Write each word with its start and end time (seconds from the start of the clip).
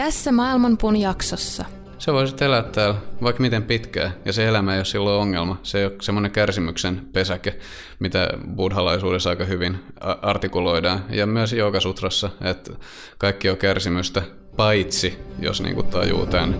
Tässä 0.00 0.32
Maailmanpuun 0.32 0.96
jaksossa. 0.96 1.64
Sä 1.98 2.12
voisit 2.12 2.42
elää 2.42 2.62
täällä 2.62 2.94
vaikka 3.22 3.40
miten 3.40 3.62
pitkään, 3.62 4.12
ja 4.24 4.32
se 4.32 4.48
elämä 4.48 4.72
ei 4.72 4.78
ole 4.78 4.84
silloin 4.84 5.20
ongelma. 5.20 5.56
Se 5.62 5.78
ei 5.78 5.84
ole 5.84 5.92
semmoinen 6.02 6.30
kärsimyksen 6.30 7.02
pesäke, 7.12 7.58
mitä 7.98 8.28
buddhalaisuudessa 8.56 9.30
aika 9.30 9.44
hyvin 9.44 9.78
artikuloidaan. 10.22 11.04
Ja 11.10 11.26
myös 11.26 11.52
Joogasutrassa, 11.52 12.30
että 12.40 12.72
kaikki 13.18 13.50
on 13.50 13.56
kärsimystä, 13.56 14.22
paitsi 14.56 15.18
jos 15.38 15.60
niinku 15.60 15.82
tajuu 15.82 16.26
tämän. 16.26 16.56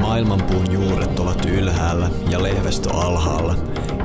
Maailmanpuun 0.00 0.72
juuret 0.72 1.18
ovat 1.18 1.44
ylhäällä 1.44 2.10
ja 2.30 2.42
lehvästö 2.42 2.90
alhaalla. 2.90 3.54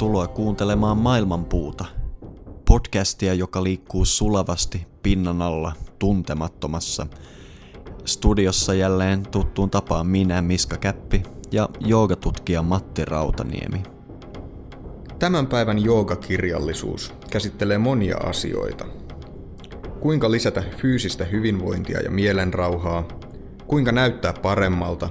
Tervetuloa 0.00 0.26
kuuntelemaan 0.26 0.98
Maailmanpuuta, 0.98 1.84
podcastia, 2.68 3.34
joka 3.34 3.64
liikkuu 3.64 4.04
sulavasti 4.04 4.86
pinnan 5.02 5.42
alla 5.42 5.72
tuntemattomassa. 5.98 7.06
Studiossa 8.04 8.74
jälleen 8.74 9.22
tuttuun 9.22 9.70
tapaan 9.70 10.06
minä, 10.06 10.42
Miska 10.42 10.76
Käppi, 10.76 11.22
ja 11.52 11.68
joogatutkija 11.80 12.62
Matti 12.62 13.04
Rautaniemi. 13.04 13.82
Tämän 15.18 15.46
päivän 15.46 15.84
joogakirjallisuus 15.84 17.14
käsittelee 17.30 17.78
monia 17.78 18.16
asioita. 18.16 18.84
Kuinka 20.00 20.30
lisätä 20.30 20.62
fyysistä 20.76 21.24
hyvinvointia 21.24 22.00
ja 22.00 22.10
mielenrauhaa, 22.10 23.08
kuinka 23.66 23.92
näyttää 23.92 24.32
paremmalta, 24.42 25.08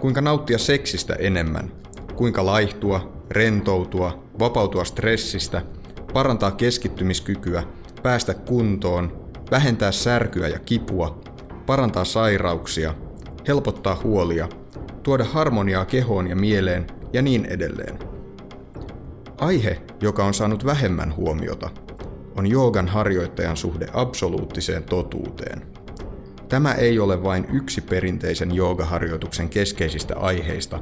kuinka 0.00 0.20
nauttia 0.20 0.58
seksistä 0.58 1.14
enemmän, 1.14 1.72
kuinka 2.16 2.46
laihtua, 2.46 3.13
rentoutua, 3.30 4.24
vapautua 4.38 4.84
stressistä, 4.84 5.62
parantaa 6.12 6.50
keskittymiskykyä, 6.50 7.62
päästä 8.02 8.34
kuntoon, 8.34 9.30
vähentää 9.50 9.92
särkyä 9.92 10.48
ja 10.48 10.58
kipua, 10.58 11.20
parantaa 11.66 12.04
sairauksia, 12.04 12.94
helpottaa 13.48 14.00
huolia, 14.04 14.48
tuoda 15.02 15.24
harmoniaa 15.24 15.84
kehoon 15.84 16.26
ja 16.26 16.36
mieleen 16.36 16.86
ja 17.12 17.22
niin 17.22 17.44
edelleen. 17.44 17.98
Aihe, 19.38 19.82
joka 20.00 20.24
on 20.24 20.34
saanut 20.34 20.64
vähemmän 20.64 21.16
huomiota, 21.16 21.70
on 22.36 22.46
joogan 22.46 22.88
harjoittajan 22.88 23.56
suhde 23.56 23.86
absoluuttiseen 23.92 24.82
totuuteen. 24.82 25.62
Tämä 26.48 26.72
ei 26.72 26.98
ole 26.98 27.22
vain 27.22 27.46
yksi 27.52 27.80
perinteisen 27.80 28.54
joogaharjoituksen 28.54 29.48
keskeisistä 29.48 30.16
aiheista, 30.16 30.80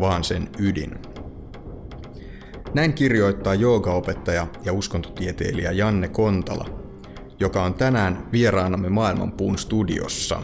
vaan 0.00 0.24
sen 0.24 0.48
ydin. 0.58 0.98
Näin 2.74 2.92
kirjoittaa 2.92 3.54
joogaopettaja 3.54 4.46
ja 4.64 4.72
uskontotieteilijä 4.72 5.72
Janne 5.72 6.08
Kontala, 6.08 6.68
joka 7.40 7.62
on 7.64 7.74
tänään 7.74 8.26
vieraanamme 8.32 8.88
Maailmanpuun 8.88 9.58
studiossa. 9.58 10.42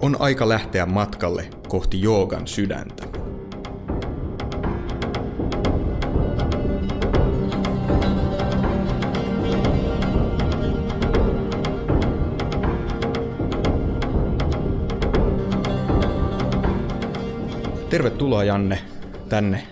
On 0.00 0.16
aika 0.18 0.48
lähteä 0.48 0.86
matkalle 0.86 1.50
kohti 1.68 2.02
joogan 2.02 2.46
sydäntä. 2.46 3.04
Tervetuloa 17.90 18.44
Janne 18.44 18.78
tänne 19.28 19.66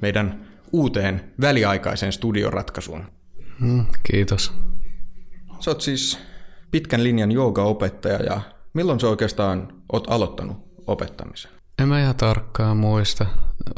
meidän 0.00 0.47
uuteen 0.72 1.32
väliaikaiseen 1.40 2.12
studioratkaisuun. 2.12 3.04
Mm, 3.60 3.86
kiitos. 4.02 4.52
Sä 5.60 5.70
oot 5.70 5.80
siis 5.80 6.18
pitkän 6.70 7.04
linjan 7.04 7.32
joogaopettaja 7.32 8.22
ja 8.22 8.40
milloin 8.74 9.00
sä 9.00 9.08
oikeastaan 9.08 9.72
oot 9.92 10.10
aloittanut 10.10 10.56
opettamisen? 10.86 11.50
En 11.78 11.88
mä 11.88 12.00
ihan 12.00 12.16
tarkkaan 12.16 12.76
muista. 12.76 13.26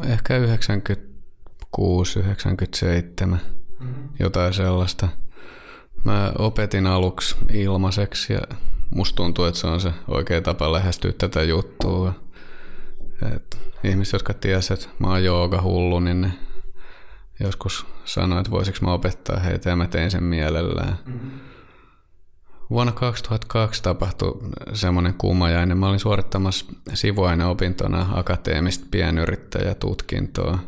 Ehkä 0.07 0.37
96, 0.37 2.19
97, 2.19 3.41
mm-hmm. 3.81 4.09
jotain 4.19 4.55
sellaista. 4.55 5.09
Mä 6.05 6.33
opetin 6.39 6.87
aluksi 6.87 7.37
ilmaiseksi 7.53 8.33
ja 8.33 8.41
musta 8.95 9.17
tuntuu, 9.17 9.45
että 9.45 9.61
se 9.61 9.67
on 9.67 9.81
se 9.81 9.93
oikea 10.09 10.41
tapa 10.41 10.73
lähestyä 10.73 11.13
tätä 11.13 11.43
juttua. 11.43 12.15
Et 13.37 13.59
ihmiset, 13.85 14.13
jotka 14.13 14.35
tiesivät, 14.35 14.81
että 14.83 14.95
mä 14.99 15.09
oon 15.09 15.25
jooga 15.25 15.63
hullu, 15.63 16.01
niin 16.01 16.21
ne 16.21 16.33
joskus 17.41 17.87
sanoi, 18.05 18.39
että 18.41 18.51
voisiko 18.51 18.79
mä 18.83 18.93
opettaa 18.93 19.41
heitä 19.41 19.71
ja 19.71 19.77
mä 19.77 19.87
tein 19.87 20.11
sen 20.11 20.25
mielellään. 20.25 20.99
Mm-hmm. 21.07 21.31
Vuonna 22.71 22.93
2002 22.93 23.83
tapahtui 23.83 24.41
semmoinen 24.73 25.15
kuumajainen. 25.15 25.79
Mä 25.79 25.89
olin 25.89 26.01
suorittamassa 26.01 26.67
sivuaineopintona 26.95 28.07
akateemista 28.13 28.87
pienyrittäjätutkintoa 28.91 30.59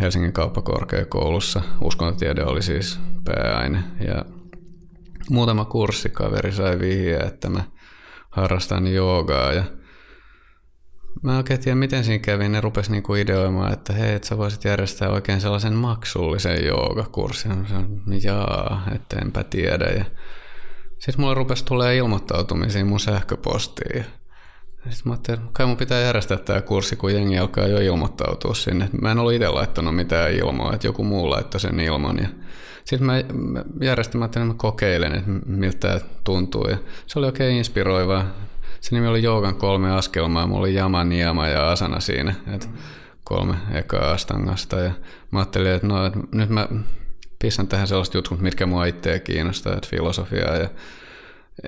Helsingin 0.00 0.32
kauppakorkeakoulussa. 0.32 1.62
Uskontotiede 1.80 2.44
oli 2.44 2.62
siis 2.62 3.00
pääaine. 3.24 3.84
Ja 4.06 4.24
muutama 5.30 5.64
kurssikaveri 5.64 6.52
sai 6.52 6.78
vihjeä, 6.78 7.24
että 7.26 7.48
mä 7.48 7.64
harrastan 8.30 8.86
joogaa 8.86 9.52
ja– 9.52 9.64
Mä 11.24 11.36
oikein 11.36 11.60
tiedä, 11.60 11.76
miten 11.76 12.04
siinä 12.04 12.22
kävi. 12.22 12.48
Ne 12.48 12.60
rupesi 12.60 12.90
niinku 12.90 13.14
ideoimaan, 13.14 13.72
että 13.72 13.92
hei, 13.92 14.14
että 14.14 14.28
sä 14.28 14.38
voisit 14.38 14.64
järjestää 14.64 15.10
oikein 15.10 15.40
sellaisen 15.40 15.72
maksullisen 15.72 16.66
joogakurssin. 16.66 17.66
Jaa, 18.22 18.82
että 18.94 19.16
enpä 19.22 19.44
tiedä. 19.44 19.84
Ja 19.84 20.04
sitten 20.98 21.20
mulle 21.20 21.34
rupesi 21.34 21.64
tulee 21.64 21.96
ilmoittautumisia 21.96 22.84
mun 22.84 23.00
sähköpostiin. 23.00 24.04
Sitten 24.74 25.02
mä 25.04 25.12
ajattelin, 25.12 25.40
että 25.40 25.50
kai 25.52 25.66
mun 25.66 25.76
pitää 25.76 26.00
järjestää 26.00 26.36
tämä 26.36 26.60
kurssi, 26.60 26.96
kun 26.96 27.14
jengi 27.14 27.38
alkaa 27.38 27.66
jo 27.66 27.78
ilmoittautua 27.78 28.54
sinne. 28.54 28.88
Mä 29.02 29.10
en 29.10 29.18
ollut 29.18 29.32
itse 29.32 29.48
laittanut 29.48 29.96
mitään 29.96 30.32
ilmoa, 30.32 30.74
että 30.74 30.86
joku 30.86 31.04
muu 31.04 31.30
laittoi 31.30 31.60
sen 31.60 31.80
ilman. 31.80 32.18
Ja 32.18 32.28
sitten 32.84 33.06
mä 33.06 33.14
järjestin, 33.80 34.18
mä 34.18 34.24
ajattelin, 34.24 34.46
että 34.46 34.54
mä 34.54 34.58
kokeilen, 34.58 35.14
että 35.14 35.30
miltä 35.46 35.78
tämä 35.78 36.00
tuntuu. 36.24 36.68
Ja 36.68 36.76
se 37.06 37.18
oli 37.18 37.26
oikein 37.26 37.56
inspiroivaa 37.56 38.24
se 38.84 38.94
nimi 38.94 39.06
oli 39.06 39.22
Joogan 39.22 39.56
kolme 39.56 39.92
askelmaa. 39.92 40.46
Mulla 40.46 40.60
oli 40.60 40.74
Jama, 40.74 41.04
Niama 41.04 41.48
ja 41.48 41.70
Asana 41.70 42.00
siinä. 42.00 42.34
Et 42.54 42.70
kolme 43.24 43.54
ekaa 43.72 44.10
astangasta. 44.10 44.80
Ja 44.80 44.90
mä 45.30 45.38
ajattelin, 45.38 45.72
että 45.72 45.86
no, 45.86 46.06
että 46.06 46.18
nyt 46.32 46.50
mä 46.50 46.68
pistän 47.38 47.66
tähän 47.66 47.86
sellaista 47.86 48.18
jutut, 48.18 48.40
mitkä 48.40 48.66
mua 48.66 48.86
itseä 48.86 49.18
kiinnostaa, 49.18 49.74
että 49.74 49.88
filosofiaa 49.90 50.56
ja 50.56 50.68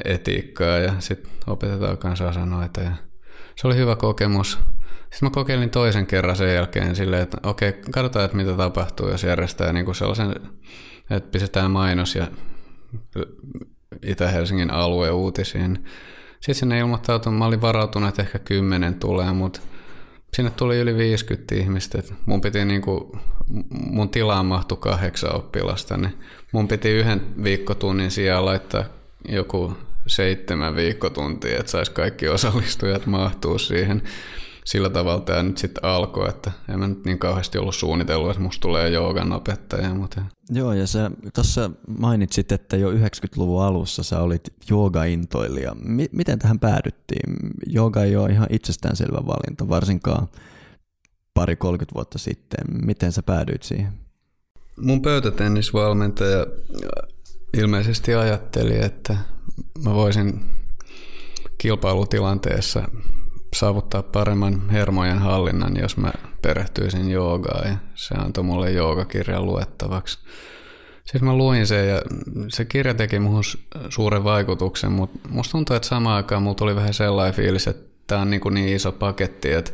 etiikkaa 0.05 0.79
ja 0.79 0.93
sitten 0.99 1.31
opetetaan 1.47 1.99
kanssa 1.99 2.29
asanoita. 2.29 2.81
Ja 2.81 2.93
se 3.57 3.67
oli 3.67 3.77
hyvä 3.77 3.97
kokemus. 3.97 4.59
Sitten 5.01 5.27
mä 5.27 5.31
kokeilin 5.31 5.71
toisen 5.71 6.07
kerran 6.07 6.37
sen 6.37 6.55
jälkeen 6.55 6.97
silleen, 6.97 7.23
että 7.23 7.39
okei, 7.43 7.73
katsotaan, 7.73 8.25
että 8.25 8.37
mitä 8.37 8.53
tapahtuu, 8.53 9.09
jos 9.09 9.23
järjestää 9.23 9.73
niin 9.73 9.85
kuin 9.85 9.95
sellaisen, 9.95 10.35
että 11.11 11.31
pistetään 11.31 11.71
mainos 11.71 12.15
ja 12.15 12.27
Itä-Helsingin 14.03 14.71
alue 14.71 15.11
uutisiin. 15.11 15.85
Sitten 16.47 16.55
sinne 16.55 16.79
ilmoittautui, 16.79 17.33
mä 17.33 17.47
olin 17.47 17.61
varautunut, 17.61 18.09
että 18.09 18.23
ehkä 18.23 18.39
kymmenen 18.39 18.95
tulee, 18.95 19.33
mutta 19.33 19.61
sinne 20.35 20.51
tuli 20.51 20.79
yli 20.79 20.97
50 20.97 21.55
ihmistä. 21.55 22.03
Mun 22.27 22.41
piti 22.41 22.65
niinku, 22.65 23.19
mun 23.71 24.09
tilaan 24.09 24.47
mahtui 24.47 24.79
kahdeksan 24.81 25.37
oppilasta, 25.37 25.97
niin 25.97 26.15
mun 26.53 26.69
piti 26.69 26.89
yhden 26.89 27.23
viikkotunnin 27.45 28.11
sijaan 28.11 28.45
laittaa 28.45 28.85
joku 29.29 29.77
seitsemän 30.07 30.77
viikkotuntia, 30.77 31.59
että 31.59 31.73
saisi 31.73 31.93
kaikki 31.93 32.29
osallistujat 32.29 33.07
mahtua 33.07 33.59
siihen 33.59 34.03
sillä 34.67 34.91
tavalla 34.91 35.21
tämä 35.21 35.43
nyt 35.43 35.59
sitten 35.59 35.85
alkoi, 35.85 36.29
että 36.29 36.53
en 36.69 36.79
mä 36.79 36.89
nyt 36.89 37.05
niin 37.05 37.19
kauheasti 37.19 37.59
ollut 37.59 37.75
suunnitellut, 37.75 38.31
että 38.31 38.43
musta 38.43 38.61
tulee 38.61 38.89
joogan 38.89 39.33
opettaja. 39.33 39.95
Mutta... 39.95 40.23
Joo, 40.51 40.73
ja 40.73 40.87
sä 40.87 41.11
tuossa 41.35 41.71
mainitsit, 41.99 42.53
että 42.53 42.77
jo 42.77 42.91
90-luvun 42.91 43.63
alussa 43.63 44.03
sä 44.03 44.21
olit 44.21 44.53
joogaintoilija. 44.71 45.75
M- 45.75 46.13
miten 46.13 46.39
tähän 46.39 46.59
päädyttiin? 46.59 47.37
jooga 47.67 48.03
ei 48.03 48.17
ole 48.17 48.31
ihan 48.31 48.47
itsestäänselvä 48.51 49.27
valinta, 49.27 49.69
varsinkaan 49.69 50.29
pari 51.35 51.57
30 51.57 51.95
vuotta 51.95 52.19
sitten. 52.19 52.87
Miten 52.87 53.13
sä 53.13 53.23
päädyit 53.23 53.63
siihen? 53.63 53.93
Mun 54.81 55.03
pöytätennisvalmentaja 55.03 56.47
ilmeisesti 57.57 58.15
ajatteli, 58.15 58.85
että 58.85 59.17
mä 59.85 59.95
voisin 59.95 60.41
kilpailutilanteessa 61.59 62.89
saavuttaa 63.59 64.03
paremman 64.03 64.71
hermojen 64.71 65.19
hallinnan, 65.19 65.77
jos 65.77 65.97
mä 65.97 66.13
perehtyisin 66.43 67.11
joogaan 67.11 67.69
ja 67.69 67.77
se 67.95 68.15
antoi 68.15 68.45
mulle 68.45 68.71
joogakirjan 68.71 69.47
luettavaksi. 69.47 70.19
Siis 71.05 71.23
mä 71.23 71.37
luin 71.37 71.67
sen 71.67 71.89
ja 71.89 72.03
se 72.49 72.65
kirja 72.65 72.95
teki 72.95 73.19
muhun 73.19 73.43
suuren 73.89 74.25
vaikutuksen, 74.25 74.93
mutta 74.93 75.29
musta 75.29 75.53
tuntuu, 75.53 75.77
että 75.77 75.89
samaan 75.89 76.17
aikaan 76.17 76.43
mulla 76.43 76.55
tuli 76.55 76.77
vähän 76.77 76.95
sellainen 76.95 77.35
fiilis, 77.35 77.67
että 77.67 77.96
tää 78.07 78.19
on 78.19 78.31
niin, 78.31 78.41
kuin 78.41 78.55
niin 78.55 78.77
iso 78.77 78.93
paketti, 78.93 79.53
että 79.53 79.73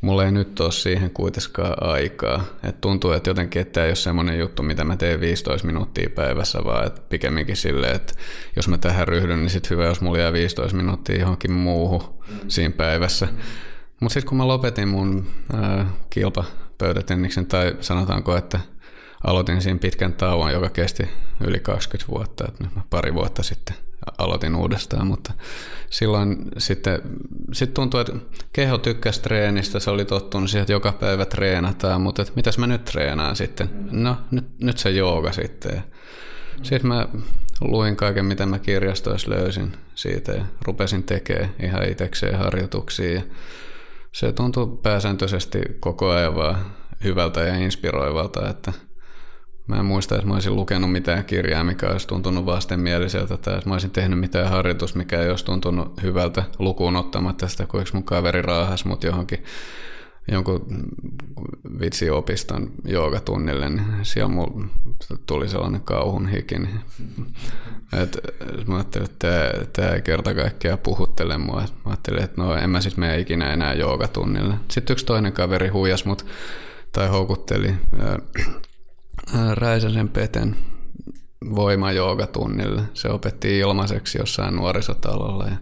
mulla 0.00 0.24
ei 0.24 0.32
nyt 0.32 0.60
ole 0.60 0.72
siihen 0.72 1.10
kuitenkaan 1.10 1.88
aikaa. 1.88 2.44
Et 2.62 2.80
tuntuu, 2.80 3.12
että 3.12 3.30
jotenkin, 3.30 3.62
että 3.62 3.72
tämä 3.72 3.84
ei 3.84 3.90
ole 3.90 3.96
semmoinen 3.96 4.38
juttu, 4.38 4.62
mitä 4.62 4.84
mä 4.84 4.96
teen 4.96 5.20
15 5.20 5.66
minuuttia 5.66 6.10
päivässä, 6.10 6.64
vaan 6.64 6.86
että 6.86 7.00
pikemminkin 7.08 7.56
silleen, 7.56 7.96
että 7.96 8.14
jos 8.56 8.68
mä 8.68 8.78
tähän 8.78 9.08
ryhdyn, 9.08 9.38
niin 9.38 9.50
sitten 9.50 9.70
hyvä, 9.70 9.84
jos 9.84 10.00
mulla 10.00 10.18
jää 10.18 10.32
15 10.32 10.76
minuuttia 10.76 11.20
johonkin 11.20 11.52
muuhun 11.52 12.02
mm. 12.28 12.38
siinä 12.48 12.74
päivässä. 12.76 13.28
Mutta 14.00 14.12
sitten 14.14 14.28
kun 14.28 14.38
mä 14.38 14.48
lopetin 14.48 14.88
mun 14.88 15.26
äh, 15.54 15.86
kilpapöytätenniksen, 16.10 17.46
tai 17.46 17.76
sanotaanko, 17.80 18.36
että 18.36 18.60
aloitin 19.24 19.62
siinä 19.62 19.78
pitkän 19.78 20.12
tauon, 20.12 20.52
joka 20.52 20.68
kesti 20.68 21.08
yli 21.46 21.60
20 21.60 22.12
vuotta, 22.12 22.44
että 22.48 22.64
nyt 22.64 22.74
mä 22.74 22.82
pari 22.90 23.14
vuotta 23.14 23.42
sitten 23.42 23.76
aloitin 24.18 24.56
uudestaan, 24.56 25.06
mutta 25.06 25.32
silloin 25.90 26.36
sitten 26.58 27.02
sit 27.52 27.74
tuntui, 27.74 28.00
että 28.00 28.12
keho 28.52 28.78
tykkäsi 28.78 29.22
treenistä, 29.22 29.80
se 29.80 29.90
oli 29.90 30.04
tottunut 30.04 30.50
siihen, 30.50 30.62
että 30.62 30.72
joka 30.72 30.92
päivä 30.92 31.24
treenataan, 31.24 32.00
mutta 32.00 32.22
että 32.22 32.34
mitäs 32.36 32.58
mä 32.58 32.66
nyt 32.66 32.84
treenaan 32.84 33.36
sitten? 33.36 33.70
No 33.90 34.16
nyt, 34.30 34.44
nyt 34.60 34.78
se 34.78 34.90
jooga 34.90 35.32
sitten. 35.32 35.82
Sitten 36.62 36.88
mä 36.88 37.08
luin 37.60 37.96
kaiken, 37.96 38.24
mitä 38.24 38.46
mä 38.46 38.58
kirjastoissa 38.58 39.30
löysin 39.30 39.72
siitä 39.94 40.32
ja 40.32 40.44
rupesin 40.62 41.02
tekemään 41.02 41.54
ihan 41.62 41.88
itsekseen 41.88 42.38
harjoituksia. 42.38 43.12
Ja 43.12 43.22
se 44.12 44.32
tuntui 44.32 44.78
pääsääntöisesti 44.82 45.60
koko 45.80 46.10
ajan 46.10 46.34
vaan 46.34 46.66
hyvältä 47.04 47.40
ja 47.40 47.54
inspiroivalta, 47.54 48.48
että– 48.48 48.72
Mä 49.66 49.76
en 49.76 49.84
muista, 49.84 50.14
että 50.14 50.26
mä 50.26 50.34
olisin 50.34 50.56
lukenut 50.56 50.92
mitään 50.92 51.24
kirjaa, 51.24 51.64
mikä 51.64 51.88
olisi 51.90 52.06
tuntunut 52.06 52.46
vastenmieliseltä, 52.46 53.36
tai 53.36 53.54
että 53.54 53.68
mä 53.68 53.74
olisin 53.74 53.90
tehnyt 53.90 54.20
mitään 54.20 54.50
harjoitus, 54.50 54.94
mikä 54.94 55.22
ei 55.22 55.30
olisi 55.30 55.44
tuntunut 55.44 56.02
hyvältä 56.02 56.44
lukuun 56.58 56.96
ottamatta 56.96 57.48
sitä, 57.48 57.66
kun 57.66 57.84
mun 57.92 58.04
kaveri 58.04 58.42
raahas 58.42 58.84
mut 58.84 59.04
johonkin 59.04 59.44
jonkun 60.32 60.66
vitsiopiston 61.80 62.70
joogatunnille, 62.84 63.70
niin 63.70 63.86
siellä 64.02 64.28
mulla 64.28 64.66
tuli 65.26 65.48
sellainen 65.48 65.80
kauhun 65.80 66.28
hiki. 66.28 66.58
Niin, 66.58 66.80
et, 67.92 68.18
mä 68.66 68.74
ajattelin, 68.74 69.10
että 69.10 69.52
tämä, 69.72 69.88
ei 69.88 70.02
kerta 70.02 70.34
kaikkiaan 70.34 70.78
puhuttele 70.78 71.38
mua. 71.38 71.60
Mä 71.60 71.66
ajattelin, 71.84 72.22
että 72.22 72.42
no 72.42 72.54
en 72.54 72.70
mä 72.70 72.80
siis 72.80 72.96
mene 72.96 73.20
ikinä 73.20 73.52
enää 73.52 73.74
joogatunnille. 73.74 74.54
Sitten 74.70 74.94
yksi 74.94 75.06
toinen 75.06 75.32
kaveri 75.32 75.68
huijas 75.68 76.04
mut 76.04 76.26
tai 76.92 77.08
houkutteli 77.08 77.74
Räisäsen 79.54 80.08
Peten 80.08 80.56
voimajoogatunnille. 81.54 82.82
Se 82.94 83.08
opetti 83.08 83.58
ilmaiseksi 83.58 84.18
jossain 84.18 84.56
nuorisotalolla. 84.56 85.44
Ja 85.44 85.56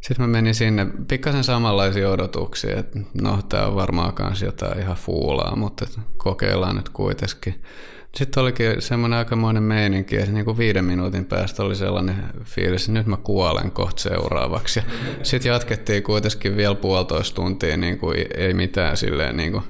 sitten 0.00 0.26
mä 0.26 0.26
menin 0.26 0.54
sinne 0.54 0.86
pikkasen 1.08 1.44
samanlaisia 1.44 2.10
odotuksia, 2.10 2.78
että 2.78 2.98
no 3.22 3.42
tää 3.48 3.66
on 3.66 3.74
varmaan 3.74 4.12
kans 4.12 4.42
jotain 4.42 4.80
ihan 4.80 4.96
fuulaa, 4.96 5.56
mutta 5.56 5.86
kokeillaan 6.16 6.76
nyt 6.76 6.88
kuitenkin. 6.88 7.62
Sitten 8.14 8.42
olikin 8.42 8.82
semmoinen 8.82 9.18
aikamoinen 9.18 9.62
meininki, 9.62 10.16
että 10.16 10.32
niin 10.32 10.44
kuin 10.44 10.58
viiden 10.58 10.84
minuutin 10.84 11.24
päästä 11.24 11.62
oli 11.62 11.76
sellainen 11.76 12.16
fiilis, 12.44 12.82
että 12.82 12.92
nyt 12.92 13.06
mä 13.06 13.16
kuolen 13.16 13.70
kohta 13.70 14.02
seuraavaksi. 14.02 14.80
Sitten 15.22 15.50
jatkettiin 15.50 16.02
kuitenkin 16.02 16.56
vielä 16.56 16.74
puolitoista 16.74 17.34
tuntia, 17.34 17.76
niin 17.76 17.98
kuin 17.98 18.26
ei 18.36 18.54
mitään 18.54 18.96
silleen 18.96 19.36
niin 19.36 19.52
kuin 19.52 19.64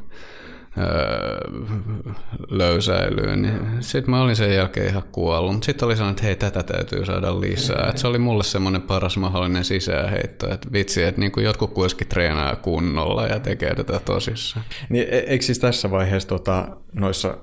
löysäilyyn. 2.49 3.43
Niin 3.43 3.61
sitten 3.81 4.11
mä 4.11 4.23
olin 4.23 4.37
sen 4.37 4.55
jälkeen 4.55 4.87
ihan 4.87 5.03
kuollut. 5.13 5.53
Mutta 5.53 5.67
sitten 5.67 5.87
oli 5.87 5.97
sanonut, 5.97 6.17
että 6.17 6.27
hei, 6.27 6.37
tätä 6.37 6.63
täytyy 6.63 7.05
saada 7.05 7.41
lisää. 7.41 7.91
Et 7.91 7.99
se 7.99 8.07
oli 8.07 8.19
mulle 8.19 8.45
semmoinen 8.45 8.83
paras 8.83 9.17
mahdollinen 9.17 9.65
sisäänheitto. 9.65 10.51
Että 10.51 10.73
vitsi, 10.73 11.03
että 11.03 11.21
niin 11.21 11.33
jotkut 11.43 11.75
kuitenkin 11.75 12.09
treenaa 12.09 12.57
kunnolla 12.57 13.27
ja 13.27 13.41
tekee 13.41 13.75
tätä 13.75 14.01
tosissaan. 14.01 14.65
Niin, 14.89 15.07
e- 15.11 15.19
eikö 15.19 15.45
siis 15.45 15.59
tässä 15.59 15.91
vaiheessa 15.91 16.29
tota, 16.29 16.69
noissa 16.95 17.37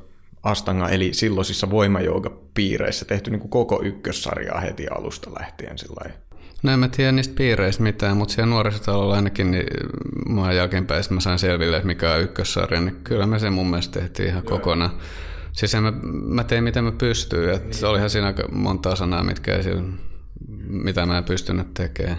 Astanga, 0.43 0.89
eli 0.89 1.13
silloisissa 1.13 1.69
voimajouga-piireissä 1.69 3.05
tehty 3.05 3.31
niin 3.31 3.39
kuin 3.39 3.49
koko 3.49 3.81
ykkössarjaa 3.83 4.59
heti 4.59 4.87
alusta 4.87 5.31
lähtien 5.39 5.77
sillä 5.77 6.11
No 6.63 6.71
en 6.71 6.79
mä 6.79 6.87
tiedä 6.87 7.11
niistä 7.11 7.35
piireistä 7.37 7.83
mitään, 7.83 8.17
mutta 8.17 8.33
siellä 8.33 8.49
nuorisotalolla 8.49 9.15
ainakin 9.15 9.51
niin 9.51 9.65
mua 10.25 10.53
jälkeenpäin 10.53 11.03
mä 11.09 11.19
sain 11.19 11.39
selville, 11.39 11.77
että 11.77 11.87
mikä 11.87 12.13
on 12.13 12.21
ykkössarja, 12.21 12.81
niin 12.81 12.95
kyllä 13.03 13.27
me 13.27 13.39
sen 13.39 13.53
mun 13.53 13.69
mielestä 13.69 13.99
tehtiin 13.99 14.29
ihan 14.29 14.43
Joo. 14.43 14.57
kokonaan. 14.57 14.91
Siis 15.51 15.75
mä, 15.75 15.93
mä 16.25 16.43
tein 16.43 16.63
mitä 16.63 16.81
mä 16.81 16.91
pystyin, 16.91 17.49
että 17.49 17.69
niin. 17.69 17.85
olihan 17.85 18.09
siinä 18.09 18.27
aika 18.27 18.43
monta 18.51 18.95
sanaa, 18.95 19.23
mitkä 19.23 19.55
ei 19.55 19.63
sillä, 19.63 19.83
mitä 20.67 21.05
mä 21.05 21.17
en 21.17 21.23
pystynyt 21.23 21.73
tekemään 21.73 22.17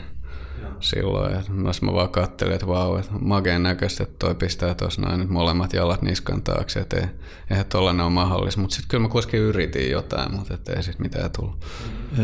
silloin. 0.81 1.33
Ja 1.33 1.43
mä 1.83 1.93
vaan 1.93 2.09
katselin, 2.09 2.55
että 2.55 2.67
vau, 2.67 2.97
että 2.97 3.13
mageen 3.21 3.63
näköistä, 3.63 4.03
että 4.03 4.17
toi 4.19 4.35
pistää 4.35 4.75
tuossa 4.75 5.03
noin 5.03 5.21
nyt 5.21 5.29
molemmat 5.29 5.73
jalat 5.73 6.03
niskan 6.03 6.43
taakse, 6.43 6.81
että 6.81 6.97
ei, 6.97 7.07
eihän 7.51 7.67
tollainen 7.67 8.07
ole 8.07 8.13
mahdollista. 8.13 8.61
Mutta 8.61 8.77
sitten 8.77 8.89
kyllä 8.89 9.03
mä 9.03 9.09
kuitenkin 9.09 9.41
yritin 9.41 9.91
jotain, 9.91 10.35
mutta 10.35 10.73
ei 10.77 10.83
sitten 10.83 11.07
mitään 11.07 11.31
tullut. 11.31 11.65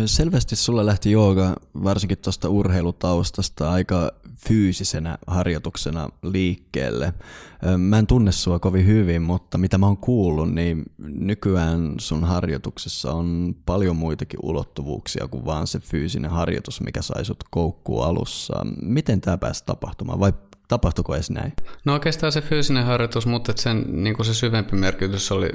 Selvästi 0.06 0.56
sulle 0.56 0.86
lähti 0.86 1.10
jooga 1.10 1.56
varsinkin 1.84 2.18
tuosta 2.18 2.48
urheilutaustasta 2.48 3.70
aika 3.70 4.10
fyysisenä 4.48 5.18
harjoituksena 5.26 6.08
liikkeelle. 6.22 7.12
Mä 7.78 7.98
en 7.98 8.06
tunne 8.06 8.32
sua 8.32 8.58
kovin 8.58 8.86
hyvin, 8.86 9.22
mutta 9.22 9.58
mitä 9.58 9.78
mä 9.78 9.86
oon 9.86 9.96
kuullut, 9.96 10.54
niin 10.54 10.82
nykyään 10.98 11.94
sun 11.98 12.24
harjoituksessa 12.24 13.12
on 13.12 13.56
paljon 13.66 13.96
muitakin 13.96 14.40
ulottuvuuksia 14.42 15.28
kuin 15.28 15.44
vaan 15.44 15.66
se 15.66 15.80
fyysinen 15.80 16.30
harjoitus, 16.30 16.80
mikä 16.80 17.02
sai 17.02 17.24
sut 17.24 17.44
koukkuun 17.50 18.04
alussa. 18.04 18.41
Miten 18.82 19.20
tämä 19.20 19.38
pääsi 19.38 19.62
tapahtumaan 19.66 20.20
vai 20.20 20.32
Tapahtuiko 20.72 21.14
edes 21.14 21.30
näin? 21.30 21.52
No 21.84 21.92
oikeastaan 21.92 22.32
se 22.32 22.40
fyysinen 22.40 22.84
harjoitus, 22.84 23.26
mutta 23.26 23.52
sen 23.56 23.84
niin 23.88 24.16
kuin 24.16 24.26
se 24.26 24.34
syvempi 24.34 24.76
merkitys 24.76 25.32
oli 25.32 25.50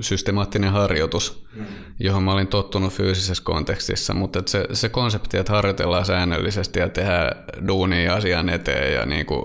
systemaattinen 0.00 0.72
harjoitus, 0.72 1.46
mm. 1.54 1.64
johon 2.00 2.22
mä 2.22 2.32
olin 2.32 2.46
tottunut 2.46 2.92
fyysisessä 2.92 3.42
kontekstissa, 3.44 4.14
mutta 4.14 4.42
se, 4.46 4.66
se 4.72 4.88
konsepti, 4.88 5.36
että 5.36 5.52
harjoitellaan 5.52 6.06
säännöllisesti 6.06 6.78
ja 6.78 6.88
tehdään 6.88 7.44
duunia 7.68 8.14
asian 8.14 8.48
eteen 8.48 8.94
ja 8.94 9.06
niin 9.06 9.26
kuin 9.26 9.44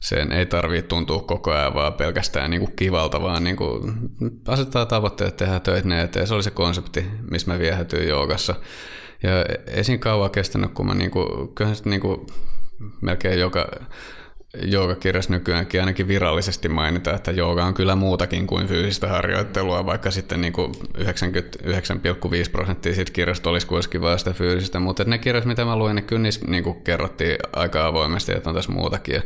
sen 0.00 0.32
ei 0.32 0.46
tarvitse 0.46 0.88
tuntua 0.88 1.22
koko 1.22 1.52
ajan 1.52 1.74
vaan 1.74 1.92
pelkästään 1.92 2.50
niin 2.50 2.60
kuin 2.60 2.76
kivalta, 2.76 3.22
vaan 3.22 3.44
niin 3.44 3.56
kuin 3.56 3.94
asettaa 4.46 4.86
tavoitteet 4.86 5.36
tehdä 5.36 5.60
töitä 5.60 5.88
ne 5.88 6.02
eteen. 6.02 6.26
Se 6.26 6.34
oli 6.34 6.42
se 6.42 6.50
konsepti, 6.50 7.04
missä 7.30 7.52
mä 7.52 7.58
viehätyin 7.58 8.08
joogassa. 8.08 8.54
Ja 9.22 9.30
ei 9.66 9.84
siinä 9.84 10.00
kauan 10.00 10.30
kestänyt, 10.30 10.72
kun 10.72 10.86
mä 10.86 10.94
niin 10.94 11.10
kuin, 11.10 11.48
kyllä 11.54 11.72
niin 11.84 12.00
kuin 12.00 12.26
melkein 13.00 13.40
joka 13.40 13.70
joogakirjassa 14.62 15.32
nykyäänkin 15.32 15.80
ainakin 15.80 16.08
virallisesti 16.08 16.68
mainita, 16.68 17.14
että 17.14 17.30
jooga 17.30 17.64
on 17.64 17.74
kyllä 17.74 17.96
muutakin 17.96 18.46
kuin 18.46 18.66
fyysistä 18.66 19.08
harjoittelua, 19.08 19.86
vaikka 19.86 20.10
sitten 20.10 20.40
niin 20.40 20.52
kuin 20.52 20.72
99,5 20.72 22.50
prosenttia 22.52 22.94
siitä 22.94 23.12
kirjasta 23.12 23.50
olisi 23.50 23.66
kuitenkin 23.66 24.00
vain 24.00 24.18
sitä 24.18 24.32
fyysistä, 24.32 24.80
mutta 24.80 25.04
ne 25.04 25.18
kirjat, 25.18 25.44
mitä 25.44 25.64
mä 25.64 25.76
luin, 25.76 25.96
niin 25.96 26.04
kyllä 26.04 26.22
niissä 26.22 26.46
niin 26.46 26.64
kuin 26.64 26.82
kerrottiin 26.82 27.36
aika 27.52 27.86
avoimesti, 27.86 28.32
että 28.32 28.50
on 28.50 28.56
tässä 28.56 28.72
muutakin. 28.72 29.14
Ja 29.14 29.22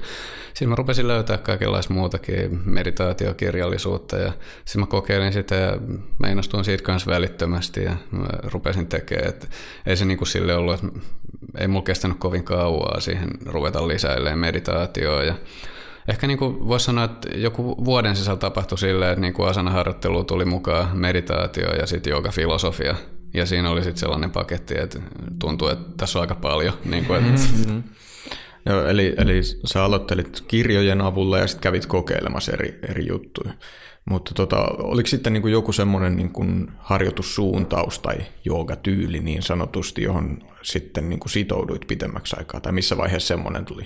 sitten 0.46 0.68
mä 0.68 0.74
rupesin 0.74 1.08
löytää 1.08 1.38
kaikenlaista 1.38 1.94
muutakin 1.94 2.60
meditaatiokirjallisuutta. 2.64 4.16
Ja 4.16 4.32
sitten 4.64 4.80
mä 4.80 4.86
kokeilin 4.86 5.32
sitä 5.32 5.54
ja 5.54 5.78
mä 6.18 6.28
innostuin 6.28 6.64
siitä 6.64 6.84
kanssa 6.84 7.10
välittömästi 7.10 7.84
ja 7.84 7.96
mä 8.10 8.26
rupesin 8.42 8.86
tekemään, 8.86 9.28
että 9.28 9.46
ei 9.86 9.96
se 9.96 10.04
niin 10.04 10.18
kuin 10.18 10.28
sille 10.28 10.54
ollut, 10.54 10.74
että 10.74 10.98
ei 11.58 11.68
mulla 11.68 11.84
kestänyt 11.84 12.18
kovin 12.18 12.44
kauaa 12.44 13.00
siihen 13.00 13.28
ruveta 13.46 13.88
lisäilemään 13.88 14.38
meditaatioa 14.38 15.24
ja 15.24 15.34
Ehkä 16.08 16.26
niin 16.26 16.38
kuin 16.38 16.68
voisi 16.68 16.84
sanoa, 16.84 17.04
että 17.04 17.28
joku 17.34 17.84
vuoden 17.84 18.16
sisällä 18.16 18.38
tapahtui 18.38 18.78
silleen, 18.78 19.10
että 19.10 19.20
niin 19.20 19.34
kuin 19.34 19.48
asanaharjoittelu 19.48 20.24
tuli 20.24 20.44
mukaan 20.44 20.96
meditaatio 20.96 21.74
ja 21.74 21.86
sitten 21.86 22.12
filosofia 22.30 22.94
Ja 23.34 23.46
siinä 23.46 23.70
oli 23.70 23.82
sitten 23.82 24.00
sellainen 24.00 24.30
paketti, 24.30 24.74
että 24.78 24.98
tuntuu, 25.38 25.68
että 25.68 25.84
tässä 25.96 26.18
on 26.18 26.20
aika 26.20 26.34
paljon. 26.34 26.74
Niin 26.84 27.04
kuin, 27.04 27.24
että... 27.26 27.40
Mm-hmm. 27.40 27.82
Joo, 28.66 28.86
eli, 28.86 29.14
eli 29.16 29.40
sä 29.64 29.84
aloittelit 29.84 30.44
kirjojen 30.48 31.00
avulla 31.00 31.38
ja 31.38 31.46
sitten 31.46 31.62
kävit 31.62 31.86
kokeilemassa 31.86 32.52
eri, 32.52 32.78
eri 32.88 33.06
juttuja. 33.08 33.52
Mutta 34.10 34.34
tota, 34.34 34.56
oliko 34.78 35.06
sitten 35.06 35.32
niin 35.32 35.42
kuin 35.42 35.52
joku 35.52 35.72
semmoinen 35.72 36.16
niin 36.16 36.32
kuin 36.32 36.70
harjoitussuuntaus 36.78 37.98
tai 37.98 38.16
joogatyyli 38.44 39.20
niin 39.20 39.42
sanotusti, 39.42 40.02
johon 40.02 40.38
sitten 40.62 41.08
niin 41.08 41.20
kuin 41.20 41.30
sitouduit 41.30 41.86
pitemmäksi 41.88 42.36
aikaa, 42.38 42.60
tai 42.60 42.72
missä 42.72 42.96
vaiheessa 42.96 43.28
semmoinen 43.28 43.64
tuli? 43.64 43.84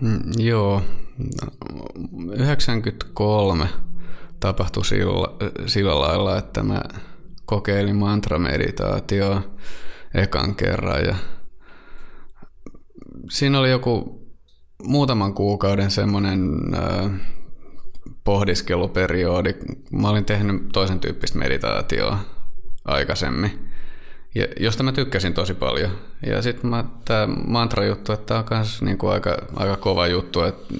Mm, 0.00 0.20
joo, 0.38 0.82
93 2.36 3.68
tapahtui 4.40 4.84
sillä, 4.84 5.28
sillä 5.66 6.00
lailla, 6.00 6.38
että 6.38 6.62
mä 6.62 6.82
kokeilin 7.46 7.96
mantrameditaatioa 7.96 9.42
ekan 10.14 10.54
kerran 10.54 11.04
ja 11.04 11.14
siinä 13.30 13.60
oli 13.60 13.70
joku 13.70 14.20
muutaman 14.82 15.34
kuukauden 15.34 15.90
semmoinen 15.90 16.50
äh, 16.74 17.10
pohdiskeluperiodi. 18.24 19.54
Mä 19.92 20.08
olin 20.08 20.24
tehnyt 20.24 20.62
toisen 20.72 21.00
tyyppistä 21.00 21.38
meditaatioa 21.38 22.18
aikaisemmin, 22.84 23.68
ja, 24.34 24.46
josta 24.60 24.82
mä 24.82 24.92
tykkäsin 24.92 25.34
tosi 25.34 25.54
paljon. 25.54 25.90
Ja 26.26 26.42
sitten 26.42 26.70
tämä 27.04 27.26
mantra-juttu, 27.46 28.12
että 28.12 28.26
tämä 28.26 28.40
on 28.40 28.46
myös 28.50 28.82
niinku 28.82 29.08
aika, 29.08 29.36
aika 29.56 29.76
kova 29.76 30.06
juttu, 30.06 30.42
että 30.42 30.74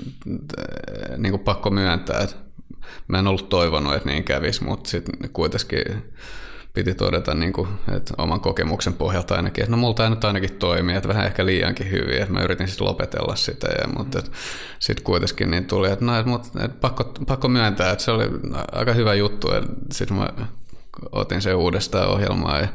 niinku 1.16 1.38
pakko 1.38 1.70
myöntää, 1.70 2.20
että 2.20 2.36
mä 3.08 3.18
en 3.18 3.26
ollut 3.26 3.48
toivonut, 3.48 3.94
että 3.94 4.08
niin 4.08 4.24
kävisi, 4.24 4.64
mutta 4.64 4.90
sitten 4.90 5.30
kuitenkin 5.32 6.12
piti 6.74 6.94
todeta 6.94 7.34
niin 7.34 7.52
kuin, 7.52 7.68
että 7.96 8.14
oman 8.18 8.40
kokemuksen 8.40 8.92
pohjalta 8.92 9.34
ainakin, 9.34 9.64
että 9.64 9.70
no 9.70 9.76
multa 9.76 10.04
ei 10.04 10.10
nyt 10.10 10.24
ainakin 10.24 10.56
toimi, 10.58 10.94
että 10.94 11.08
vähän 11.08 11.26
ehkä 11.26 11.46
liiankin 11.46 11.90
hyvin, 11.90 12.22
että 12.22 12.32
mä 12.32 12.42
yritin 12.42 12.68
sitten 12.68 12.86
lopetella 12.86 13.36
sitä, 13.36 13.68
ja, 13.68 13.88
mutta 13.98 14.22
sitten 14.78 15.04
kuitenkin 15.04 15.50
niin 15.50 15.64
tuli, 15.64 15.90
että, 15.90 16.04
no, 16.04 16.18
että, 16.18 16.30
mutta, 16.30 16.64
että 16.64 16.76
pakko, 16.80 17.04
pakko 17.26 17.48
myöntää, 17.48 17.92
että 17.92 18.04
se 18.04 18.10
oli 18.10 18.24
aika 18.72 18.92
hyvä 18.92 19.14
juttu, 19.14 19.52
että 19.52 19.72
sitten 19.92 20.16
mä 20.16 20.28
otin 21.12 21.42
sen 21.42 21.56
uudestaan 21.56 22.08
ohjelmaa 22.08 22.60
ja 22.60 22.68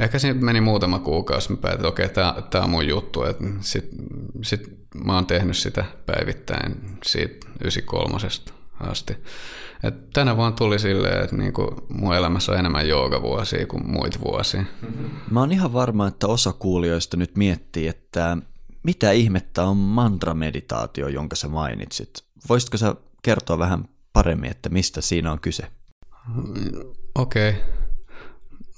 ehkä 0.00 0.18
siinä 0.18 0.40
meni 0.40 0.60
muutama 0.60 0.98
kuukausi, 0.98 1.52
mä 1.52 1.56
päätin, 1.56 1.76
että 1.76 1.88
okei, 1.88 2.06
okay, 2.06 2.42
tämä 2.50 2.64
on 2.64 2.70
mun 2.70 2.88
juttu, 2.88 3.22
että 3.22 3.44
sitten 3.60 3.98
sit 4.42 4.76
mä 5.04 5.14
oon 5.14 5.26
tehnyt 5.26 5.56
sitä 5.56 5.84
päivittäin 6.06 6.98
siitä 7.04 7.46
93 7.64 8.18
asti. 8.80 9.16
Et 9.82 10.10
tänä 10.10 10.36
vaan 10.36 10.54
tuli 10.54 10.78
silleen, 10.78 11.24
että 11.24 11.36
niinku 11.36 11.86
mun 11.88 12.14
elämässä 12.14 12.52
on 12.52 12.58
enemmän 12.58 12.88
joogavuosia 12.88 13.66
kuin 13.66 13.90
muita 13.90 14.18
vuosia. 14.24 14.64
Mm-hmm. 14.82 15.10
Mä 15.30 15.40
oon 15.40 15.52
ihan 15.52 15.72
varma, 15.72 16.06
että 16.06 16.26
osa 16.26 16.52
kuulijoista 16.52 17.16
nyt 17.16 17.36
miettii, 17.36 17.88
että 17.88 18.36
mitä 18.82 19.12
ihmettä 19.12 19.64
on 19.64 19.76
mantra-meditaatio, 19.76 21.08
jonka 21.08 21.36
sä 21.36 21.48
mainitsit. 21.48 22.10
Voisitko 22.48 22.76
sä 22.76 22.94
kertoa 23.22 23.58
vähän 23.58 23.84
paremmin, 24.12 24.50
että 24.50 24.68
mistä 24.68 25.00
siinä 25.00 25.32
on 25.32 25.40
kyse? 25.40 25.66
Okei. 27.14 27.50
Okay. 27.50 27.62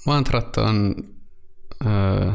Mantrat 0.05 0.57
on, 0.57 0.95
öö, 1.85 2.31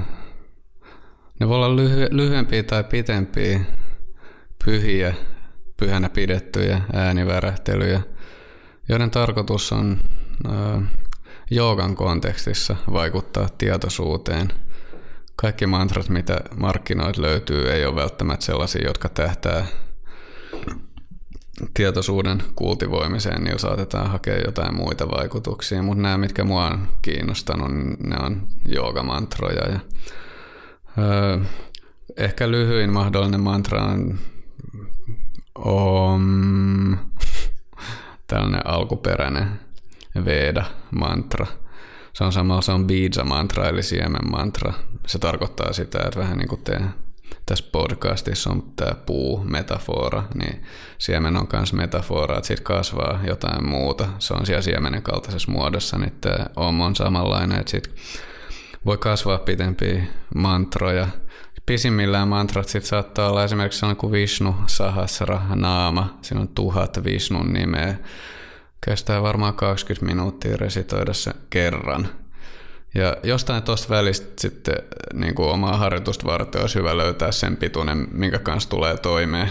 ne 1.41 1.49
voi 1.49 1.57
olla 1.57 1.77
lyhy- 1.77 2.09
lyhyempiä 2.11 2.63
tai 2.63 2.85
pitempiä, 2.85 3.61
pyhiä, 4.65 5.15
pyhänä 5.77 6.09
pidettyjä 6.09 6.81
äänivärähtelyjä– 6.93 8.01
joiden 8.89 9.11
tarkoitus 9.11 9.73
on 9.73 10.01
joogan 11.51 11.95
kontekstissa 11.95 12.77
vaikuttaa 12.93 13.49
tietoisuuteen. 13.59 14.53
Kaikki 15.37 15.67
mantrat, 15.67 16.09
mitä 16.09 16.41
markkinoit 16.57 17.17
löytyy, 17.17 17.73
ei 17.73 17.87
ole 17.87 17.97
välttämättä 17.97 18.47
sellaisia, 18.47 18.87
jotka 18.87 19.09
tähtää 19.09 19.67
tietoisuuden 21.75 22.43
kultivoimiseen, 22.55 23.45
niin 23.45 23.59
saatetaan 23.59 24.11
hakea 24.11 24.39
jotain 24.39 24.77
muita 24.77 25.09
vaikutuksia, 25.09 25.83
mutta 25.83 26.03
nämä, 26.03 26.19
mitkä 26.19 26.45
mua 26.45 26.67
on 26.67 26.89
kiinnostanut, 27.03 27.71
ne 28.01 28.17
on 28.17 28.47
joogamantroja. 28.67 29.69
Ja, 29.69 29.81
öö, 30.99 31.39
ehkä 32.17 32.51
lyhyin 32.51 32.93
mahdollinen 32.93 33.41
mantra 33.41 33.85
on 33.85 34.19
Om 35.59 36.99
tällainen 38.27 38.67
alkuperäinen 38.67 39.61
Veda-mantra. 40.25 41.47
Se 42.13 42.25
on 42.25 42.33
samalla, 42.33 42.63
se 42.63 42.73
on 42.73 42.87
bija-mantra 42.87 43.69
eli 43.69 43.83
siemen-mantra. 43.83 44.73
Se 45.07 45.19
tarkoittaa 45.19 45.73
sitä, 45.73 45.99
että 46.05 46.21
vähän 46.21 46.39
niin 46.39 46.49
kuin 46.49 46.63
te, 46.63 46.81
tässä 47.47 47.65
podcastissa 47.73 48.51
on 48.51 48.63
tämä 48.77 48.95
puu-metafora, 48.95 50.23
niin 50.35 50.63
siemen 50.99 51.37
on 51.37 51.47
myös 51.53 51.73
metafora, 51.73 52.37
että 52.37 52.47
siitä 52.47 52.63
kasvaa 52.63 53.21
jotain 53.27 53.69
muuta. 53.69 54.09
Se 54.19 54.35
on 54.35 54.47
siellä 54.47 54.63
siemenen 54.63 55.03
kaltaisessa 55.03 55.53
muodossa, 55.53 55.99
niin 55.99 56.13
tämä 56.21 56.47
om 56.57 56.81
on 56.81 56.97
samanlainen, 56.97 57.59
että 57.59 57.71
siitä 57.71 57.91
voi 58.87 58.99
kasvaa 58.99 59.39
pitempiä 59.39 60.05
mantroja. 60.35 61.09
Pisimmillään 61.67 62.29
mantrat 62.29 62.69
sit 62.69 62.85
saattaa 62.85 63.29
olla 63.29 63.45
esimerkiksi 63.45 63.79
sellainen 63.79 64.01
kuin 64.01 64.13
Vishnu 64.13 64.55
Sahasra 64.67 65.41
Naama. 65.55 66.19
Siinä 66.23 66.41
on 66.41 66.49
tuhat 66.49 67.05
Vishnun 67.05 67.53
nimeä. 67.53 67.95
Kestää 68.85 69.23
varmaan 69.23 69.55
20 69.55 70.07
minuuttia 70.07 70.57
resitoida 70.57 71.13
se 71.13 71.33
kerran. 71.51 72.09
Ja 72.95 73.17
jostain 73.23 73.63
tuosta 73.63 73.95
välistä 73.95 74.27
sitten 74.39 74.75
niin 75.15 75.35
kuin 75.35 75.49
omaa 75.49 75.77
harjoitusta 75.77 76.27
varten 76.27 76.61
olisi 76.61 76.79
hyvä 76.79 76.97
löytää 76.97 77.33
sen 77.33 77.57
pituinen, 77.57 78.09
minkä 78.13 78.39
kanssa 78.39 78.71
tulee 78.71 78.97
toimeen. 78.97 79.51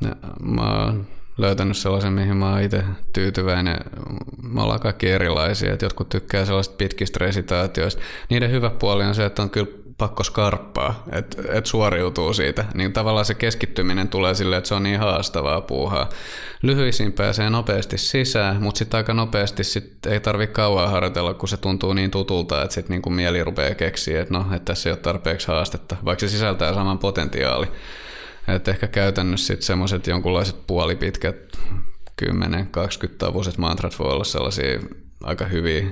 Ja 0.00 0.16
mä 0.42 0.84
oon 0.84 1.06
löytänyt 1.38 1.76
sellaisen, 1.76 2.12
mihin 2.12 2.36
mä 2.36 2.50
oon 2.50 2.62
itse 2.62 2.84
tyytyväinen. 3.12 3.76
Me 4.42 4.62
ollaan 4.62 4.80
kaikki 4.80 5.10
erilaisia, 5.10 5.72
että 5.72 5.84
jotkut 5.84 6.08
tykkää 6.08 6.44
sellaista 6.44 6.74
pitkistä 6.78 7.18
resitaatioista. 7.20 8.02
Niiden 8.30 8.50
hyvä 8.50 8.70
puoli 8.70 9.04
on 9.04 9.14
se, 9.14 9.24
että 9.24 9.42
on 9.42 9.50
kyllä 9.50 9.85
pakko 9.98 10.24
skarppaa, 10.24 11.04
että 11.12 11.42
et 11.52 11.66
suoriutuu 11.66 12.32
siitä. 12.32 12.64
Niin 12.74 12.92
tavallaan 12.92 13.24
se 13.24 13.34
keskittyminen 13.34 14.08
tulee 14.08 14.34
silleen, 14.34 14.58
että 14.58 14.68
se 14.68 14.74
on 14.74 14.82
niin 14.82 14.98
haastavaa 14.98 15.60
puuhaa. 15.60 16.08
Lyhyisiin 16.62 17.12
pääsee 17.12 17.50
nopeasti 17.50 17.98
sisään, 17.98 18.62
mutta 18.62 18.78
sitten 18.78 18.98
aika 18.98 19.14
nopeasti 19.14 19.64
sit 19.64 20.06
ei 20.06 20.20
tarvitse 20.20 20.52
kauan 20.52 20.90
harjoitella, 20.90 21.34
kun 21.34 21.48
se 21.48 21.56
tuntuu 21.56 21.92
niin 21.92 22.10
tutulta, 22.10 22.62
että 22.62 22.74
sitten 22.74 22.94
niinku 22.94 23.10
mieli 23.10 23.44
rupeaa 23.44 23.74
keksiä, 23.74 24.22
että 24.22 24.34
no, 24.34 24.40
että 24.40 24.64
tässä 24.64 24.88
ei 24.88 24.92
ole 24.92 24.98
tarpeeksi 24.98 25.48
haastetta, 25.48 25.96
vaikka 26.04 26.20
se 26.20 26.28
sisältää 26.28 26.74
saman 26.74 26.98
potentiaali. 26.98 27.66
Et 28.48 28.68
ehkä 28.68 28.88
käytännössä 28.88 29.46
sitten 29.46 29.66
semmoiset 29.66 30.06
jonkunlaiset 30.06 30.66
puolipitkät 30.66 31.36
10-20 32.22 32.26
tavuiset 33.18 33.58
mantrat 33.58 33.98
voi 33.98 34.12
olla 34.12 34.24
sellaisia 34.24 34.80
aika 35.22 35.44
hyviä 35.44 35.86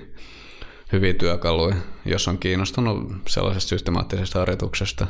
hyviä 0.95 1.15
työkaluja, 1.15 1.77
jos 2.05 2.29
on 2.29 2.39
kiinnostunut 2.39 3.13
sellaisesta 3.29 3.69
systemaattisesta 3.69 4.39
harjoituksesta. 4.39 5.07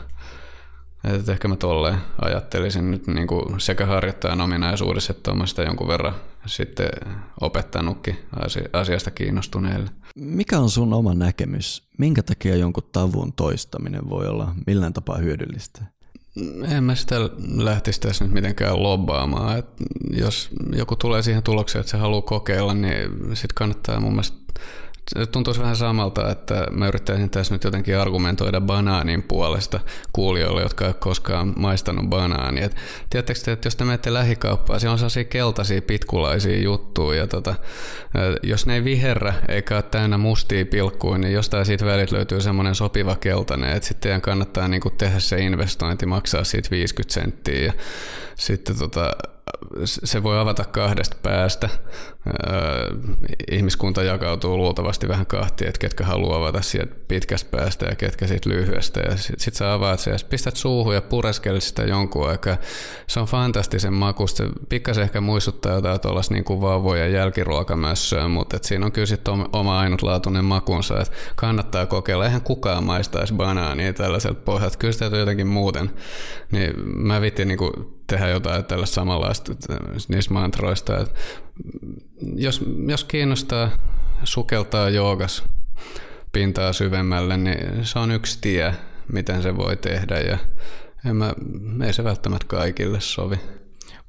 Et 1.04 1.28
ehkä 1.28 1.48
mä 1.48 1.56
tolleen 1.56 1.98
ajattelisin 2.20 2.90
nyt 2.90 3.06
niin 3.06 3.26
kuin 3.26 3.60
sekä 3.60 3.86
harjoittajan 3.86 4.40
ominaisuudessa 4.40 5.12
että 5.12 5.30
on 5.30 5.48
sitä 5.48 5.62
jonkun 5.62 5.88
verran 5.88 6.14
sitten 6.46 6.88
opettanutkin 7.40 8.16
asiasta 8.72 9.10
kiinnostuneille. 9.10 9.90
Mikä 10.16 10.58
on 10.58 10.70
sun 10.70 10.92
oma 10.92 11.14
näkemys? 11.14 11.88
Minkä 11.98 12.22
takia 12.22 12.56
jonkun 12.56 12.88
tavun 12.92 13.32
toistaminen 13.32 14.10
voi 14.10 14.26
olla 14.26 14.54
millään 14.66 14.92
tapaa 14.92 15.16
hyödyllistä? 15.16 15.82
En 16.68 16.84
mä 16.84 16.94
sitä 16.94 17.16
lähtisi 17.56 18.00
tässä 18.00 18.24
nyt 18.24 18.34
mitenkään 18.34 18.82
lobbaamaan. 18.82 19.58
Et 19.58 19.66
jos 20.10 20.50
joku 20.76 20.96
tulee 20.96 21.22
siihen 21.22 21.42
tulokseen, 21.42 21.80
että 21.80 21.90
se 21.90 21.96
haluaa 21.96 22.22
kokeilla, 22.22 22.74
niin 22.74 23.10
sitten 23.10 23.54
kannattaa 23.54 24.00
mun 24.00 24.12
mielestä 24.12 24.36
tuntuisi 25.32 25.60
vähän 25.60 25.76
samalta, 25.76 26.30
että 26.30 26.66
mä 26.70 26.88
yrittäisin 26.88 27.30
tässä 27.30 27.54
nyt 27.54 27.64
jotenkin 27.64 27.98
argumentoida 27.98 28.60
banaanin 28.60 29.22
puolesta 29.22 29.80
kuulijoille, 30.12 30.62
jotka 30.62 30.84
eivät 30.84 30.98
koskaan 30.98 31.52
maistanut 31.56 32.06
banaania. 32.08 32.70
Tiedättekö 33.10 33.40
te, 33.44 33.52
että 33.52 33.66
jos 33.66 33.76
te 33.76 33.84
menette 33.84 34.12
lähikauppaan, 34.12 34.80
siellä 34.80 34.92
on 34.92 34.98
sellaisia 34.98 35.24
keltaisia 35.24 35.82
pitkulaisia 35.82 36.58
juttuja, 36.58 37.18
ja 37.18 37.26
tota, 37.26 37.54
jos 38.42 38.66
ne 38.66 38.74
ei 38.74 38.84
viherrä 38.84 39.34
eikä 39.48 39.74
ole 39.74 39.82
täynnä 39.82 40.18
mustia 40.18 40.66
pilkkuja, 40.66 41.18
niin 41.18 41.32
jostain 41.32 41.66
siitä 41.66 41.86
välit 41.86 42.12
löytyy 42.12 42.40
semmoinen 42.40 42.74
sopiva 42.74 43.16
keltainen, 43.16 43.72
että 43.72 43.88
sitten 43.88 44.02
teidän 44.02 44.20
kannattaa 44.20 44.68
niinku 44.68 44.90
tehdä 44.90 45.18
se 45.18 45.38
investointi, 45.40 46.06
maksaa 46.06 46.44
siitä 46.44 46.70
50 46.70 47.14
senttiä, 47.14 47.64
ja 47.64 47.72
sitten 48.34 48.78
tota, 48.78 49.10
se 49.84 50.22
voi 50.22 50.38
avata 50.38 50.64
kahdesta 50.64 51.16
päästä. 51.22 51.68
Ihmiskunta 53.50 54.02
jakautuu 54.02 54.56
luultavasti 54.56 55.08
vähän 55.08 55.26
kahtia, 55.26 55.68
että 55.68 55.78
ketkä 55.78 56.04
haluaa 56.04 56.38
avata 56.38 56.62
sieltä 56.62 56.94
pitkästä 57.08 57.50
päästä 57.50 57.86
ja 57.86 57.94
ketkä 57.94 58.26
siitä 58.26 58.50
lyhyestä. 58.50 59.00
Ja 59.00 59.16
sitten 59.16 59.40
sit 59.40 59.54
sä 59.54 59.72
avaat 59.72 60.00
sen 60.00 60.12
ja 60.12 60.18
pistät 60.30 60.56
suuhun 60.56 60.94
ja 60.94 61.02
pureskelet 61.02 61.62
sitä 61.62 61.82
jonkun 61.82 62.28
aikaa. 62.28 62.56
Se 63.06 63.20
on 63.20 63.26
fantastisen 63.26 63.92
makusta. 63.92 64.42
Se 64.42 64.50
pikkasen 64.68 65.04
ehkä 65.04 65.20
muistuttaa 65.20 65.74
jotain 65.74 66.00
tuollaista 66.00 66.34
niin 66.34 66.44
kuin 66.44 66.60
vauvojen 66.60 67.12
jälkiruokamössöä, 67.12 68.28
mutta 68.28 68.56
et 68.56 68.64
siinä 68.64 68.86
on 68.86 68.92
kyllä 68.92 69.06
sitten 69.06 69.34
oma 69.52 69.80
ainutlaatuinen 69.80 70.44
makunsa. 70.44 71.00
Että 71.00 71.14
kannattaa 71.36 71.86
kokeilla. 71.86 72.24
Eihän 72.24 72.42
kukaan 72.42 72.84
maistaisi 72.84 73.34
banaania 73.34 73.92
tällaiselta 73.92 74.40
pohjalta. 74.44 74.78
Kyllä 74.78 74.92
sitä 74.92 75.16
jotenkin 75.16 75.46
muuten. 75.46 75.90
Niin 76.52 76.72
mä 76.84 77.20
vitin 77.20 77.48
niin 77.48 77.58
kuin 77.58 77.72
tehdä 78.06 78.28
jotain 78.28 78.64
tällä 78.64 78.86
samalla 78.86 79.26
taas 79.26 80.08
niistä 80.08 80.34
mantroista. 80.34 80.98
Et 80.98 81.14
jos, 82.36 82.64
jos 82.88 83.04
kiinnostaa 83.04 83.70
sukeltaa 84.24 84.90
joogas 84.90 85.44
pintaa 86.32 86.72
syvemmälle, 86.72 87.36
niin 87.36 87.86
se 87.86 87.98
on 87.98 88.10
yksi 88.10 88.38
tie, 88.40 88.74
miten 89.12 89.42
se 89.42 89.56
voi 89.56 89.76
tehdä 89.76 90.20
ja 90.20 90.38
en 91.06 91.16
mä, 91.16 91.34
ei 91.86 91.92
se 91.92 92.04
välttämättä 92.04 92.46
kaikille 92.46 93.00
sovi. 93.00 93.36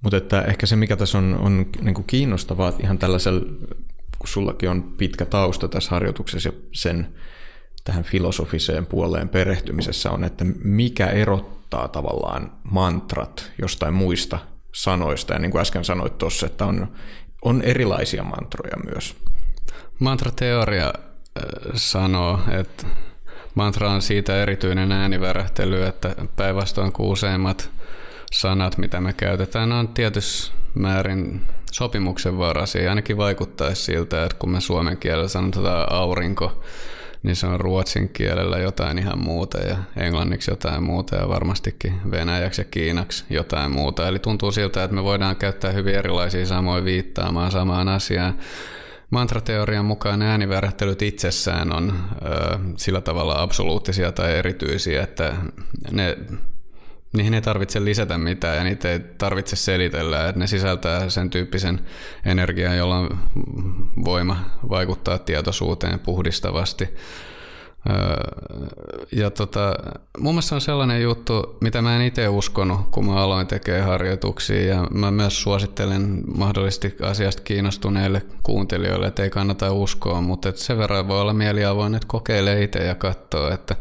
Mutta 0.01 0.17
että 0.17 0.41
ehkä 0.41 0.65
se, 0.65 0.75
mikä 0.75 0.95
tässä 0.95 1.17
on, 1.17 1.37
on 1.41 1.65
niin 1.81 1.95
kuin 1.95 2.07
kiinnostavaa 2.07 2.73
ihan 2.83 2.97
tällaisella, 2.97 3.45
kun 4.19 4.27
sullakin 4.27 4.69
on 4.69 4.83
pitkä 4.83 5.25
tausta 5.25 5.67
tässä 5.67 5.89
harjoituksessa 5.89 6.49
ja 6.49 6.53
sen 6.71 7.07
tähän 7.83 8.03
filosofiseen 8.03 8.85
puoleen 8.85 9.29
perehtymisessä 9.29 10.11
on, 10.11 10.23
että 10.23 10.45
mikä 10.63 11.07
erottaa 11.07 11.87
tavallaan 11.87 12.51
mantrat 12.71 13.51
jostain 13.61 13.93
muista 13.93 14.39
sanoista. 14.75 15.33
Ja 15.33 15.39
niin 15.39 15.51
kuin 15.51 15.61
äsken 15.61 15.85
sanoit 15.85 16.17
tuossa, 16.17 16.45
että 16.45 16.65
on, 16.65 16.87
on 17.45 17.61
erilaisia 17.61 18.23
mantroja 18.23 18.77
myös. 18.85 19.15
Mantrateoria 19.99 20.93
sanoo, 21.73 22.39
että 22.59 22.87
mantra 23.55 23.89
on 23.89 24.01
siitä 24.01 24.41
erityinen 24.41 24.91
äänivärähtely, 24.91 25.83
että 25.83 26.15
päinvastoin 26.35 26.91
kuin 26.91 27.09
useimmat 27.09 27.69
sanat, 28.31 28.77
mitä 28.77 29.01
me 29.01 29.13
käytetään, 29.13 29.71
on 29.71 29.87
tietyssä 29.87 30.53
määrin 30.73 31.41
sopimuksen 31.71 32.37
varaisia. 32.37 32.89
Ainakin 32.89 33.17
vaikuttaisi 33.17 33.83
siltä, 33.83 34.23
että 34.23 34.37
kun 34.39 34.51
me 34.51 34.61
suomen 34.61 34.97
kielellä 34.97 35.27
sanotaan 35.27 35.91
aurinko, 35.91 36.63
niin 37.25 37.35
se 37.35 37.47
on 37.47 37.59
ruotsin 37.59 38.09
kielellä 38.09 38.57
jotain 38.57 38.97
ihan 38.97 39.19
muuta 39.19 39.57
ja 39.59 39.77
englanniksi 39.97 40.51
jotain 40.51 40.83
muuta 40.83 41.15
ja 41.15 41.29
varmastikin 41.29 41.93
venäjäksi 42.11 42.61
ja 42.61 42.65
kiinaksi 42.65 43.25
jotain 43.29 43.71
muuta. 43.71 44.07
Eli 44.07 44.19
tuntuu 44.19 44.51
siltä, 44.51 44.83
että 44.83 44.95
me 44.95 45.03
voidaan 45.03 45.35
käyttää 45.35 45.71
hyvin 45.71 45.95
erilaisia 45.95 46.45
samoja 46.45 46.85
viittaamaan 46.85 47.51
samaan 47.51 47.89
asiaan. 47.89 48.37
Mantrateorian 49.09 49.85
mukaan 49.85 50.21
äänivärähtelyt 50.21 51.01
itsessään 51.01 51.73
on 51.73 51.93
ö, 52.25 52.57
sillä 52.77 53.01
tavalla 53.01 53.41
absoluuttisia 53.41 54.11
tai 54.11 54.37
erityisiä, 54.37 55.03
että 55.03 55.33
ne 55.91 56.17
niihin 57.15 57.33
ei 57.33 57.41
tarvitse 57.41 57.85
lisätä 57.85 58.17
mitään 58.17 58.57
ja 58.57 58.63
niitä 58.63 58.91
ei 58.91 58.99
tarvitse 58.99 59.55
selitellä, 59.55 60.29
että 60.29 60.39
ne 60.39 60.47
sisältää 60.47 61.09
sen 61.09 61.29
tyyppisen 61.29 61.79
energian, 62.25 62.77
jolla 62.77 62.97
on 62.97 63.19
voima 64.05 64.45
vaikuttaa 64.69 65.17
tietoisuuteen 65.17 65.99
puhdistavasti. 65.99 66.89
Ja 69.11 69.31
tota, 69.31 69.75
mun 70.19 70.33
mielestä 70.33 70.55
on 70.55 70.61
sellainen 70.61 71.01
juttu, 71.01 71.57
mitä 71.61 71.81
mä 71.81 71.95
en 71.95 72.01
itse 72.01 72.27
uskonut, 72.27 72.79
kun 72.91 73.05
mä 73.05 73.15
aloin 73.15 73.47
tekemään 73.47 73.85
harjoituksia. 73.85 74.61
Ja 74.65 74.87
mä 74.91 75.11
myös 75.11 75.41
suosittelen 75.41 76.21
mahdollisesti 76.37 76.95
asiasta 77.01 77.41
kiinnostuneille 77.41 78.21
kuuntelijoille, 78.43 79.07
että 79.07 79.23
ei 79.23 79.29
kannata 79.29 79.71
uskoa, 79.71 80.21
mutta 80.21 80.49
että 80.49 80.61
sen 80.61 80.77
verran 80.77 81.07
voi 81.07 81.21
olla 81.21 81.33
mieliavoin, 81.33 81.95
että 81.95 82.07
kokeilee 82.07 82.63
itse 82.63 82.79
ja 82.79 82.95
katsoo, 82.95 83.53
että 83.53 83.75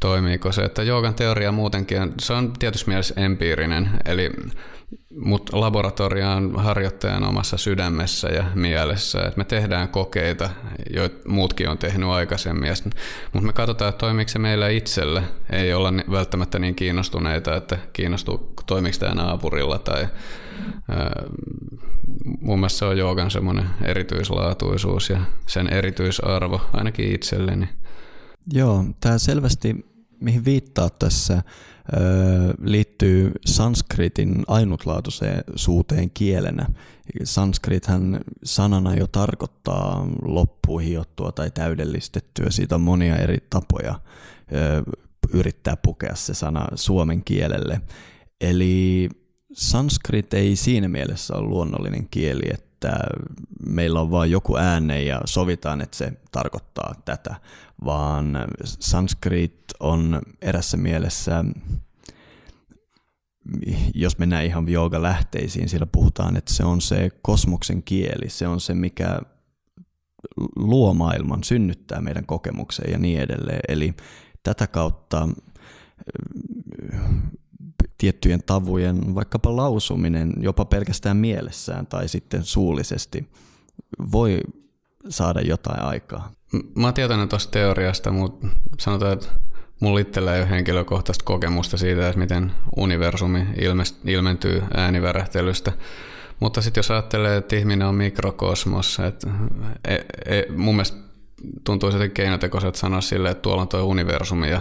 toimiiko 0.00 0.52
se. 0.52 0.62
Että 0.62 0.82
joogan 0.82 1.14
teoria 1.14 1.52
muutenkin, 1.52 2.12
se 2.20 2.32
on 2.32 2.52
tietysti 2.58 2.90
mielessä 2.90 3.14
empiirinen, 3.16 3.90
eli 4.04 4.30
mutta 5.20 5.60
laboratorio 5.60 6.30
on 6.30 6.56
harjoittajan 6.56 7.24
omassa 7.24 7.56
sydämessä 7.56 8.28
ja 8.28 8.44
mielessä. 8.54 9.22
Et 9.26 9.36
me 9.36 9.44
tehdään 9.44 9.88
kokeita, 9.88 10.50
joita 10.90 11.28
muutkin 11.28 11.68
on 11.68 11.78
tehnyt 11.78 12.08
aikaisemmin, 12.08 12.72
mutta 13.32 13.46
me 13.46 13.52
katsotaan, 13.52 13.88
että 13.88 13.98
toimiiko 13.98 14.28
se 14.28 14.38
meillä 14.38 14.68
itsellä. 14.68 15.22
Ei 15.50 15.74
olla 15.74 15.92
välttämättä 16.10 16.58
niin 16.58 16.74
kiinnostuneita, 16.74 17.56
että 17.56 17.78
kiinnostuu, 17.92 18.52
toimiiko 18.66 18.98
tämä 18.98 19.14
naapurilla 19.14 19.78
tai 19.78 20.08
ää, 20.88 21.22
mun 22.40 22.58
mielestä 22.58 22.78
se 22.78 22.84
on 22.84 22.98
joogan 22.98 23.30
semmoinen 23.30 23.66
erityislaatuisuus 23.82 25.10
ja 25.10 25.20
sen 25.46 25.72
erityisarvo 25.72 26.60
ainakin 26.72 27.14
itselleni. 27.14 27.68
Joo, 28.52 28.84
tämä 29.00 29.18
selvästi, 29.18 29.86
mihin 30.20 30.44
viittaa 30.44 30.90
tässä, 30.90 31.42
liittyy 32.62 33.32
sanskritin 33.46 34.44
ainutlaatuiseen 34.46 35.44
suuteen 35.56 36.10
kielenä. 36.10 36.66
Sanskrithän 37.24 38.20
sanana 38.44 38.94
jo 38.94 39.06
tarkoittaa 39.06 40.06
loppuhiottua 40.22 41.32
tai 41.32 41.50
täydellistettyä. 41.50 42.46
Siitä 42.50 42.74
on 42.74 42.80
monia 42.80 43.16
eri 43.16 43.38
tapoja 43.50 44.00
yrittää 45.32 45.76
pukea 45.76 46.14
se 46.14 46.34
sana 46.34 46.66
suomen 46.74 47.24
kielelle. 47.24 47.80
Eli 48.40 49.08
sanskrit 49.52 50.34
ei 50.34 50.56
siinä 50.56 50.88
mielessä 50.88 51.34
ole 51.34 51.48
luonnollinen 51.48 52.08
kieli, 52.10 52.42
että 52.54 52.98
meillä 53.66 54.00
on 54.00 54.10
vain 54.10 54.30
joku 54.30 54.56
ääne 54.56 55.02
ja 55.02 55.20
sovitaan, 55.24 55.80
että 55.80 55.96
se 55.96 56.12
tarkoittaa 56.32 56.94
tätä, 57.04 57.34
vaan 57.84 58.38
sanskrit 58.64 59.60
on 59.80 60.22
erässä 60.42 60.76
mielessä, 60.76 61.44
jos 63.94 64.18
mennään 64.18 64.44
ihan 64.44 64.66
lähteisiin, 65.02 65.68
siellä 65.68 65.86
puhutaan, 65.86 66.36
että 66.36 66.52
se 66.52 66.64
on 66.64 66.80
se 66.80 67.10
kosmoksen 67.22 67.82
kieli, 67.82 68.28
se 68.28 68.46
on 68.46 68.60
se, 68.60 68.74
mikä 68.74 69.20
luo 70.56 70.94
maailman, 70.94 71.44
synnyttää 71.44 72.00
meidän 72.00 72.26
kokemuksen 72.26 72.92
ja 72.92 72.98
niin 72.98 73.20
edelleen. 73.20 73.60
Eli 73.68 73.94
tätä 74.42 74.66
kautta 74.66 75.28
tiettyjen 77.98 78.42
tavujen, 78.46 79.14
vaikkapa 79.14 79.56
lausuminen 79.56 80.32
jopa 80.40 80.64
pelkästään 80.64 81.16
mielessään 81.16 81.86
tai 81.86 82.08
sitten 82.08 82.44
suullisesti 82.44 83.28
voi 84.12 84.40
saada 85.08 85.40
jotain 85.40 85.82
aikaa. 85.82 86.32
Mä 86.74 86.92
tietoinen 86.92 87.28
tuosta 87.28 87.50
teoriasta, 87.50 88.10
mutta 88.10 88.46
sanotaan, 88.78 89.12
että 89.12 89.28
mulla 89.80 90.00
itsellä 90.00 90.34
ei 90.34 90.40
ole 90.40 90.50
henkilökohtaista 90.50 91.24
kokemusta 91.24 91.76
siitä, 91.76 92.08
että 92.08 92.18
miten 92.18 92.52
universumi 92.76 93.46
ilmentyy 94.04 94.62
äänivärähtelystä. 94.76 95.72
Mutta 96.40 96.62
sitten 96.62 96.78
jos 96.78 96.90
ajattelee, 96.90 97.36
että 97.36 97.56
ihminen 97.56 97.88
on 97.88 97.94
mikrokosmos, 97.94 98.98
että 98.98 99.28
e, 99.88 99.94
e, 100.26 100.46
mun 100.56 100.74
mielestä 100.74 100.98
tuntuu 101.64 101.90
jotenkin 101.90 102.14
keinotekoiselta 102.14 102.78
sanoa 102.78 103.00
silleen, 103.00 103.32
että 103.32 103.42
tuolla 103.42 103.62
on 103.62 103.68
tuo 103.68 103.82
universumi 103.82 104.50
ja 104.50 104.60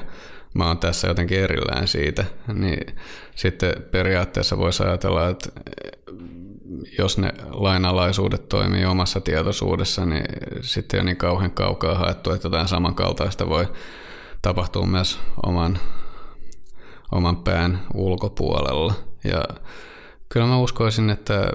mä 0.54 0.68
oon 0.68 0.78
tässä 0.78 1.08
jotenkin 1.08 1.40
erillään 1.40 1.88
siitä, 1.88 2.26
niin 2.54 2.96
sitten 3.36 3.74
periaatteessa 3.92 4.58
voisi 4.58 4.84
ajatella, 4.84 5.30
että 5.30 5.50
jos 6.98 7.18
ne 7.18 7.34
lainalaisuudet 7.52 8.50
toimii 8.50 8.86
omassa 8.86 9.22
tietoisuudessa, 9.22 10.06
niin 10.06 10.26
sitten 10.62 10.98
ei 10.98 11.02
ole 11.02 11.06
niin 11.06 11.18
kauhean 11.18 11.52
kaukaa 11.52 11.96
haettu, 11.96 12.32
että 12.32 12.46
jotain 12.46 12.68
samankaltaista 12.68 13.50
voi 13.50 13.68
tapahtua 14.42 14.86
myös 14.86 15.20
oman, 15.46 15.80
oman 17.12 17.38
pään 17.38 17.80
ulkopuolella. 17.94 18.94
Ja 19.24 19.44
kyllä 20.30 20.46
mä 20.46 20.58
uskoisin, 20.58 21.10
että 21.10 21.52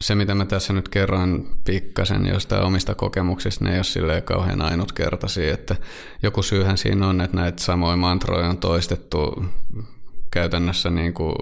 se, 0.00 0.14
mitä 0.14 0.34
mä 0.34 0.44
tässä 0.44 0.72
nyt 0.72 0.88
kerroin 0.88 1.48
pikkasen 1.64 2.26
jostain 2.26 2.64
omista 2.64 2.94
kokemuksista, 2.94 3.64
ne 3.64 3.70
ei 3.70 3.78
ole 3.78 3.84
silleen 3.84 4.22
kauhean 4.22 4.62
ainutkertaisia, 4.62 5.54
että 5.54 5.76
joku 6.22 6.42
syyhän 6.42 6.78
siinä 6.78 7.08
on, 7.08 7.20
että 7.20 7.36
näitä 7.36 7.62
samoja 7.62 7.96
mantroja 7.96 8.48
on 8.48 8.58
toistettu 8.58 9.44
käytännössä 10.30 10.90
niin 10.90 11.14
kuin 11.14 11.34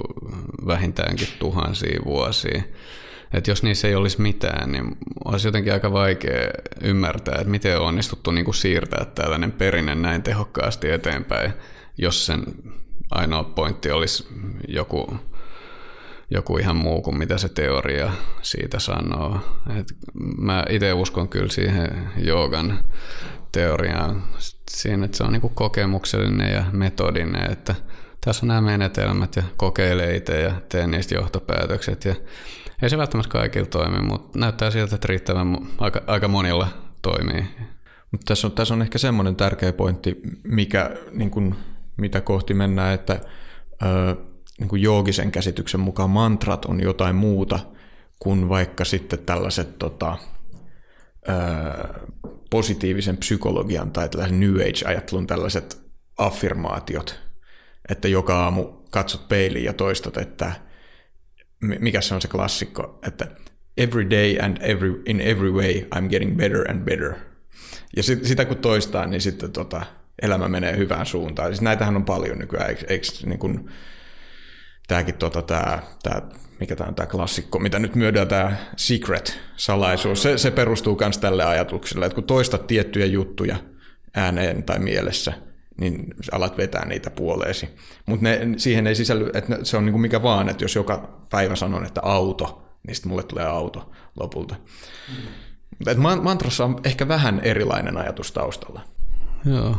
vähintäänkin 0.67 1.29
tuhansia 1.39 2.01
vuosia. 2.05 2.63
Että 3.35 3.51
jos 3.51 3.63
niissä 3.63 3.89
ei 3.89 3.95
olisi 3.95 4.21
mitään, 4.21 4.73
niin 4.73 4.97
olisi 5.25 5.49
jotenkin 5.49 5.73
aika 5.73 5.93
vaikea 5.93 6.51
ymmärtää, 6.83 7.35
että 7.35 7.51
miten 7.51 7.79
on 7.81 7.87
onnistuttu 7.87 8.31
niin 8.31 8.45
kuin 8.45 8.55
siirtää 8.55 9.05
tällainen 9.05 9.53
perinne 9.53 9.95
näin 9.95 10.23
tehokkaasti 10.23 10.91
eteenpäin, 10.91 11.53
jos 11.99 12.27
sen 12.27 12.45
ainoa 13.11 13.45
pointti 13.45 13.91
olisi 13.91 14.27
joku 14.69 15.17
joku 16.35 16.59
ihan 16.59 16.77
muu 16.77 17.03
kuin 17.03 17.19
mitä 17.19 17.39
se 17.39 17.49
teoria 17.49 18.13
siitä 18.43 18.79
sanoo. 18.79 19.41
Et 19.79 19.87
mä 20.39 20.65
itse 20.69 20.93
uskon 20.93 21.29
kyllä 21.29 21.49
siihen 21.49 22.09
joogan 22.17 22.79
teoriaan 23.53 24.23
siinä, 24.71 25.05
että 25.05 25.17
se 25.17 25.25
on 25.25 25.33
niinku 25.33 25.49
kokemuksellinen 25.49 26.53
ja 26.53 26.65
metodinen, 26.73 27.53
että 27.53 27.75
tässä 28.25 28.45
on 28.45 28.49
nämä 28.49 28.61
menetelmät 28.61 29.37
ja 29.37 29.43
kokeile 29.57 30.17
itse 30.17 30.41
ja 30.41 30.53
tee 30.69 30.87
niistä 30.87 31.15
johtopäätökset. 31.15 32.05
Ja 32.05 32.15
ei 32.83 32.91
se 32.91 32.99
välttämättä 32.99 33.33
kaikilla 33.33 33.67
toimi, 33.67 34.01
mutta 34.01 34.39
näyttää 34.39 34.71
siltä, 34.71 34.95
että 34.95 35.09
riittävän 35.09 35.57
aika, 35.79 36.03
aika 36.07 36.29
monilla 36.29 36.69
toimii. 37.03 37.45
Mutta 38.13 38.25
tässä 38.25 38.47
on, 38.47 38.53
tässä 38.53 38.75
on 38.75 38.83
ehkä 38.83 38.99
semmoinen 38.99 39.37
tärkeä 39.37 39.73
pointti, 39.73 40.21
mikä, 40.43 40.91
niin 41.13 41.31
kun, 41.31 41.55
mitä 41.97 42.21
kohti 42.21 42.55
mennään, 42.55 42.95
että 42.95 43.21
ö, 43.83 44.17
niin 44.59 44.69
kuin 44.69 44.83
joogisen 44.83 45.33
käsityksen 45.33 45.81
mukaan 45.81 46.11
mantrat 46.11 46.65
on 46.65 46.81
jotain 46.81 47.17
muuta 47.17 47.59
kuin 48.19 48.49
vaikka 48.49 48.85
sitten 48.85 49.19
tällaiset 49.19 49.79
tota, 49.79 50.19
ää, 51.29 52.01
positiivisen 52.51 53.17
psykologian 53.17 53.91
tai 53.91 54.09
tällaisen 54.09 54.41
New 54.41 54.55
Age-ajattelun 54.55 55.27
tällaiset 55.27 55.83
affirmaatiot, 56.19 57.21
että 57.89 58.09
joka 58.09 58.45
aamu 58.45 58.65
katsot 58.91 59.29
peiliin 59.29 59.65
ja 59.65 59.73
toistat, 59.73 60.17
että 60.17 60.53
mikä 61.63 62.01
se 62.01 62.15
on 62.15 62.21
se 62.23 62.29
klassikko, 62.29 62.99
että 63.07 63.27
every 63.77 64.11
day 64.11 64.37
and 64.41 64.57
every, 64.61 65.03
in 65.07 65.21
every 65.21 65.51
way 65.51 65.75
I'm 65.95 66.09
getting 66.09 66.37
better 66.37 66.71
and 66.71 66.85
better. 66.85 67.15
Ja 67.97 68.03
sit, 68.03 68.25
sitä 68.25 68.45
kun 68.45 68.57
toistaa, 68.57 69.07
niin 69.07 69.21
sitten 69.21 69.53
tota, 69.53 69.83
elämä 70.23 70.49
menee 70.49 70.77
hyvään 70.77 71.07
suuntaan. 71.07 71.49
Siis 71.49 71.61
näitähän 71.61 71.97
on 71.97 72.05
paljon 72.05 72.39
nykyään, 72.39 72.69
eikö, 72.69 72.85
eikö 72.89 73.07
niin 73.27 73.39
kuin, 73.39 73.71
tämäkin 74.89 75.15
tota, 75.15 75.43
tämä, 75.43 75.79
tämä, 76.03 76.23
mikä 76.61 76.77
tämä 76.77 76.89
on 76.89 76.95
tämä 76.95 77.07
klassikko, 77.07 77.59
mitä 77.59 77.79
nyt 77.79 77.95
myödään 77.95 78.29
tämä 78.29 78.57
secret-salaisuus, 78.77 80.23
se, 80.23 80.39
se 80.39 80.51
perustuu 80.51 80.97
myös 81.01 81.19
tälle 81.19 81.45
ajatukselle, 81.45 82.07
että 82.07 82.15
kun 82.15 82.25
toistat 82.25 82.67
tiettyjä 82.67 83.07
juttuja 83.07 83.57
ääneen 84.15 84.63
tai 84.63 84.79
mielessä, 84.79 85.33
niin 85.81 86.15
alat 86.33 86.57
vetää 86.57 86.87
niitä 86.87 87.11
puoleesi. 87.11 87.69
Mutta 88.07 88.27
siihen 88.57 88.87
ei 88.87 88.95
sisälly, 88.95 89.31
että 89.35 89.59
se 89.63 89.77
on 89.77 89.85
niin 89.85 89.93
kuin 89.93 90.03
mikä 90.03 90.23
vaan, 90.23 90.49
että 90.49 90.65
jos 90.65 90.75
joka 90.75 91.09
päivä 91.31 91.57
sanon, 91.57 91.87
että 91.87 92.01
auto, 92.05 92.63
niin 92.87 92.95
sitten 92.95 93.11
mulle 93.11 93.23
tulee 93.23 93.47
auto 93.47 93.93
lopulta. 94.21 94.55
Mm. 95.09 95.17
Et 95.87 95.99
mantrassa 96.23 96.65
on 96.65 96.81
ehkä 96.85 97.09
vähän 97.09 97.41
erilainen 97.41 97.97
ajatus 97.97 98.33
taustalla. 98.33 98.81
Joo. 99.45 99.77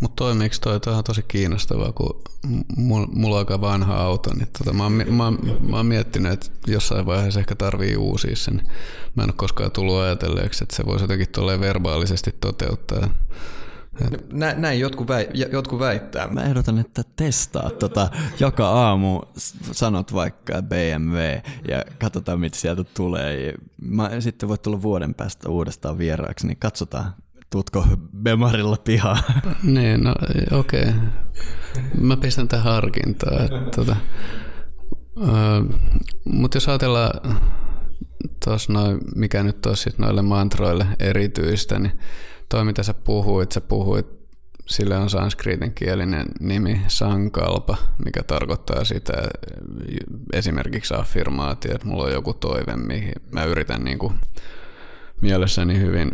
Mutta 0.00 0.16
toimiiko 0.16 0.54
toi, 0.60 0.80
toi 0.80 0.94
on 0.94 1.04
tosi 1.04 1.22
kiinnostavaa, 1.28 1.92
kun 1.92 2.22
mulla 2.76 3.36
on 3.36 3.38
aika 3.38 3.60
vanha 3.60 3.96
auto, 3.96 4.34
niin 4.34 4.48
tota, 4.58 4.72
mä, 4.72 4.82
oon, 4.82 4.92
mä, 4.92 5.24
oon, 5.24 5.38
mä 5.68 5.76
oon 5.76 5.86
miettinyt, 5.86 6.32
että 6.32 6.46
jossain 6.66 7.06
vaiheessa 7.06 7.40
ehkä 7.40 7.54
tarvii 7.54 7.96
uusia 7.96 8.36
sen. 8.36 8.70
Mä 9.14 9.22
en 9.22 9.28
ole 9.28 9.34
koskaan 9.36 9.70
tullut 9.70 9.94
ajatelleeksi, 9.94 10.64
että 10.64 10.76
se 10.76 10.86
voisi 10.86 11.04
jotenkin 11.04 11.60
verbaalisesti 11.60 12.34
toteuttaa. 12.40 13.08
Nä, 14.32 14.54
näin 14.54 14.80
jotkut, 14.80 15.08
väi, 15.08 15.28
jotkut 15.52 15.78
väittää. 15.78 16.28
Mä 16.28 16.42
ehdotan, 16.42 16.78
että 16.78 17.02
testaa 17.16 17.70
tota, 17.70 18.10
joka 18.40 18.68
aamu, 18.68 19.22
sanot 19.72 20.14
vaikka 20.14 20.62
BMW 20.62 21.18
ja 21.68 21.84
katsotaan 21.98 22.40
mitä 22.40 22.56
sieltä 22.56 22.84
tulee. 22.84 23.54
Mä, 23.82 24.10
sitten 24.20 24.48
voit 24.48 24.62
tulla 24.62 24.82
vuoden 24.82 25.14
päästä 25.14 25.48
uudestaan 25.48 25.98
vieraaksi, 25.98 26.46
niin 26.46 26.58
katsotaan, 26.58 27.14
tuutko 27.50 27.84
Bemarilla 28.22 28.76
pihaa. 28.84 29.22
niin, 29.62 30.04
no 30.04 30.14
okei. 30.52 30.82
Okay. 30.82 30.92
Mä 32.00 32.16
pistän 32.16 32.48
tähän 32.48 32.72
harkintaa. 32.72 33.38
Tota, 33.76 33.96
Mutta 36.24 36.56
jos 36.56 36.68
ajatellaan 36.68 37.40
tuossa 38.44 38.72
noin, 38.72 38.98
mikä 39.16 39.42
nyt 39.42 39.66
olisi 39.66 39.90
noille 39.98 40.22
mantroille 40.22 40.86
erityistä, 40.98 41.78
niin 41.78 41.98
toi 42.50 42.64
mitä 42.64 42.82
sä 42.82 42.94
puhuit, 42.94 43.52
sä 43.52 43.60
puhuit, 43.60 44.06
sille 44.66 44.96
on 44.96 45.10
sanskriitin 45.10 45.74
kielinen 45.74 46.26
nimi 46.40 46.82
sankalpa, 46.88 47.76
mikä 48.04 48.22
tarkoittaa 48.22 48.84
sitä 48.84 49.12
esimerkiksi 50.32 50.94
affirmaatio, 50.94 51.74
että 51.74 51.86
mulla 51.86 52.04
on 52.04 52.12
joku 52.12 52.34
toive, 52.34 52.76
mihin 52.76 53.12
mä 53.32 53.44
yritän 53.44 53.84
niin 53.84 53.98
kuin 53.98 54.14
mielessäni 55.20 55.78
hyvin 55.78 56.12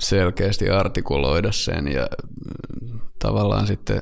selkeästi 0.00 0.70
artikuloida 0.70 1.52
sen 1.52 1.88
ja 1.88 2.08
tavallaan 3.18 3.66
sitten 3.66 4.00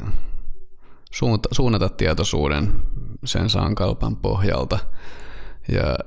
suunta, 1.12 1.48
suunnata 1.52 1.88
tietoisuuden 1.88 2.82
sen 3.24 3.50
sankalpan 3.50 4.16
pohjalta. 4.16 4.78
Ja 5.68 5.98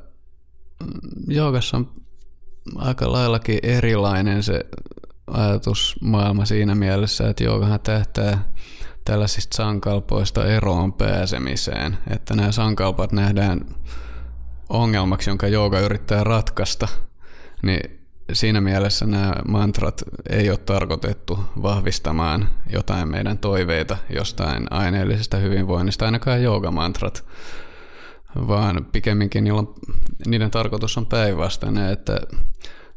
joogassa 1.27 1.77
on 1.77 1.91
aika 2.75 3.11
laillakin 3.11 3.59
erilainen 3.63 4.43
se 4.43 4.65
ajatusmaailma 5.31 6.45
siinä 6.45 6.75
mielessä, 6.75 7.29
että 7.29 7.43
joogahan 7.43 7.79
tähtää 7.79 8.43
tällaisista 9.05 9.55
sankalpoista 9.57 10.45
eroon 10.45 10.93
pääsemiseen, 10.93 11.97
että 12.09 12.35
nämä 12.35 12.51
sankalpat 12.51 13.11
nähdään 13.11 13.61
ongelmaksi, 14.69 15.29
jonka 15.29 15.47
jooga 15.47 15.79
yrittää 15.79 16.23
ratkaista, 16.23 16.87
niin 17.61 17.99
siinä 18.33 18.61
mielessä 18.61 19.05
nämä 19.05 19.33
mantrat 19.47 20.03
ei 20.29 20.49
ole 20.49 20.57
tarkoitettu 20.57 21.39
vahvistamaan 21.61 22.49
jotain 22.73 23.09
meidän 23.09 23.37
toiveita 23.37 23.97
jostain 24.15 24.67
aineellisesta 24.69 25.37
hyvinvoinnista, 25.37 26.05
ainakaan 26.05 26.43
joogamantrat, 26.43 27.25
vaan 28.47 28.85
pikemminkin 28.91 29.45
niiden 30.27 30.51
tarkoitus 30.51 30.97
on 30.97 31.05
päinvastainen, 31.05 31.91
että 31.91 32.21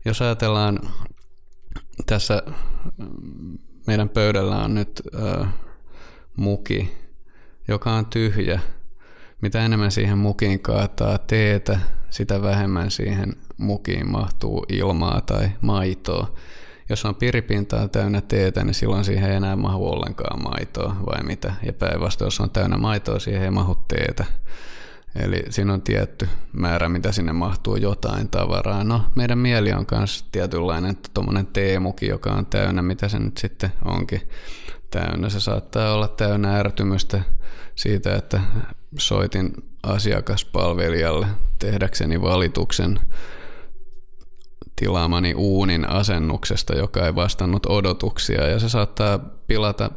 jos 0.05 0.23
ajatellaan 0.23 0.79
tässä 2.07 2.43
meidän 3.87 4.09
pöydällä 4.09 4.57
on 4.57 4.75
nyt 4.75 5.03
äh, 5.15 5.49
muki, 6.37 6.93
joka 7.69 7.93
on 7.93 8.07
tyhjä. 8.07 8.61
Mitä 9.41 9.65
enemmän 9.65 9.93
siihen 9.93 10.19
mukiin 10.19 10.61
kaataa 10.61 11.19
teetä, 11.19 11.79
sitä 12.11 12.43
vähemmän 12.43 12.91
siihen 12.91 13.37
mukiin 13.57 14.11
mahtuu 14.11 14.67
ilmaa 14.69 15.21
tai 15.21 15.51
maitoa. 15.61 16.35
Jos 16.89 17.05
on 17.05 17.15
piripintaa 17.15 17.89
täynnä 17.89 18.21
teetä, 18.21 18.65
niin 18.65 18.75
silloin 18.75 19.05
siihen 19.05 19.31
ei 19.31 19.37
enää 19.37 19.57
mahu 19.57 19.89
ollenkaan 19.89 20.43
maitoa, 20.43 20.97
vai 21.07 21.23
mitä? 21.23 21.55
Ja 21.67 21.73
päinvastoin, 21.73 22.27
jos 22.27 22.41
on 22.41 22.51
täynnä 22.51 22.79
maitoa, 22.79 23.19
siihen 23.19 23.43
ei 23.43 23.51
mahu 23.51 23.75
teetä. 23.89 24.25
Eli 25.17 25.45
siinä 25.51 25.73
on 25.73 25.83
tietty 25.83 26.29
määrä, 26.53 26.89
mitä 26.89 27.13
sinne 27.13 27.33
mahtuu 27.33 27.77
jotain 27.77 28.29
tavaraa. 28.29 28.85
No, 28.85 29.03
meidän 29.15 29.39
mieli 29.39 29.73
on 29.73 29.87
myös 29.91 30.25
tietynlainen 30.33 30.97
tuommoinen 31.15 31.47
teemuki, 31.47 32.07
joka 32.07 32.33
on 32.33 32.47
täynnä, 32.47 32.83
mitä 32.83 33.09
se 33.09 33.19
nyt 33.19 33.39
sitten 33.39 33.73
onkin 33.85 34.29
täynnä. 34.91 35.29
Se 35.29 35.41
saattaa 35.41 35.95
olla 35.95 36.09
täynnä 36.09 36.59
ärtymystä 36.59 37.23
siitä, 37.75 38.17
että 38.17 38.41
soitin 38.99 39.53
asiakaspalvelijalle 39.83 41.27
tehdäkseni 41.59 42.23
valituksen 42.23 43.01
tilaamani 44.77 45.35
uunin 45.35 45.91
asennuksesta, 45.91 46.75
joka 46.75 47.07
ei 47.07 47.15
vastannut 47.15 47.67
odotuksia. 47.67 48.47
Ja 48.49 48.59
se 48.59 48.69
saattaa 48.69 49.19
pilata 49.47 49.91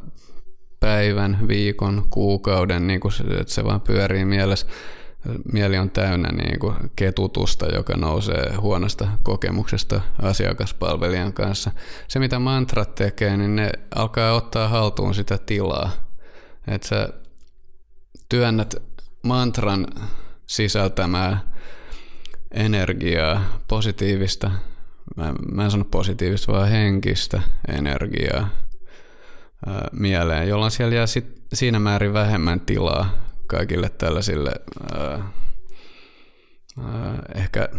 päivän, 0.80 1.38
viikon, 1.48 2.06
kuukauden, 2.10 2.88
niin 2.88 3.00
kuin 3.00 3.12
se, 3.12 3.24
että 3.24 3.54
se 3.54 3.64
vaan 3.64 3.82
pyörii 3.82 4.26
mielessä 4.26 4.68
mieli 5.54 5.78
on 5.78 5.90
täynnä 5.90 6.30
niin 6.30 6.60
kuin 6.60 6.76
ketutusta, 6.96 7.66
joka 7.66 7.98
nousee 7.98 8.56
huonosta 8.56 9.08
kokemuksesta 9.24 10.02
asiakaspalvelijan 10.22 11.34
kanssa. 11.34 11.72
Se, 12.08 12.20
mitä 12.20 12.40
mantrat 12.40 12.96
tekee, 12.96 13.38
niin 13.38 13.56
ne 13.56 13.72
alkaa 13.96 14.34
ottaa 14.34 14.68
haltuun 14.68 15.16
sitä 15.16 15.38
tilaa. 15.38 15.92
Että 16.68 16.88
sä 16.88 17.10
työnnät 18.30 18.76
mantran 19.22 19.88
sisältämää 20.48 21.40
energiaa, 22.52 23.60
positiivista, 23.68 24.52
mä, 25.16 25.34
mä 25.52 25.64
en 25.64 25.72
sano 25.72 25.86
positiivista, 25.86 26.52
vaan 26.52 26.70
henkistä 26.70 27.42
energiaa 27.68 28.50
ää, 29.68 29.88
mieleen, 29.92 30.48
jolloin 30.48 30.72
siellä 30.72 30.96
jää 30.96 31.08
sit 31.08 31.42
siinä 31.54 31.80
määrin 31.80 32.14
vähemmän 32.14 32.60
tilaa 32.60 33.10
kaikille 33.48 33.90
tällaisille 33.90 34.52
ää, 34.94 35.32
ää, 36.80 37.20
ehkä 37.36 37.70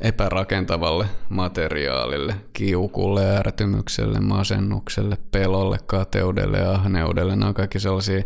epärakentavalle 0.00 1.06
materiaalille, 1.28 2.34
kiukulle, 2.52 3.36
ärtymykselle, 3.36 4.20
masennukselle, 4.20 5.18
pelolle, 5.30 5.78
kateudelle 5.86 6.58
ja 6.58 6.72
ahneudelle. 6.72 7.36
Nämä 7.36 7.48
on 7.48 7.54
kaikki 7.54 7.80
sellaisia 7.80 8.22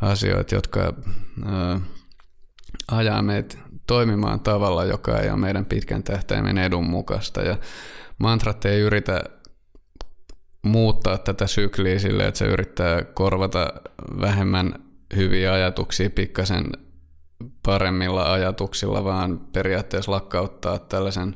asioita, 0.00 0.54
jotka 0.54 0.94
ää, 1.44 1.80
ajaa 2.90 3.22
meitä 3.22 3.58
toimimaan 3.86 4.40
tavalla, 4.40 4.84
joka 4.84 5.20
ei 5.20 5.30
ole 5.30 5.38
meidän 5.38 5.64
pitkän 5.64 6.02
tähtäimen 6.02 6.58
edun 6.58 6.86
mukaista. 6.86 7.42
Ja 7.42 7.56
mantrat 8.18 8.64
ei 8.64 8.80
yritä 8.80 9.20
muuttaa 10.66 11.18
tätä 11.18 11.46
sykliä 11.46 11.98
sille, 11.98 12.26
että 12.26 12.38
se 12.38 12.44
yrittää 12.44 13.04
korvata 13.04 13.72
vähemmän 14.20 14.74
hyviä 15.16 15.52
ajatuksia 15.52 16.10
pikkasen 16.10 16.64
paremmilla 17.62 18.32
ajatuksilla, 18.32 19.04
vaan 19.04 19.38
periaatteessa 19.38 20.12
lakkauttaa 20.12 20.78
tällaisen 20.78 21.34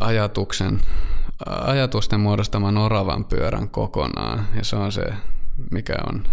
ajatuksen, 0.00 0.80
ajatusten 1.46 2.20
muodostaman 2.20 2.78
oravan 2.78 3.24
pyörän 3.24 3.68
kokonaan. 3.68 4.46
Ja 4.54 4.64
se 4.64 4.76
on 4.76 4.92
se, 4.92 5.04
mikä 5.70 5.94
on 6.08 6.24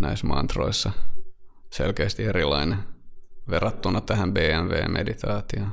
näissä 0.00 0.26
mantroissa 0.26 0.92
selkeästi 1.72 2.24
erilainen 2.24 2.78
verrattuna 3.50 4.00
tähän 4.00 4.32
BMW-meditaatioon. 4.34 5.72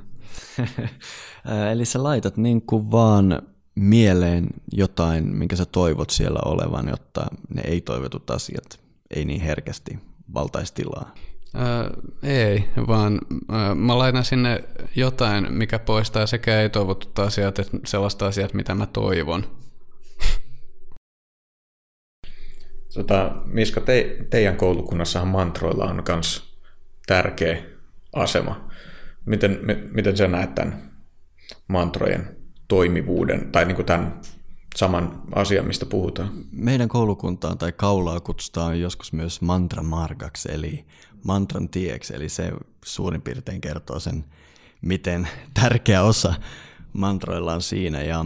Eli 1.71 1.85
sä 1.85 2.03
laitat 2.03 2.37
niin 2.37 2.61
kuin 2.61 2.91
vaan 2.91 3.41
mieleen 3.75 4.47
jotain, 4.71 5.35
minkä 5.35 5.55
sä 5.55 5.65
toivot 5.65 6.09
siellä 6.09 6.39
olevan, 6.45 6.87
jotta 6.87 7.25
ne 7.55 7.61
ei-toivotut 7.65 8.31
asiat 8.31 8.85
ei 9.15 9.25
niin 9.25 9.41
herkästi 9.41 9.99
valtaisi 10.33 10.73
tilaa? 10.73 11.15
Ää, 11.53 11.89
ei, 12.23 12.69
vaan 12.87 13.19
ää, 13.49 13.75
mä 13.75 13.97
laitan 13.97 14.25
sinne 14.25 14.63
jotain, 14.95 15.53
mikä 15.53 15.79
poistaa 15.79 16.27
sekä 16.27 16.61
ei-toivotut 16.61 17.19
asiat, 17.19 17.59
että 17.59 17.77
sellaista 17.85 18.27
asiat, 18.27 18.53
mitä 18.53 18.75
mä 18.75 18.85
toivon. 18.85 19.43
Tota, 22.93 23.35
Miska, 23.45 23.81
te, 23.81 24.17
teidän 24.29 24.57
koulukunnassahan 24.57 25.27
mantroilla 25.27 25.85
on 25.85 26.03
myös 26.07 26.59
tärkeä 27.07 27.63
asema. 28.13 28.69
Miten, 29.25 29.59
miten 29.91 30.17
sä 30.17 30.27
näet 30.27 30.55
tämän 30.55 30.91
mantrojen 31.67 32.44
toimivuuden 32.67 33.51
tai 33.51 33.65
niin 33.65 33.75
kuin 33.75 33.85
tämän 33.85 34.21
saman 34.75 35.21
asian, 35.31 35.67
mistä 35.67 35.85
puhutaan? 35.85 36.29
Meidän 36.51 36.89
koulukuntaan 36.89 37.57
tai 37.57 37.71
kaulaa 37.71 38.19
kutsutaan 38.19 38.79
joskus 38.79 39.13
myös 39.13 39.41
mantra 39.41 39.83
margaksi, 39.83 40.49
eli 40.51 40.85
mantran 41.23 41.69
tieksi, 41.69 42.15
eli 42.15 42.29
se 42.29 42.51
suurin 42.85 43.21
piirtein 43.21 43.61
kertoo 43.61 43.99
sen, 43.99 44.25
miten 44.81 45.27
tärkeä 45.53 46.03
osa 46.03 46.33
mantroilla 46.93 47.53
on 47.53 47.61
siinä. 47.61 48.01
Ja 48.01 48.25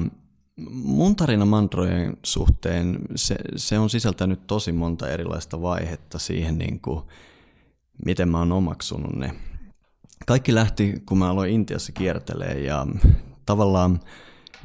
mun 0.72 1.16
tarina 1.16 1.46
mantrojen 1.46 2.18
suhteen, 2.24 3.00
se, 3.16 3.36
se 3.56 3.80
on 3.80 3.90
sisältänyt 3.90 4.48
tosi 4.48 4.72
monta 4.72 5.10
erilaista 5.10 5.62
vaihetta 5.62 6.20
siihen, 6.20 6.58
niin 6.58 6.80
kuin, 6.80 7.02
miten 8.06 8.30
mä 8.30 8.40
oon 8.40 8.52
omaksunut 8.52 9.16
ne. 9.16 9.34
Kaikki 10.28 10.56
lähti, 10.56 11.04
kun 11.06 11.18
mä 11.18 11.30
aloin 11.30 11.52
Intiassa 11.52 11.92
kiertelee 11.92 12.60
ja 12.60 12.88
tavallaan, 13.46 14.00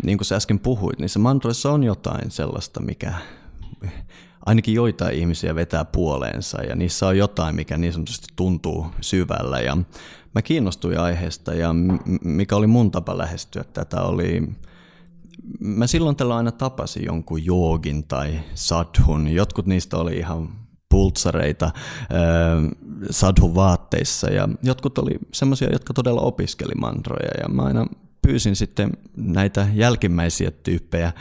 niin 0.02 0.18
kuin 0.18 0.26
sä 0.26 0.36
äsken 0.36 0.58
puhuit, 0.58 0.98
niin 0.98 1.08
se 1.08 1.18
mantroissa 1.18 1.72
on 1.72 1.84
jotain 1.84 2.30
sellaista, 2.30 2.80
mikä 2.80 3.14
ainakin 4.46 4.74
joitain 4.74 5.14
ihmisiä 5.14 5.54
vetää 5.54 5.84
puoleensa 5.84 6.62
ja 6.62 6.76
niissä 6.76 7.06
on 7.06 7.18
jotain, 7.18 7.54
mikä 7.54 7.78
niin 7.78 7.92
sanotusti 7.92 8.26
tuntuu 8.36 8.86
syvällä. 9.00 9.60
Ja 9.60 9.76
mä 10.34 10.42
kiinnostuin 10.42 10.98
aiheesta 10.98 11.54
ja 11.54 11.74
mikä 12.24 12.56
oli 12.56 12.66
mun 12.66 12.90
tapa 12.90 13.18
lähestyä 13.18 13.64
tätä 13.64 14.02
oli, 14.02 14.42
mä 15.60 15.86
silloin 15.86 16.16
tällä 16.16 16.36
aina 16.36 16.52
tapasin 16.52 17.04
jonkun 17.04 17.44
joogin 17.44 18.04
tai 18.04 18.40
sadhun, 18.54 19.28
jotkut 19.28 19.66
niistä 19.66 19.96
oli 19.96 20.16
ihan 20.16 20.48
pultsareita 20.88 21.70
sadhun 23.10 23.54
vaatteissa 23.54 24.30
ja 24.30 24.48
jotkut 24.62 24.98
oli 24.98 25.18
semmoisia, 25.32 25.68
jotka 25.72 25.94
todella 25.94 26.20
opiskeli 26.20 26.74
mantroja 26.74 27.30
ja 27.42 27.48
mä 27.48 27.62
aina 27.62 27.86
pyysin 28.26 28.56
sitten 28.56 28.90
näitä 29.16 29.68
jälkimmäisiä 29.74 30.50
tyyppejä 30.50 31.12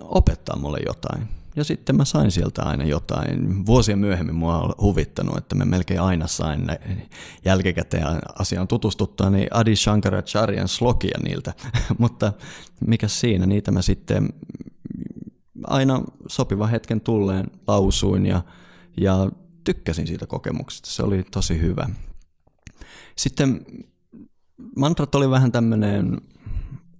opettaa 0.00 0.58
mulle 0.58 0.78
jotain 0.86 1.28
ja 1.56 1.64
sitten 1.64 1.96
mä 1.96 2.04
sain 2.04 2.30
sieltä 2.30 2.62
aina 2.62 2.84
jotain. 2.84 3.66
Vuosia 3.66 3.96
myöhemmin 3.96 4.34
mua 4.34 4.58
on 4.58 4.74
huvittanut, 4.80 5.36
että 5.36 5.54
mä 5.54 5.64
melkein 5.64 6.00
aina 6.00 6.26
sain 6.26 6.66
jälkikäteen 7.44 8.06
asiaan 8.38 8.68
tutustuttua, 8.68 9.30
niin 9.30 9.48
Adi 9.50 9.76
Shankaracharyan 9.76 10.68
slokia 10.68 11.18
niiltä. 11.22 11.52
Mutta 11.98 12.32
mikä 12.86 13.08
siinä, 13.08 13.46
niitä 13.46 13.70
mä 13.70 13.82
sitten 13.82 14.28
aina 15.66 16.02
sopiva 16.28 16.66
hetken 16.66 17.00
tulleen 17.00 17.50
lausuin 17.66 18.26
ja, 18.26 18.42
ja 19.00 19.30
tykkäsin 19.64 20.06
siitä 20.06 20.26
kokemuksesta. 20.26 20.90
Se 20.90 21.02
oli 21.02 21.24
tosi 21.30 21.60
hyvä. 21.60 21.88
Sitten 23.16 23.66
mantrat 24.76 25.14
oli 25.14 25.30
vähän 25.30 25.52
tämmöinen 25.52 26.20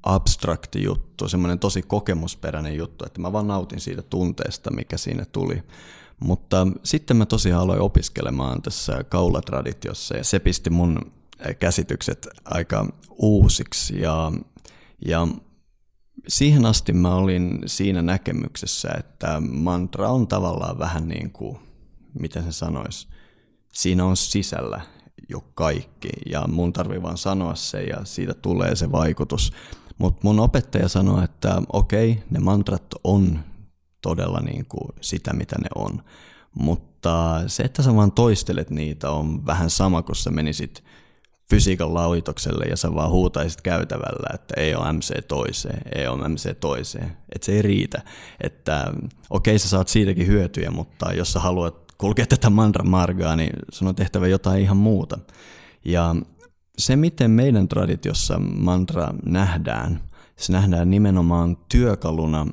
abstrakti 0.02 0.82
juttu, 0.82 1.28
semmoinen 1.28 1.58
tosi 1.58 1.82
kokemusperäinen 1.82 2.76
juttu, 2.76 3.04
että 3.06 3.20
mä 3.20 3.32
vaan 3.32 3.46
nautin 3.46 3.80
siitä 3.80 4.02
tunteesta, 4.02 4.70
mikä 4.70 4.96
siinä 4.96 5.24
tuli. 5.24 5.62
Mutta 6.20 6.66
sitten 6.84 7.16
mä 7.16 7.26
tosiaan 7.26 7.62
aloin 7.62 7.80
opiskelemaan 7.80 8.62
tässä 8.62 9.04
kaulatraditiossa 9.04 10.16
ja 10.16 10.24
se 10.24 10.38
pisti 10.38 10.70
mun 10.70 11.12
käsitykset 11.58 12.28
aika 12.44 12.86
uusiksi 13.10 14.00
ja, 14.00 14.32
ja 15.06 15.28
siihen 16.28 16.66
asti 16.66 16.92
mä 16.92 17.14
olin 17.14 17.58
siinä 17.66 18.02
näkemyksessä, 18.02 18.88
että 18.98 19.40
mantra 19.40 20.08
on 20.08 20.28
tavallaan 20.28 20.78
vähän 20.78 21.08
niin 21.08 21.30
kuin, 21.30 21.58
miten 22.20 22.44
se 22.44 22.52
sanoisi, 22.52 23.08
siinä 23.72 24.04
on 24.04 24.16
sisällä 24.16 24.80
jo 25.28 25.40
kaikki 25.54 26.08
ja 26.30 26.44
mun 26.48 26.72
tarvii 26.72 27.02
vaan 27.02 27.18
sanoa 27.18 27.54
se 27.54 27.82
ja 27.82 28.04
siitä 28.04 28.34
tulee 28.34 28.76
se 28.76 28.92
vaikutus. 28.92 29.52
Mutta 29.98 30.20
mun 30.22 30.40
opettaja 30.40 30.88
sanoi, 30.88 31.24
että 31.24 31.62
okei, 31.72 32.22
ne 32.30 32.40
mantrat 32.40 32.94
on 33.04 33.38
todella 34.02 34.40
niin 34.40 34.66
kuin 34.66 34.88
sitä, 35.00 35.32
mitä 35.32 35.56
ne 35.58 35.68
on. 35.74 36.02
Mutta 36.54 37.42
se, 37.46 37.62
että 37.62 37.82
sä 37.82 37.96
vaan 37.96 38.12
toistelet 38.12 38.70
niitä, 38.70 39.10
on 39.10 39.46
vähän 39.46 39.70
sama 39.70 40.02
kuin 40.02 40.16
sä 40.16 40.30
menisit 40.30 40.84
fysiikan 41.50 41.94
laitokselle 41.94 42.64
ja 42.64 42.76
sä 42.76 42.94
vaan 42.94 43.10
huutaisit 43.10 43.60
käytävällä, 43.60 44.34
että 44.34 44.54
ei 44.56 44.74
ole 44.74 44.92
MC 44.92 45.26
toiseen, 45.28 45.82
ei 45.94 46.06
ole 46.06 46.28
MC 46.28 46.60
toiseen. 46.60 47.16
Että 47.34 47.46
se 47.46 47.52
ei 47.52 47.62
riitä. 47.62 48.02
Että 48.40 48.92
okei, 49.30 49.58
sä 49.58 49.68
saat 49.68 49.88
siitäkin 49.88 50.26
hyötyjä, 50.26 50.70
mutta 50.70 51.12
jos 51.12 51.32
sä 51.32 51.40
haluat 51.40 51.81
kulkea 52.02 52.26
tätä 52.26 52.50
mantra 52.50 52.84
margaa, 52.84 53.36
niin 53.36 53.52
sun 53.72 53.88
on 53.88 53.94
tehtävä 53.94 54.26
jotain 54.26 54.62
ihan 54.62 54.76
muuta. 54.76 55.18
Ja 55.84 56.16
se, 56.78 56.96
miten 56.96 57.30
meidän 57.30 57.68
traditiossa 57.68 58.38
mantra 58.38 59.14
nähdään, 59.24 60.00
se 60.36 60.52
nähdään 60.52 60.90
nimenomaan 60.90 61.56
työkaluna, 61.68 62.46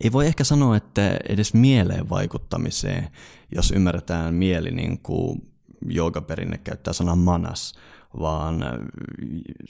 ei 0.00 0.12
voi 0.12 0.26
ehkä 0.26 0.44
sanoa, 0.44 0.76
että 0.76 1.16
edes 1.28 1.54
mieleen 1.54 2.08
vaikuttamiseen, 2.08 3.08
jos 3.54 3.70
ymmärretään 3.70 4.34
mieli 4.34 4.70
niin 4.70 4.98
kuin 4.98 5.42
joogaperinne 5.86 6.58
käyttää 6.58 6.92
sanaa 6.92 7.16
manas, 7.16 7.74
vaan 8.20 8.64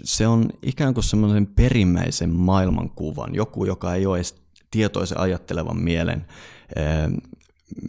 se 0.04 0.26
on 0.26 0.50
ikään 0.62 0.94
kuin 0.94 1.04
semmoisen 1.04 1.46
perimmäisen 1.46 2.30
maailmankuvan, 2.30 3.34
joku, 3.34 3.64
joka 3.64 3.94
ei 3.94 4.06
ole 4.06 4.18
edes 4.18 4.34
tietoisen 4.70 5.20
ajattelevan 5.20 5.82
mielen 5.82 6.26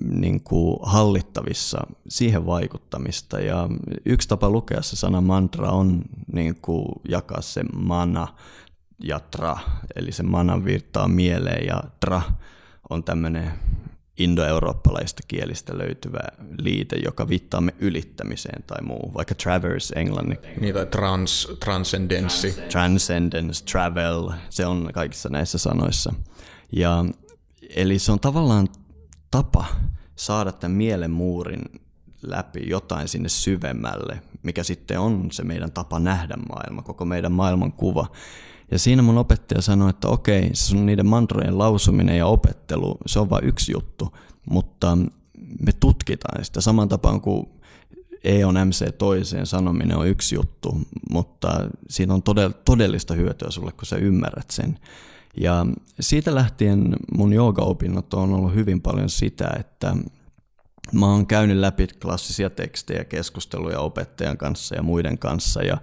niin 0.09 0.43
kuin 0.43 0.77
hallittavissa, 0.83 1.87
siihen 2.07 2.45
vaikuttamista. 2.45 3.39
Ja 3.39 3.69
yksi 4.05 4.27
tapa 4.27 4.49
lukea 4.49 4.81
se 4.81 4.95
sana 4.95 5.21
mantra 5.21 5.71
on 5.71 6.01
niin 6.33 6.55
kuin 6.61 6.85
jakaa 7.09 7.41
se 7.41 7.63
mana 7.75 8.27
ja 9.03 9.19
tra, 9.19 9.57
eli 9.95 10.11
se 10.11 10.23
mana 10.23 10.65
virtaa 10.65 11.07
mieleen 11.07 11.67
ja 11.67 11.83
tra 11.99 12.21
on 12.89 13.03
tämmöinen 13.03 13.51
indoeurooppalaista 14.17 15.23
kielistä 15.27 15.77
löytyvä 15.77 16.19
liite, 16.59 16.95
joka 17.05 17.27
viittaa 17.27 17.61
me 17.61 17.73
ylittämiseen 17.79 18.63
tai 18.63 18.81
muu, 18.81 19.11
vaikka 19.13 19.35
traverse 19.35 19.95
englanniksi. 19.95 20.47
Niin, 20.59 20.73
tai 20.73 20.85
trans, 20.85 21.47
transcendenssi. 21.59 22.55
Transcendence, 22.71 23.65
travel, 23.65 24.29
se 24.49 24.65
on 24.65 24.89
kaikissa 24.93 25.29
näissä 25.29 25.57
sanoissa. 25.57 26.13
Ja, 26.71 27.05
eli 27.75 27.99
se 27.99 28.11
on 28.11 28.19
tavallaan 28.19 28.67
tapa 29.33 29.65
saada 30.15 30.51
tämän 30.51 30.77
mielen 30.77 31.11
muurin 31.11 31.61
läpi 32.21 32.69
jotain 32.69 33.07
sinne 33.07 33.29
syvemmälle, 33.29 34.21
mikä 34.43 34.63
sitten 34.63 34.99
on 34.99 35.31
se 35.31 35.43
meidän 35.43 35.71
tapa 35.71 35.99
nähdä 35.99 36.35
maailma, 36.49 36.81
koko 36.81 37.05
meidän 37.05 37.31
maailman 37.31 37.71
kuva. 37.71 38.07
Ja 38.71 38.79
siinä 38.79 39.01
mun 39.01 39.17
opettaja 39.17 39.61
sanoi, 39.61 39.89
että 39.89 40.07
okei, 40.07 40.49
se 40.53 40.65
sun 40.65 40.85
niiden 40.85 41.05
mantrojen 41.05 41.57
lausuminen 41.57 42.17
ja 42.17 42.27
opettelu, 42.27 42.97
se 43.05 43.19
on 43.19 43.29
vain 43.29 43.45
yksi 43.45 43.71
juttu, 43.71 44.17
mutta 44.49 44.97
me 45.65 45.71
tutkitaan 45.79 46.45
sitä 46.45 46.61
saman 46.61 46.89
tapaan 46.89 47.21
kuin 47.21 47.45
E 48.23 48.45
on 48.45 48.55
MC 48.67 48.97
toiseen 48.97 49.45
sanominen 49.45 49.97
on 49.97 50.07
yksi 50.07 50.35
juttu, 50.35 50.77
mutta 51.11 51.69
siinä 51.89 52.13
on 52.13 52.23
todellista 52.65 53.13
hyötyä 53.13 53.51
sulle, 53.51 53.71
kun 53.71 53.85
sä 53.85 53.95
ymmärrät 53.95 54.51
sen. 54.51 54.79
Ja 55.37 55.65
siitä 55.99 56.35
lähtien 56.35 56.95
mun 57.17 57.33
joogaopinnot 57.33 58.13
on 58.13 58.33
ollut 58.33 58.55
hyvin 58.55 58.81
paljon 58.81 59.09
sitä, 59.09 59.55
että 59.59 59.95
mä 60.91 61.05
oon 61.05 61.27
käynyt 61.27 61.57
läpi 61.57 61.87
klassisia 62.01 62.49
tekstejä, 62.49 63.03
keskusteluja 63.03 63.79
opettajan 63.79 64.37
kanssa 64.37 64.75
ja 64.75 64.83
muiden 64.83 65.17
kanssa 65.17 65.63
ja 65.63 65.77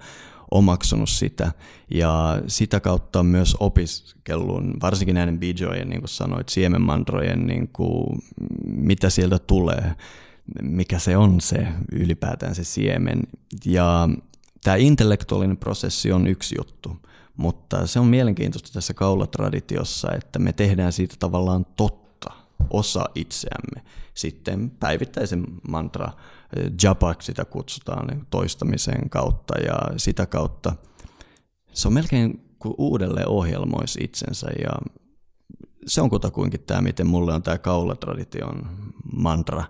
omaksunut 0.51 1.09
sitä. 1.09 1.53
Ja 1.95 2.43
sitä 2.47 2.81
kautta 2.81 3.23
myös 3.23 3.57
opiskellun, 3.61 4.77
varsinkin 4.83 5.15
näiden 5.15 5.39
bijojen, 5.39 5.89
niin 5.89 6.01
kuin 6.01 6.09
sanoit, 6.09 6.49
siemenmandrojen, 6.49 7.47
niin 7.47 7.69
kuin, 7.69 8.19
mitä 8.67 9.11
sieltä 9.11 9.39
tulee, 9.39 9.95
mikä 10.63 10.99
se 10.99 11.17
on 11.17 11.41
se 11.41 11.67
ylipäätään 11.93 12.55
se 12.55 12.65
siemen. 12.65 13.23
Ja 13.65 14.09
tämä 14.65 14.77
intellektuaalinen 14.77 15.57
prosessi 15.57 16.13
on 16.13 16.27
yksi 16.27 16.55
juttu. 16.59 16.97
Mutta 17.41 17.87
se 17.87 18.01
on 18.01 18.07
mielenkiintoista 18.07 18.71
tässä 18.73 18.95
kaulatraditiossa, 18.95 20.13
että 20.13 20.39
me 20.39 20.53
tehdään 20.53 20.93
siitä 20.93 21.15
tavallaan 21.19 21.67
totta, 21.77 22.33
osa 22.71 23.05
itseämme. 23.15 23.83
Sitten 24.15 24.71
päivittäisen 24.71 25.45
mantra, 25.69 26.13
eh, 26.57 26.71
japak 26.83 27.23
sitä 27.23 27.45
kutsutaan 27.45 28.07
niin 28.07 28.27
toistamisen 28.31 29.11
kautta 29.11 29.59
ja 29.59 29.79
sitä 29.97 30.27
kautta 30.27 30.73
se 31.73 31.89
on 31.89 31.95
melkein 31.95 32.55
kuin 32.59 32.75
uudelleen 32.79 33.29
ohjelmoisi 33.29 34.05
itsensä 34.05 34.47
ja 34.63 34.71
se 35.87 36.01
on 36.01 36.11
kutakuinkin 36.11 36.61
tämä, 36.61 36.81
miten 36.81 37.07
mulle 37.07 37.35
on 37.35 37.43
tämä 37.43 37.59
kaulatradition 37.59 38.67
mantra 39.17 39.65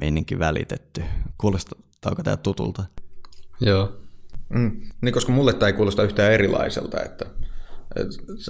meininki 0.00 0.38
välitetty. 0.38 1.02
Kuulostaako 1.38 2.22
tämä 2.22 2.36
tutulta? 2.36 2.84
Joo, 3.60 4.05
Mm. 4.48 4.80
Niin, 5.00 5.12
koska 5.12 5.32
mulle 5.32 5.52
tämä 5.52 5.68
ei 5.68 5.72
kuulosta 5.72 6.02
yhtään 6.02 6.32
erilaiselta, 6.32 7.02
että, 7.02 7.26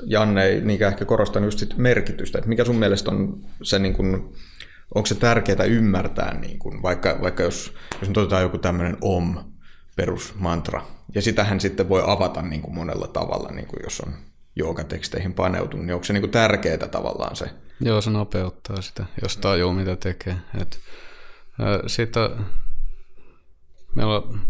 Janne 0.07 0.45
ei 0.45 0.61
niinkään 0.61 0.93
ehkä 0.93 1.05
korostanut 1.05 1.47
just 1.47 1.59
sit 1.59 1.77
merkitystä, 1.77 2.39
että 2.39 2.49
mikä 2.49 2.65
sun 2.65 2.77
mielestä 2.77 3.11
on 3.11 3.41
se 3.63 3.79
niin 3.79 3.95
kuin 3.95 4.35
onko 4.95 5.07
se 5.07 5.15
tärkeää 5.15 5.65
ymmärtää, 5.65 6.41
niin 6.41 6.59
kuin, 6.59 6.83
vaikka, 6.83 7.19
vaikka 7.21 7.43
jos, 7.43 7.75
jos 8.01 8.09
nyt 8.09 8.17
otetaan 8.17 8.43
joku 8.43 8.59
tämmöinen 8.59 8.97
om 9.01 9.39
perusmantra, 9.97 10.83
ja 11.15 11.23
sitähän 11.23 11.61
sitten 11.61 11.89
voi 11.89 12.03
avata 12.07 12.43
niin 12.43 12.63
kuin 12.63 12.75
monella 12.75 13.09
tavalla, 13.09 13.51
niin 13.51 13.67
kuin 13.67 13.81
jos 13.85 14.01
on 14.01 14.15
joogateksteihin 14.57 15.35
paneutunut, 15.35 15.87
niin 15.87 15.95
onko 15.95 16.05
se 16.05 16.13
niin 16.13 16.31
tärkeää 16.31 16.89
tavallaan 16.89 17.37
se? 17.37 17.51
Joo, 17.81 18.01
se 18.01 18.11
nopeuttaa 18.11 18.83
sitä, 18.83 19.07
jos 19.23 19.37
tajuu 19.37 19.73
mitä 19.73 19.97
tekee. 19.97 20.37
Et, 20.61 20.79
ää, 21.61 21.81
siitä 21.87 22.31
meillä 23.95 24.17
on, 24.17 24.41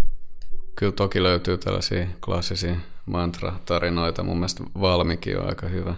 kyllä 0.77 0.93
toki 0.93 1.23
löytyy 1.23 1.59
tällaisia 1.59 2.07
klassisia 2.25 2.77
mantra-tarinoita. 3.07 4.23
Mun 4.23 4.37
mielestä 4.37 4.65
Valmiki 4.81 5.37
on 5.37 5.49
aika 5.49 5.67
hyvä. 5.67 5.95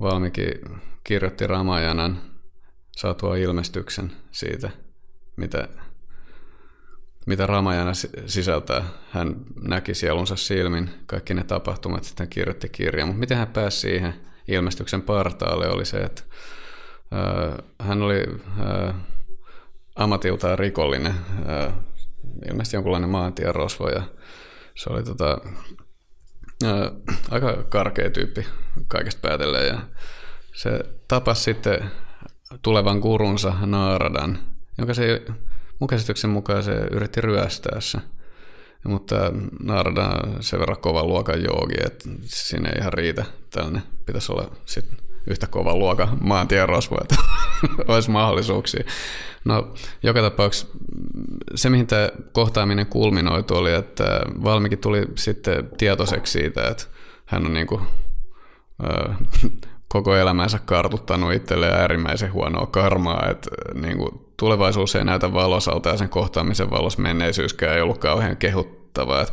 Valmiki 0.00 0.46
kirjoitti 1.04 1.46
Ramajanan 1.46 2.18
saatua 2.96 3.36
ilmestyksen 3.36 4.12
siitä, 4.30 4.70
mitä, 5.36 5.68
mitä 7.26 7.46
Ramajana 7.46 7.92
sisältää. 8.26 8.84
Hän 9.10 9.36
näki 9.62 9.94
sielunsa 9.94 10.36
silmin 10.36 10.90
kaikki 11.06 11.34
ne 11.34 11.44
tapahtumat, 11.44 12.04
sitten 12.04 12.28
kirjoitti 12.28 12.68
kirjan. 12.68 13.08
Mutta 13.08 13.20
miten 13.20 13.38
hän 13.38 13.48
pääsi 13.48 13.80
siihen 13.80 14.14
ilmestyksen 14.48 15.02
partaalle 15.02 15.68
oli 15.68 15.84
se, 15.84 15.98
että 15.98 16.22
äh, 17.12 17.54
hän 17.88 18.02
oli 18.02 18.26
äh, 18.60 18.94
ammatiltaan 19.96 20.58
rikollinen, 20.58 21.14
äh, 21.48 21.74
ilmeisesti 22.48 22.76
jonkunlainen 22.76 23.10
maantierosvo 23.10 23.88
ja 23.88 24.02
se 24.74 24.90
oli 24.90 25.02
tota, 25.02 25.40
äh, 26.64 26.90
aika 27.30 27.64
karkea 27.68 28.10
tyyppi 28.10 28.46
kaikesta 28.88 29.20
päätellen 29.28 29.66
ja 29.66 29.80
se 30.54 30.80
tapasi 31.08 31.42
sitten 31.42 31.90
tulevan 32.62 33.00
kurunsa 33.00 33.54
Naaradan, 33.66 34.38
jonka 34.78 34.94
se 34.94 35.22
mun 35.80 35.88
käsityksen 35.88 36.30
mukaan 36.30 36.62
se 36.62 36.72
yritti 36.72 37.20
ryöstää 37.20 37.80
se. 37.80 37.98
Mutta 38.84 39.16
Naarada 39.62 40.06
on 40.06 40.42
sen 40.42 40.60
verran 40.60 40.80
kova 40.80 41.04
luokan 41.04 41.42
joogi, 41.44 41.74
että 41.86 42.08
siinä 42.24 42.68
ei 42.68 42.78
ihan 42.78 42.92
riitä 42.92 43.24
tällainen. 43.50 43.82
Pitäisi 44.06 44.32
olla 44.32 44.56
sit 44.66 44.84
yhtä 45.30 45.46
kova 45.46 45.76
luokan 45.76 46.18
maantierosvo, 46.20 46.96
että 47.00 47.14
olisi 47.92 48.10
mahdollisuuksia. 48.10 48.84
No, 49.44 49.74
joka 50.02 50.22
tapauksessa 50.22 50.66
se, 51.54 51.70
mihin 51.70 51.86
tämä 51.86 52.08
kohtaaminen 52.32 52.86
kulminoitu, 52.86 53.56
oli, 53.56 53.72
että 53.72 54.04
Valmikin 54.44 54.78
tuli 54.78 55.06
sitten 55.14 55.70
tietoiseksi 55.78 56.32
siitä, 56.32 56.68
että 56.68 56.84
hän 57.26 57.46
on 57.46 57.54
niin 57.54 57.66
kuin, 57.66 57.80
koko 59.88 60.16
elämänsä 60.16 60.58
kartuttanut 60.64 61.32
itselleen 61.32 61.74
äärimmäisen 61.74 62.32
huonoa 62.32 62.66
karmaa, 62.66 63.26
että 63.30 63.50
niin 63.74 63.98
kuin, 63.98 64.10
tulevaisuus 64.36 64.96
ei 64.96 65.04
näytä 65.04 65.32
valosalta 65.32 65.88
ja 65.88 65.96
sen 65.96 66.08
kohtaamisen 66.08 66.70
valossa 66.70 67.02
menneisyyskään 67.02 67.76
ei 67.76 67.82
ollut 67.82 67.98
kauhean 67.98 68.36
kehuttavaa. 68.36 69.26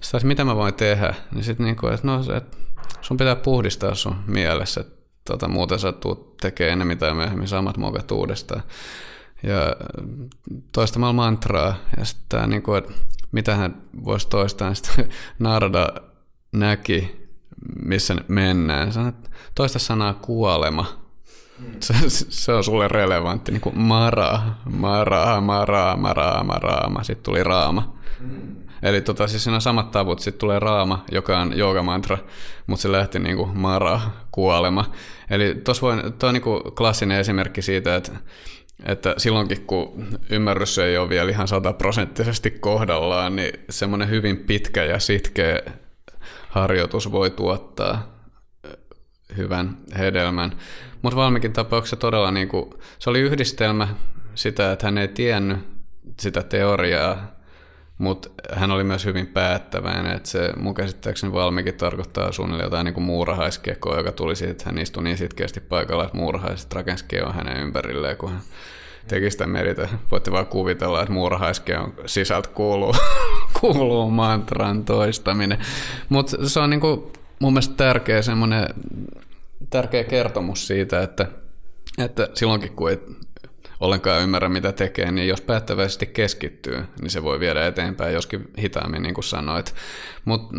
Sitten 0.00 0.26
mitä 0.26 0.44
mä 0.44 0.56
voin 0.56 0.74
tehdä, 0.74 1.14
niin 1.32 1.44
sitten 1.44 1.64
niin 1.64 1.76
kuin, 1.76 1.94
että 1.94 2.06
no, 2.06 2.20
että 2.36 2.56
sun 3.00 3.16
pitää 3.16 3.36
puhdistaa 3.36 3.94
sun 3.94 4.16
mielessä, 4.26 4.80
että 4.80 4.93
tota, 5.24 5.48
muuten 5.48 5.78
sä 5.78 5.92
tuut 5.92 6.36
tekemään 6.36 6.72
enemmän 6.72 6.98
tai 6.98 7.14
myöhemmin 7.14 7.48
samat 7.48 7.76
mokat 7.76 8.10
uudestaan. 8.10 8.62
Ja 9.42 9.76
toistamalla 10.72 11.12
mantraa, 11.12 11.74
ja 11.96 12.04
sitten 12.04 12.50
niin 12.50 12.62
kuin, 12.62 12.78
että 12.78 12.92
mitä 13.32 13.54
hän 13.54 13.82
voisi 14.04 14.28
toistaa, 14.28 14.74
sitten 14.74 15.08
Narada 15.38 15.88
näki 16.52 17.24
missä 17.84 18.16
mennään. 18.28 18.92
Sanat 18.92 19.30
toista 19.54 19.78
sanaa 19.78 20.14
kuolema. 20.14 20.86
Se, 21.80 21.94
se 22.28 22.52
on 22.52 22.64
sulle 22.64 22.88
relevantti, 22.88 23.52
niin 23.52 23.60
kuin 23.60 23.78
mara, 23.78 24.40
mara, 24.70 25.40
mara, 25.40 25.96
mara, 25.96 26.44
mara, 26.44 27.04
sitten 27.04 27.24
tuli 27.24 27.42
raama. 27.42 27.98
Eli 28.84 29.00
tota, 29.00 29.28
siis 29.28 29.44
siinä 29.44 29.54
on 29.54 29.60
samat 29.60 29.90
tavut, 29.90 30.20
sitten 30.20 30.40
tulee 30.40 30.58
raama, 30.58 31.04
joka 31.12 31.38
on 31.38 31.58
joogamantra, 31.58 32.18
mutta 32.66 32.82
se 32.82 32.92
lähti 32.92 33.18
niin 33.18 33.36
kuin 33.36 33.58
mara, 33.58 34.00
kuolema. 34.32 34.92
Eli 35.30 35.54
tuossa 35.54 35.86
on 35.86 36.34
niin 36.34 36.42
kuin 36.42 36.62
klassinen 36.62 37.20
esimerkki 37.20 37.62
siitä, 37.62 37.96
että 37.96 38.12
että 38.86 39.14
silloinkin 39.16 39.66
kun 39.66 40.06
ymmärrys 40.30 40.78
ei 40.78 40.98
ole 40.98 41.08
vielä 41.08 41.30
ihan 41.30 41.48
sataprosenttisesti 41.48 42.50
kohdallaan, 42.50 43.36
niin 43.36 43.52
semmoinen 43.70 44.10
hyvin 44.10 44.36
pitkä 44.36 44.84
ja 44.84 44.98
sitkeä 44.98 45.60
harjoitus 46.48 47.12
voi 47.12 47.30
tuottaa 47.30 48.14
hyvän 49.36 49.76
hedelmän. 49.98 50.52
Mutta 51.02 51.16
Valmikin 51.16 51.52
tapauksessa 51.52 51.96
todella 51.96 52.30
niin 52.30 52.48
kuin, 52.48 52.70
se 52.98 53.10
oli 53.10 53.20
yhdistelmä 53.20 53.88
sitä, 54.34 54.72
että 54.72 54.86
hän 54.86 54.98
ei 54.98 55.08
tiennyt 55.08 55.58
sitä 56.20 56.42
teoriaa, 56.42 57.33
mutta 57.98 58.28
hän 58.52 58.70
oli 58.70 58.84
myös 58.84 59.04
hyvin 59.04 59.26
päättäväinen, 59.26 60.16
että 60.16 60.28
se 60.28 60.52
mun 60.56 60.74
käsittääkseni 60.74 61.32
valmikin 61.32 61.74
tarkoittaa 61.74 62.32
suunnilleen 62.32 62.66
jotain 62.66 62.84
niin 62.84 62.94
kuin 62.94 63.04
joka 63.96 64.12
tuli 64.12 64.36
siitä, 64.36 64.50
että 64.50 64.64
hän 64.66 64.78
istui 64.78 65.02
niin 65.02 65.18
sitkeästi 65.18 65.60
paikalla, 65.60 66.04
että 66.04 66.16
muurahaiset 66.16 66.72
rakensi 66.72 67.04
hänen 67.32 67.62
ympärilleen, 67.62 68.16
kun 68.16 68.30
hän 68.30 68.40
teki 69.08 69.30
sitä 69.30 69.46
meritä. 69.46 69.88
Voitte 70.10 70.32
vaan 70.32 70.46
kuvitella, 70.46 71.00
että 71.00 71.12
muurahaiskeon 71.12 71.94
sisältä 72.06 72.48
kuuluu, 72.48 72.94
kuuluu 73.60 74.10
mantran 74.10 74.84
toistaminen. 74.84 75.58
Mutta 76.08 76.48
se 76.48 76.60
on 76.60 76.70
niinku 76.70 77.12
mun 77.38 77.52
mielestä 77.52 77.74
tärkeä 77.76 78.22
semmoinen 78.22 78.68
tärkeä 79.70 80.04
kertomus 80.04 80.66
siitä, 80.66 81.02
että, 81.02 81.26
että 81.98 82.28
silloinkin 82.34 82.72
kun 82.72 82.90
ei 82.90 82.98
ollenkaan 83.80 84.22
ymmärrä, 84.22 84.48
mitä 84.48 84.72
tekee, 84.72 85.12
niin 85.12 85.28
jos 85.28 85.40
päättäväisesti 85.40 86.06
keskittyy, 86.06 86.84
niin 87.00 87.10
se 87.10 87.22
voi 87.22 87.40
viedä 87.40 87.66
eteenpäin, 87.66 88.14
joskin 88.14 88.50
hitaammin, 88.58 89.02
niin 89.02 89.14
kuin 89.14 89.24
sanoit. 89.24 89.74
Mutta 90.24 90.56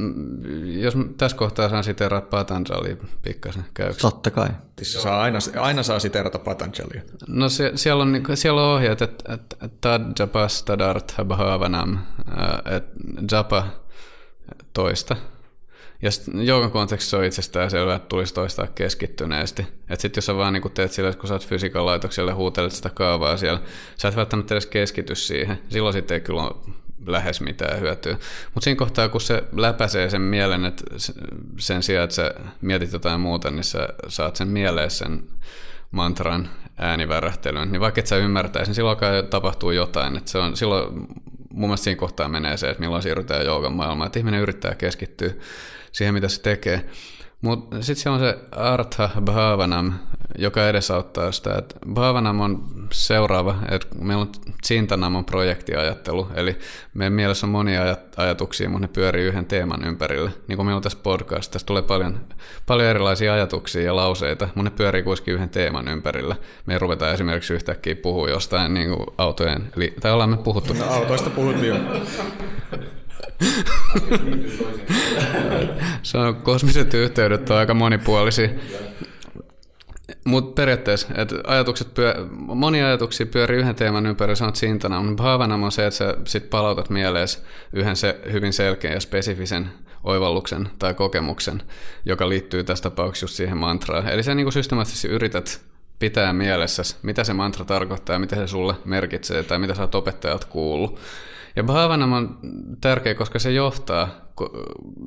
jos 0.65 0.93
tässä 1.17 1.38
kohtaa 1.38 1.69
saan 1.69 1.84
siteerata 1.84 2.28
Patanjali 2.28 2.97
pikkasen 3.21 3.65
käyksi. 3.73 4.01
Totta 4.01 4.32
kai. 4.32 4.49
Saa 4.82 5.21
aina, 5.21 5.39
aina 5.60 5.84
saa 5.84 5.99
siteerata 5.99 6.39
Patanjalia. 6.39 7.01
No 7.28 7.49
se, 7.49 7.71
siellä, 7.75 8.01
on, 8.01 8.12
niinku, 8.12 8.36
siellä 8.36 8.63
on 8.63 8.75
ohjeet, 8.75 9.01
että, 9.01 9.38
tad 9.82 10.01
japas 10.19 10.63
tadartha 10.63 11.25
bhavanam, 11.25 11.97
että 12.65 13.36
japa 13.36 13.67
toista, 14.73 15.15
ja 16.06 16.44
joogan 16.44 16.72
kontekstissa 16.72 17.18
on 17.18 17.24
itsestään 17.24 17.72
selvää, 17.72 17.96
että 17.96 18.08
tulisi 18.08 18.34
toistaa 18.34 18.68
keskittyneesti. 18.68 19.62
Että 19.62 20.02
sitten 20.02 20.18
jos 20.18 20.26
sä 20.26 20.36
vaan 20.36 20.54
niin 20.54 20.72
teet 20.74 20.91
sillä, 20.91 21.10
että 21.10 21.20
kun 21.20 21.28
sä 21.28 21.34
oot 21.34 21.48
fysiikan 21.48 21.86
laitoksella 21.86 22.32
ja 22.32 22.36
huutelet 22.36 22.72
sitä 22.72 22.89
kaavaa 22.89 23.38
siellä, 23.38 23.62
sä 23.98 24.08
et 24.08 24.15
välttämättä 24.15 24.54
edes 24.54 24.65
keskity 24.65 25.15
siihen. 25.15 25.60
Silloin 25.70 25.94
sitten 25.94 26.15
ei 26.15 26.22
kyllä 26.22 26.41
ole 26.41 26.56
lähes 27.08 27.41
mitään 27.41 27.80
hyötyä. 27.80 28.18
Mutta 28.54 28.63
siinä 28.63 28.78
kohtaa, 28.78 29.10
kun 29.10 29.22
se 29.22 29.44
läpäisee 29.52 30.10
sen 30.10 30.22
mielen, 30.22 30.65
että 30.65 30.84
sen 31.60 31.84
sijaan, 31.84 32.04
että 32.04 32.15
sä 32.15 32.34
mietit 32.62 32.94
jotain 32.94 33.22
muuta, 33.22 33.52
niin 33.52 33.63
sä 33.63 33.89
saat 34.08 34.36
sen 34.36 34.48
mieleen 34.48 34.91
sen 34.91 35.24
mantran 35.91 36.50
äänivärähtelyn, 36.78 37.72
niin 37.72 37.80
vaikka 37.80 38.00
et 38.00 38.08
sä 38.08 38.18
ymmärtäisi, 38.18 38.70
niin 38.70 38.76
silloin 38.76 38.98
tapahtuu 39.30 39.72
jotain. 39.72 40.18
Että 40.18 40.32
se 40.32 40.38
on, 40.38 40.58
silloin 40.58 40.94
mun 41.50 41.70
mielestä 41.70 41.84
siinä 41.84 42.00
kohtaa 42.00 42.28
menee 42.28 42.58
se, 42.58 42.70
että 42.70 42.82
milloin 42.82 43.04
siirrytään 43.04 43.46
joogan 43.46 43.74
maailmaan, 43.74 44.08
että 44.08 44.20
ihminen 44.20 44.41
yrittää 44.41 44.76
keskittyä 44.76 45.34
siihen, 45.95 46.13
mitä 46.13 46.27
se 46.27 46.41
tekee. 46.41 46.86
Mutta 47.41 47.75
sitten 47.75 47.95
siellä 47.95 48.15
on 48.15 48.19
se 48.19 48.38
Artha 48.51 49.10
Bhavanam, 49.21 49.93
joka 50.38 50.69
edesauttaa 50.69 51.31
sitä, 51.31 51.55
että 51.58 51.75
Bhavanam 51.93 52.39
on 52.39 52.63
seuraava, 52.91 53.55
että 53.71 53.88
meillä 54.01 54.21
on 54.21 54.31
Chintanam 54.65 55.15
on 55.15 55.25
projektiajattelu, 55.25 56.27
eli 56.36 56.60
meidän 56.93 57.13
mielessä 57.13 57.45
on 57.47 57.51
monia 57.51 57.97
ajatuksia, 58.17 58.69
mutta 58.69 58.88
ne 58.88 58.93
pyörii 58.93 59.25
yhden 59.25 59.45
teeman 59.45 59.88
ympärillä. 59.88 60.31
Niin 60.47 60.55
kuin 60.55 60.65
meillä 60.65 60.77
on 60.77 60.84
tässä 60.84 60.99
podcast, 61.03 61.51
tässä 61.51 61.65
tulee 61.65 61.81
paljon, 61.81 62.19
paljon 62.65 62.89
erilaisia 62.89 63.34
ajatuksia 63.34 63.81
ja 63.81 63.95
lauseita, 63.95 64.45
mutta 64.45 64.69
ne 64.71 64.75
pyörii 64.77 65.03
kuitenkin 65.03 65.34
yhden 65.34 65.49
teeman 65.49 65.88
ympärillä. 65.88 66.36
Me 66.65 66.79
ruvetaan 66.79 67.13
esimerkiksi 67.13 67.53
yhtäkkiä 67.53 67.95
puhua 67.95 68.29
jostain 68.29 68.73
niin 68.73 68.89
kuin 68.89 69.08
autojen, 69.17 69.71
tai 70.01 70.12
ollaan 70.12 70.29
me 70.29 70.38
puhuttu. 70.38 70.73
No, 70.73 70.86
autoista 70.86 71.29
puhuttiin 71.29 71.75
jo. 71.75 71.79
Se 76.04 76.17
on, 76.17 76.36
kosmiset 76.36 76.94
yhteydet 76.94 77.50
on 77.50 77.58
aika 77.58 77.73
monipuolisia. 77.73 78.50
Mutta 80.25 80.56
periaatteessa, 80.56 81.08
että 81.15 81.36
ajatukset 81.48 81.94
pyö, 81.94 82.15
monia 82.31 82.88
ajatuksia 82.88 83.25
pyörii 83.25 83.60
yhden 83.60 83.75
teeman 83.75 84.06
ympäri, 84.06 84.36
se 84.36 84.44
on 84.44 84.56
sintana. 84.56 85.02
Mutta 85.02 85.23
bhavanam 85.23 85.63
on 85.63 85.71
se, 85.71 85.86
että 85.86 85.98
sä 85.98 86.15
sit 86.25 86.50
palautat 86.50 86.90
mieleesi 86.90 87.40
yhden 87.73 87.96
se, 87.96 88.19
hyvin 88.31 88.54
selkeän 88.54 88.94
ja 88.94 89.00
spesifisen 89.00 89.69
oivalluksen 90.04 90.69
tai 90.79 90.94
kokemuksen, 90.94 91.62
joka 92.06 92.29
liittyy 92.29 92.63
tässä 92.63 92.83
tapauksessa 92.83 93.23
just 93.23 93.36
siihen 93.36 93.58
mantraan. 93.58 94.10
Eli 94.10 94.23
sä 94.23 94.36
niin 94.36 94.52
systemaattisesti 94.52 95.08
yrität 95.08 95.62
pitää 96.00 96.33
mielessä, 96.33 96.83
mitä 97.02 97.23
se 97.23 97.33
mantra 97.33 97.65
tarkoittaa 97.65 98.13
ja 98.13 98.19
mitä 98.19 98.36
se 98.36 98.48
sulle 98.48 98.75
merkitsee 98.86 99.44
tai 99.44 99.60
mitä 99.60 99.75
sä 99.75 99.81
oot 99.81 99.96
opettajat 99.96 100.46
kuullut. 100.46 101.00
Ja 101.56 101.63
bhavana 101.63 102.15
on 102.17 102.37
tärkeä, 102.81 103.15
koska 103.15 103.39
se 103.39 103.51
johtaa, 103.51 104.08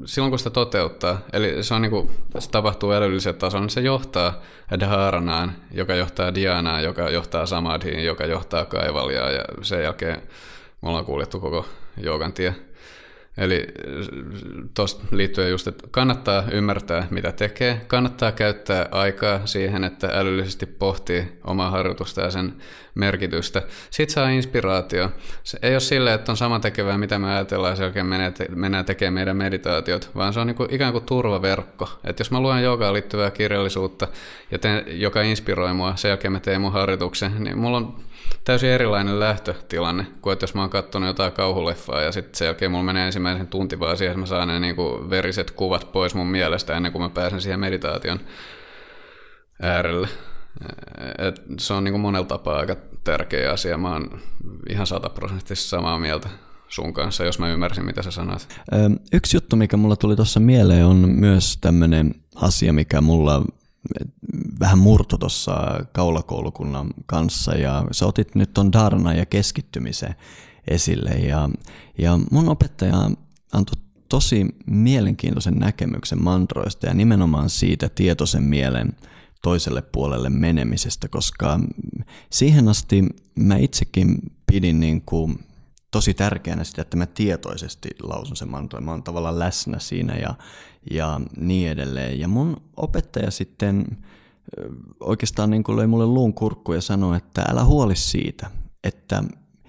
silloin 0.05 0.31
kun 0.31 0.39
sitä 0.39 0.51
toteuttaa, 0.51 1.19
eli 1.33 1.63
se, 1.63 1.75
on 1.75 1.83
niin 1.83 1.91
kuin, 1.91 2.11
se 2.39 2.51
tapahtuu 2.51 2.93
älyllisellä 2.93 3.39
tasolla, 3.39 3.65
niin 3.65 3.71
se 3.71 3.81
johtaa 3.81 4.41
dharanaan, 4.81 5.53
joka 5.73 5.95
johtaa 5.95 6.35
dianaan, 6.35 6.85
joka 6.85 7.11
johtaa 7.11 7.47
samadhiin, 7.47 8.05
joka 8.05 8.27
johtaa 8.27 8.65
kaivaljaan, 8.65 9.35
ja 9.35 9.45
sen 9.63 9.83
jälkeen 9.83 10.23
me 10.83 10.89
ollaan 10.89 11.05
kuljettu 11.05 11.41
koko 11.41 11.67
joogan 11.97 12.33
tie. 12.33 12.55
Eli 13.39 13.67
tuosta 14.75 15.05
liittyen 15.11 15.51
just, 15.51 15.67
että 15.67 15.89
kannattaa 15.91 16.45
ymmärtää, 16.53 17.07
mitä 17.11 17.33
tekee. 17.33 17.81
Kannattaa 17.87 18.33
käyttää 18.33 18.89
aikaa 18.91 19.47
siihen, 19.47 19.85
että 19.85 20.11
älyllisesti 20.13 20.67
pohtii 20.67 21.29
omaa 21.45 21.71
harjoitusta 21.71 22.21
ja 22.21 22.31
sen 22.31 22.53
merkitystä. 22.95 23.63
Sitten 23.91 24.15
saa 24.15 24.29
inspiraatio. 24.29 25.11
Se 25.43 25.59
ei 25.63 25.73
ole 25.73 25.81
silleen, 25.81 26.15
että 26.15 26.33
on 26.33 26.37
sama 26.37 26.61
tekevää, 26.61 26.99
mitä 26.99 27.19
me 27.19 27.35
ajatellaan, 27.35 27.73
ja 27.73 27.77
sen 27.77 27.85
jälkeen 27.85 28.07
mennään 28.55 28.85
tekemään 28.85 29.15
meidän 29.15 29.37
meditaatiot, 29.37 30.11
vaan 30.15 30.33
se 30.33 30.41
on 30.41 30.47
niin 30.47 30.55
kuin, 30.57 30.75
ikään 30.75 30.93
kuin 30.93 31.05
turvaverkko. 31.05 31.89
Että 32.05 32.21
jos 32.21 32.31
mä 32.31 32.41
luen 32.41 32.63
joogaan 32.65 32.95
liittyvää 32.95 33.31
kirjallisuutta, 33.31 34.09
ja 34.51 34.59
teen, 34.59 35.01
joka 35.01 35.23
inspiroi 35.23 35.75
mua, 35.75 35.97
sen 35.97 36.09
jälkeen 36.09 36.33
mä 36.33 36.41
teen 36.41 36.61
mun 36.61 36.73
harjoituksen, 36.73 37.45
niin 37.45 37.59
mulla 37.59 37.77
on 37.77 37.97
täysin 38.45 38.69
erilainen 38.71 39.21
lähtötilanne 39.21 40.07
kuin 40.23 40.33
että 40.33 40.43
jos 40.43 40.55
mä 40.55 40.61
oon 40.61 40.71
katsonut 40.71 41.07
jotain 41.07 41.33
kauhuleffaa 41.33 42.03
ja 42.03 42.13
sitten 42.13 42.35
sen 42.35 42.47
jälkeen 42.47 42.71
mulla 42.71 42.85
menee 42.85 43.07
ensimmäisen 43.07 43.47
tunti 43.47 43.81
vaan 43.81 43.97
siihen, 43.97 44.13
että 44.13 44.21
mä 44.21 44.27
saan 44.27 44.49
ne 44.49 44.61
niinku 44.61 45.07
veriset 45.11 45.51
kuvat 45.51 45.93
pois 45.93 46.15
mun 46.15 46.27
mielestä 46.27 46.77
ennen 46.77 46.93
kuin 46.93 47.03
mä 47.03 47.09
pääsen 47.09 47.41
siihen 47.41 47.61
meditaation 47.61 48.21
äärelle. 49.63 50.09
Et 51.19 51.43
se 51.61 51.75
on 51.75 51.85
niinku 51.85 51.99
monella 51.99 52.27
tapaa 52.27 52.59
aika 52.59 52.77
tärkeä 53.05 53.53
asia. 53.53 53.79
Mä 53.79 53.93
oon 53.93 54.21
ihan 54.71 54.87
sataprosenttisesti 54.87 55.69
samaa 55.69 55.99
mieltä 55.99 56.29
sun 56.69 56.93
kanssa, 56.93 57.25
jos 57.25 57.39
mä 57.39 57.49
ymmärsin, 57.49 57.85
mitä 57.85 58.03
sä 58.03 58.11
sanoit. 58.11 58.61
Yksi 59.13 59.37
juttu, 59.37 59.57
mikä 59.57 59.77
mulla 59.77 59.97
tuli 59.97 60.17
tuossa 60.17 60.41
mieleen, 60.41 60.87
on 60.87 60.97
myös 60.97 61.59
tämmöinen 61.61 62.15
asia, 62.35 62.73
mikä 62.73 63.01
mulla 63.01 63.45
vähän 64.61 64.79
murto 64.79 65.19
tuossa 65.19 65.57
kaulakoulukunnan 65.93 66.89
kanssa 67.07 67.55
ja 67.55 67.85
sä 67.93 68.07
otit 68.07 68.35
nyt 68.35 68.55
ton 68.55 68.73
Darna 68.73 69.15
ja 69.15 69.27
keskittymisen 69.27 70.15
esille 70.69 71.11
ja, 71.11 71.51
ja 71.99 72.19
mun 72.31 72.49
opettaja 72.49 73.11
antoi 73.53 73.83
tosi 74.09 74.47
mielenkiintoisen 74.67 75.55
näkemyksen 75.55 76.23
mantroista 76.23 76.87
ja 76.87 76.95
nimenomaan 76.95 77.51
siitä 77.51 77.89
tietoisen 77.89 78.43
mielen 78.43 78.97
toiselle 79.43 79.83
puolelle 79.83 80.31
menemisestä, 80.31 81.09
koska 81.09 81.61
siihen 82.31 82.69
asti 82.69 83.05
mä 83.35 83.57
itsekin 83.57 84.19
pidin 84.47 84.81
niin 84.81 85.03
kuin 85.03 85.39
tosi 85.91 86.15
tärkeänä 86.15 86.65
sitä, 86.65 86.83
että 86.83 86.97
mä 86.97 87.07
tietoisesti 87.07 87.89
lausun 88.03 88.37
sen 88.37 88.51
mantoin. 88.51 88.85
Mä 88.85 88.91
oon 88.91 89.03
tavallaan 89.03 89.39
läsnä 89.39 89.79
siinä 89.79 90.17
ja, 90.17 90.35
ja 90.91 91.21
niin 91.37 91.71
edelleen. 91.71 92.21
Ja 92.21 92.29
mun 92.29 92.57
opettaja 92.77 93.31
sitten 93.31 93.87
oikeastaan 95.01 95.51
niin 95.51 95.65
löi 95.77 95.87
mulle 95.87 96.07
luun 96.07 96.35
kurkku 96.35 96.73
ja 96.73 96.81
sanoi, 96.81 97.17
että 97.17 97.45
älä 97.49 97.65
huoli 97.65 97.97
siitä, 97.97 98.51
että 98.85 99.25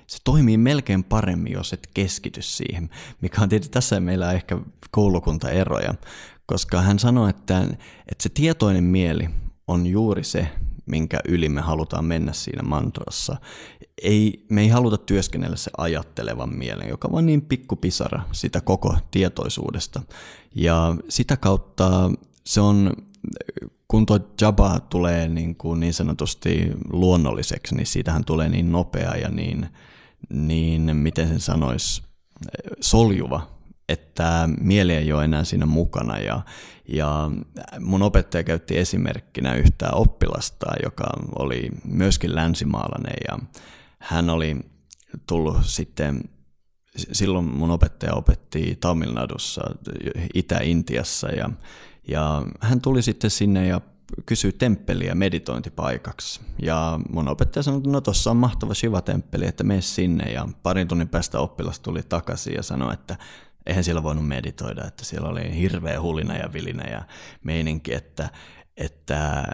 se 0.08 0.18
toimii 0.24 0.58
melkein 0.58 1.04
paremmin, 1.04 1.54
jos 1.54 1.74
et 1.74 1.90
keskity 1.94 2.42
siihen, 2.42 2.90
mikä 3.22 3.42
on 3.42 3.50
tietysti 3.50 3.74
tässä 3.74 4.00
meillä 4.00 4.28
on 4.28 4.36
ehkä 4.36 4.58
koulukuntaeroja, 4.92 5.94
koska 6.46 6.82
hän 6.82 7.00
sanoi, 7.00 7.30
että, 7.30 7.62
että 8.08 8.24
se 8.24 8.30
tietoinen 8.30 8.84
mieli 8.84 9.30
on 9.68 9.88
juuri 9.88 10.24
se, 10.24 10.48
minkä 10.90 11.20
yli 11.28 11.50
me 11.50 11.62
halutaan 11.62 12.06
mennä 12.06 12.34
siinä 12.34 12.64
mantrassa. 12.64 13.38
Ei, 14.02 14.46
me 14.50 14.62
ei 14.62 14.68
haluta 14.68 14.98
työskennellä 14.98 15.58
se 15.58 15.72
ajattelevan 15.78 16.56
mielen, 16.56 16.90
joka 16.90 17.10
on 17.12 17.26
niin 17.26 17.42
pikkupisara 17.42 18.22
sitä 18.32 18.62
koko 18.62 18.98
tietoisuudesta. 19.12 20.02
Ja 20.56 20.96
sitä 21.10 21.38
kautta 21.38 22.12
se 22.46 22.62
on, 22.62 22.94
kun 23.88 24.06
tuo 24.06 24.20
jaba 24.42 24.80
tulee 24.80 25.30
niin, 25.30 25.56
kuin 25.56 25.80
niin 25.80 25.94
sanotusti 25.94 26.72
luonnolliseksi, 26.90 27.76
niin 27.76 27.88
siitähän 27.88 28.26
tulee 28.26 28.50
niin 28.50 28.72
nopea 28.72 29.16
ja 29.16 29.30
niin, 29.30 29.68
niin 30.30 30.96
miten 30.96 31.28
sen 31.28 31.40
sanoisi, 31.40 32.04
soljuva 32.82 33.60
että 33.90 34.50
mieli 34.62 34.94
ei 34.94 35.14
ole 35.14 35.24
enää 35.24 35.44
siinä 35.44 35.66
mukana. 35.66 36.20
Ja, 36.20 36.42
ja 36.94 37.32
mun 37.80 38.02
opettaja 38.02 38.44
käytti 38.44 38.78
esimerkkinä 38.78 39.56
yhtä 39.56 39.90
oppilasta, 39.92 40.66
joka 40.84 41.06
oli 41.40 41.70
myöskin 41.86 42.36
länsimaalainen 42.36 43.18
ja 43.28 43.40
hän 44.00 44.30
oli 44.30 44.58
tullut 45.28 45.58
sitten, 45.62 46.22
silloin 47.12 47.46
mun 47.46 47.72
opettaja 47.72 48.14
opetti 48.14 48.78
Tamil 48.80 49.14
Nadussa, 49.14 49.62
Itä-Intiassa 50.34 51.28
ja, 51.28 51.50
ja 52.08 52.44
hän 52.60 52.82
tuli 52.82 53.02
sitten 53.02 53.30
sinne 53.30 53.68
ja 53.68 53.82
kysyi 54.26 54.52
temppeliä 54.52 55.16
meditointipaikaksi. 55.16 56.42
Ja 56.62 57.00
mun 57.10 57.28
opettaja 57.28 57.64
sanoi, 57.64 57.78
että 57.78 57.90
no 57.90 58.02
tuossa 58.02 58.32
on 58.32 58.38
mahtava 58.38 58.74
Shiva-temppeli, 58.74 59.48
että 59.48 59.64
mene 59.64 59.82
sinne. 59.82 60.32
Ja 60.32 60.48
parin 60.64 60.88
tunnin 60.88 61.10
päästä 61.10 61.40
oppilas 61.40 61.80
tuli 61.80 62.04
takaisin 62.04 62.54
ja 62.54 62.64
sanoi, 62.64 62.94
että 62.94 63.18
eihän 63.70 63.84
siellä 63.84 64.04
voinut 64.04 64.28
meditoida, 64.28 64.88
että 64.88 65.06
siellä 65.06 65.30
oli 65.30 65.56
hirveä 65.56 66.02
hulina 66.02 66.38
ja 66.38 66.54
vilinä 66.54 66.84
ja 66.92 67.02
meininki, 67.44 67.94
että, 67.94 68.30
että, 68.78 69.46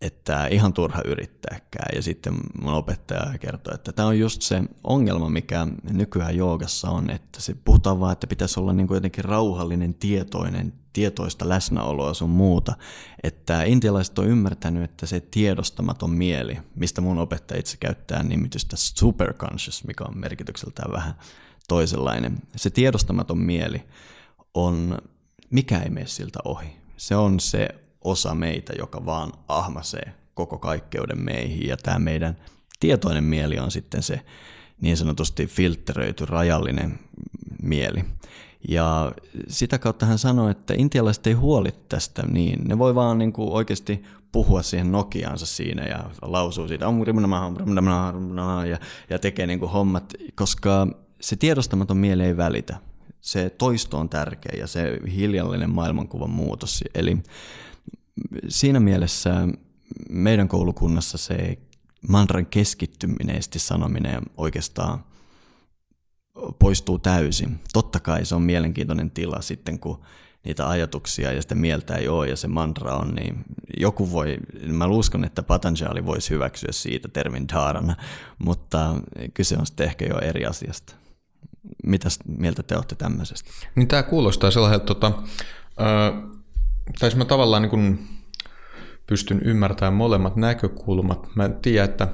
että 0.00 0.46
ihan 0.46 0.72
turha 0.72 1.02
yrittääkään. 1.04 1.96
Ja 1.96 2.02
sitten 2.02 2.34
mun 2.60 2.74
opettaja 2.74 3.38
kertoi, 3.38 3.74
että 3.74 3.92
tämä 3.92 4.08
on 4.08 4.18
just 4.18 4.42
se 4.42 4.62
ongelma, 4.84 5.30
mikä 5.30 5.66
nykyään 5.90 6.36
joogassa 6.36 6.90
on, 6.90 7.10
että 7.10 7.40
se 7.40 7.54
puhutaan 7.64 8.00
vaan, 8.00 8.12
että 8.12 8.26
pitäisi 8.26 8.60
olla 8.60 8.72
niin 8.72 8.86
kuin 8.86 8.96
jotenkin 8.96 9.24
rauhallinen, 9.24 9.94
tietoinen, 9.94 10.72
tietoista 10.92 11.48
läsnäoloa 11.48 12.14
sun 12.14 12.30
muuta. 12.30 12.74
Että 13.22 13.62
intialaiset 13.62 14.18
on 14.18 14.26
ymmärtänyt, 14.26 14.82
että 14.82 15.06
se 15.06 15.20
tiedostamaton 15.20 16.10
mieli, 16.10 16.58
mistä 16.74 17.00
mun 17.00 17.18
opettaja 17.18 17.60
itse 17.60 17.76
käyttää 17.76 18.22
nimitystä 18.22 18.76
superconscious, 18.76 19.84
mikä 19.86 20.04
on 20.04 20.18
merkitykseltään 20.18 20.92
vähän 20.92 21.14
toisenlainen. 21.68 22.38
Se 22.56 22.70
tiedostamaton 22.70 23.38
mieli 23.38 23.82
on, 24.54 24.98
mikä 25.50 25.78
ei 25.78 25.90
mene 25.90 26.06
siltä 26.06 26.38
ohi. 26.44 26.76
Se 26.96 27.16
on 27.16 27.40
se 27.40 27.68
osa 28.04 28.34
meitä, 28.34 28.72
joka 28.78 29.06
vaan 29.06 29.32
ahmasee 29.48 30.14
koko 30.34 30.58
kaikkeuden 30.58 31.24
meihin 31.24 31.68
ja 31.68 31.76
tämä 31.76 31.98
meidän 31.98 32.36
tietoinen 32.80 33.24
mieli 33.24 33.58
on 33.58 33.70
sitten 33.70 34.02
se 34.02 34.20
niin 34.80 34.96
sanotusti 34.96 35.46
filtteröity 35.46 36.24
rajallinen 36.24 36.98
mieli. 37.62 38.04
Ja 38.68 39.12
sitä 39.48 39.78
kautta 39.78 40.06
hän 40.06 40.18
sanoi, 40.18 40.50
että 40.50 40.74
intialaiset 40.76 41.26
ei 41.26 41.32
huoli 41.32 41.74
tästä 41.88 42.22
niin. 42.26 42.64
Ne 42.64 42.78
voi 42.78 42.94
vaan 42.94 43.18
niin 43.18 43.32
kuin 43.32 43.52
oikeasti 43.52 44.02
puhua 44.32 44.62
siihen 44.62 44.92
Nokiaansa 44.92 45.46
siinä 45.46 45.82
ja 45.82 46.10
lausuu 46.22 46.68
siitä 46.68 46.86
ja, 48.70 48.78
ja 49.10 49.18
tekee 49.18 49.46
niin 49.46 49.58
kuin 49.58 49.70
hommat, 49.70 50.14
koska 50.34 50.86
se 51.20 51.36
tiedostamaton 51.36 51.96
mieli 51.96 52.22
ei 52.22 52.36
välitä. 52.36 52.76
Se 53.20 53.50
toisto 53.50 53.98
on 53.98 54.08
tärkeä 54.08 54.58
ja 54.58 54.66
se 54.66 54.98
hiljallinen 55.14 55.70
maailmankuvan 55.70 56.30
muutos. 56.30 56.84
Eli 56.94 57.18
siinä 58.48 58.80
mielessä 58.80 59.48
meidän 60.10 60.48
koulukunnassa 60.48 61.18
se 61.18 61.58
mantran 62.08 62.46
keskittyminen 62.46 63.42
sanominen 63.56 64.22
oikeastaan 64.36 65.04
poistuu 66.58 66.98
täysin. 66.98 67.60
Totta 67.72 68.00
kai 68.00 68.24
se 68.24 68.34
on 68.34 68.42
mielenkiintoinen 68.42 69.10
tila 69.10 69.40
sitten, 69.40 69.78
kun 69.78 70.00
niitä 70.44 70.68
ajatuksia 70.68 71.32
ja 71.32 71.42
sitä 71.42 71.54
mieltä 71.54 71.96
ei 71.96 72.08
ole 72.08 72.28
ja 72.28 72.36
se 72.36 72.48
mantra 72.48 72.96
on, 72.96 73.14
niin 73.14 73.44
joku 73.76 74.12
voi, 74.12 74.36
mä 74.66 74.86
uskon, 74.86 75.24
että 75.24 75.42
Patanjali 75.42 76.06
voisi 76.06 76.30
hyväksyä 76.30 76.72
siitä 76.72 77.08
termin 77.08 77.48
dharana, 77.48 77.96
mutta 78.38 78.94
kyse 79.34 79.56
on 79.56 79.66
sitten 79.66 79.86
ehkä 79.86 80.06
jo 80.06 80.18
eri 80.18 80.46
asiasta. 80.46 80.94
Mitä 81.84 82.08
mieltä 82.38 82.62
te 82.62 82.76
olette 82.76 82.94
tämmöisestä? 82.94 83.50
Niin 83.74 83.88
tämä 83.88 84.02
kuulostaa 84.02 84.50
sellaiselta, 84.50 84.84
tota, 84.84 85.12
tai 86.98 87.10
mä 87.16 87.24
tavallaan 87.24 87.62
niin 87.62 87.70
kun 87.70 87.98
pystyn 89.06 89.40
ymmärtämään 89.44 89.94
molemmat 89.94 90.36
näkökulmat. 90.36 91.36
Mä 91.36 91.44
en 91.44 91.54
tiedä, 91.54 91.84
että 91.84 92.08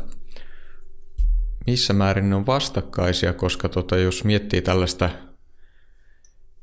missä 1.67 1.93
määrin 1.93 2.31
ne 2.31 2.37
on 2.37 2.47
vastakkaisia, 2.47 3.33
koska 3.33 3.69
tota, 3.69 3.97
jos 3.97 4.25
miettii 4.25 4.63
tällaista 4.63 5.11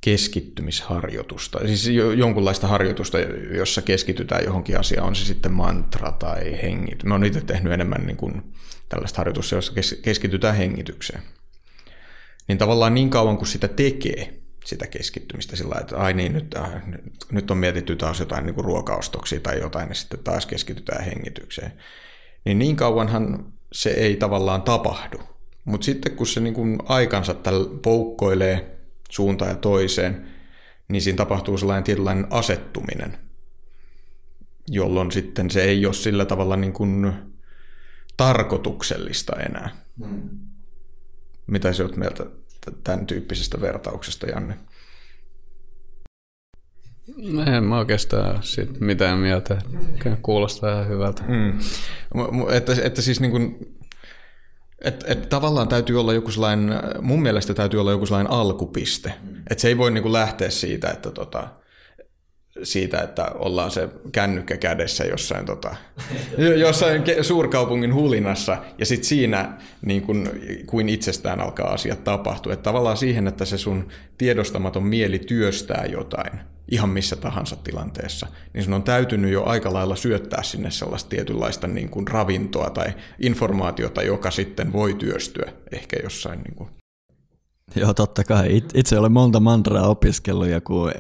keskittymisharjoitusta, 0.01 1.59
siis 1.59 1.87
jonkunlaista 2.17 2.67
harjoitusta, 2.67 3.17
jossa 3.57 3.81
keskitytään 3.81 4.43
johonkin 4.43 4.79
asiaan, 4.79 5.07
on 5.07 5.15
se 5.15 5.25
sitten 5.25 5.51
mantra 5.51 6.11
tai 6.11 6.61
hengit. 6.61 7.03
Mä 7.03 7.13
oon 7.13 7.25
itse 7.25 7.41
tehnyt 7.41 7.73
enemmän 7.73 8.05
niin 8.05 8.17
kuin 8.17 8.53
tällaista 8.89 9.17
harjoitusta, 9.17 9.55
jossa 9.55 9.73
keskitytään 10.01 10.55
hengitykseen 10.55 11.21
niin 12.51 12.57
tavallaan 12.57 12.93
niin 12.93 13.09
kauan 13.09 13.37
kuin 13.37 13.47
sitä 13.47 13.67
tekee, 13.67 14.41
sitä 14.65 14.87
keskittymistä 14.87 15.55
sillä 15.55 15.75
että 15.81 15.97
ai 15.97 16.13
niin, 16.13 16.33
nyt, 16.33 16.55
äh, 16.57 16.81
nyt 17.31 17.51
on 17.51 17.57
mietitty 17.57 17.95
taas 17.95 18.19
jotain 18.19 18.45
niin 18.45 18.55
kuin 18.55 18.65
ruokaostoksia 18.65 19.39
tai 19.39 19.59
jotain, 19.59 19.89
ja 19.89 19.95
sitten 19.95 20.19
taas 20.23 20.45
keskitytään 20.45 21.03
hengitykseen. 21.05 21.73
Niin 22.45 22.59
niin 22.59 22.75
kauanhan 22.75 23.53
se 23.71 23.89
ei 23.89 24.15
tavallaan 24.15 24.61
tapahdu. 24.61 25.19
Mutta 25.65 25.85
sitten 25.85 26.15
kun 26.15 26.27
se 26.27 26.39
niin 26.39 26.53
kuin 26.53 26.77
aikansa 26.85 27.33
tällä 27.33 27.79
poukkoilee 27.81 28.79
suuntaan 29.09 29.51
ja 29.51 29.57
toiseen, 29.57 30.27
niin 30.87 31.01
siinä 31.01 31.17
tapahtuu 31.17 31.57
sellainen 31.57 31.83
tietynlainen 31.83 32.27
asettuminen, 32.29 33.17
jolloin 34.67 35.11
sitten 35.11 35.49
se 35.49 35.63
ei 35.63 35.85
ole 35.85 35.93
sillä 35.93 36.25
tavalla 36.25 36.55
niin 36.55 36.73
kuin 36.73 37.13
tarkoituksellista 38.17 39.35
enää. 39.35 39.69
Mm. 39.99 40.29
Mitä 41.47 41.73
se 41.73 41.83
olet 41.83 41.95
mieltä 41.95 42.40
tämän 42.83 43.07
tyyppisestä 43.07 43.61
vertauksesta, 43.61 44.25
Janne? 44.25 44.57
En 47.55 47.63
mä 47.63 47.77
oikeastaan 47.77 48.43
sit 48.43 48.79
mitään 48.79 49.19
mieltä. 49.19 49.61
Kuulostaa 50.21 50.73
ihan 50.73 50.89
hyvältä. 50.89 51.23
Mm. 51.27 51.59
Että, 52.51 52.73
että 52.83 53.01
siis 53.01 53.19
niin 53.19 53.31
kuin, 53.31 53.75
että, 54.81 55.05
että 55.09 55.27
tavallaan 55.27 55.67
täytyy 55.67 55.99
olla 55.99 56.13
joku 56.13 56.31
sellainen, 56.31 56.73
mun 57.01 57.21
mielestä 57.21 57.53
täytyy 57.53 57.81
olla 57.81 57.91
joku 57.91 58.05
sellainen 58.05 58.31
alkupiste. 58.31 59.13
Että 59.49 59.61
se 59.61 59.67
ei 59.67 59.77
voi 59.77 59.91
niin 59.91 60.01
kuin 60.01 60.13
lähteä 60.13 60.49
siitä, 60.49 60.89
että 60.89 61.11
tota, 61.11 61.47
siitä, 62.63 63.01
että 63.01 63.25
ollaan 63.35 63.71
se 63.71 63.89
kännykkä 64.11 64.57
kädessä 64.57 65.03
jossain, 65.03 65.45
tota, 65.45 65.75
jossain 66.65 67.03
suurkaupungin 67.21 67.93
hulinassa 67.93 68.57
ja 68.77 68.85
sitten 68.85 69.07
siinä 69.07 69.57
niin 69.85 70.01
kun, 70.01 70.29
kuin 70.65 70.89
itsestään 70.89 71.41
alkaa 71.41 71.73
asiat 71.73 72.03
tapahtua. 72.03 72.53
Että 72.53 72.63
tavallaan 72.63 72.97
siihen, 72.97 73.27
että 73.27 73.45
se 73.45 73.57
sun 73.57 73.87
tiedostamaton 74.17 74.83
mieli 74.83 75.19
työstää 75.19 75.85
jotain 75.85 76.39
ihan 76.71 76.89
missä 76.89 77.15
tahansa 77.15 77.55
tilanteessa, 77.55 78.27
niin 78.53 78.63
sun 78.63 78.73
on 78.73 78.83
täytynyt 78.83 79.31
jo 79.31 79.43
aika 79.43 79.73
lailla 79.73 79.95
syöttää 79.95 80.43
sinne 80.43 80.71
sellaista 80.71 81.09
tietynlaista 81.09 81.67
niin 81.67 81.89
kuin 81.89 82.07
ravintoa 82.07 82.69
tai 82.69 82.93
informaatiota, 83.19 84.03
joka 84.03 84.31
sitten 84.31 84.73
voi 84.73 84.93
työstyä 84.93 85.53
ehkä 85.71 85.97
jossain 86.03 86.39
niin 86.39 86.55
kuin 86.55 86.69
Joo, 87.75 87.93
totta 87.93 88.23
kai. 88.23 88.61
Itse 88.73 88.99
olen 88.99 89.11
monta 89.11 89.39
mantraa 89.39 89.87
opiskellut 89.87 90.47
ja 90.47 90.61
kun 90.61 90.91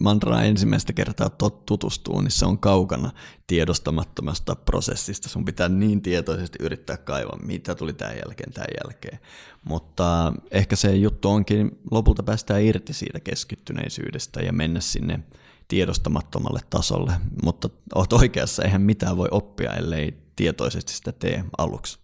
mantraa 0.00 0.42
ensimmäistä 0.42 0.92
kertaa 0.92 1.30
tutustuu, 1.66 2.20
niin 2.20 2.30
se 2.30 2.46
on 2.46 2.58
kaukana 2.58 3.10
tiedostamattomasta 3.46 4.56
prosessista. 4.56 5.28
Sun 5.28 5.44
pitää 5.44 5.68
niin 5.68 6.02
tietoisesti 6.02 6.58
yrittää 6.60 6.96
kaivaa, 6.96 7.38
mitä 7.42 7.74
tuli 7.74 7.92
tämän 7.92 8.16
jälkeen, 8.16 8.52
tämän 8.52 8.68
jälkeen. 8.84 9.18
Mutta 9.64 10.32
ehkä 10.50 10.76
se 10.76 10.96
juttu 10.96 11.30
onkin 11.30 11.78
lopulta 11.90 12.22
päästään 12.22 12.62
irti 12.62 12.92
siitä 12.92 13.20
keskittyneisyydestä 13.20 14.40
ja 14.40 14.52
mennä 14.52 14.80
sinne 14.80 15.20
tiedostamattomalle 15.68 16.60
tasolle. 16.70 17.12
Mutta 17.42 17.68
oot 17.94 18.12
oikeassa, 18.12 18.62
eihän 18.62 18.82
mitään 18.82 19.16
voi 19.16 19.28
oppia, 19.30 19.72
ellei 19.72 20.14
tietoisesti 20.36 20.92
sitä 20.92 21.12
tee 21.12 21.44
aluksi. 21.58 21.98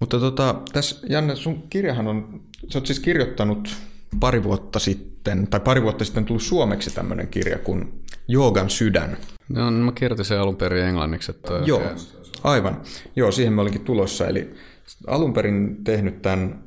Mutta 0.00 0.20
tota, 0.20 0.62
tässä 0.72 1.06
Janne, 1.08 1.36
sun 1.36 1.62
kirjahan 1.70 2.06
on, 2.06 2.42
sä 2.68 2.78
oot 2.78 2.86
siis 2.86 3.00
kirjoittanut 3.00 3.76
pari 4.20 4.42
vuotta 4.42 4.78
sitten, 4.78 5.46
tai 5.46 5.60
pari 5.60 5.82
vuotta 5.82 6.04
sitten 6.04 6.24
tullut 6.24 6.42
suomeksi 6.42 6.94
tämmöinen 6.94 7.28
kirja 7.28 7.58
kuin 7.58 8.04
Joogan 8.28 8.70
sydän. 8.70 9.16
No, 9.48 9.70
mä 9.70 9.92
kirjoitin 9.92 10.24
sen 10.24 10.40
alun 10.40 10.56
perin 10.56 10.84
englanniksi. 10.84 11.30
Että 11.30 11.52
Joo, 11.64 11.78
okay. 11.78 11.96
aivan. 12.44 12.82
Joo, 13.16 13.32
siihen 13.32 13.52
mä 13.52 13.62
olinkin 13.62 13.84
tulossa. 13.84 14.26
Eli 14.26 14.54
alun 15.06 15.32
perin 15.32 15.84
tehnyt 15.84 16.22
tämän 16.22 16.64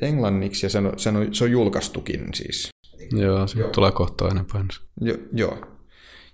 englanniksi 0.00 0.66
ja 0.66 0.70
se 0.70 0.78
on, 0.78 0.92
se 0.96 1.08
on, 1.08 1.34
se 1.34 1.44
on 1.44 1.50
julkaistukin 1.50 2.28
siis. 2.34 2.68
Joo, 3.10 3.46
se 3.46 3.62
tulee 3.62 3.92
kohta 3.92 4.24
painos. 4.52 4.80
Jo, 5.00 5.14
joo. 5.32 5.58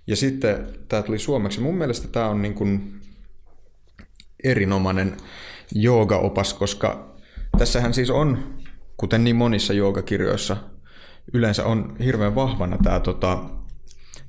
Ja 0.07 0.15
sitten 0.15 0.67
tämä 0.87 1.01
tuli 1.01 1.19
suomeksi. 1.19 1.61
Mun 1.61 1.75
mielestä 1.75 2.07
tämä 2.07 2.29
on 2.29 2.41
niin 2.41 2.53
kuin 2.53 3.01
erinomainen 4.43 5.17
joogaopas, 5.75 6.53
koska 6.53 7.15
tässähän 7.57 7.93
siis 7.93 8.09
on, 8.09 8.58
kuten 8.99 9.23
niin 9.23 9.35
monissa 9.35 9.73
joogakirjoissa, 9.73 10.57
yleensä 11.33 11.65
on 11.65 11.95
hirveän 12.03 12.35
vahvana 12.35 12.77
tämä, 12.83 12.99
tota, 12.99 13.43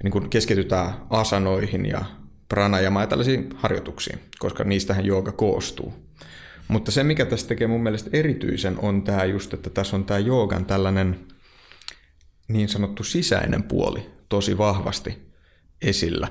niin 0.02 0.12
kuin 0.12 0.30
keskitytään 0.30 0.94
asanoihin 1.10 1.86
ja 1.86 2.04
pranajamaan 2.48 3.02
ja 3.02 3.06
tällaisiin 3.06 3.48
harjoituksiin, 3.56 4.18
koska 4.38 4.64
niistähän 4.64 5.06
jooga 5.06 5.32
koostuu. 5.32 5.94
Mutta 6.68 6.90
se, 6.90 7.04
mikä 7.04 7.26
tässä 7.26 7.48
tekee 7.48 7.66
mun 7.66 7.82
mielestä 7.82 8.10
erityisen, 8.12 8.78
on 8.78 9.02
tämä 9.02 9.24
just, 9.24 9.54
että 9.54 9.70
tässä 9.70 9.96
on 9.96 10.04
tämä 10.04 10.18
joogan 10.18 10.64
tällainen 10.64 11.20
niin 12.48 12.68
sanottu 12.68 13.04
sisäinen 13.04 13.62
puoli 13.62 14.10
tosi 14.28 14.58
vahvasti 14.58 15.18
esillä. 15.82 16.28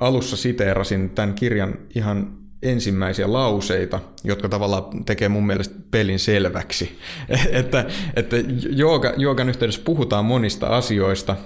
Alussa 0.00 0.36
siteerasin 0.36 1.10
tämän 1.10 1.34
kirjan 1.34 1.78
ihan 1.94 2.43
ensimmäisiä 2.64 3.32
lauseita, 3.32 4.00
jotka 4.24 4.48
tavallaan 4.48 5.04
tekee 5.04 5.28
mun 5.28 5.46
mielestä 5.46 5.74
pelin 5.90 6.18
selväksi. 6.18 6.98
että 7.50 7.86
että 8.16 8.36
jooga, 8.70 9.12
joogan 9.16 9.48
yhteydessä 9.48 9.82
puhutaan 9.84 10.24
monista 10.24 10.66
asioista, 10.66 11.36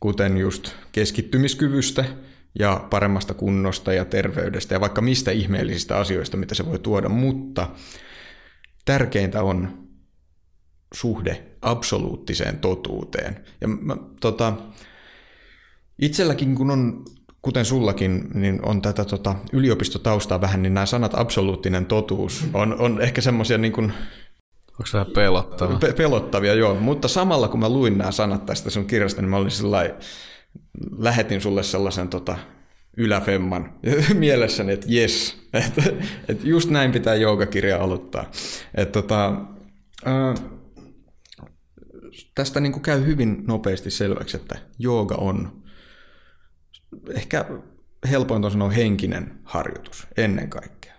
kuten 0.00 0.36
just 0.38 0.72
keskittymiskyvystä 0.92 2.04
ja 2.58 2.86
paremmasta 2.90 3.34
kunnosta 3.34 3.92
ja 3.92 4.04
terveydestä 4.04 4.74
ja 4.74 4.80
vaikka 4.80 5.00
mistä 5.00 5.30
ihmeellisistä 5.30 5.96
asioista, 5.96 6.36
mitä 6.36 6.54
se 6.54 6.66
voi 6.66 6.78
tuoda, 6.78 7.08
mutta 7.08 7.70
tärkeintä 8.84 9.42
on 9.42 9.88
suhde 10.94 11.42
absoluuttiseen 11.62 12.58
totuuteen. 12.58 13.44
Ja 13.60 13.68
mä, 13.68 13.96
tota, 14.20 14.52
itselläkin 15.98 16.54
kun 16.54 16.70
on 16.70 17.04
kuten 17.42 17.64
sullakin, 17.64 18.28
niin 18.34 18.60
on 18.62 18.82
tätä 18.82 19.04
tota, 19.04 19.34
yliopistotaustaa 19.52 20.40
vähän, 20.40 20.62
niin 20.62 20.74
nämä 20.74 20.86
sanat 20.86 21.14
absoluuttinen 21.14 21.86
totuus 21.86 22.44
on, 22.54 22.80
on 22.80 23.00
ehkä 23.00 23.20
semmoisia 23.20 23.58
niin 23.58 23.72
kuin, 23.72 23.92
Onko 24.72 24.88
vähän 24.92 25.06
pelottavia? 25.14 25.76
Pe- 25.76 25.92
pelottavia, 25.92 26.54
joo. 26.54 26.74
Mutta 26.74 27.08
samalla 27.08 27.48
kun 27.48 27.60
mä 27.60 27.68
luin 27.68 27.98
nämä 27.98 28.10
sanat 28.10 28.46
tästä 28.46 28.70
sun 28.70 28.86
kirjasta, 28.86 29.22
niin 29.22 29.30
mä 29.30 29.36
olin 29.36 29.50
sellainen, 29.50 29.94
lähetin 30.98 31.40
sulle 31.40 31.62
sellaisen 31.62 32.08
tota, 32.08 32.38
yläfemman 32.96 33.72
mielessäni, 34.14 34.72
että 34.72 34.86
jes, 34.88 35.36
että, 35.66 35.82
että 36.28 36.48
just 36.48 36.70
näin 36.70 36.92
pitää 36.92 37.14
joogakirja 37.14 37.82
aloittaa. 37.82 38.30
Että 38.74 38.92
tota, 38.92 39.40
ää, 40.04 40.34
tästä 42.34 42.60
niin 42.60 42.72
kuin 42.72 42.82
käy 42.82 43.06
hyvin 43.06 43.44
nopeasti 43.46 43.90
selväksi, 43.90 44.36
että 44.36 44.58
jooga 44.78 45.14
on 45.14 45.57
ehkä 47.14 47.44
helpointa 48.10 48.46
on 48.46 48.52
sanoa 48.52 48.70
henkinen 48.70 49.40
harjoitus 49.44 50.06
ennen 50.16 50.50
kaikkea. 50.50 50.94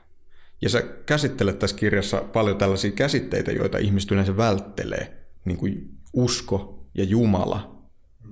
Ja 0.62 0.70
sä 0.70 0.82
käsittelet 1.06 1.60
tässä 1.60 1.76
kirjassa 1.76 2.18
paljon 2.18 2.58
tällaisia 2.58 2.92
käsitteitä, 2.92 3.52
joita 3.52 3.78
ihmiset 3.78 4.12
yleensä 4.12 4.38
välttelee, 4.38 5.28
niin 5.46 5.58
kuin 5.58 5.90
usko 6.14 6.86
ja 6.94 7.04
Jumala 7.04 7.86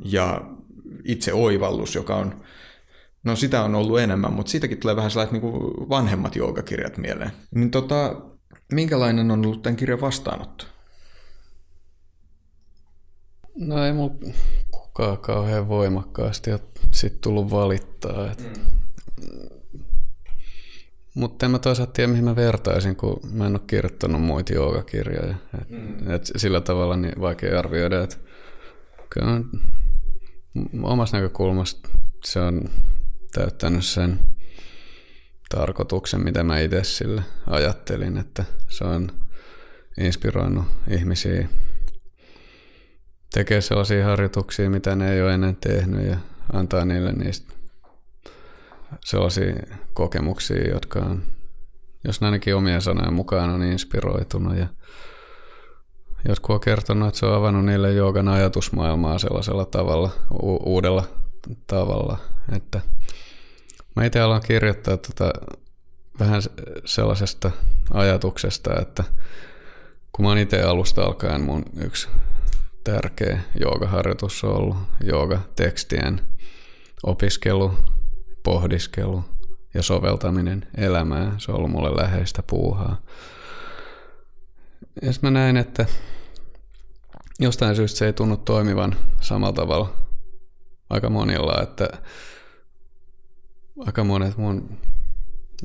ja 0.05 0.41
itse 1.03 1.34
oivallus, 1.34 1.95
joka 1.95 2.16
on, 2.16 2.41
no 3.24 3.36
sitä 3.36 3.64
on 3.64 3.76
ollut 3.76 3.99
enemmän, 3.99 4.34
mutta 4.34 4.49
siitäkin 4.49 4.78
tulee 4.78 4.95
vähän 4.95 5.12
sellaiset 5.12 5.32
niin 5.32 5.41
kuin 5.41 5.89
vanhemmat 5.89 6.36
joogakirjat 6.36 6.97
mieleen. 6.97 7.32
Niin 7.55 7.72
tota, 7.72 8.22
minkälainen 8.72 9.32
on 9.32 9.45
ollut 9.45 9.62
tämän 9.62 9.76
kirjan 9.76 10.01
vastaanotto? 10.01 10.66
No 13.55 13.86
ei 13.86 13.93
mulla 13.93 14.16
kukaan 14.98 15.18
kauhean 15.18 15.68
voimakkaasti 15.68 16.52
ole 16.52 16.60
sit 16.91 17.22
tullut 17.22 17.52
valittaa. 17.52 18.32
Et... 18.32 18.39
Mm. 18.39 19.50
Mutta 21.14 21.45
en 21.45 21.52
mä 21.52 21.60
toisaalta 21.60 21.91
tiedä, 21.91 22.08
mihin 22.08 22.26
mä 22.26 22.36
vertaisin, 22.36 22.95
kun 22.95 23.20
mä 23.32 23.45
en 23.45 23.52
ole 23.52 23.62
kirjoittanut 23.68 24.22
muita 24.22 24.54
joogakirjoja. 24.54 25.36
Et, 25.62 25.70
mm. 25.70 26.12
et 26.12 26.32
sillä 26.36 26.62
tavalla 26.62 26.95
niin 26.95 27.22
vaikea 27.22 27.60
arvioida, 27.60 28.04
että 28.04 28.18
kyllä 29.10 29.41
omasta 30.84 31.18
näkökulmasta 31.18 31.89
se 32.24 32.39
on 32.39 32.70
täyttänyt 33.34 33.86
sen 33.86 34.20
tarkoituksen, 35.50 36.24
mitä 36.24 36.43
mä 36.43 36.60
itse 36.60 36.84
sille 36.84 37.24
ajattelin, 37.48 38.18
että 38.18 38.43
se 38.70 38.84
on 38.84 39.12
inspiroinut 40.00 40.66
ihmisiä 40.88 41.48
tekee 43.34 43.61
sellaisia 43.61 44.05
harjoituksia, 44.05 44.69
mitä 44.69 44.95
ne 44.95 45.13
ei 45.13 45.21
ole 45.21 45.34
ennen 45.34 45.55
tehnyt 45.55 46.07
ja 46.07 46.17
antaa 46.53 46.86
niille 46.86 47.11
niistä 47.11 47.53
sellaisia 49.05 49.53
kokemuksia, 49.93 50.69
jotka 50.69 50.99
on, 50.99 51.23
jos 52.03 52.23
ainakin 52.23 52.55
omien 52.55 52.82
sanojen 52.82 53.13
mukaan 53.13 53.49
on 53.49 53.63
inspiroitunut 53.63 54.57
ja 54.57 54.67
jotkut 56.28 56.53
on 56.53 56.59
kertonut, 56.59 57.07
että 57.07 57.19
se 57.19 57.25
on 57.25 57.34
avannut 57.34 57.65
niille 57.65 57.93
joogan 57.93 58.28
ajatusmaailmaa 58.28 59.19
sellaisella 59.19 59.65
tavalla, 59.65 60.11
u- 60.32 60.73
uudella 60.73 61.03
tavalla, 61.67 62.17
että 62.55 62.82
mä 63.95 64.05
itse 64.05 64.19
alan 64.19 64.41
kirjoittaa 64.41 64.97
tota 64.97 65.32
vähän 66.19 66.41
sellaisesta 66.86 67.51
ajatuksesta, 67.93 68.82
että 68.82 69.03
kun 70.11 70.25
mä 70.25 70.30
oon 70.30 70.38
itse 70.38 70.61
alusta 70.61 71.03
alkaen 71.03 71.41
mun 71.41 71.63
yksi 71.78 72.07
tärkeä 72.92 73.40
joogaharjoitus 73.60 74.44
on 74.44 74.56
ollut 74.56 74.78
joogatekstien 75.04 76.22
opiskelu, 77.04 77.74
pohdiskelu 78.44 79.24
ja 79.74 79.84
soveltaminen 79.84 80.68
elämään. 80.78 81.40
Se 81.40 81.52
on 81.52 81.58
ollut 81.58 81.72
mulle 81.72 82.02
läheistä 82.02 82.44
puuhaa. 82.44 83.02
jos 85.02 85.22
mä 85.22 85.32
näin, 85.32 85.58
että 85.58 85.86
jostain 87.40 87.76
syystä 87.76 87.98
se 87.98 88.06
ei 88.06 88.14
tunnu 88.14 88.38
toimivan 88.38 88.96
samalla 89.22 89.54
tavalla 89.54 89.94
aika 90.90 91.10
monilla, 91.10 91.62
että 91.62 91.90
aika 93.86 94.04
monet 94.04 94.38
mun 94.38 94.78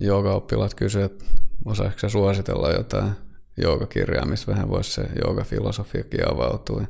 joogaoppilaat 0.01 0.75
kysyvät, 0.75 1.13
että 1.13 1.25
osaisiko 1.65 2.09
suositella 2.09 2.71
jotain 2.71 3.13
joogakirjaa, 3.57 4.27
missä 4.27 4.53
vähän 4.53 4.69
voisi 4.69 4.91
se 4.91 5.03
joogafilosofiakin 5.25 6.33
avautua. 6.33 6.83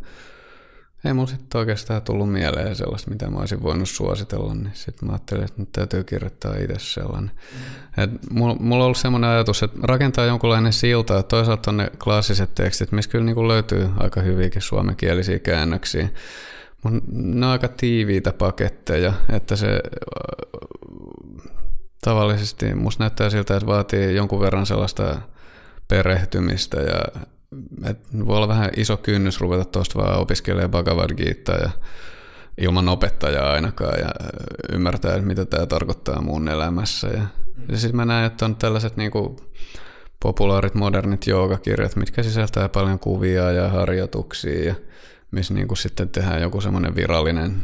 Ei 1.04 1.12
mulla 1.12 1.26
sitten 1.26 1.58
oikeastaan 1.58 2.02
tullut 2.02 2.32
mieleen 2.32 2.76
sellaista, 2.76 3.10
mitä 3.10 3.30
mä 3.30 3.38
olisin 3.38 3.62
voinut 3.62 3.88
suositella, 3.88 4.54
niin 4.54 4.70
sitten 4.74 5.08
mä 5.08 5.12
ajattelin, 5.12 5.44
että 5.44 5.60
nyt 5.60 5.72
täytyy 5.72 6.04
kirjoittaa 6.04 6.54
itse 6.54 6.74
sellainen. 6.78 7.30
Et 7.98 8.10
mulla, 8.30 8.54
mulla 8.54 8.82
on 8.82 8.84
ollut 8.84 8.98
semmoinen 8.98 9.30
ajatus, 9.30 9.62
että 9.62 9.78
rakentaa 9.82 10.24
jonkunlainen 10.24 10.72
silta, 10.72 11.18
että 11.18 11.28
toisaalta 11.28 11.70
on 11.70 11.76
ne 11.76 11.90
klassiset 12.04 12.54
tekstit, 12.54 12.92
missä 12.92 13.10
kyllä 13.10 13.24
niin 13.24 13.48
löytyy 13.48 13.88
aika 13.96 14.20
hyviäkin 14.20 14.62
suomenkielisiä 14.62 15.38
käännöksiä, 15.38 16.08
mutta 16.82 17.00
ne 17.12 17.46
on 17.46 17.52
aika 17.52 17.68
tiiviitä 17.68 18.32
paketteja, 18.32 19.12
että 19.32 19.56
se 19.56 19.80
tavallisesti 22.00 22.74
musta 22.74 23.02
näyttää 23.02 23.30
siltä, 23.30 23.56
että 23.56 23.66
vaatii 23.66 24.14
jonkun 24.14 24.40
verran 24.40 24.66
sellaista 24.66 25.16
perehtymistä 25.88 26.80
ja 26.80 27.22
et 27.84 27.98
voi 28.26 28.36
olla 28.36 28.48
vähän 28.48 28.70
iso 28.76 28.96
kynnys 28.96 29.40
ruveta 29.40 29.64
tuosta 29.64 29.98
vaan 29.98 30.18
opiskelemaan 30.18 30.70
Bhagavad 30.70 31.14
Gita 31.14 31.52
ja 31.52 31.70
ilman 32.58 32.88
opettajaa 32.88 33.52
ainakaan 33.52 33.98
ja 34.00 34.08
ymmärtää, 34.72 35.14
että 35.14 35.26
mitä 35.26 35.44
tämä 35.44 35.66
tarkoittaa 35.66 36.22
mun 36.22 36.48
elämässä. 36.48 37.08
Ja, 37.08 37.22
ja 37.68 37.76
sitten 37.76 37.96
mä 37.96 38.04
näen, 38.04 38.26
että 38.26 38.44
on 38.44 38.56
tällaiset 38.56 38.96
niinku 38.96 39.36
populaarit, 40.22 40.74
modernit 40.74 41.26
joogakirjat, 41.26 41.96
mitkä 41.96 42.22
sisältää 42.22 42.68
paljon 42.68 42.98
kuvia 42.98 43.50
ja 43.50 43.68
harjoituksia 43.68 44.64
ja 44.64 44.74
missä 45.30 45.54
niinku 45.54 45.76
sitten 45.76 46.08
tehdään 46.08 46.42
joku 46.42 46.60
semmoinen 46.60 46.94
virallinen 46.94 47.56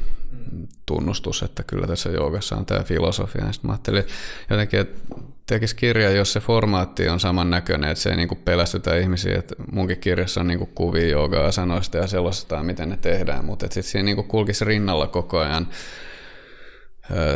tunnustus, 0.86 1.42
että 1.42 1.62
kyllä 1.62 1.86
tässä 1.86 2.10
joogassa 2.10 2.56
on 2.56 2.66
tämä 2.66 2.82
filosofia. 2.84 3.44
Ja 3.44 3.52
sitten 3.52 3.68
mä 3.68 3.72
ajattelin 3.72 4.04
jotenkin, 4.50 4.80
että 4.80 5.00
tekisi 5.48 5.76
kirja, 5.76 6.10
jos 6.10 6.32
se 6.32 6.40
formaatti 6.40 7.08
on 7.08 7.20
samannäköinen, 7.20 7.90
että 7.90 8.02
se 8.02 8.10
ei 8.10 8.16
niinku 8.16 8.34
pelästytä 8.34 8.96
ihmisiä, 8.96 9.38
että 9.38 9.54
munkin 9.72 9.98
kirjassa 9.98 10.40
on 10.40 10.46
niinku 10.46 10.66
kuvia 10.66 11.08
joogaa 11.08 11.52
sanoista 11.52 11.98
ja 11.98 12.06
sellaista, 12.06 12.62
miten 12.62 12.88
ne 12.88 12.96
tehdään, 12.96 13.44
mutta 13.44 13.66
sitten 13.66 13.82
siinä 13.82 14.04
niinku 14.04 14.22
kulkisi 14.22 14.64
rinnalla 14.64 15.06
koko 15.06 15.38
ajan 15.38 15.68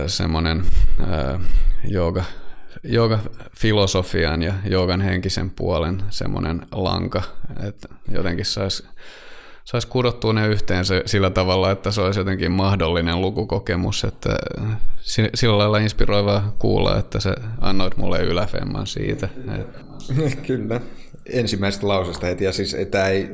semmoinen 0.07 0.65
jooga, 1.85 2.25
jooga 2.83 3.19
filosofian 3.59 4.43
ja 4.43 4.55
joogan 4.65 5.01
henkisen 5.01 5.51
puolen 5.51 6.03
semmoinen 6.11 6.67
lanka, 6.73 7.23
että 7.69 7.89
jotenkin 8.09 8.45
saisi 8.45 8.87
saisi 9.65 9.89
kudottua 9.89 10.33
ne 10.33 10.49
yhteen 10.49 10.85
se, 10.85 11.03
sillä 11.07 11.31
tavalla, 11.31 11.71
että 11.71 11.91
se 11.91 12.01
olisi 12.01 12.21
jotenkin 12.21 12.53
mahdollinen 12.53 13.21
lukukokemus, 13.21 14.05
että 14.05 14.37
sillä 15.35 15.59
lailla 15.59 15.79
inspiroivaa 15.79 16.57
kuulla, 16.59 16.99
että 16.99 17.21
se 17.21 17.35
annoit 17.61 17.97
mulle 17.97 18.23
yläfemman 18.23 18.87
siitä. 18.87 19.29
Kyllä, 20.47 20.81
ensimmäisestä 21.27 21.89
lausesta 21.89 22.27
heti, 22.27 22.45
ja 22.45 22.53
siis 22.53 22.75
että 22.75 23.09
ei, 23.09 23.29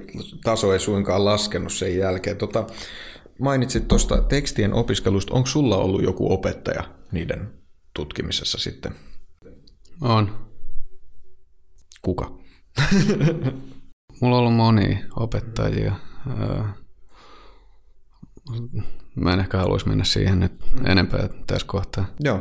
taso 0.45 0.73
ei 0.73 0.81
suinkaan 0.81 1.25
laskenut 1.25 1.73
sen 1.73 1.97
jälkeen. 1.97 2.37
Tota, 2.37 2.67
mainitsit 3.41 3.89
tuosta 3.89 4.23
tekstien 4.23 4.75
opiskelusta, 4.75 5.35
onko 5.35 5.47
sulla 5.47 5.77
ollut 5.77 6.03
joku 6.03 6.33
opettaja 6.33 6.85
niiden 7.13 7.51
tutkimisessa 7.95 8.59
sitten? 8.59 8.93
On. 10.01 10.49
Kuka? 12.03 12.31
Mulla 14.21 14.37
on 14.37 14.41
ollut 14.41 14.55
moni 14.55 15.05
opettajia. 15.17 16.08
Mä 19.15 19.33
en 19.33 19.41
ehkä 19.41 19.59
haluaisi 19.59 19.89
mennä 19.89 20.05
siihen 20.05 20.41
nyt 20.41 20.53
enempää 20.85 21.29
tässä 21.47 21.67
kohtaa. 21.67 22.07
Joo, 22.21 22.41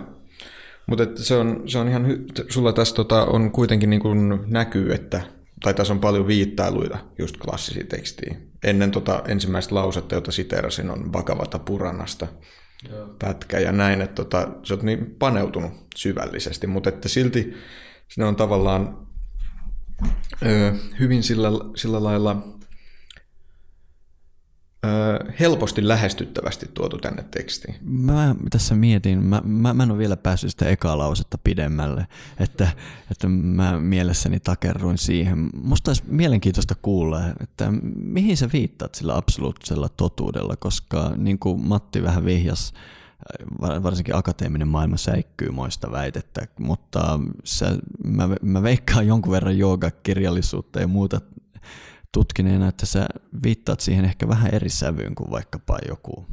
mutta 0.87 1.03
se 1.15 1.35
on, 1.35 1.63
se 1.65 1.77
on 1.77 1.87
ihan, 1.87 2.05
hy- 2.05 2.45
sulla 2.49 2.73
tässä 2.73 2.95
tota, 2.95 3.25
on 3.25 3.51
kuitenkin 3.51 3.89
niin 3.89 4.01
kuin 4.01 4.39
näkyy, 4.45 4.93
että, 4.93 5.21
tai 5.63 5.73
tässä 5.73 5.93
on 5.93 5.99
paljon 5.99 6.27
viittailuita 6.27 6.97
just 7.19 7.37
klassisia 7.37 7.85
tekstiä. 7.89 8.35
Ennen 8.63 8.91
tota 8.91 9.23
ensimmäistä 9.27 9.75
lausetta, 9.75 10.15
jota 10.15 10.31
siteerasin, 10.31 10.89
on 10.89 11.11
Bhagavata 11.11 11.59
Puranasta 11.59 12.27
Joo. 12.89 13.07
pätkä 13.19 13.59
ja 13.59 13.71
näin, 13.71 14.01
että 14.01 14.15
tota, 14.15 14.47
sä 14.63 14.73
oot 14.73 14.83
niin 14.83 15.15
paneutunut 15.19 15.73
syvällisesti, 15.95 16.67
mutta 16.67 16.89
että 16.89 17.09
silti 17.09 17.53
ne 18.17 18.25
on 18.25 18.35
tavallaan 18.35 19.07
ö, 20.45 20.73
hyvin 20.99 21.23
sillä, 21.23 21.49
sillä 21.75 22.03
lailla 22.03 22.56
helposti 25.39 25.87
lähestyttävästi 25.87 26.65
tuotu 26.73 26.97
tänne 26.97 27.23
tekstiin. 27.23 27.75
Mä 27.81 28.35
tässä 28.49 28.75
mietin, 28.75 29.23
mä, 29.23 29.41
mä, 29.45 29.73
mä 29.73 29.83
en 29.83 29.91
ole 29.91 29.99
vielä 29.99 30.17
päässyt 30.17 30.51
sitä 30.51 30.69
ekaa 30.69 30.97
lausetta 30.97 31.37
pidemmälle, 31.37 32.07
että, 32.39 32.67
että 33.11 33.27
mä 33.27 33.79
mielessäni 33.79 34.39
takerruin 34.39 34.97
siihen. 34.97 35.49
Musta 35.63 35.89
olisi 35.89 36.03
mielenkiintoista 36.07 36.75
kuulla, 36.81 37.21
että 37.39 37.71
mihin 37.95 38.37
sä 38.37 38.49
viittaat 38.53 38.95
sillä 38.95 39.17
absoluuttisella 39.17 39.89
totuudella, 39.89 40.55
koska 40.55 41.13
niin 41.15 41.39
kuin 41.39 41.61
Matti 41.61 42.03
vähän 42.03 42.25
vihjas, 42.25 42.73
varsinkin 43.61 44.15
akateeminen 44.15 44.67
maailma 44.67 44.97
säikkyy 44.97 45.51
moista 45.51 45.91
väitettä, 45.91 46.47
mutta 46.59 47.19
sä, 47.43 47.77
mä, 48.03 48.29
mä 48.41 48.63
veikkaan 48.63 49.07
jonkun 49.07 49.31
verran 49.31 49.57
joogakirjallisuutta 49.57 50.79
ja 50.79 50.87
muuta 50.87 51.21
tutkineena, 52.11 52.67
että 52.67 52.85
sä 52.85 53.07
viittaat 53.43 53.79
siihen 53.79 54.05
ehkä 54.05 54.27
vähän 54.27 54.53
eri 54.53 54.69
sävyyn 54.69 55.15
kuin 55.15 55.31
vaikkapa 55.31 55.77
joku 55.87 56.27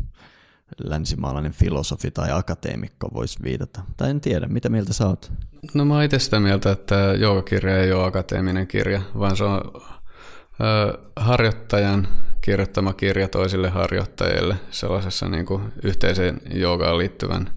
länsimaalainen 0.84 1.52
filosofi 1.52 2.10
tai 2.10 2.32
akateemikko 2.32 3.08
voisi 3.14 3.38
viitata. 3.42 3.80
Tai 3.96 4.10
en 4.10 4.20
tiedä, 4.20 4.46
mitä 4.46 4.68
mieltä 4.68 4.92
sä 4.92 5.06
oot? 5.06 5.32
No 5.74 5.84
mä 5.84 6.04
itse 6.04 6.18
sitä 6.18 6.40
mieltä, 6.40 6.72
että 6.72 6.94
joogakirja 6.94 7.78
ei 7.78 7.92
ole 7.92 8.04
akateeminen 8.04 8.66
kirja, 8.66 9.02
vaan 9.18 9.36
se 9.36 9.44
on 9.44 9.60
ö, 10.60 10.98
harjoittajan 11.16 12.08
kirjoittama 12.40 12.92
kirja 12.92 13.28
toisille 13.28 13.68
harjoittajille 13.70 14.56
sellaisessa 14.70 15.28
niin 15.28 15.46
kuin 15.46 15.72
yhteiseen 15.82 16.40
joogaan 16.50 16.98
liittyvän 16.98 17.50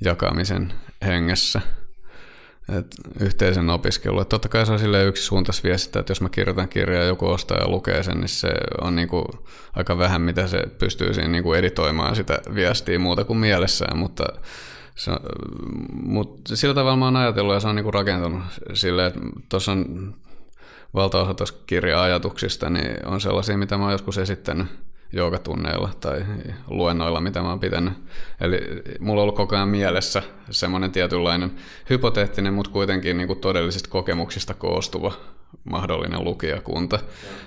jakamisen 0.00 0.72
hengessä– 1.02 1.60
et 2.78 2.86
yhteisen 3.20 3.70
opiskelun. 3.70 4.22
Et 4.22 4.28
totta 4.28 4.48
kai 4.48 4.66
se 4.66 4.72
on 4.72 4.80
yksi 5.06 5.22
suuntaisi 5.22 5.62
viestittää, 5.62 6.00
että 6.00 6.10
jos 6.10 6.20
mä 6.20 6.28
kirjoitan 6.28 6.68
kirjaa 6.68 7.02
ja 7.02 7.08
joku 7.08 7.26
ostaa 7.26 7.58
ja 7.58 7.68
lukee 7.68 8.02
sen, 8.02 8.20
niin 8.20 8.28
se 8.28 8.48
on 8.80 8.96
niinku 8.96 9.24
aika 9.76 9.98
vähän, 9.98 10.22
mitä 10.22 10.46
se 10.46 10.62
pystyy 10.78 11.14
siinä 11.14 11.28
niinku 11.28 11.52
editoimaan 11.52 12.16
sitä 12.16 12.38
viestiä 12.54 12.98
muuta 12.98 13.24
kuin 13.24 13.38
mielessään, 13.38 13.98
mutta 13.98 14.24
se, 14.94 15.12
mutta 16.02 16.56
sillä 16.56 16.74
tavalla 16.74 16.96
mä 16.96 17.04
oon 17.04 17.16
ajatellut 17.16 17.54
ja 17.54 17.60
se 17.60 17.68
on 17.68 17.76
niinku 17.76 17.90
rakentunut 17.90 18.42
silleen, 18.74 19.08
että 19.08 19.20
tuossa 19.48 19.72
on 19.72 20.14
valtaosa 20.94 21.34
tuossa 21.34 21.54
kirja-ajatuksista, 21.66 22.70
niin 22.70 23.06
on 23.06 23.20
sellaisia, 23.20 23.58
mitä 23.58 23.76
mä 23.76 23.82
oon 23.82 23.92
joskus 23.92 24.18
esittänyt 24.18 24.66
joogatunneilla 25.12 25.90
tai 26.00 26.24
luennoilla, 26.68 27.20
mitä 27.20 27.42
mä 27.42 27.48
oon 27.48 27.60
pitänyt. 27.60 27.92
Eli 28.40 28.58
mulla 29.00 29.20
on 29.20 29.22
ollut 29.22 29.36
koko 29.36 29.56
ajan 29.56 29.68
mielessä 29.68 30.22
semmoinen 30.50 30.92
tietynlainen 30.92 31.52
hypoteettinen, 31.90 32.54
mutta 32.54 32.70
kuitenkin 32.70 33.16
niin 33.16 33.26
kuin 33.26 33.40
todellisista 33.40 33.90
kokemuksista 33.90 34.54
koostuva 34.54 35.12
mahdollinen 35.64 36.24
lukijakunta. 36.24 36.98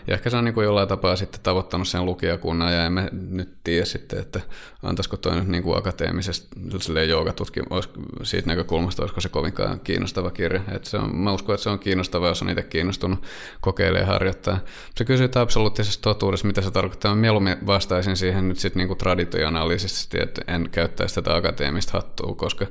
Ja 0.07 0.13
ehkä 0.13 0.29
se 0.29 0.37
on 0.37 0.45
niin 0.45 0.53
kuin 0.53 0.65
jollain 0.65 0.87
tapaa 0.87 1.15
sitten 1.15 1.41
tavoittanut 1.43 1.87
sen 1.87 2.05
lukijakunnan, 2.05 2.73
ja 2.73 2.85
emme 2.85 3.09
nyt 3.11 3.53
tiedä 3.63 3.85
sitten, 3.85 4.19
että 4.19 4.39
antaisiko 4.83 5.17
toi 5.17 5.35
nyt 5.35 5.47
niin 5.47 5.63
kuin 5.63 5.77
akateemisesta 5.77 7.01
joogatutkimus 7.07 7.89
siitä 8.23 8.47
näkökulmasta, 8.47 9.03
olisiko 9.03 9.21
se 9.21 9.29
kovinkaan 9.29 9.79
kiinnostava 9.79 10.31
kirja. 10.31 10.61
Että 10.71 10.89
se 10.89 10.97
on, 10.97 11.15
mä 11.15 11.33
uskon, 11.33 11.53
että 11.53 11.63
se 11.63 11.69
on 11.69 11.79
kiinnostava, 11.79 12.27
jos 12.27 12.41
on 12.41 12.49
itse 12.49 12.63
kiinnostunut 12.63 13.23
kokeilemaan 13.61 14.07
harjoittaa. 14.07 14.59
Se 14.95 15.05
kysyy 15.05 15.29
absoluuttisesta 15.35 16.01
totuudessa, 16.01 16.47
mitä 16.47 16.61
se 16.61 16.71
tarkoittaa. 16.71 17.15
Mieluummin 17.15 17.57
vastaisin 17.67 18.17
siihen 18.17 18.49
nyt 18.49 18.59
sitten 18.59 18.87
niin 18.87 18.97
traditionaalisesti, 18.97 20.21
että 20.21 20.41
en 20.47 20.69
käyttäisi 20.71 21.15
tätä 21.15 21.35
akateemista 21.35 21.91
hattua, 21.91 22.35
koska 22.35 22.65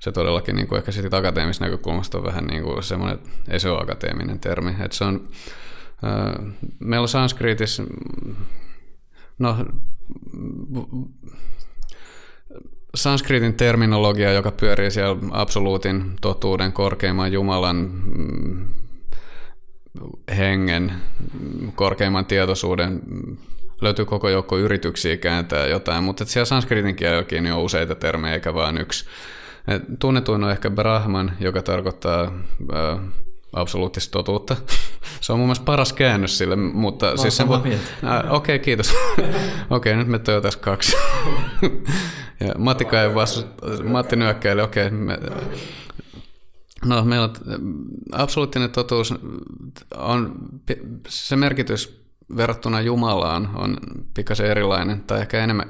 se 0.00 0.12
todellakin 0.12 0.56
niin 0.56 0.68
kuin 0.68 0.78
ehkä 0.78 0.92
sitten 0.92 1.18
akateemisesta 1.18 1.64
näkökulmasta 1.64 2.18
on 2.18 2.24
vähän 2.24 2.44
niin 2.44 2.62
kuin 2.62 2.82
semmoinen, 2.82 3.18
ei 3.48 3.60
se 3.60 3.70
ole 3.70 3.82
akateeminen 3.82 4.40
termi, 4.40 4.74
että 4.86 4.96
se 4.96 5.04
on, 5.04 5.28
meillä 6.78 7.02
on 7.02 7.08
sanskriitis, 7.08 7.82
no, 9.38 9.56
sanskritin 12.94 13.54
terminologia, 13.54 14.32
joka 14.32 14.50
pyörii 14.50 14.90
siellä 14.90 15.16
absoluutin 15.30 16.12
totuuden, 16.20 16.72
korkeimman 16.72 17.32
Jumalan 17.32 17.76
mm, 17.76 18.66
hengen, 20.36 20.92
korkeimman 21.74 22.26
tietoisuuden, 22.26 23.02
löytyy 23.80 24.04
koko 24.04 24.28
joukko 24.28 24.58
yrityksiä 24.58 25.16
kääntää 25.16 25.66
jotain, 25.66 26.04
mutta 26.04 26.24
siellä 26.24 26.44
sanskritin 26.44 26.96
kielelläkin 26.96 27.52
on 27.52 27.62
useita 27.62 27.94
termejä 27.94 28.34
eikä 28.34 28.54
vain 28.54 28.78
yksi. 28.78 29.04
Et 29.68 29.82
tunnetuin 29.98 30.44
on 30.44 30.50
ehkä 30.50 30.70
Brahman, 30.70 31.32
joka 31.40 31.62
tarkoittaa 31.62 32.32
äh, 32.74 32.98
absoluuttista 33.52 34.12
totuutta. 34.12 34.56
Se 35.20 35.32
on 35.32 35.38
mun 35.38 35.46
mielestä 35.46 35.64
paras 35.64 35.92
käännös 35.92 36.38
sille, 36.38 36.56
mutta 36.56 37.10
Mä 37.10 37.16
siis 37.16 37.36
sen 37.36 37.48
voi... 37.48 37.58
Okei, 37.58 37.76
okay, 38.30 38.58
kiitos. 38.58 38.94
Okei, 39.18 39.32
okay, 39.70 39.94
nyt 39.94 40.08
me 40.08 40.18
toi 40.18 40.42
tässä 40.42 40.58
kaksi. 40.58 40.96
ja 42.40 42.54
Matti 42.58 42.84
kai 42.84 43.14
vastu... 43.14 43.44
Matti 43.84 44.16
nyökkäili, 44.16 44.62
okei. 44.62 44.86
Okay, 44.86 44.98
me... 44.98 45.18
No, 46.84 47.04
meillä 47.04 47.24
on 47.24 47.32
absoluuttinen 48.12 48.70
totuus 48.70 49.14
on, 49.96 50.34
se 51.08 51.36
merkitys 51.36 52.06
verrattuna 52.36 52.80
Jumalaan 52.80 53.50
on 53.54 53.76
pikkasen 54.14 54.46
erilainen, 54.46 55.00
tai 55.00 55.20
ehkä 55.20 55.44
enemmän, 55.44 55.66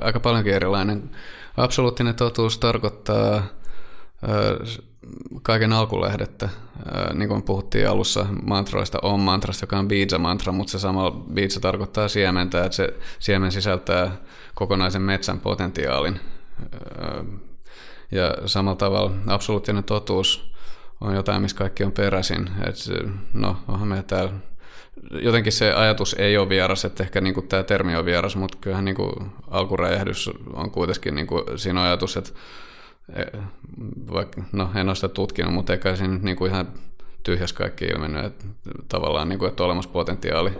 aika 0.00 0.20
paljonkin 0.20 0.54
erilainen. 0.54 1.10
Absoluuttinen 1.56 2.14
totuus 2.14 2.58
tarkoittaa 2.58 3.42
kaiken 5.42 5.72
alkulähdettä, 5.72 6.48
niin 7.14 7.28
kuin 7.28 7.42
puhuttiin 7.42 7.88
alussa 7.88 8.26
mantroista, 8.42 8.98
on 9.02 9.20
mantrasta, 9.20 9.62
joka 9.62 9.78
on 9.78 9.88
bija-mantra, 9.88 10.52
mutta 10.52 10.70
se 10.70 10.78
sama 10.78 11.10
bija 11.10 11.48
tarkoittaa 11.60 12.08
siementä, 12.08 12.64
että 12.64 12.76
se 12.76 12.94
siemen 13.18 13.52
sisältää 13.52 14.10
kokonaisen 14.54 15.02
metsän 15.02 15.40
potentiaalin. 15.40 16.20
Ja 18.10 18.34
samalla 18.46 18.76
tavalla 18.76 19.10
absoluuttinen 19.26 19.84
totuus 19.84 20.54
on 21.00 21.14
jotain, 21.14 21.42
missä 21.42 21.56
kaikki 21.56 21.84
on 21.84 21.92
peräisin. 21.92 22.50
Et, 22.66 22.76
no, 23.32 23.56
onhan 23.68 23.88
me 23.88 24.02
täällä 24.02 24.32
jotenkin 25.10 25.52
se 25.52 25.72
ajatus 25.72 26.16
ei 26.18 26.38
ole 26.38 26.48
vieras, 26.48 26.84
että 26.84 27.02
ehkä 27.02 27.20
niin 27.20 27.34
kuin 27.34 27.48
tämä 27.48 27.62
termi 27.62 27.96
on 27.96 28.04
vieras, 28.04 28.36
mutta 28.36 28.58
kyllähän 28.60 28.84
niin 28.84 28.94
kuin 28.94 29.12
alkuräjähdys 29.50 30.30
on 30.52 30.70
kuitenkin 30.70 31.14
niin 31.14 31.26
kuin 31.26 31.44
siinä 31.56 31.82
ajatus, 31.82 32.16
että 32.16 32.30
vaikka, 34.12 34.42
no 34.52 34.70
en 34.74 34.88
ole 34.88 34.94
sitä 34.94 35.08
tutkinut, 35.08 35.54
mutta 35.54 35.72
eikä 35.72 35.96
siinä 35.96 36.18
niin 36.18 36.36
kuin 36.36 36.50
ihan 36.50 36.68
tyhjäs 37.22 37.52
kaikki 37.52 37.84
ilmennyt, 37.84 38.24
että 38.24 38.44
tavallaan 38.88 39.28
niin 39.28 39.38
kuin, 39.38 39.48
että 39.48 39.62
on 39.62 39.66
olemassa 39.66 39.90
potentiaali, 39.90 40.52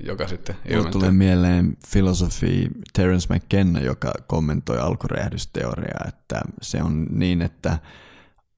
joka 0.00 0.28
sitten 0.28 0.56
ilmentyy. 0.68 0.92
tulee 0.92 1.12
mieleen 1.12 1.76
filosofi 1.86 2.68
Terence 2.92 3.34
McKenna, 3.34 3.80
joka 3.80 4.12
kommentoi 4.26 4.78
alkuräjähdysteoriaa, 4.78 6.04
että 6.08 6.40
se 6.62 6.82
on 6.82 7.06
niin, 7.10 7.42
että 7.42 7.78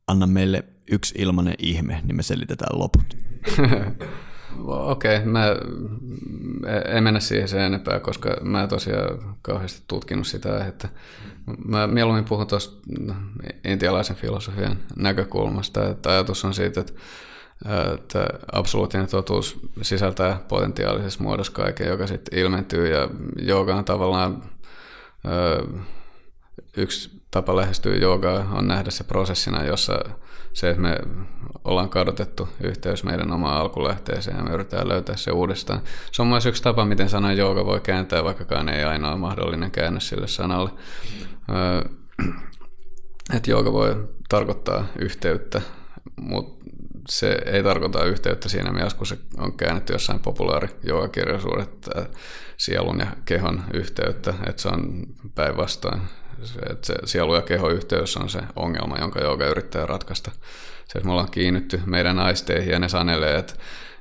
anna 0.06 0.26
meille 0.26 0.64
yksi 0.90 1.14
ilmainen 1.18 1.54
ihme, 1.58 2.00
niin 2.04 2.16
me 2.16 2.22
selitetään 2.22 2.78
loput. 2.78 3.16
Okei, 4.66 5.16
okay, 5.16 5.28
mä 5.28 5.46
en 6.84 7.04
mennä 7.04 7.20
siihen 7.20 7.48
sen 7.48 7.60
enempää, 7.60 8.00
koska 8.00 8.36
mä 8.42 8.62
en 8.62 8.68
tosiaan 8.68 9.36
kauheasti 9.42 9.82
tutkinut 9.88 10.26
sitä, 10.26 10.64
että 10.66 10.88
mä 11.64 11.86
mieluummin 11.86 12.24
puhun 12.24 12.46
tuosta 12.46 12.88
intialaisen 13.64 14.16
filosofian 14.16 14.76
näkökulmasta, 14.96 15.88
että 15.88 16.10
ajatus 16.10 16.44
on 16.44 16.54
siitä, 16.54 16.80
että, 16.80 16.92
että 17.94 18.26
absoluuttinen 18.52 19.06
totuus 19.06 19.58
sisältää 19.82 20.40
potentiaalisessa 20.48 21.22
muodossa 21.22 21.52
kaiken, 21.52 21.88
joka 21.88 22.06
sitten 22.06 22.38
ilmentyy. 22.38 22.88
Ja 22.88 23.08
jooga 23.38 23.74
on 23.74 23.84
tavallaan 23.84 24.42
yksi 26.76 27.17
tapa 27.30 27.56
lähestyä 27.56 27.96
joogaa 27.96 28.48
on 28.52 28.68
nähdä 28.68 28.90
se 28.90 29.04
prosessina, 29.04 29.64
jossa 29.64 30.00
se, 30.52 30.70
että 30.70 30.82
me 30.82 30.96
ollaan 31.64 31.88
kadotettu 31.88 32.48
yhteys 32.64 33.04
meidän 33.04 33.32
omaan 33.32 33.56
alkulähteeseen 33.56 34.36
ja 34.36 34.42
me 34.42 34.50
yritetään 34.50 34.88
löytää 34.88 35.16
se 35.16 35.30
uudestaan. 35.30 35.80
Se 36.12 36.22
on 36.22 36.28
myös 36.28 36.46
yksi 36.46 36.62
tapa, 36.62 36.84
miten 36.84 37.08
sana 37.08 37.32
jooga 37.32 37.64
voi 37.64 37.80
kääntää, 37.80 38.24
vaikkakaan 38.24 38.68
ei 38.68 38.84
ainoa 38.84 39.16
mahdollinen 39.16 39.70
käännös 39.70 40.08
sille 40.08 40.28
sanalle. 40.28 40.70
Että 43.34 43.50
jooga 43.50 43.72
voi 43.72 44.08
tarkoittaa 44.28 44.84
yhteyttä, 44.98 45.62
mutta 46.20 46.64
se 47.08 47.38
ei 47.46 47.62
tarkoita 47.62 48.04
yhteyttä 48.04 48.48
siinä 48.48 48.72
mielessä, 48.72 48.98
kun 48.98 49.06
se 49.06 49.18
on 49.38 49.56
käännetty 49.56 49.92
jossain 49.92 50.20
populaari 50.20 50.68
joogakirjallisuudessa 50.82 52.06
sielun 52.56 52.98
ja 53.00 53.06
kehon 53.24 53.64
yhteyttä, 53.74 54.34
että 54.46 54.62
se 54.62 54.68
on 54.68 55.06
päinvastoin 55.34 56.00
se, 56.46 56.58
että 56.58 56.86
se 56.86 56.94
sielu- 57.04 57.34
ja 57.34 57.42
kehoyhteys 57.42 58.16
on 58.16 58.28
se 58.28 58.40
ongelma, 58.56 58.98
jonka 58.98 59.20
jooga 59.20 59.46
yrittää 59.46 59.86
ratkaista. 59.86 60.30
Se, 60.88 60.98
että 60.98 61.06
me 61.06 61.12
ollaan 61.12 61.30
kiinnitty 61.30 61.80
meidän 61.86 62.18
aisteihin 62.18 62.70
ja 62.70 62.78
ne 62.78 62.88
sanelee, 62.88 63.36
että 63.36 63.54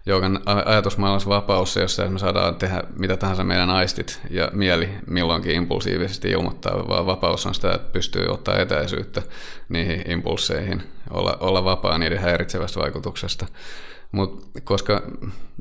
joogan 0.05 0.39
ajatusmaailmassa 0.65 1.29
vapaus, 1.29 1.75
jossa 1.75 2.07
me 2.07 2.19
saadaan 2.19 2.55
tehdä 2.55 2.83
mitä 2.97 3.17
tahansa 3.17 3.43
meidän 3.43 3.69
aistit 3.69 4.21
ja 4.29 4.51
mieli 4.53 4.89
milloinkin 5.07 5.55
impulsiivisesti 5.55 6.29
ilmoittaa, 6.29 6.87
vaan 6.87 7.05
vapaus 7.05 7.45
on 7.45 7.55
sitä, 7.55 7.73
että 7.73 7.91
pystyy 7.93 8.27
ottaa 8.27 8.59
etäisyyttä 8.59 9.21
niihin 9.69 10.11
impulseihin, 10.11 10.83
olla, 11.09 11.37
olla 11.39 11.63
vapaa 11.63 11.97
niiden 11.97 12.19
häiritsevästä 12.19 12.79
vaikutuksesta. 12.79 13.45
Mutta 14.11 14.61
koska 14.63 15.01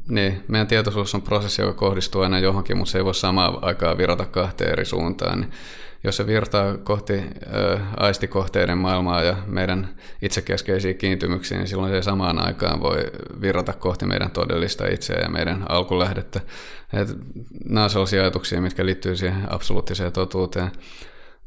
niin, 0.08 0.44
meidän 0.48 0.66
tietoisuus 0.66 1.14
on 1.14 1.22
prosessi, 1.22 1.62
joka 1.62 1.74
kohdistuu 1.74 2.22
aina 2.22 2.38
johonkin, 2.38 2.76
mutta 2.76 2.92
se 2.92 2.98
ei 2.98 3.04
voi 3.04 3.14
samaan 3.14 3.58
aikaan 3.62 3.98
virata 3.98 4.24
kahteen 4.24 4.72
eri 4.72 4.84
suuntaan, 4.84 5.40
niin 5.40 5.50
jos 6.06 6.16
se 6.16 6.26
virtaa 6.26 6.76
kohti 6.76 7.12
ö, 7.12 7.78
aistikohteiden 7.96 8.78
maailmaa 8.78 9.22
ja 9.22 9.36
meidän 9.46 9.88
itsekeskeisiä 10.22 10.94
kiintymyksiä, 10.94 11.58
niin 11.58 11.68
silloin 11.68 11.92
se 11.92 12.02
samaan 12.02 12.38
aikaan 12.38 12.80
voi 12.80 12.96
virrata 13.40 13.72
kohti 13.72 14.06
meidän 14.06 14.30
todellista 14.30 14.86
itseä 14.88 15.20
ja 15.20 15.28
meidän 15.28 15.64
alkulähdettä. 15.68 16.40
Et 16.92 17.08
nämä 17.64 17.84
on 17.84 17.90
sellaisia 17.90 18.20
ajatuksia, 18.20 18.60
mitkä 18.60 18.86
liittyy 18.86 19.16
siihen 19.16 19.52
absoluuttiseen 19.52 20.12
totuuteen. 20.12 20.70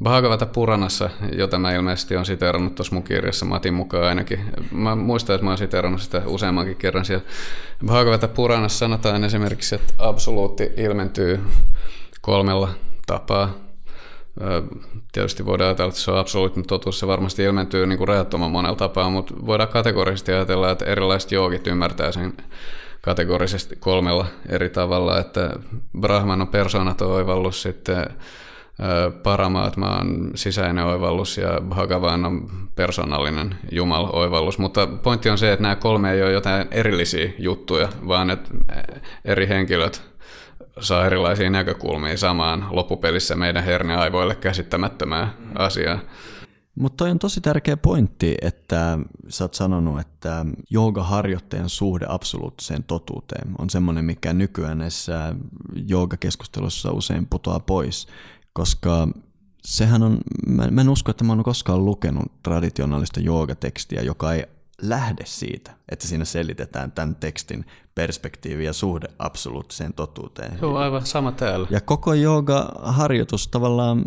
Bhagavata 0.04 0.46
Puranassa, 0.46 1.10
jota 1.32 1.60
mä 1.60 1.74
ilmeisesti 1.74 2.16
on 2.16 2.26
siterannut 2.26 2.76
tuossa 2.76 2.96
mun 2.96 3.04
kirjassa 3.04 3.46
Matin 3.46 3.74
mukaan 3.74 4.04
ainakin. 4.04 4.40
Mä 4.72 4.96
muistan, 4.96 5.36
että 5.36 5.44
mä 5.44 5.52
oon 5.52 5.58
siterannut 5.58 6.02
sitä 6.02 6.22
useammankin 6.26 6.76
kerran 6.76 7.06
siellä. 7.06 7.26
Bhagavata 7.86 8.28
Puranassa 8.28 8.78
sanotaan 8.78 9.24
esimerkiksi, 9.24 9.76
että 9.76 9.94
absoluutti 9.98 10.72
ilmentyy 10.78 11.40
kolmella 12.22 12.70
tapaa. 13.06 13.69
Tietysti 15.12 15.46
voidaan 15.46 15.68
ajatella, 15.68 15.90
että 15.90 16.02
se 16.02 16.12
on 16.12 16.18
absoluuttinen 16.18 16.68
totuus, 16.68 17.00
se 17.00 17.08
varmasti 17.08 17.44
ilmentyy 17.44 17.88
niin 17.88 17.98
kuin 17.98 18.08
rajattoman 18.08 18.52
monella 18.52 18.76
tapaa, 18.76 19.10
mutta 19.10 19.34
voidaan 19.46 19.70
kategorisesti 19.70 20.32
ajatella, 20.32 20.72
että 20.72 20.86
erilaiset 20.86 21.32
joogit 21.32 21.68
ymmärtää 21.68 22.12
sen 22.12 22.34
kategorisesti 23.02 23.76
kolmella 23.76 24.26
eri 24.50 24.70
tavalla, 24.70 25.20
että 25.20 25.54
Brahman 26.00 26.42
on 26.42 26.48
persoonaton 26.48 27.12
oivallus, 27.12 27.62
sitten 27.62 28.06
Paramaatma 29.24 29.98
on 29.98 30.32
sisäinen 30.36 30.86
oivallus 30.86 31.38
ja 31.38 31.62
Bhagavan 31.70 32.26
on 32.26 32.50
persoonallinen 32.76 33.56
Jumal-oivallus, 33.72 34.58
mutta 34.58 34.88
pointti 34.88 35.30
on 35.30 35.38
se, 35.38 35.52
että 35.52 35.64
nämä 35.64 35.76
kolme 35.76 36.12
ei 36.12 36.24
ole 36.24 36.32
jotain 36.32 36.68
erillisiä 36.72 37.30
juttuja, 37.38 37.90
vaan 38.08 38.30
että 38.30 38.50
eri 39.26 39.48
henkilöt 39.48 40.09
saa 40.80 41.06
erilaisia 41.06 41.50
näkökulmia 41.50 42.18
samaan 42.18 42.68
loppupelissä 42.70 43.36
meidän 43.36 43.64
herneaivoille 43.64 44.36
käsittämättömään 44.36 45.34
asiaan. 45.56 46.02
Mutta 46.76 46.98
toi 46.98 47.12
on 47.12 47.20
tosi 47.20 47.42
tärkeä 47.42 47.78
pointti, 47.78 48.36
että 48.42 49.00
sä 49.30 49.44
oot 49.44 49.54
sanonut, 49.54 50.00
että 50.00 50.46
joogaharjoittajan 50.70 51.70
suhde 51.70 52.06
absoluuttiseen 52.10 52.84
totuuteen 52.84 53.52
on 53.58 53.70
semmoinen, 53.70 54.06
mikä 54.06 54.34
nykyään 54.34 54.78
näissä 54.78 55.36
joogakeskustelussa 55.88 56.92
usein 56.92 57.28
putoaa 57.30 57.60
pois, 57.60 58.08
koska 58.54 59.08
sehän 59.64 60.04
on, 60.04 60.18
mä, 60.48 60.68
mä 60.72 60.82
en 60.82 60.90
usko, 60.90 61.12
että 61.12 61.24
mä 61.24 61.34
oon 61.34 61.44
koskaan 61.44 61.86
lukenut 61.86 62.44
traditionaalista 62.44 63.20
joogatekstiä, 63.20 64.02
joka 64.02 64.34
ei 64.34 64.44
lähde 64.82 65.24
siitä, 65.26 65.72
että 65.90 66.08
siinä 66.08 66.26
selitetään 66.26 66.92
tämän 66.92 67.16
tekstin 67.16 67.66
perspektiivi 67.96 68.66
ja 68.66 68.74
suhde 68.74 69.08
absoluuttiseen 69.20 69.94
totuuteen. 69.94 70.58
Joo, 70.62 70.78
aivan 70.78 71.06
sama 71.06 71.32
täällä. 71.32 71.68
Ja 71.70 71.82
koko 71.82 72.14
jooga-harjoitus 72.14 73.48
tavallaan 73.48 74.06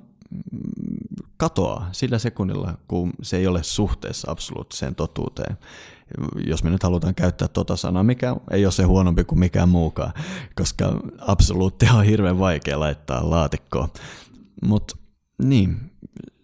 katoaa 1.37 1.89
sillä 1.93 2.19
sekunnilla, 2.19 2.79
kun 2.89 3.13
se 3.23 3.37
ei 3.37 3.47
ole 3.47 3.63
suhteessa 3.63 4.31
absoluuttiseen 4.31 4.95
totuuteen. 4.95 5.59
Jos 6.47 6.65
me 6.65 6.71
nyt 6.71 6.83
halutaan 6.83 7.15
käyttää 7.15 7.49
tota 7.49 7.77
sanaa, 7.77 8.03
mikä 8.03 8.37
ei 8.51 8.67
ole 8.67 8.73
se 8.73 8.83
huonompi 8.83 9.25
kuin 9.25 9.39
mikään 9.39 9.69
muukaan, 9.69 10.13
koska 10.55 11.01
absoluutti 11.19 11.87
on 11.95 12.05
hirveän 12.05 12.39
vaikea 12.39 12.81
laittaa 12.81 13.31
laatikkoon. 13.31 13.89
Mutta 14.63 14.97
niin, 15.39 15.92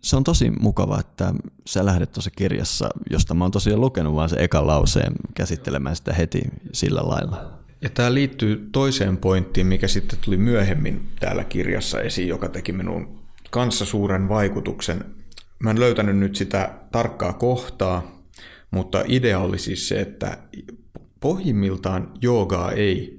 se 0.02 0.16
on 0.16 0.24
tosi 0.24 0.50
mukava, 0.50 1.00
että 1.00 1.34
sä 1.66 1.84
lähdet 1.84 2.12
tuossa 2.12 2.30
kirjassa, 2.30 2.88
josta 3.10 3.34
mä 3.34 3.44
oon 3.44 3.50
tosiaan 3.50 3.80
lukenut 3.80 4.14
vaan 4.14 4.28
se 4.28 4.36
ekan 4.38 4.66
lauseen 4.66 5.12
käsittelemään 5.34 5.96
sitä 5.96 6.12
heti 6.12 6.42
sillä 6.72 7.00
lailla. 7.04 7.58
Ja 7.80 7.90
tämä 7.90 8.14
liittyy 8.14 8.68
toiseen 8.72 9.16
pointtiin, 9.16 9.66
mikä 9.66 9.88
sitten 9.88 10.18
tuli 10.24 10.36
myöhemmin 10.36 11.08
täällä 11.20 11.44
kirjassa 11.44 12.00
esiin, 12.00 12.28
joka 12.28 12.48
teki 12.48 12.72
minun 12.72 13.18
kanssa 13.50 13.84
suuren 13.84 14.28
vaikutuksen. 14.28 15.04
Mä 15.58 15.70
en 15.70 15.80
löytänyt 15.80 16.16
nyt 16.16 16.36
sitä 16.36 16.74
tarkkaa 16.92 17.32
kohtaa, 17.32 18.22
mutta 18.70 19.04
idea 19.06 19.38
oli 19.38 19.58
siis 19.58 19.88
se, 19.88 20.00
että 20.00 20.38
pohjimmiltaan 21.20 22.12
joogaa 22.22 22.72
ei 22.72 23.17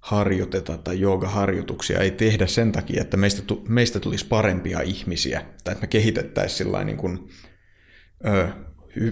harjoiteta 0.00 0.78
tai 0.78 1.00
joogaharjoituksia 1.00 1.98
ei 1.98 2.10
tehdä 2.10 2.46
sen 2.46 2.72
takia, 2.72 3.02
että 3.02 3.16
meistä, 3.16 3.42
meistä 3.68 4.00
tulisi 4.00 4.26
parempia 4.26 4.80
ihmisiä 4.80 5.40
tai 5.64 5.72
että 5.72 5.82
me 5.82 5.86
kehitettäisiin 5.86 6.58
sillä 6.58 6.84
niin 6.84 6.96
kuin, 6.96 7.28
ö, 8.26 8.48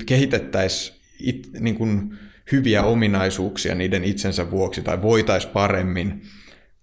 kehitettäisiin 0.06 0.98
it, 1.20 1.48
niin 1.60 1.74
kuin 1.74 2.18
hyviä 2.52 2.82
ominaisuuksia 2.82 3.74
niiden 3.74 4.04
itsensä 4.04 4.50
vuoksi 4.50 4.82
tai 4.82 5.02
voitais 5.02 5.46
paremmin 5.46 6.22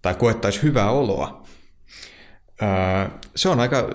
tai 0.02 0.16
koettaisi 0.16 0.64
hyvää 0.64 0.90
oloa. 0.90 1.46
Se 3.36 3.50
on 3.50 3.60
aika 3.60 3.90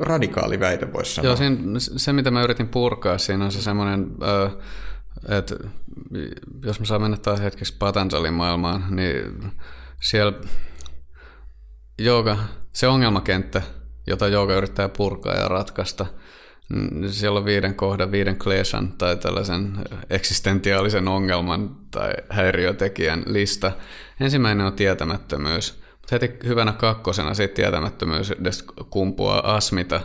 radikaali 0.00 0.60
väite, 0.60 0.92
voisi 0.92 1.14
sanoa. 1.14 1.28
Joo, 1.28 1.36
siinä, 1.36 1.56
se 1.78 2.12
mitä 2.12 2.30
mä 2.30 2.42
yritin 2.42 2.68
purkaa 2.68 3.18
siinä 3.18 3.44
on 3.44 3.52
se 3.52 3.62
semmoinen, 3.62 4.06
että 5.28 5.56
jos 6.64 6.80
mä 6.80 6.86
saan 6.86 7.02
mennä 7.02 7.16
taas 7.16 7.40
hetkeksi 7.40 7.76
Patanjalin 7.78 8.34
maailmaan, 8.34 8.84
niin 8.96 9.52
siellä 10.02 10.32
jooga, 11.98 12.38
se 12.72 12.88
ongelmakenttä, 12.88 13.62
jota 14.06 14.28
jooga 14.28 14.54
yrittää 14.54 14.88
purkaa 14.88 15.34
ja 15.34 15.48
ratkaista, 15.48 16.06
niin 16.68 17.12
siellä 17.12 17.38
on 17.38 17.44
viiden 17.44 17.74
kohdan, 17.74 18.12
viiden 18.12 18.38
klesan 18.38 18.92
tai 18.92 19.16
tällaisen 19.16 19.72
eksistentiaalisen 20.10 21.08
ongelman 21.08 21.76
tai 21.90 22.12
häiriötekijän 22.30 23.22
lista. 23.26 23.72
Ensimmäinen 24.20 24.66
on 24.66 24.72
tietämättömyys. 24.72 25.82
Mutta 25.90 26.08
heti 26.14 26.48
hyvänä 26.48 26.72
kakkosena 26.72 27.34
siitä 27.34 27.54
tietämättömyydestä 27.54 28.72
kumpuaa 28.90 29.54
asmita. 29.54 30.00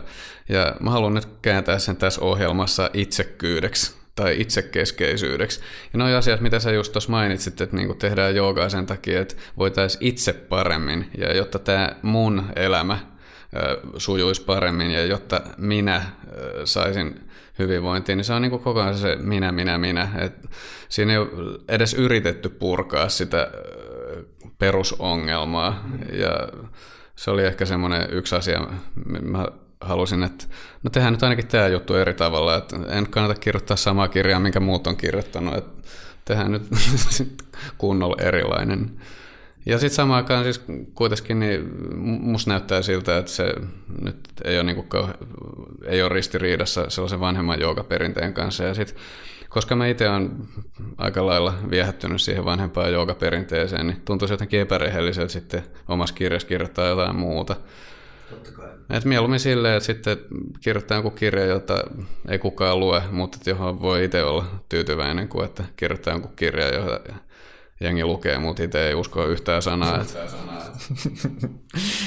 Ja 0.48 0.74
mä 0.80 0.90
haluan 0.90 1.14
nyt 1.14 1.28
kääntää 1.42 1.78
sen 1.78 1.96
tässä 1.96 2.20
ohjelmassa 2.20 2.90
itsekyydeksi 2.92 3.99
tai 4.20 4.40
itsekeskeisyydeksi. 4.40 5.60
Ja 5.92 5.98
ne 5.98 6.04
on 6.04 6.10
asiat, 6.10 6.40
mitä 6.40 6.58
sä 6.58 6.72
just 6.72 6.92
tuossa 6.92 7.10
mainitsit, 7.10 7.60
että 7.60 7.76
niinku 7.76 7.94
tehdään 7.94 8.36
joogaa 8.36 8.68
sen 8.68 8.86
takia, 8.86 9.20
että 9.20 9.34
voitaisiin 9.58 10.06
itse 10.06 10.32
paremmin 10.32 11.10
ja 11.18 11.36
jotta 11.36 11.58
tämä 11.58 11.90
mun 12.02 12.44
elämä 12.56 12.98
sujuisi 13.96 14.44
paremmin 14.44 14.90
ja 14.90 15.04
jotta 15.04 15.40
minä 15.56 16.02
saisin 16.64 17.20
hyvinvointia, 17.58 18.16
niin 18.16 18.24
se 18.24 18.32
on 18.32 18.42
niin 18.42 18.50
kuin 18.50 18.62
koko 18.62 18.80
ajan 18.80 18.94
se 18.94 19.16
minä, 19.16 19.52
minä, 19.52 19.78
minä. 19.78 20.08
Et 20.18 20.50
siinä 20.88 21.12
ei 21.12 21.18
ole 21.18 21.58
edes 21.68 21.94
yritetty 21.94 22.48
purkaa 22.48 23.08
sitä 23.08 23.50
perusongelmaa 24.58 25.84
ja 26.12 26.48
se 27.16 27.30
oli 27.30 27.44
ehkä 27.44 27.64
semmoinen 27.66 28.08
yksi 28.10 28.36
asia, 28.36 28.66
mä 29.22 29.46
halusin, 29.80 30.22
että 30.22 30.44
no 30.82 30.90
tehdään 30.90 31.12
nyt 31.12 31.22
ainakin 31.22 31.46
tämä 31.46 31.68
juttu 31.68 31.94
eri 31.94 32.14
tavalla, 32.14 32.56
että 32.56 32.76
en 32.88 33.06
kannata 33.10 33.40
kirjoittaa 33.40 33.76
samaa 33.76 34.08
kirjaa, 34.08 34.40
minkä 34.40 34.60
muut 34.60 34.86
on 34.86 34.96
kirjoittanut, 34.96 35.56
että 35.56 35.88
tehdään 36.24 36.52
nyt 36.52 36.62
kunnolla 37.78 38.16
erilainen. 38.22 38.90
Ja 39.66 39.78
sitten 39.78 39.96
samaan 39.96 40.16
aikaan 40.16 40.44
siis 40.44 40.64
kuitenkin 40.94 41.40
niin 41.40 41.70
musta 42.02 42.50
näyttää 42.50 42.82
siltä, 42.82 43.18
että 43.18 43.30
se 43.30 43.54
nyt 44.02 44.16
ei 44.44 44.56
ole, 44.56 44.64
niinku, 44.64 44.86
ei 45.86 46.02
ole 46.02 46.08
ristiriidassa 46.08 46.90
sellaisen 46.90 47.20
vanhemman 47.20 47.60
joogaperinteen 47.60 48.34
kanssa. 48.34 48.64
Ja 48.64 48.74
sit, 48.74 48.96
koska 49.48 49.76
mä 49.76 49.86
itse 49.86 50.08
olen 50.08 50.30
aika 50.98 51.26
lailla 51.26 51.54
viehättynyt 51.70 52.20
siihen 52.20 52.44
vanhempaan 52.44 52.92
joogaperinteeseen, 52.92 53.86
niin 53.86 54.02
tuntuisi 54.04 54.34
jotenkin 54.34 54.60
epärehelliseltä 54.60 55.32
sitten 55.32 55.62
omassa 55.88 56.14
kirjassa 56.14 56.48
kirjoittaa 56.48 56.88
jotain 56.88 57.16
muuta. 57.16 57.56
Totta 58.30 58.52
kai. 58.52 58.68
Et 58.90 59.04
mieluummin 59.04 59.40
silleen, 59.40 59.76
että 59.76 59.86
sitten 59.86 60.18
kirjoittaa 60.60 60.96
joku 60.96 61.10
kirja, 61.10 61.44
jota 61.44 61.84
ei 62.28 62.38
kukaan 62.38 62.80
lue, 62.80 63.02
mutta 63.10 63.38
johon 63.46 63.82
voi 63.82 64.04
itse 64.04 64.24
olla 64.24 64.44
tyytyväinen, 64.68 65.28
kuin 65.28 65.44
että 65.44 65.64
kirjoittaa 65.76 66.14
joku 66.14 66.28
kirja, 66.28 66.74
jota 66.74 67.00
jengi 67.80 68.04
lukee, 68.04 68.38
mutta 68.38 68.62
itse 68.62 68.88
ei 68.88 68.94
usko 68.94 69.26
yhtään 69.26 69.62
sanaa. 69.62 70.00
Että... 70.00 70.18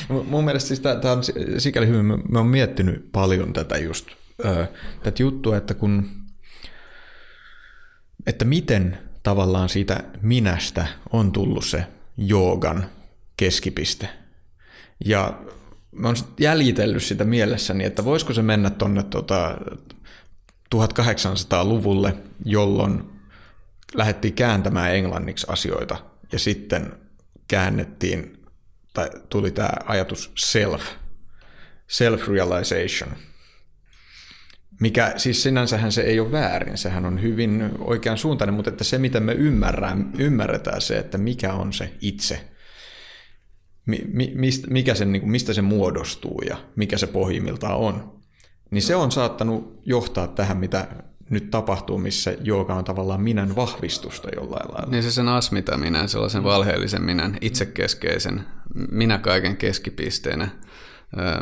Mun 0.29 0.45
mielestä 0.45 0.67
siis 0.67 0.79
tämä 0.79 1.11
on 1.11 1.23
sikäli 1.57 1.87
hyvin, 1.87 2.05
mä 2.05 2.39
oon 2.39 2.47
miettinyt 2.47 3.11
paljon 3.11 3.53
tätä 3.53 3.77
just, 3.77 4.07
äh, 4.45 4.69
tätä 5.03 5.23
juttua, 5.23 5.57
että 5.57 5.73
kun, 5.73 6.09
että 8.27 8.45
miten 8.45 8.97
tavallaan 9.23 9.69
siitä 9.69 10.03
minästä 10.21 10.87
on 11.11 11.31
tullut 11.31 11.65
se 11.65 11.85
joogan 12.17 12.85
keskipiste. 13.37 14.09
Ja 15.05 15.39
mä 15.93 16.07
oon 16.07 16.15
jäljitellyt 16.39 17.03
sitä 17.03 17.23
mielessäni, 17.23 17.83
että 17.83 18.05
voisiko 18.05 18.33
se 18.33 18.41
mennä 18.41 18.69
tuonne 18.69 19.03
tota 19.03 19.57
1800-luvulle, 20.75 22.15
jolloin 22.45 23.03
lähdettiin 23.93 24.33
kääntämään 24.33 24.95
englanniksi 24.95 25.47
asioita 25.49 25.97
ja 26.31 26.39
sitten 26.39 26.93
käännettiin, 27.47 28.43
tai 28.93 29.09
tuli 29.29 29.51
tämä 29.51 29.69
ajatus 29.85 30.31
self, 30.37 30.81
self-realization, 31.87 33.09
mikä 34.79 35.13
siis 35.17 35.43
sinänsähän 35.43 35.91
se 35.91 36.01
ei 36.01 36.19
ole 36.19 36.31
väärin, 36.31 36.77
sehän 36.77 37.05
on 37.05 37.21
hyvin 37.21 37.71
oikean 37.79 38.17
suuntainen, 38.17 38.53
mutta 38.53 38.69
että 38.69 38.83
se 38.83 38.97
mitä 38.97 39.19
me 39.19 39.33
ymmärrään, 39.33 40.11
ymmärretään 40.17 40.81
se, 40.81 40.97
että 40.97 41.17
mikä 41.17 41.53
on 41.53 41.73
se 41.73 41.93
itse, 42.01 42.52
mikä 44.69 44.95
sen, 44.95 45.11
niin 45.11 45.29
mistä 45.29 45.53
se 45.53 45.61
muodostuu 45.61 46.41
ja 46.49 46.57
mikä 46.75 46.97
se 46.97 47.07
pohjimmiltaan 47.07 47.77
on, 47.77 48.13
niin 48.71 48.81
se 48.81 48.95
on 48.95 49.11
saattanut 49.11 49.79
johtaa 49.85 50.27
tähän, 50.27 50.57
mitä 50.57 50.87
nyt 51.29 51.49
tapahtuu, 51.51 51.97
missä 51.97 52.35
jooga 52.41 52.75
on 52.75 52.83
tavallaan 52.83 53.21
minän 53.21 53.55
vahvistusta 53.55 54.29
jollain 54.35 54.73
lailla. 54.73 54.91
Niin 54.91 55.03
se 55.03 55.11
sen 55.11 55.27
asmitaminen, 55.27 56.09
sellaisen 56.09 56.43
valheellisen 56.43 57.01
minän, 57.01 57.37
itsekeskeisen, 57.41 58.43
minä 58.91 59.17
kaiken 59.17 59.57
keskipisteenä, 59.57 60.47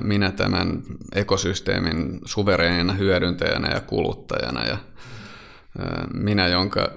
minä 0.02 0.32
tämän 0.32 0.84
ekosysteemin 1.16 2.20
suvereenina 2.26 2.94
hyödyntäjänä 2.94 3.74
ja 3.74 3.82
kuluttajana 3.82 4.66
ja 4.66 4.78
minä, 6.14 6.48
jonka, 6.48 6.92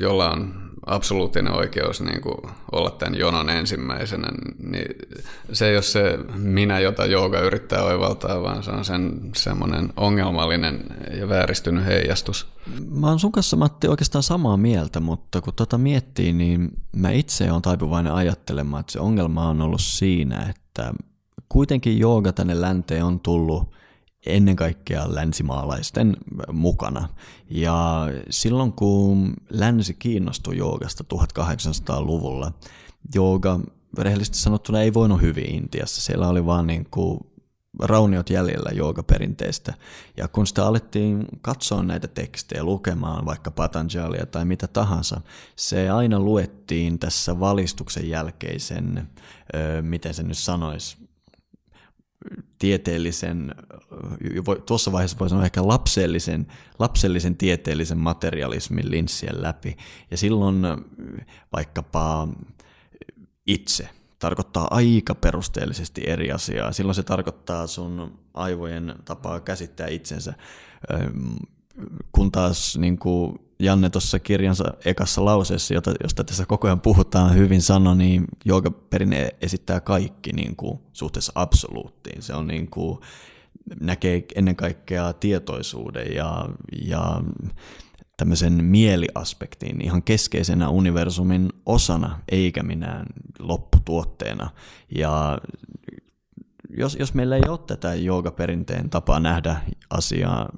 jolla 0.00 0.30
on 0.30 0.65
absoluuttinen 0.86 1.52
oikeus 1.52 2.00
niin 2.00 2.20
kuin 2.20 2.36
olla 2.72 2.90
tämän 2.90 3.18
jonon 3.18 3.50
ensimmäisenä, 3.50 4.28
niin 4.70 4.86
se 5.52 5.68
ei 5.68 5.76
ole 5.76 5.82
se 5.82 6.18
minä, 6.34 6.78
jota 6.78 7.06
jooga 7.06 7.40
yrittää 7.40 7.82
oivaltaa, 7.82 8.42
vaan 8.42 8.62
se 8.62 8.70
on 8.70 8.84
sen 8.84 9.20
semmoinen 9.36 9.92
ongelmallinen 9.96 10.84
ja 11.18 11.28
vääristynyt 11.28 11.86
heijastus. 11.86 12.46
Mä 12.90 13.08
oon 13.08 13.18
sun 13.18 13.32
kanssa, 13.32 13.56
Matti, 13.56 13.88
oikeastaan 13.88 14.22
samaa 14.22 14.56
mieltä, 14.56 15.00
mutta 15.00 15.40
kun 15.40 15.54
tota 15.54 15.78
miettii, 15.78 16.32
niin 16.32 16.70
mä 16.96 17.10
itse 17.10 17.52
on 17.52 17.62
taipuvainen 17.62 18.12
ajattelemaan, 18.12 18.80
että 18.80 18.92
se 18.92 19.00
ongelma 19.00 19.48
on 19.48 19.62
ollut 19.62 19.80
siinä, 19.80 20.46
että 20.50 20.94
kuitenkin 21.48 21.98
jooga 21.98 22.32
tänne 22.32 22.60
länteen 22.60 23.04
on 23.04 23.20
tullut 23.20 23.76
ennen 24.26 24.56
kaikkea 24.56 25.14
länsimaalaisten 25.14 26.16
mukana. 26.52 27.08
Ja 27.50 28.06
silloin 28.30 28.72
kun 28.72 29.34
länsi 29.50 29.94
kiinnostui 29.94 30.56
joogasta 30.56 31.04
1800-luvulla, 31.14 32.52
jooga 33.14 33.60
rehellisesti 33.98 34.38
sanottuna 34.38 34.80
ei 34.80 34.94
voinut 34.94 35.20
hyvin 35.20 35.54
Intiassa. 35.54 36.00
Siellä 36.00 36.28
oli 36.28 36.46
vaan 36.46 36.66
niin 36.66 36.86
kuin 36.90 37.20
rauniot 37.80 38.30
jäljellä 38.30 38.70
joogaperinteistä. 38.70 39.74
Ja 40.16 40.28
kun 40.28 40.46
sitä 40.46 40.66
alettiin 40.66 41.26
katsoa 41.42 41.82
näitä 41.82 42.08
tekstejä, 42.08 42.64
lukemaan 42.64 43.26
vaikka 43.26 43.50
Patanjalia 43.50 44.26
tai 44.26 44.44
mitä 44.44 44.66
tahansa, 44.66 45.20
se 45.56 45.90
aina 45.90 46.20
luettiin 46.20 46.98
tässä 46.98 47.40
valistuksen 47.40 48.08
jälkeisen, 48.08 49.08
miten 49.82 50.14
se 50.14 50.22
nyt 50.22 50.38
sanoisi, 50.38 50.96
tieteellisen, 52.58 53.54
tuossa 54.66 54.92
vaiheessa 54.92 55.18
voi 55.18 55.28
sanoa 55.28 55.44
ehkä 55.44 55.68
lapsellisen, 55.68 56.46
lapsellisen 56.78 57.36
tieteellisen 57.36 57.98
materialismin 57.98 58.90
linssien 58.90 59.42
läpi. 59.42 59.76
Ja 60.10 60.16
silloin 60.16 60.62
vaikkapa 61.52 62.28
itse 63.46 63.88
tarkoittaa 64.18 64.68
aika 64.70 65.14
perusteellisesti 65.14 66.02
eri 66.06 66.32
asiaa. 66.32 66.72
Silloin 66.72 66.94
se 66.94 67.02
tarkoittaa 67.02 67.66
sun 67.66 68.18
aivojen 68.34 68.94
tapaa 69.04 69.40
käsittää 69.40 69.88
itsensä, 69.88 70.34
kun 72.12 72.32
taas 72.32 72.78
niin 72.78 72.98
kuin 72.98 73.38
Janne 73.58 73.90
tuossa 73.90 74.18
kirjansa 74.18 74.64
ekassa 74.84 75.24
lauseessa, 75.24 75.74
jota, 75.74 75.94
josta 76.02 76.24
tässä 76.24 76.46
koko 76.46 76.68
ajan 76.68 76.80
puhutaan 76.80 77.34
hyvin 77.34 77.62
sano, 77.62 77.94
niin 77.94 78.24
joogaperinne 78.44 79.30
esittää 79.40 79.80
kaikki 79.80 80.32
niin 80.32 80.56
kuin, 80.56 80.78
suhteessa 80.92 81.32
absoluuttiin. 81.34 82.22
Se 82.22 82.34
on 82.34 82.46
niin 82.46 82.70
kuin, 82.70 82.98
näkee 83.80 84.24
ennen 84.34 84.56
kaikkea 84.56 85.12
tietoisuuden 85.12 86.14
ja, 86.14 86.48
ja 86.82 87.22
tämmöisen 88.16 88.64
mieliaspektiin 88.64 89.84
ihan 89.84 90.02
keskeisenä 90.02 90.68
universumin 90.68 91.52
osana, 91.66 92.20
eikä 92.28 92.62
minään 92.62 93.06
lopputuotteena. 93.38 94.50
Ja 94.94 95.38
jos, 96.70 96.96
jos 97.00 97.14
meillä 97.14 97.36
ei 97.36 97.48
ole 97.48 97.58
tätä 97.66 97.94
joogaperinteen 97.94 98.90
tapaa 98.90 99.20
nähdä 99.20 99.56
asiaa 99.90 100.48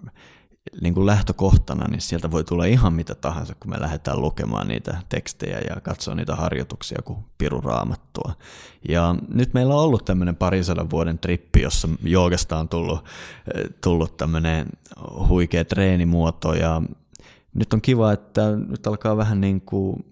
niin 0.80 0.94
kuin 0.94 1.06
lähtökohtana, 1.06 1.88
niin 1.88 2.00
sieltä 2.00 2.30
voi 2.30 2.44
tulla 2.44 2.64
ihan 2.64 2.92
mitä 2.92 3.14
tahansa, 3.14 3.54
kun 3.60 3.70
me 3.70 3.80
lähdetään 3.80 4.22
lukemaan 4.22 4.68
niitä 4.68 4.98
tekstejä 5.08 5.58
ja 5.58 5.80
katsoa 5.80 6.14
niitä 6.14 6.36
harjoituksia 6.36 6.98
kuin 7.04 7.18
piruraamattua. 7.38 8.32
Ja 8.88 9.14
nyt 9.28 9.54
meillä 9.54 9.74
on 9.74 9.84
ollut 9.84 10.04
tämmöinen 10.04 10.36
parisadan 10.36 10.90
vuoden 10.90 11.18
trippi, 11.18 11.62
jossa 11.62 11.88
joogasta 12.02 12.58
on 12.58 12.68
tullut, 12.68 13.04
tullut 13.80 14.16
tämmöinen 14.16 14.66
huikea 15.28 15.64
treenimuoto 15.64 16.54
ja 16.54 16.82
nyt 17.54 17.72
on 17.72 17.80
kiva, 17.80 18.12
että 18.12 18.56
nyt 18.56 18.86
alkaa 18.86 19.16
vähän 19.16 19.40
niin 19.40 19.60
kuin 19.60 20.04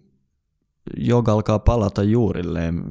joka 0.97 1.33
alkaa 1.33 1.59
palata 1.59 2.03
juurilleen 2.03 2.85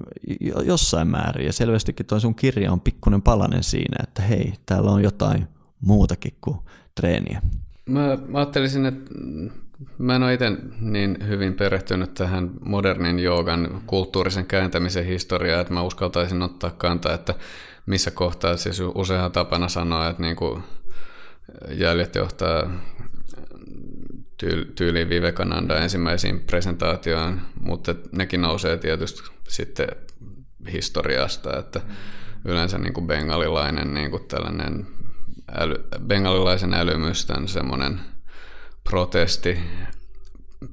jossain 0.66 1.08
määrin. 1.08 1.46
Ja 1.46 1.54
selvästikin 1.54 2.06
tuo 2.06 2.20
sun 2.20 2.36
kirja 2.36 2.72
on 2.72 2.82
pikkuinen 2.82 3.22
palanen 3.22 3.64
siinä, 3.64 3.98
että 4.04 4.22
hei, 4.22 4.54
täällä 4.66 4.92
on 4.92 5.04
jotain 5.04 5.48
muutakin 5.82 6.38
kuin 6.42 6.58
treeniä. 7.02 7.42
Mä, 7.86 8.18
mä 8.28 8.38
ajattelisin, 8.38 8.86
että 8.86 9.12
mä 9.98 10.16
en 10.16 10.24
ole 10.24 10.34
itse 10.34 10.52
niin 10.80 11.18
hyvin 11.28 11.54
perehtynyt 11.54 12.14
tähän 12.14 12.52
modernin 12.66 13.20
joogan 13.20 13.82
kulttuurisen 13.86 14.46
kääntämisen 14.46 15.06
historiaan, 15.06 15.62
että 15.62 15.74
mä 15.74 15.82
uskaltaisin 15.82 16.42
ottaa 16.42 16.72
kantaa, 16.72 17.14
että 17.14 17.34
missä 17.86 18.12
kohtaa 18.12 18.58
siis 18.58 18.82
useinhan 18.96 19.32
tapana 19.32 19.68
sanoa, 19.68 20.10
että 20.10 20.22
niin 20.22 20.36
kuin 20.36 20.64
jäljet 21.70 22.16
johtaa 22.16 22.70
tyyliin 24.76 25.10
Vivekananda 25.10 25.78
ensimmäisiin 25.80 26.40
presentaatioon, 26.40 27.42
mutta 27.62 27.96
nekin 28.12 28.42
nousee 28.42 28.78
tietysti 28.78 29.22
sitten 29.48 29.88
historiasta, 30.72 31.58
että 31.58 31.82
yleensä 32.46 32.78
niin 32.78 32.94
kuin 32.94 33.08
bengalilainen 33.08 33.94
niin 33.94 34.12
kuin 34.12 34.24
tällainen 34.28 34.88
äly, 35.52 35.76
bengalilaisen 36.08 36.74
älymystön 36.74 37.48
semmoinen 37.48 38.00
protesti 38.90 39.60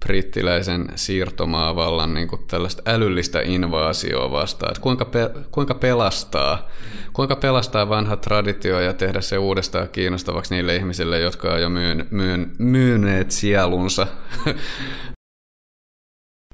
brittiläisen 0.01 0.89
siirtomaavallan 0.95 2.15
niin 2.15 2.29
kuin 2.29 2.47
tällaista 2.47 2.83
älyllistä 2.87 3.41
invaasioa 3.41 4.31
vastaan. 4.31 4.71
Että 4.71 4.83
kuinka, 4.83 5.05
pe, 5.05 5.31
kuinka, 5.51 5.75
pelastaa, 5.75 6.69
kuinka 7.13 7.37
pelastaa 7.37 7.89
vanha 7.89 8.17
traditio 8.17 8.81
ja 8.81 8.93
tehdä 8.93 9.21
se 9.21 9.39
uudestaan 9.39 9.89
kiinnostavaksi 9.89 10.55
niille 10.55 10.77
ihmisille, 10.77 11.21
jotka 11.21 11.53
on 11.53 11.63
jo 11.63 11.69
myyn, 11.69 12.09
myyn, 12.11 12.53
myyneet 12.59 13.31
sielunsa 13.31 14.07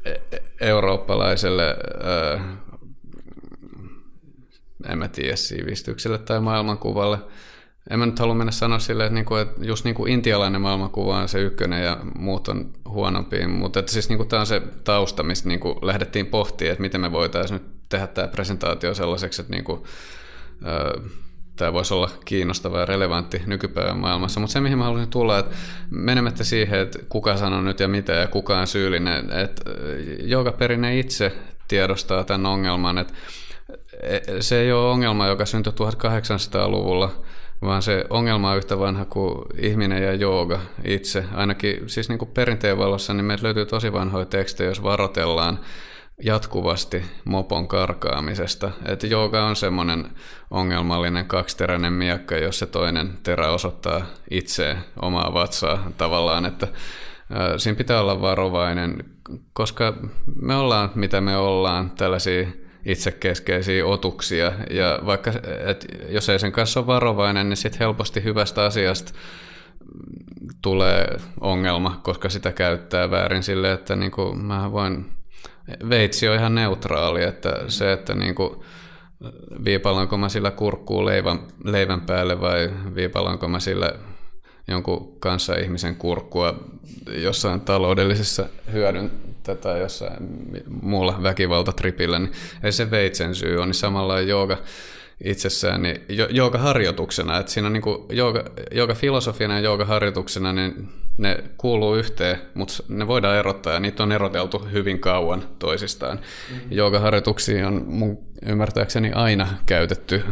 e, 0.05 0.13
eurooppalaiselle, 0.61 1.77
ää, 2.03 2.59
en 4.89 4.99
mä 4.99 5.09
tiedä, 5.09 5.37
sivistykselle 5.37 6.19
tai 6.19 6.41
maailmankuvalle– 6.41 7.19
en 7.91 7.99
mä 7.99 8.07
nyt 8.07 8.19
halua 8.19 8.35
mennä 8.35 8.53
sanoa 8.53 8.79
silleen, 8.79 9.07
että, 9.07 9.15
niinku, 9.15 9.35
että 9.35 9.65
just 9.65 9.85
niinku 9.85 10.07
intialainen 10.07 10.61
maailmankuva 10.61 11.19
on 11.19 11.29
se 11.29 11.41
ykkönen 11.41 11.85
ja 11.85 11.97
muut 12.19 12.49
on 12.49 12.71
huonompi, 12.89 13.47
mutta 13.47 13.81
että 13.81 13.93
siis 13.93 14.09
niinku 14.09 14.25
tämä 14.25 14.41
on 14.41 14.47
se 14.47 14.63
tausta, 14.85 15.23
mistä 15.23 15.49
niinku 15.49 15.79
lähdettiin 15.83 16.27
pohtimaan, 16.27 16.73
että 16.73 16.83
miten 16.83 17.01
me 17.01 17.13
voitaisiin 17.13 17.61
nyt 17.61 17.69
tehdä 17.89 18.07
tämä 18.07 18.29
presentaatio 18.29 18.95
sellaiseksi, 18.95 19.43
että 19.43 19.53
niinku, 19.53 19.87
tämä 21.57 21.73
voisi 21.73 21.95
olla 21.95 22.11
kiinnostava 22.25 22.81
ja 22.81 22.87
relevantti 22.87 23.43
nykypäivän 23.47 23.99
maailmassa. 23.99 24.41
Mutta 24.41 24.53
se, 24.53 24.61
mihin 24.61 24.79
mä 24.79 24.85
haluaisin 24.85 25.11
tulla, 25.11 25.39
että 25.39 25.57
menemättä 25.91 26.45
siihen, 26.45 26.81
että 26.81 26.99
kuka 27.09 27.37
sanoo 27.37 27.61
nyt 27.61 27.81
ja 27.81 27.89
mitä 27.89 28.13
ja 28.13 28.27
kuka 28.27 28.59
on 28.59 28.67
syyllinen, 28.67 29.31
että 29.33 29.71
joka 30.23 30.53
perinne 30.53 30.99
itse 30.99 31.33
tiedostaa 31.69 32.25
tämän 32.25 32.47
ongelman, 32.47 32.99
että 32.99 33.15
e, 34.03 34.21
se 34.41 34.61
ei 34.61 34.73
ole 34.73 34.91
ongelma, 34.91 35.27
joka 35.27 35.47
syntyi 35.47 35.73
1800-luvulla, 35.73 37.23
vaan 37.63 37.83
se 37.83 38.05
ongelma 38.11 38.51
on 38.51 38.57
yhtä 38.57 38.79
vanha 38.79 39.05
kuin 39.05 39.45
ihminen 39.59 40.03
ja 40.03 40.15
jooga 40.15 40.61
itse. 40.85 41.25
Ainakin 41.35 41.89
siis 41.89 42.09
niin 42.09 42.19
kuin 42.19 42.31
perinteen 42.35 42.79
valossa 42.79 43.15
niin 43.15 43.25
meiltä 43.25 43.45
löytyy 43.45 43.67
tosi 43.67 43.93
vanhoja 43.93 44.27
tekstejä, 44.27 44.71
jos 44.71 44.83
varoitellaan 44.83 45.59
jatkuvasti 46.25 47.05
mopon 47.25 47.69
karkaamisesta. 47.69 48.71
Että 48.85 49.07
jooga 49.07 49.45
on 49.45 49.57
semmoinen 49.57 50.11
ongelmallinen 50.51 51.27
kaksiteräinen 51.27 51.93
miekka, 51.93 52.37
jos 52.37 52.59
se 52.59 52.67
toinen 52.67 53.19
terä 53.23 53.51
osoittaa 53.51 54.07
itse 54.31 54.77
omaa 55.03 55.35
vatsaa 55.35 55.91
tavallaan, 55.97 56.47
että 56.47 56.69
siinä 57.57 57.77
pitää 57.77 58.01
olla 58.01 58.21
varovainen, 58.21 59.05
koska 59.53 59.95
me 60.43 60.57
ollaan 60.57 60.91
mitä 60.95 61.21
me 61.21 61.37
ollaan, 61.37 61.91
tällaisia 61.91 62.47
itsekeskeisiä 62.89 63.87
otuksia. 63.87 64.53
Ja 64.71 64.99
vaikka, 65.07 65.33
et 65.67 65.87
jos 66.09 66.29
ei 66.29 66.39
sen 66.39 66.53
kanssa 66.53 66.81
ole 66.81 66.87
varovainen, 66.87 67.49
niin 67.49 67.57
sitten 67.57 67.79
helposti 67.79 68.25
hyvästä 68.25 68.65
asiasta 68.65 69.13
tulee 70.63 71.17
ongelma, 71.41 72.01
koska 72.03 72.29
sitä 72.29 72.53
käyttää 72.53 73.11
väärin 73.11 73.43
sille, 73.43 73.73
että 73.73 73.97
niin 73.97 74.11
kuin 74.11 74.39
mä 74.39 74.73
voin, 74.73 75.07
veitsi 75.89 76.29
on 76.29 76.37
ihan 76.37 76.55
neutraali, 76.55 77.23
että 77.23 77.57
se, 77.69 77.93
että 77.93 78.15
niin 78.15 78.35
kuin, 78.35 78.51
viipallanko 79.65 80.17
mä 80.17 80.29
sillä 80.29 80.51
kurkkuu 80.51 81.07
leivän, 81.07 81.39
leivän 81.65 82.01
päälle 82.01 82.41
vai 82.41 82.71
viipallanko 82.95 83.49
mä 83.49 83.61
sillä 83.61 83.93
jonkun 84.69 85.21
kanssa 85.21 85.55
ihmisen 85.55 85.97
kurkkua 85.97 86.55
jossain 87.23 87.61
taloudellisessa 87.61 88.47
hyödyn 88.73 89.28
tai 89.43 89.81
jossain 89.81 90.17
muulla 90.83 91.23
väkivaltatripillä, 91.23 92.19
niin 92.19 92.33
ei 92.63 92.73
se 92.73 92.91
veitsen 92.91 93.35
syy 93.35 93.59
on, 93.59 93.69
niin 93.69 93.75
samalla 93.75 94.21
jooga 94.21 94.57
itsessään, 95.25 95.83
niin 95.83 96.01
jooga 96.31 96.59
harjoituksena, 96.59 97.39
että 97.39 97.53
siinä 97.53 97.67
on 97.67 97.73
niin 97.73 97.83
jooga, 98.13 98.45
jooga 98.71 98.95
filosofiana 98.95 99.55
ja 99.55 99.61
jooga 99.61 99.85
harjoituksena, 99.85 100.53
niin 100.53 100.89
ne 101.19 101.45
kuuluu 101.57 101.95
yhteen, 101.95 102.39
mutta 102.55 102.75
ne 102.89 103.07
voidaan 103.07 103.37
erottaa 103.37 103.73
ja 103.73 103.81
niitä 103.81 104.03
on 104.03 104.13
eroteltu 104.13 104.59
hyvin 104.73 105.01
kauan 105.01 105.49
toisistaan. 105.59 106.19
Mm-hmm. 106.19 106.67
Joogaharjoituksia 106.71 107.67
on 107.67 107.85
mun 107.87 108.28
ymmärtääkseni 108.47 109.13
aina 109.13 109.49
käytetty 109.67 110.25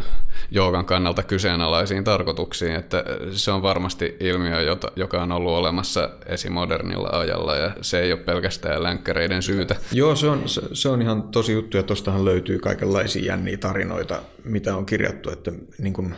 joogan 0.50 0.84
kannalta 0.84 1.22
kyseenalaisiin 1.22 2.04
tarkoituksiin, 2.04 2.74
että 2.74 3.04
se 3.32 3.50
on 3.50 3.62
varmasti 3.62 4.16
ilmiö, 4.20 4.60
jota, 4.60 4.92
joka 4.96 5.22
on 5.22 5.32
ollut 5.32 5.52
olemassa 5.52 6.10
esimodernilla 6.26 7.08
ajalla 7.08 7.56
ja 7.56 7.72
se 7.80 8.00
ei 8.00 8.12
ole 8.12 8.20
pelkästään 8.20 8.82
länkkäreiden 8.82 9.42
syytä. 9.42 9.76
Joo, 9.92 10.16
se 10.16 10.26
on, 10.26 10.42
se, 10.72 10.88
on 10.88 11.02
ihan 11.02 11.22
tosi 11.22 11.52
juttu 11.52 11.76
ja 11.76 11.82
tuostahan 11.82 12.24
löytyy 12.24 12.58
kaikenlaisia 12.58 13.24
jänniä 13.24 13.56
tarinoita, 13.56 14.22
mitä 14.44 14.76
on 14.76 14.86
kirjattu, 14.86 15.30
että 15.30 15.52
niin 15.78 15.92
kuin 15.92 16.14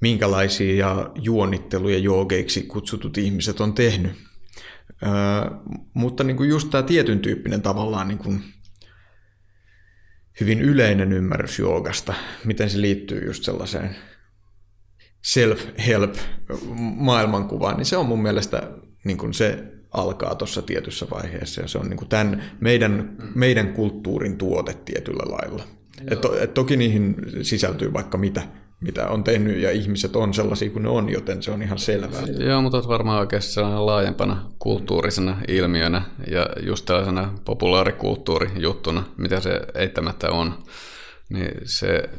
minkälaisia 0.00 1.10
juonitteluja 1.14 1.98
joogeiksi 1.98 2.62
kutsutut 2.62 3.18
ihmiset 3.18 3.60
on 3.60 3.72
tehnyt. 3.72 4.12
Öö, 5.02 5.10
mutta 5.94 6.24
niin 6.24 6.36
kuin 6.36 6.48
just 6.48 6.70
tämä 6.70 6.82
tietyn 6.82 7.18
tyyppinen 7.18 7.62
tavallaan 7.62 8.08
niin 8.08 8.18
kuin 8.18 8.42
hyvin 10.40 10.60
yleinen 10.60 11.12
ymmärrys 11.12 11.58
joogasta, 11.58 12.14
miten 12.44 12.70
se 12.70 12.80
liittyy 12.80 13.26
just 13.26 13.44
sellaiseen 13.44 13.96
self-help 15.26 16.14
maailmankuvaan, 16.96 17.76
niin 17.76 17.86
se 17.86 17.96
on 17.96 18.06
mun 18.06 18.22
mielestä 18.22 18.70
niin 19.04 19.18
kuin 19.18 19.34
se 19.34 19.58
alkaa 19.90 20.34
tuossa 20.34 20.62
tietyssä 20.62 21.06
vaiheessa 21.10 21.60
ja 21.60 21.68
se 21.68 21.78
on 21.78 21.88
niin 21.88 21.96
kuin 21.96 22.08
tämän 22.08 22.42
meidän, 22.60 23.16
meidän 23.34 23.72
kulttuurin 23.72 24.38
tuote 24.38 24.74
tietyllä 24.84 25.32
lailla. 25.32 25.64
Et, 26.10 26.20
to, 26.20 26.42
et 26.42 26.54
toki 26.54 26.76
niihin 26.76 27.16
sisältyy 27.42 27.92
vaikka 27.92 28.18
mitä, 28.18 28.42
mitä 28.80 29.08
on 29.08 29.24
tehnyt 29.24 29.58
ja 29.58 29.70
ihmiset 29.70 30.16
on 30.16 30.34
sellaisia 30.34 30.70
kuin 30.70 30.82
ne 30.82 30.88
on, 30.88 31.08
joten 31.08 31.42
se 31.42 31.50
on 31.50 31.62
ihan 31.62 31.78
selvää. 31.78 32.22
Joo, 32.38 32.62
mutta 32.62 32.88
varmaan 32.88 33.20
oikeasti 33.20 33.60
laajempana 33.60 34.50
kulttuurisena 34.58 35.36
ilmiönä 35.48 36.02
ja 36.30 36.46
just 36.66 36.84
tällaisena 36.86 37.32
populaarikulttuurijuttuna, 37.44 39.04
mitä 39.16 39.40
se 39.40 39.60
eittämättä 39.74 40.30
on, 40.30 40.58
niin 41.28 41.50
se 41.64 42.10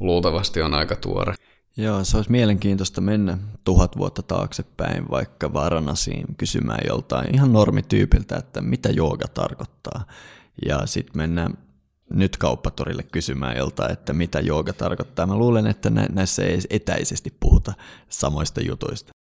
luultavasti 0.00 0.62
on 0.62 0.74
aika 0.74 0.96
tuore. 0.96 1.34
Joo, 1.76 2.04
se 2.04 2.16
olisi 2.16 2.30
mielenkiintoista 2.30 3.00
mennä 3.00 3.38
tuhat 3.64 3.96
vuotta 3.96 4.22
taaksepäin 4.22 5.10
vaikka 5.10 5.52
Varanasiin 5.52 6.26
kysymään 6.36 6.80
joltain 6.86 7.34
ihan 7.34 7.52
normityypiltä, 7.52 8.36
että 8.36 8.60
mitä 8.60 8.88
jooga 8.88 9.28
tarkoittaa. 9.28 10.04
Ja 10.66 10.86
sitten 10.86 11.16
mennään 11.16 11.58
nyt 12.10 12.36
kauppatorille 12.36 13.02
kysymään 13.02 13.56
joltain, 13.56 13.92
että 13.92 14.12
mitä 14.12 14.40
jooga 14.40 14.72
tarkoittaa. 14.72 15.26
Mä 15.26 15.36
luulen, 15.36 15.66
että 15.66 15.90
näissä 15.90 16.42
ei 16.42 16.58
etäisesti 16.70 17.34
puhuta 17.40 17.72
samoista 18.08 18.60
jutuista. 18.60 19.16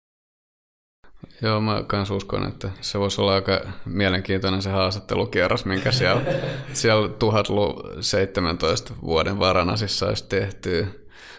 Joo, 1.41 1.61
mä 1.61 1.83
kans 1.87 2.11
uskon, 2.11 2.47
että 2.47 2.69
se 2.81 2.99
voisi 2.99 3.21
olla 3.21 3.33
aika 3.33 3.61
mielenkiintoinen 3.85 4.61
se 4.61 4.69
haastattelukierros, 4.69 5.65
minkä 5.65 5.91
siellä, 5.91 6.21
siellä 6.73 7.09
1017 7.09 8.93
vuoden 9.01 9.39
Varanasissa 9.39 10.07
olisi 10.07 10.25
tehty. 10.29 10.87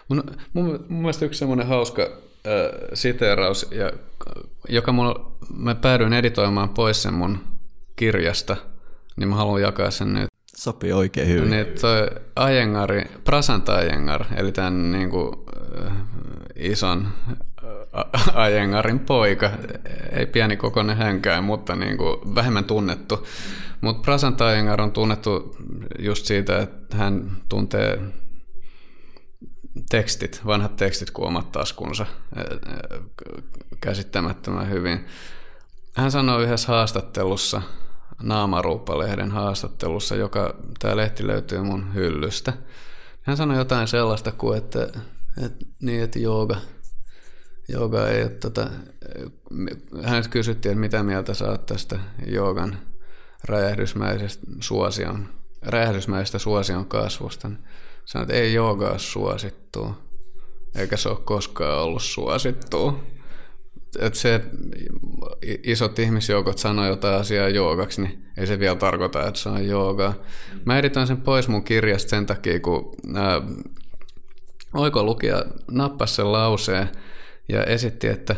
Mun, 0.09 0.23
mun, 0.53 0.85
mun 0.89 1.01
mielestä 1.01 1.25
yksi 1.25 1.39
semmoinen 1.39 1.67
hauska 1.67 2.01
äh, 2.03 2.11
siteeraus, 2.93 3.67
ja, 3.71 3.91
joka 4.69 4.91
mulla, 4.91 5.31
mä 5.53 5.75
päädyin 5.75 6.13
editoimaan 6.13 6.69
pois 6.69 7.03
sen 7.03 7.13
mun 7.13 7.37
kirjasta, 7.95 8.57
niin 9.15 9.29
mä 9.29 9.35
haluan 9.35 9.61
jakaa 9.61 9.91
sen 9.91 10.13
nyt. 10.13 10.34
Sopii 10.57 10.93
oikein 10.93 11.27
hyvin. 11.27 11.49
Niin 11.49 11.65
toi 11.81 12.09
Ajengari, 12.35 13.03
Prasanta 13.23 13.75
Ajengar, 13.75 14.25
eli 14.37 14.51
tämän 14.51 14.91
niin 14.91 15.09
kuin, 15.09 15.31
äh, 15.85 15.93
ison 16.55 17.07
äh, 17.33 18.37
Ajengarin 18.37 18.99
poika, 18.99 19.51
ei 20.11 20.25
pieni 20.25 20.57
kokoinen 20.57 20.97
hänkään, 20.97 21.43
mutta 21.43 21.75
niin 21.75 21.97
kuin, 21.97 22.35
vähemmän 22.35 22.65
tunnettu. 22.65 23.27
Mutta 23.81 24.01
Prasanta 24.01 24.47
Ajengar 24.47 24.81
on 24.81 24.91
tunnettu 24.91 25.55
just 25.99 26.25
siitä, 26.25 26.59
että 26.59 26.97
hän 26.97 27.31
tuntee 27.49 27.99
tekstit, 29.89 30.41
vanhat 30.45 30.75
tekstit 30.75 31.11
kuin 31.11 31.27
omat 31.27 31.51
taskunsa 31.51 32.05
käsittämättömän 33.81 34.69
hyvin. 34.69 35.05
Hän 35.95 36.11
sanoi 36.11 36.43
yhdessä 36.43 36.67
haastattelussa, 36.67 37.61
Naamaruuppa-lehden 38.23 39.31
haastattelussa, 39.31 40.15
joka 40.15 40.55
tämä 40.79 40.95
lehti 40.95 41.27
löytyy 41.27 41.61
mun 41.61 41.93
hyllystä. 41.93 42.53
Hän 43.21 43.37
sanoi 43.37 43.57
jotain 43.57 43.87
sellaista 43.87 44.31
kuin, 44.31 44.57
että, 44.57 44.83
että, 45.45 45.65
niin, 45.81 46.03
että 46.03 46.19
jooga, 46.19 46.57
jooga 47.69 48.07
ei 48.07 48.23
ole 48.23 48.29
tota, 48.29 48.69
hän 50.03 50.29
kysyttiin, 50.29 50.71
että 50.71 50.79
mitä 50.79 51.03
mieltä 51.03 51.33
saat 51.33 51.65
tästä 51.65 51.99
joogan 52.27 52.77
räjähdysmäisestä 53.43 54.47
suosion, 54.59 55.29
räjähdysmäisestä 55.61 56.39
suosion 56.39 56.85
kasvusta. 56.85 57.51
Sanoit, 58.05 58.29
että 58.29 58.41
ei 58.41 58.53
joogaa 58.53 58.97
suosittua, 58.97 59.97
eikä 60.75 60.97
se 60.97 61.09
ole 61.09 61.17
koskaan 61.23 61.81
ollut 61.81 62.01
suosittua 62.01 63.03
että 63.99 64.19
se, 64.19 64.35
että 64.35 64.49
isot 65.63 65.99
ihmisjoukot 65.99 66.57
sanoo 66.57 66.87
jotain 66.87 67.21
asiaa 67.21 67.49
joogaksi, 67.49 68.01
niin 68.01 68.25
ei 68.37 68.47
se 68.47 68.59
vielä 68.59 68.75
tarkoita, 68.75 69.27
että 69.27 69.39
se 69.39 69.49
on 69.49 69.67
joogaa. 69.67 70.13
Mä 70.65 70.79
editoin 70.79 71.07
sen 71.07 71.21
pois 71.21 71.47
mun 71.47 71.63
kirjasta 71.63 72.09
sen 72.09 72.25
takia, 72.25 72.59
kun 72.59 72.95
ää, 73.15 73.41
oiko 74.73 75.03
lukija 75.03 75.45
nappasi 75.71 76.15
sen 76.15 76.31
lauseen 76.31 76.89
ja 77.49 77.63
esitti, 77.63 78.07
että 78.07 78.35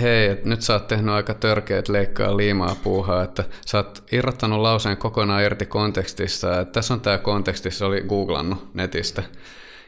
hei, 0.00 0.26
että 0.26 0.48
nyt 0.48 0.62
sä 0.62 0.72
oot 0.72 0.86
tehnyt 0.86 1.14
aika 1.14 1.34
törkeät 1.34 1.88
leikkaa 1.88 2.36
liimaa 2.36 2.76
puuhaa, 2.82 3.22
että 3.22 3.44
sä 3.66 3.78
oot 3.78 4.04
irrottanut 4.12 4.60
lauseen 4.60 4.96
kokonaan 4.96 5.42
irti 5.42 5.66
kontekstissa, 5.66 6.60
että 6.60 6.72
tässä 6.72 6.94
on 6.94 7.00
tämä 7.00 7.18
konteksti, 7.18 7.70
se 7.70 7.84
oli 7.84 8.00
googlannut 8.00 8.74
netistä. 8.74 9.22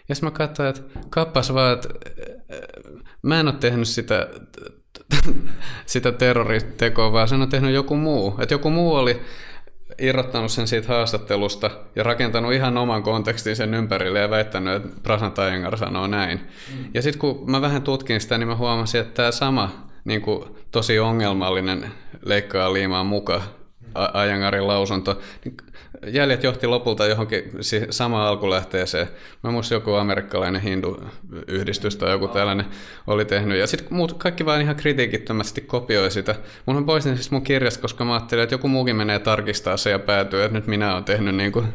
Ja 0.09 0.15
sitten 0.15 0.27
mä 0.27 0.39
katsoin, 0.39 0.69
että 0.69 0.83
kappas 1.11 1.55
vaan, 1.55 1.73
että 1.73 1.89
mä 3.23 3.41
en 3.41 3.49
ole 3.49 3.57
tehnyt 3.61 3.89
sitä 3.89 4.29
sitä 5.87 6.13
terroritekoa, 6.13 7.13
vaan 7.13 7.29
sen 7.29 7.43
on 7.43 7.49
tehnyt 7.49 7.75
joku 7.75 7.97
muu. 7.97 8.35
Että 8.39 8.55
joku 8.55 8.71
muu 8.71 8.95
oli 8.95 9.21
irrottanut 9.99 10.53
sen 10.53 10.69
siitä 10.69 10.89
haastattelusta 10.89 11.71
ja 11.97 12.03
rakentanut 12.03 12.53
ihan 12.53 12.79
oman 12.79 13.03
kontekstin 13.03 13.57
sen 13.57 13.75
ympärille 13.75 14.19
ja 14.19 14.31
väittänyt, 14.31 14.75
että 14.75 15.01
Prasant 15.03 15.39
Ayengar 15.39 15.77
sanoo 15.77 16.07
näin. 16.07 16.39
Mm. 16.39 16.85
Ja 16.95 17.03
sitten 17.03 17.21
kun 17.21 17.51
mä 17.51 17.61
vähän 17.61 17.83
tutkin 17.83 18.21
sitä, 18.21 18.39
niin 18.39 18.49
mä 18.49 18.57
huomasin, 18.57 19.01
että 19.01 19.15
tämä 19.15 19.31
sama 19.31 19.91
niin 20.05 20.23
kuin, 20.23 20.45
tosi 20.71 20.99
ongelmallinen 20.99 21.93
leikkaa 22.25 22.73
liimaa 22.73 23.05
muka 23.05 23.43
Ajangarin 23.95 24.67
lausunto, 24.67 25.21
niin 25.45 25.57
jäljet 26.07 26.43
johti 26.43 26.67
lopulta 26.67 27.07
johonkin 27.07 27.53
samaan 27.91 28.29
alkulähteeseen. 28.29 29.09
Mä 29.43 29.51
muistin 29.51 29.77
joku 29.77 29.95
amerikkalainen 29.95 30.63
hindu-yhdistys 30.63 31.97
tai 31.97 32.11
joku 32.11 32.29
tällainen 32.29 32.67
oli 33.07 33.25
tehnyt. 33.25 33.59
Ja 33.59 33.67
sitten 33.67 33.95
muut, 33.95 34.13
kaikki 34.13 34.45
vaan 34.47 34.61
ihan 34.61 34.77
kritiikittömästi 34.77 35.61
kopioi 35.61 36.11
sitä. 36.11 36.35
Mun 36.67 36.77
on 36.77 36.87
poistin 36.87 37.15
siis 37.15 37.31
mun 37.31 37.43
kirjasta, 37.43 37.83
koska 37.83 38.05
mä 38.05 38.15
ajattelin, 38.15 38.43
että 38.43 38.55
joku 38.55 38.69
muukin 38.69 38.97
menee 38.97 39.19
tarkistaa 39.19 39.77
se 39.77 39.91
ja 39.91 39.99
päätyy, 39.99 40.43
että 40.45 40.59
nyt 40.59 40.67
minä 40.67 40.93
olen 40.93 41.05
tehnyt 41.05 41.35
niin 41.35 41.53
kuin 41.53 41.67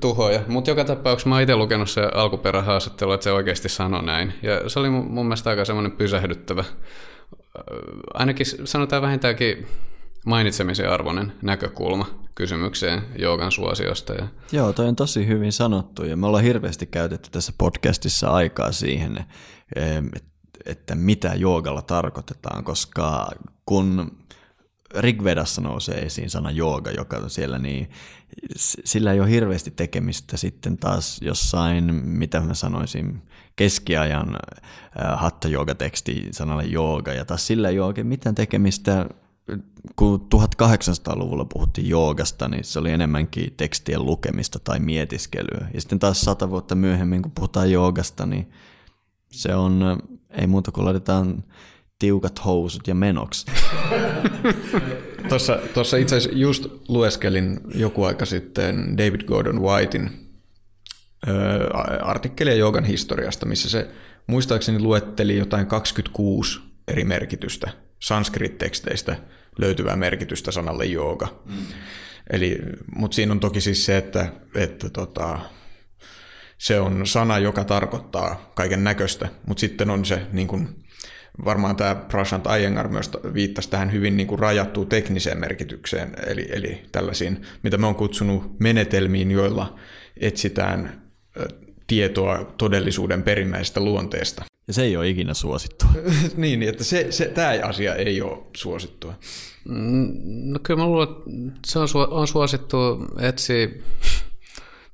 tuhoja. 0.00 0.40
Mutta 0.46 0.70
joka 0.70 0.84
tapauksessa 0.84 1.28
mä 1.28 1.34
oon 1.34 1.42
itse 1.42 1.56
lukenut 1.56 1.90
se 1.90 2.02
alkuperähaastattelu, 2.14 3.12
että 3.12 3.24
se 3.24 3.32
oikeasti 3.32 3.68
sanoi 3.68 4.02
näin. 4.02 4.34
Ja 4.42 4.68
se 4.68 4.78
oli 4.78 4.90
mun 4.90 5.26
mielestä 5.26 5.50
aika 5.50 5.64
semmoinen 5.64 5.92
pysähdyttävä. 5.92 6.64
Ainakin 8.14 8.46
sanotaan 8.46 9.02
vähintäänkin 9.02 9.66
mainitsemisen 10.26 10.90
arvoinen 10.90 11.32
näkökulma 11.42 12.06
kysymykseen 12.34 13.02
joogan 13.18 13.52
suosiosta. 13.52 14.12
Ja... 14.12 14.28
Joo, 14.52 14.72
toi 14.72 14.88
on 14.88 14.96
tosi 14.96 15.26
hyvin 15.26 15.52
sanottu 15.52 16.04
ja 16.04 16.16
me 16.16 16.26
ollaan 16.26 16.44
hirveästi 16.44 16.86
käytetty 16.86 17.30
tässä 17.30 17.52
podcastissa 17.58 18.28
aikaa 18.28 18.72
siihen, 18.72 19.24
että 20.64 20.94
mitä 20.94 21.34
joogalla 21.34 21.82
tarkoitetaan, 21.82 22.64
koska 22.64 23.30
kun 23.66 24.18
Rigvedassa 24.96 25.60
nousee 25.60 25.98
esiin 25.98 26.30
sana 26.30 26.50
jooga, 26.50 26.90
joka 26.90 27.16
on 27.16 27.30
siellä, 27.30 27.58
niin 27.58 27.90
sillä 28.56 29.12
ei 29.12 29.20
ole 29.20 29.30
hirveästi 29.30 29.70
tekemistä 29.70 30.36
sitten 30.36 30.78
taas 30.78 31.20
jossain, 31.22 31.94
mitä 31.94 32.40
mä 32.40 32.54
sanoisin, 32.54 33.22
keskiajan 33.56 34.36
hatta 35.16 35.48
teksti 35.78 36.28
sanalle 36.30 36.64
jooga, 36.64 37.12
ja 37.12 37.24
taas 37.24 37.46
sillä 37.46 37.68
ei 37.68 37.78
ole 37.78 37.86
oikein 37.86 38.06
mitään 38.06 38.34
tekemistä 38.34 39.06
kun 39.96 40.28
1800-luvulla 40.34 41.44
puhuttiin 41.44 41.88
joogasta, 41.88 42.48
niin 42.48 42.64
se 42.64 42.78
oli 42.78 42.90
enemmänkin 42.90 43.54
tekstien 43.56 44.06
lukemista 44.06 44.58
tai 44.58 44.80
mietiskelyä. 44.80 45.68
Ja 45.74 45.80
sitten 45.80 45.98
taas 45.98 46.20
sata 46.20 46.50
vuotta 46.50 46.74
myöhemmin, 46.74 47.22
kun 47.22 47.32
puhutaan 47.34 47.70
joogasta, 47.70 48.26
niin 48.26 48.50
se 49.32 49.54
on, 49.54 50.02
ei 50.30 50.46
muuta 50.46 50.72
kuin 50.72 50.84
laitetaan 50.84 51.44
tiukat 51.98 52.44
housut 52.44 52.88
ja 52.88 52.94
menoksi. 52.94 53.46
Tuossa, 55.28 55.58
tuossa 55.74 55.96
itse 55.96 56.16
asiassa 56.16 56.38
just 56.38 56.66
lueskelin 56.88 57.60
joku 57.74 58.04
aika 58.04 58.26
sitten 58.26 58.98
David 58.98 59.20
Gordon 59.24 59.62
Whitein 59.62 60.10
artikkelia 62.02 62.54
joogan 62.54 62.84
historiasta, 62.84 63.46
missä 63.46 63.70
se 63.70 63.90
muistaakseni 64.26 64.80
luetteli 64.80 65.36
jotain 65.36 65.66
26 65.66 66.60
eri 66.88 67.04
merkitystä 67.04 67.70
sanskrit-teksteistä 67.98 69.16
löytyvää 69.58 69.96
merkitystä 69.96 70.50
sanalle 70.50 70.84
jooga. 70.84 71.42
Mm. 71.46 71.54
Eli, 72.30 72.58
mutta 72.96 73.14
siinä 73.14 73.32
on 73.32 73.40
toki 73.40 73.60
siis 73.60 73.86
se, 73.86 73.96
että, 73.96 74.32
että 74.54 74.90
tota, 74.90 75.38
se 76.58 76.80
on 76.80 77.06
sana, 77.06 77.38
joka 77.38 77.64
tarkoittaa 77.64 78.52
kaiken 78.54 78.84
näköistä, 78.84 79.28
mutta 79.46 79.60
sitten 79.60 79.90
on 79.90 80.04
se 80.04 80.22
niin 80.32 80.48
kuin, 80.48 80.68
varmaan 81.44 81.76
tämä 81.76 81.94
Prashant 81.94 82.44
Iyengar 82.58 82.88
myös 82.88 83.10
viittasi 83.34 83.70
tähän 83.70 83.92
hyvin 83.92 84.16
niin 84.16 84.26
kuin 84.26 84.38
rajattuun 84.38 84.86
tekniseen 84.88 85.40
merkitykseen, 85.40 86.16
eli, 86.26 86.48
eli 86.50 86.82
tällaisiin, 86.92 87.42
mitä 87.62 87.78
me 87.78 87.86
on 87.86 87.94
kutsunut 87.94 88.60
menetelmiin, 88.60 89.30
joilla 89.30 89.78
etsitään 90.16 91.02
tietoa 91.88 92.54
todellisuuden 92.58 93.22
perimmäisestä 93.22 93.80
luonteesta. 93.80 94.44
Ja 94.66 94.74
se 94.74 94.82
ei 94.82 94.96
ole 94.96 95.08
ikinä 95.08 95.34
suosittua. 95.34 95.88
niin, 96.36 96.62
että 96.62 96.84
se, 96.84 97.06
se, 97.10 97.24
tämä 97.24 97.50
asia 97.62 97.94
ei 97.94 98.22
ole 98.22 98.38
suosittua. 98.56 99.14
Mm, 99.68 100.12
no 100.52 100.58
kyllä 100.62 100.80
mä 100.80 100.86
luulen, 100.86 101.08
että 101.46 101.60
se 101.66 101.78
on, 101.78 101.88
on 102.10 102.28
suosittu 102.28 102.76
etsiä 103.20 103.68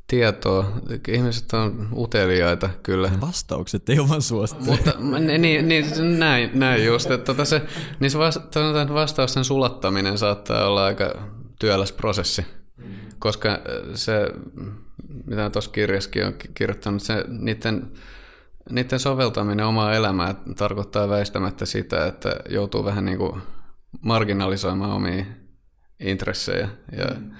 tietoa. 0.06 0.72
Ihmiset 1.08 1.52
on 1.52 1.88
uteliaita 1.96 2.70
kyllä. 2.82 3.10
Vastaukset 3.20 3.88
ei 3.88 3.98
ole 3.98 4.08
vaan 4.08 4.22
suosittu. 4.22 4.64
Mutta 4.64 4.92
niin, 5.38 5.68
niin, 5.68 6.18
näin, 6.18 6.50
näin 6.54 6.84
just. 6.84 7.10
Että 7.10 7.24
tota 7.24 7.44
se, 7.44 7.62
niin 8.00 8.10
se 8.10 8.18
vastausten 8.94 9.44
sulattaminen 9.44 10.18
saattaa 10.18 10.66
olla 10.66 10.84
aika 10.84 11.14
työläs 11.58 11.92
prosessi. 11.92 12.46
Koska 13.18 13.58
se, 13.94 14.12
mitä 15.26 15.50
tuossa 15.50 15.70
kirjassakin 15.70 16.26
on 16.26 16.34
kirjoittanut, 16.54 17.02
se 17.02 17.24
niiden 17.28 17.92
niiden 18.70 19.00
soveltaminen 19.00 19.66
omaa 19.66 19.94
elämää 19.94 20.34
tarkoittaa 20.56 21.08
väistämättä 21.08 21.66
sitä, 21.66 22.06
että 22.06 22.36
joutuu 22.48 22.84
vähän 22.84 23.04
niin 23.04 23.18
kuin 23.18 23.42
marginalisoimaan 24.00 24.90
omia 24.90 25.24
intressejä 26.00 26.68
ja 26.96 27.04
mm. 27.04 27.30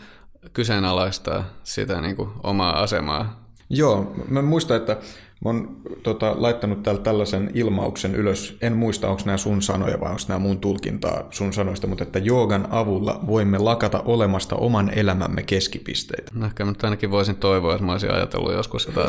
kyseenalaistaa 0.53 1.45
sitä 1.63 2.01
niin 2.01 2.17
kuin 2.17 2.31
omaa 2.43 2.83
asemaa. 2.83 3.51
Joo, 3.71 4.15
mä 4.29 4.43
muistan, 4.43 4.77
että 4.77 4.97
Mä 5.45 5.51
oon 5.51 5.77
tota, 6.03 6.35
laittanut 6.39 6.83
täällä 6.83 7.03
tällaisen 7.03 7.51
ilmauksen 7.55 8.15
ylös. 8.15 8.57
En 8.61 8.77
muista, 8.77 9.09
onko 9.09 9.23
nämä 9.25 9.39
sun 9.39 9.63
sanoja 9.63 10.01
vai 10.01 10.11
onko 10.11 10.23
nämä 10.29 10.39
mun 10.39 10.59
tulkintaa 10.59 11.29
sun 11.31 11.53
sanoista, 11.53 11.87
mutta 11.87 12.05
että 12.05 12.19
joogan 12.19 12.69
avulla 12.71 13.21
voimme 13.27 13.59
lakata 13.59 14.03
olemasta 14.05 14.57
oman 14.57 14.91
elämämme 14.97 15.43
keskipisteitä. 15.43 16.33
No 16.35 16.47
ehkä 16.47 16.65
nyt 16.65 16.85
ainakin 16.85 17.11
voisin 17.11 17.37
toivoa, 17.37 17.75
että 17.75 17.85
mä 17.85 17.93
olisin 17.93 18.11
ajatellut 18.11 18.53
joskus 18.53 18.83
sitä. 18.83 19.01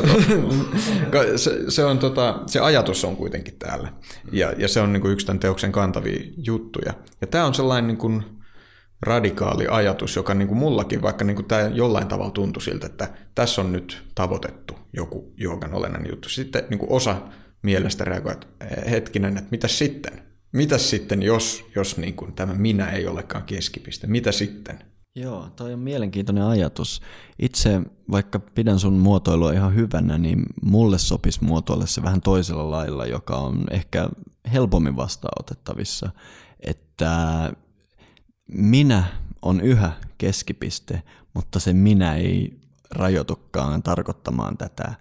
se, 1.36 1.70
se, 1.70 1.84
on, 1.84 1.98
tota, 1.98 2.38
se 2.46 2.60
ajatus 2.60 3.04
on 3.04 3.16
kuitenkin 3.16 3.54
täällä. 3.58 3.88
Ja, 4.32 4.52
ja 4.58 4.68
se 4.68 4.80
on 4.80 4.92
niin 4.92 5.00
kuin 5.00 5.12
yksi 5.12 5.26
tämän 5.26 5.40
teoksen 5.40 5.72
kantavia 5.72 6.20
juttuja. 6.36 6.92
Ja 7.20 7.26
tämä 7.26 7.46
on 7.46 7.54
sellainen 7.54 7.86
niin 7.86 7.98
kuin, 7.98 8.24
radikaali 9.00 9.66
ajatus, 9.70 10.16
joka 10.16 10.34
niin 10.34 10.48
kuin 10.48 10.58
mullakin, 10.58 11.02
vaikka 11.02 11.24
niin 11.24 11.36
kuin 11.36 11.46
tämä 11.46 11.62
jollain 11.62 12.08
tavalla 12.08 12.30
tuntui 12.30 12.62
siltä, 12.62 12.86
että 12.86 13.08
tässä 13.34 13.60
on 13.60 13.72
nyt 13.72 14.02
tavoitettu 14.14 14.74
joku 14.92 15.32
joogan 15.36 15.74
olennainen 15.74 16.10
juttu. 16.10 16.28
Sitten 16.28 16.64
niin 16.70 16.78
kuin 16.78 16.92
osa 16.92 17.16
mielestä 17.62 18.04
reagoi, 18.04 18.32
että 18.32 18.46
eh, 18.60 18.90
hetkinen, 18.90 19.36
että 19.36 19.50
mitä 19.50 19.68
sitten? 19.68 20.22
Mitä 20.52 20.78
sitten, 20.78 21.22
jos, 21.22 21.64
jos 21.74 21.96
niin 21.96 22.14
kuin 22.14 22.32
tämä 22.32 22.54
minä 22.54 22.90
ei 22.90 23.06
olekaan 23.06 23.44
keskipiste? 23.44 24.06
Mitä 24.06 24.32
sitten? 24.32 24.78
Joo, 25.14 25.48
toi 25.56 25.72
on 25.72 25.78
mielenkiintoinen 25.78 26.44
ajatus. 26.44 27.02
Itse, 27.38 27.80
vaikka 28.10 28.38
pidän 28.38 28.78
sun 28.78 28.92
muotoilua 28.92 29.52
ihan 29.52 29.74
hyvänä, 29.74 30.18
niin 30.18 30.42
mulle 30.62 30.98
sopisi 30.98 31.44
muotoilla 31.44 31.86
se 31.86 32.02
vähän 32.02 32.20
toisella 32.20 32.70
lailla, 32.70 33.06
joka 33.06 33.36
on 33.36 33.64
ehkä 33.70 34.08
helpommin 34.52 34.96
vastaanotettavissa. 34.96 36.10
Että 36.60 37.50
minä 38.48 39.04
on 39.42 39.60
yhä 39.60 39.92
keskipiste, 40.18 41.02
mutta 41.34 41.60
se 41.60 41.72
minä 41.72 42.14
ei 42.14 42.60
rajoitukaan 42.90 43.82
tarkoittamaan 43.82 44.56
tätä 44.56 44.94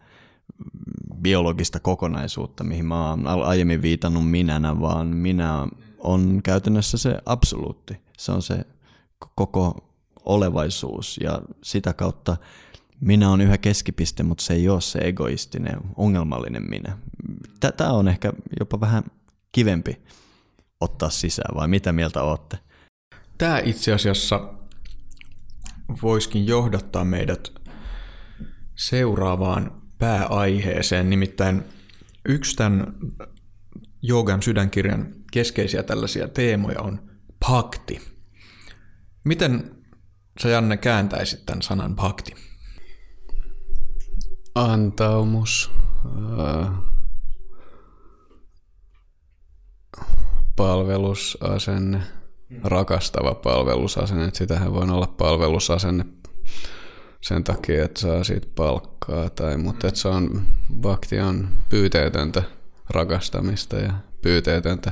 biologista 1.22 1.80
kokonaisuutta, 1.80 2.64
mihin 2.64 2.86
mä 2.86 3.10
oon 3.10 3.28
aiemmin 3.28 3.82
viitannut 3.82 4.30
minänä, 4.30 4.80
vaan 4.80 5.08
minä 5.08 5.68
on 6.00 6.40
käytännössä 6.44 6.98
se 6.98 7.18
absoluutti. 7.26 7.98
Se 8.18 8.32
on 8.32 8.42
se 8.42 8.66
koko 9.36 9.90
olevaisuus 10.26 11.20
ja 11.24 11.42
sitä 11.64 11.94
kautta 11.94 12.38
minä 13.02 13.30
on 13.30 13.42
yhä 13.42 13.58
keskipiste, 13.58 14.24
mutta 14.24 14.44
se 14.44 14.54
ei 14.54 14.70
ole 14.70 14.82
se 14.82 15.00
egoistinen, 15.00 15.80
ongelmallinen 15.96 16.70
minä. 16.70 16.98
Tätä 17.60 17.92
on 17.92 18.08
ehkä 18.08 18.34
jopa 18.60 18.80
vähän 18.80 19.04
kivempi 19.52 20.02
ottaa 20.82 21.10
sisään, 21.10 21.56
vai 21.56 21.68
mitä 21.68 21.94
mieltä 21.94 22.24
olette? 22.24 22.60
Tämä 23.38 23.60
itse 23.60 23.94
asiassa 23.94 24.54
voiskin 26.02 26.48
johdattaa 26.48 27.06
meidät 27.06 27.54
seuraavaan 28.76 29.82
pääaiheeseen, 29.98 31.10
nimittäin 31.10 31.64
yksi 32.26 32.56
tämän 32.56 32.94
joogan 34.02 34.42
sydänkirjan 34.42 35.14
keskeisiä 35.32 35.84
tällaisia 35.84 36.28
teemoja 36.28 36.82
on 36.82 37.10
bhakti. 37.46 38.02
Miten 39.24 39.76
sä 40.42 40.50
Janne 40.50 40.78
kääntäisit 40.78 41.46
tämän 41.46 41.62
sanan 41.62 41.96
bhakti? 41.96 42.36
Antaumus. 44.56 45.72
Äh, 46.40 46.72
palvelusasenne. 50.56 52.15
Rakastava 52.64 53.36
palvelusasenne. 53.36 54.30
Sitähän 54.34 54.74
voi 54.74 54.84
olla 54.84 55.08
palvelusasenne 55.18 56.06
sen 57.22 57.44
takia, 57.44 57.86
että 57.86 58.00
saa 58.00 58.24
siitä 58.24 58.48
palkkaa. 58.56 59.30
Tai, 59.30 59.58
mutta 59.58 59.88
että 59.88 60.00
se 60.00 60.08
on, 60.08 60.48
bhakti 60.82 61.20
on 61.20 61.48
pyyteetöntä 61.70 62.44
rakastamista 62.90 63.76
ja 63.76 63.94
pyyteetöntä 64.22 64.92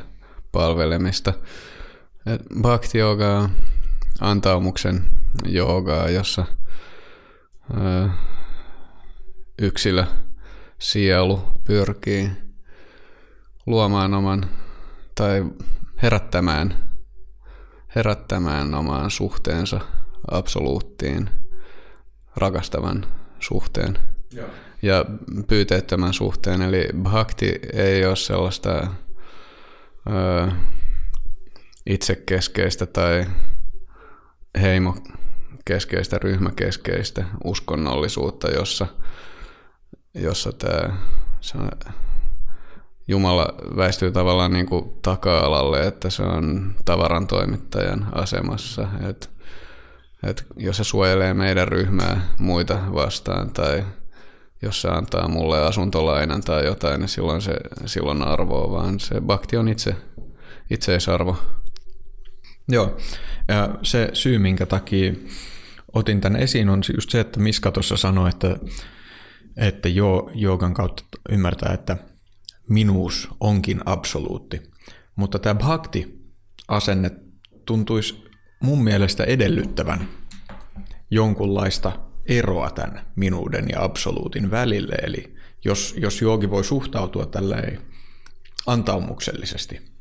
palvelemista. 0.51 1.33
Bhakti 2.61 2.97
yoga 2.97 3.37
on 3.37 3.49
antaumuksen 4.19 5.03
joogaa, 5.45 6.09
jossa 6.09 6.45
ö, 7.73 8.09
yksilö, 9.61 10.03
sielu 10.79 11.41
pyrkii 11.63 12.31
luomaan 13.65 14.13
oman 14.13 14.49
tai 15.15 15.45
herättämään, 16.01 16.92
herättämään 17.95 18.75
omaan 18.75 19.11
suhteensa 19.11 19.79
absoluuttiin 20.31 21.29
rakastavan 22.35 23.05
suhteen 23.39 23.97
Joo. 24.31 24.47
ja 24.81 25.05
pyyteettömän 25.47 26.13
suhteen. 26.13 26.61
Eli 26.61 26.87
bhakti 27.03 27.59
ei 27.73 28.05
ole 28.05 28.15
sellaista 28.15 28.87
ö, 30.09 30.51
itsekeskeistä 31.85 32.85
tai 32.85 33.25
heimokeskeistä, 34.61 36.17
ryhmäkeskeistä 36.17 37.25
uskonnollisuutta, 37.43 38.47
jossa, 38.51 38.87
jossa 40.13 40.51
tämä 40.51 40.93
Jumala 43.07 43.47
väistyy 43.77 44.11
tavallaan 44.11 44.53
niin 44.53 44.65
kuin 44.65 44.93
taka-alalle, 45.01 45.87
että 45.87 46.09
se 46.09 46.23
on 46.23 46.75
tavaran 46.85 47.27
toimittajan 47.27 48.07
asemassa. 48.11 48.87
Et, 49.09 49.29
et 50.23 50.45
jos 50.57 50.77
se 50.77 50.83
suojelee 50.83 51.33
meidän 51.33 51.67
ryhmää 51.67 52.21
muita 52.39 52.79
vastaan 52.93 53.49
tai 53.49 53.83
jos 54.61 54.81
se 54.81 54.89
antaa 54.89 55.27
mulle 55.27 55.61
asuntolainan 55.61 56.41
tai 56.41 56.65
jotain, 56.65 56.99
niin 56.99 57.09
silloin 57.09 57.41
se 57.41 57.55
silloin 57.85 58.21
arvoa, 58.21 58.71
vaan 58.71 58.99
se 58.99 59.21
bakti 59.21 59.57
on 59.57 59.67
itse, 59.67 59.95
itseisarvo. 60.69 61.37
Joo, 62.69 62.97
ja 63.47 63.69
se 63.83 64.09
syy, 64.13 64.37
minkä 64.37 64.65
takia 64.65 65.13
otin 65.93 66.21
tämän 66.21 66.41
esiin, 66.41 66.69
on 66.69 66.81
just 66.95 67.09
se, 67.09 67.19
että 67.19 67.39
Miska 67.39 67.71
tuossa 67.71 67.97
sanoi, 67.97 68.29
että, 68.29 68.55
että 69.57 69.89
jo, 69.89 70.29
joogan 70.33 70.73
kautta 70.73 71.03
ymmärtää, 71.29 71.73
että 71.73 71.97
minuus 72.69 73.29
onkin 73.39 73.81
absoluutti. 73.85 74.61
Mutta 75.15 75.39
tämä 75.39 75.55
bhakti-asenne 75.55 77.11
tuntuisi 77.65 78.23
mun 78.59 78.83
mielestä 78.83 79.23
edellyttävän 79.23 80.09
jonkunlaista 81.11 81.99
eroa 82.25 82.69
tämän 82.69 83.05
minuuden 83.15 83.65
ja 83.69 83.83
absoluutin 83.83 84.51
välille. 84.51 84.95
Eli 85.03 85.35
jos, 85.65 85.95
jos 85.97 86.21
joogi 86.21 86.49
voi 86.49 86.63
suhtautua 86.63 87.25
tälleen 87.25 87.81
antaumuksellisesti 88.65 89.93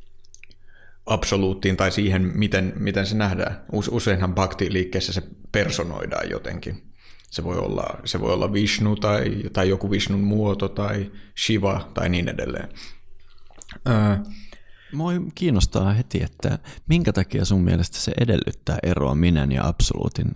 absoluuttiin 1.07 1.77
tai 1.77 1.93
siihen, 1.93 2.23
miten, 2.23 2.73
miten 2.77 3.07
se 3.07 3.17
nähdään. 3.17 3.65
Useinhan 3.91 4.35
bhakti-liikkeessä 4.35 5.13
se 5.13 5.23
personoidaan 5.53 6.31
jotenkin. 6.31 6.92
Se 7.33 7.45
voi 7.45 7.59
olla, 7.59 7.85
se 8.05 8.21
voi 8.21 8.33
olla 8.33 8.53
Vishnu 8.53 8.97
tai, 8.97 9.43
tai 9.53 9.69
joku 9.69 9.91
Vishnun 9.91 10.21
muoto 10.21 10.69
tai 10.69 11.11
Shiva 11.45 11.91
tai 11.95 12.09
niin 12.09 12.29
edelleen. 12.29 12.69
Ää, 13.85 14.23
Mua 14.93 15.13
kiinnostaa 15.35 15.93
heti, 15.93 16.23
että 16.23 16.59
minkä 16.89 17.13
takia 17.13 17.45
sun 17.45 17.61
mielestä 17.61 17.99
se 17.99 18.13
edellyttää 18.21 18.79
eroa 18.83 19.15
minän 19.15 19.53
ja 19.53 19.67
absoluutin 19.67 20.31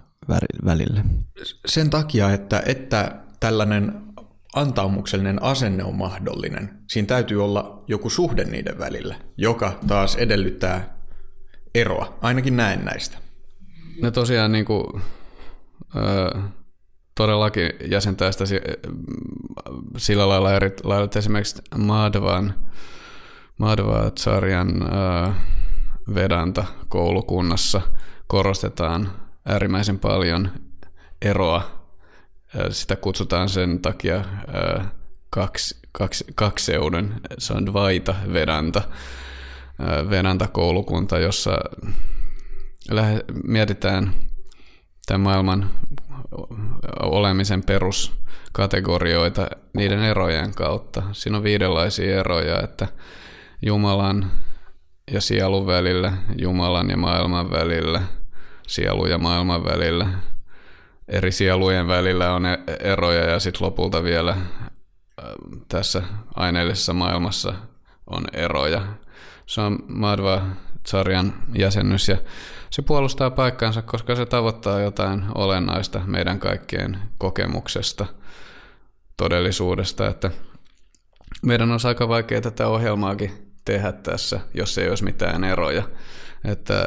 välille? 0.65 1.05
Sen 1.67 1.91
takia, 1.91 2.33
että, 2.33 2.63
että 2.67 3.21
tällainen 3.41 3.93
antaumuksellinen 4.55 5.43
asenne 5.43 5.85
on 5.85 5.95
mahdollinen. 5.95 6.79
Siinä 6.91 7.07
täytyy 7.07 7.45
olla 7.45 7.85
joku 7.89 8.11
suhde 8.11 8.45
niiden 8.45 8.79
välillä, 8.79 9.17
joka 9.37 9.79
taas 9.87 10.17
edellyttää 10.17 10.97
eroa, 11.75 12.19
ainakin 12.21 12.57
näen 12.57 12.85
näistä. 12.85 13.19
Ne 14.03 14.11
tosiaan 14.11 14.53
niin 14.53 14.65
kuin, 14.65 15.03
todellakin 17.17 17.71
jäsentää 17.91 18.33
sitä 18.33 18.45
sillä 19.97 20.29
lailla 20.29 20.53
eri 20.53 20.71
lailla, 20.85 21.05
että 21.05 21.19
esimerkiksi 21.19 21.63
Madhvan, 21.79 22.55
Madhva-sarjan 23.59 24.69
Vedanta 26.15 26.65
koulukunnassa 26.89 27.81
korostetaan 28.27 29.13
äärimmäisen 29.47 29.99
paljon 29.99 30.51
eroa. 31.23 31.87
Sitä 32.71 32.97
kutsutaan 32.97 33.49
sen 33.49 33.81
takia 33.81 34.25
kaksi, 35.31 35.79
kaksi, 35.93 36.25
kakseuden, 36.35 37.21
se 37.39 37.53
on 37.53 37.73
Vaita 37.73 38.15
Vedanta, 38.33 38.83
Vedanta-koulukunta, 40.11 41.19
jossa 41.19 41.59
mietitään 43.45 44.15
tämän 45.07 45.21
maailman 45.21 45.71
olemisen 47.03 47.63
peruskategorioita 47.63 49.47
niiden 49.73 50.03
erojen 50.03 50.55
kautta. 50.55 51.03
Siinä 51.13 51.37
on 51.37 51.45
viidenlaisia 51.45 52.21
eroja, 52.21 52.61
että 52.61 52.89
Jumalan 53.63 54.31
ja 55.13 55.21
sielun 55.21 55.67
välillä, 55.67 56.13
Jumalan 56.39 56.91
ja 56.91 56.97
maailman 56.97 57.51
välillä, 57.51 58.03
sielu 58.67 59.07
ja 59.07 59.19
maailman 59.19 59.65
välillä– 59.65 60.07
eri 61.09 61.33
sielujen 61.33 61.89
välillä 61.89 62.33
on 62.33 62.47
e- 62.47 62.59
eroja 62.81 63.31
ja 63.31 63.41
sitten 63.41 63.67
lopulta 63.67 64.03
vielä 64.03 64.37
tässä 65.69 66.03
aineellisessa 66.35 66.93
maailmassa 66.93 67.55
on 68.07 68.25
eroja. 68.33 68.83
Se 69.47 69.61
on 69.61 69.79
Madva-sarjan 69.89 71.35
jäsennys 71.55 72.09
ja 72.09 72.17
se 72.77 72.83
puolustaa 72.83 73.31
paikkansa, 73.31 73.83
koska 73.83 74.15
se 74.15 74.27
tavoittaa 74.27 74.81
jotain 74.81 75.25
olennaista 75.35 76.01
meidän 76.07 76.39
kaikkien 76.39 76.99
kokemuksesta, 77.19 78.07
todellisuudesta, 79.17 80.09
että 80.09 80.31
meidän 81.43 81.71
on 81.73 81.79
aika 81.85 82.09
vaikea 82.09 82.41
tätä 82.41 82.69
ohjelmaakin 82.69 83.53
tehdä 83.65 83.93
tässä, 83.93 84.41
jos 84.55 84.79
ei 84.79 84.89
olisi 84.89 85.05
mitään 85.05 85.45
eroja. 85.45 85.83
Että 86.45 86.87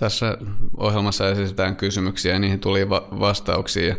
tässä 0.00 0.38
ohjelmassa 0.76 1.28
esitetään 1.28 1.76
kysymyksiä 1.76 2.32
ja 2.32 2.38
niihin 2.38 2.60
tuli 2.60 2.88
va- 2.88 3.08
vastauksia. 3.10 3.96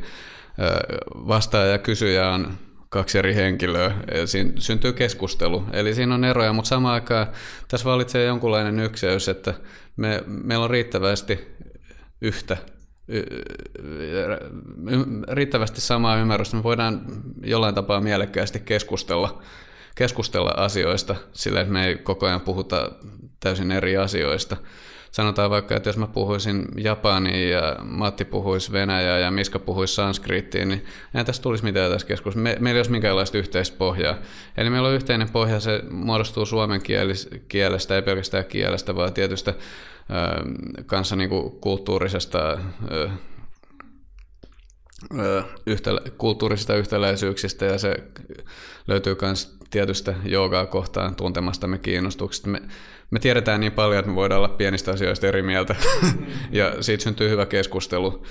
Vastaaja 1.15 1.71
ja 1.71 1.77
kysyjä 1.77 2.29
on 2.29 2.57
kaksi 2.89 3.17
eri 3.17 3.35
henkilöä 3.35 3.91
siinä 4.25 4.51
syntyy 4.57 4.93
keskustelu. 4.93 5.63
Eli 5.73 5.93
siinä 5.93 6.15
on 6.15 6.23
eroja, 6.23 6.53
mutta 6.53 6.69
samaan 6.69 6.93
aikaan 6.93 7.27
tässä 7.67 7.89
valitsee 7.89 8.25
jonkunlainen 8.25 8.79
ykseys, 8.79 9.29
että 9.29 9.53
me, 9.97 10.23
meillä 10.27 10.63
on 10.63 10.69
riittävästi 10.69 11.39
yhtä 12.21 12.57
riittävästi 15.31 15.81
samaa 15.81 16.17
ymmärrystä. 16.17 16.57
Me 16.57 16.63
voidaan 16.63 17.01
jollain 17.43 17.75
tapaa 17.75 18.01
mielekkäästi 18.01 18.59
keskustella, 18.59 19.41
keskustella 19.95 20.53
asioista 20.57 21.15
sillä, 21.33 21.61
että 21.61 21.73
me 21.73 21.87
ei 21.87 21.97
koko 21.97 22.25
ajan 22.25 22.41
puhuta 22.41 22.91
täysin 23.39 23.71
eri 23.71 23.97
asioista 23.97 24.57
sanotaan 25.11 25.49
vaikka, 25.49 25.75
että 25.75 25.89
jos 25.89 25.97
mä 25.97 26.07
puhuisin 26.07 26.65
japania 26.77 27.49
ja 27.49 27.75
Matti 27.83 28.25
puhuisi 28.25 28.71
venäjää 28.71 29.19
ja 29.19 29.31
Miska 29.31 29.59
puhuisi 29.59 29.95
sanskriittiin, 29.95 30.67
niin 30.67 30.85
ei 31.15 31.25
tässä 31.25 31.41
tulisi 31.41 31.63
mitään 31.63 31.91
tässä 31.91 32.07
keskustelussa. 32.07 32.43
Me, 32.43 32.57
meillä 32.59 32.77
ei 32.77 32.79
olisi 32.79 32.91
minkäänlaista 32.91 33.37
yhteistä 33.37 33.77
pohjaa. 33.77 34.15
Eli 34.57 34.69
meillä 34.69 34.87
on 34.87 34.93
yhteinen 34.93 35.29
pohja, 35.29 35.59
se 35.59 35.83
muodostuu 35.89 36.45
suomen 36.45 36.81
kielestä, 37.47 37.95
ei 37.95 38.01
pelkästään 38.01 38.45
kielestä, 38.45 38.95
vaan 38.95 39.13
tietystä 39.13 39.53
kanssa 40.85 41.15
niin 41.15 41.29
kuin 41.29 41.51
kulttuurisesta 41.51 42.57
yhtälä, 45.65 46.01
kulttuurisista 46.17 46.75
yhtäläisyyksistä 46.75 47.65
ja 47.65 47.79
se 47.79 47.95
löytyy 48.87 49.15
myös 49.21 49.57
tietystä 49.69 50.15
joogaa 50.25 50.65
kohtaan 50.65 51.15
tuntemastamme 51.15 51.77
kiinnostuksesta. 51.77 52.49
Me, 52.49 52.61
me 53.11 53.19
tiedetään 53.19 53.59
niin 53.59 53.71
paljon, 53.71 53.99
että 53.99 54.09
me 54.11 54.15
voidaan 54.15 54.37
olla 54.37 54.49
pienistä 54.49 54.91
asioista 54.91 55.27
eri 55.27 55.41
mieltä 55.41 55.75
ja 56.51 56.83
siitä 56.83 57.03
syntyy 57.03 57.29
hyvä 57.29 57.45
keskustelu. 57.45 58.23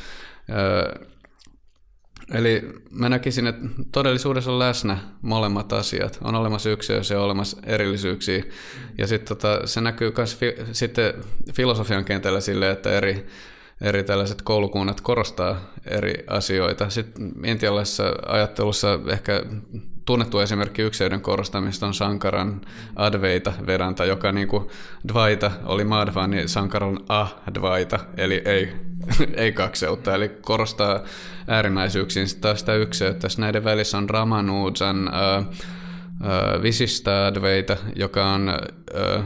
Eli 2.34 2.62
mä 2.90 3.08
näkisin, 3.08 3.46
että 3.46 3.62
todellisuudessa 3.92 4.52
on 4.52 4.58
läsnä 4.58 4.98
molemmat 5.22 5.72
asiat. 5.72 6.18
On 6.22 6.34
olemassa 6.34 6.70
yksilöissä 6.70 7.14
ja 7.14 7.20
olemassa 7.20 7.56
erillisyyksiä. 7.66 8.44
Ja 8.98 9.06
sitten 9.06 9.28
tota, 9.28 9.66
se 9.66 9.80
näkyy 9.80 10.12
myös 10.16 10.36
fi- 10.36 10.56
sitten 10.72 11.14
filosofian 11.54 12.04
kentällä 12.04 12.40
sille, 12.40 12.70
että 12.70 12.90
eri 12.90 13.26
eri 13.80 14.04
tällaiset 14.04 14.42
koulukunnat 14.42 15.00
korostaa 15.00 15.56
eri 15.86 16.14
asioita. 16.26 16.90
Sitten 16.90 17.32
intialaisessa 17.44 18.12
ajattelussa 18.26 18.98
ehkä 19.08 19.42
tunnettu 20.04 20.38
esimerkki 20.38 20.82
ykseyden 20.82 21.20
korostamista 21.20 21.86
on 21.86 21.94
Sankaran 21.94 22.60
Advaita 22.96 23.52
Vedanta, 23.66 24.04
joka 24.04 24.32
niin 24.32 24.48
kuin 24.48 24.68
Dvaita 25.08 25.50
oli 25.64 25.84
Madhva, 25.84 26.26
niin 26.26 26.48
Sankaran 26.48 26.98
Advaita, 27.08 27.98
eli 28.16 28.42
ei, 28.44 28.72
ei 29.34 29.52
kakseutta, 29.52 30.14
eli 30.14 30.28
korostaa 30.28 31.00
äärimmäisyyksiin 31.48 32.28
sitä, 32.28 32.54
sitä 32.54 32.74
ykseyttä. 32.74 33.28
Näiden 33.38 33.64
välissä 33.64 33.98
on 33.98 34.10
Ramanujan 34.10 35.08
äh, 35.14 35.36
äh, 35.36 36.62
Visista 36.62 37.26
Advaita, 37.26 37.76
joka 37.96 38.32
on 38.32 38.48
äh, 38.48 39.24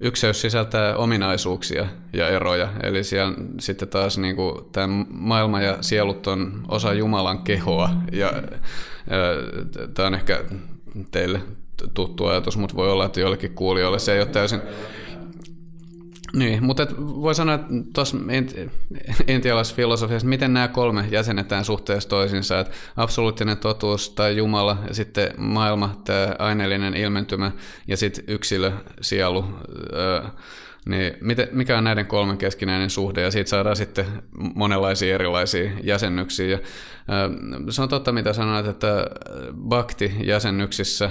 ykseys 0.00 0.40
sisältää 0.40 0.96
ominaisuuksia 0.96 1.86
ja 2.12 2.28
eroja. 2.28 2.68
Eli 2.82 3.04
siellä 3.04 3.34
sitten 3.60 3.88
taas 3.88 4.18
niin 4.18 4.36
kuin, 4.36 4.64
tämä 4.72 5.04
maailma 5.08 5.60
ja 5.60 5.78
sielut 5.80 6.26
on 6.26 6.64
osa 6.68 6.92
Jumalan 6.92 7.38
kehoa. 7.38 7.90
Ja, 8.12 8.26
ja 9.10 9.18
tämä 9.94 10.06
on 10.06 10.14
ehkä 10.14 10.44
teille 11.10 11.40
tuttu 11.94 12.26
ajatus, 12.26 12.56
mutta 12.56 12.76
voi 12.76 12.92
olla, 12.92 13.04
että 13.04 13.20
joillekin 13.20 13.54
kuulijoille 13.54 13.98
se 13.98 14.12
ei 14.12 14.20
ole 14.20 14.28
täysin 14.28 14.60
niin, 16.32 16.64
mutta 16.64 16.82
et 16.82 16.94
voi 16.98 17.34
sanoa, 17.34 17.54
että 17.54 17.68
tuossa 17.92 18.16
intialaisessa 19.28 19.76
filosofiassa, 19.76 20.28
miten 20.28 20.52
nämä 20.52 20.68
kolme 20.68 21.04
jäsennetään 21.10 21.64
suhteessa 21.64 22.08
toisiinsa, 22.08 22.60
että 22.60 22.74
absoluuttinen 22.96 23.56
totuus 23.56 24.10
tai 24.10 24.36
Jumala 24.36 24.78
ja 24.88 24.94
sitten 24.94 25.30
maailma, 25.36 26.00
tämä 26.04 26.36
aineellinen 26.38 26.96
ilmentymä 26.96 27.52
ja 27.86 27.96
sitten 27.96 28.24
yksilö, 28.28 28.72
sielu, 29.00 29.44
niin 30.88 31.12
mikä 31.52 31.78
on 31.78 31.84
näiden 31.84 32.06
kolmen 32.06 32.38
keskinäinen 32.38 32.90
suhde, 32.90 33.22
ja 33.22 33.30
siitä 33.30 33.50
saadaan 33.50 33.76
sitten 33.76 34.06
monenlaisia 34.54 35.14
erilaisia 35.14 35.70
jäsennyksiä. 35.82 36.46
Ja, 36.46 36.58
se 37.70 37.82
on 37.82 37.88
totta, 37.88 38.12
mitä 38.12 38.32
sanoit, 38.32 38.66
että 38.66 39.06
Bhakti-jäsennyksissä 39.68 41.10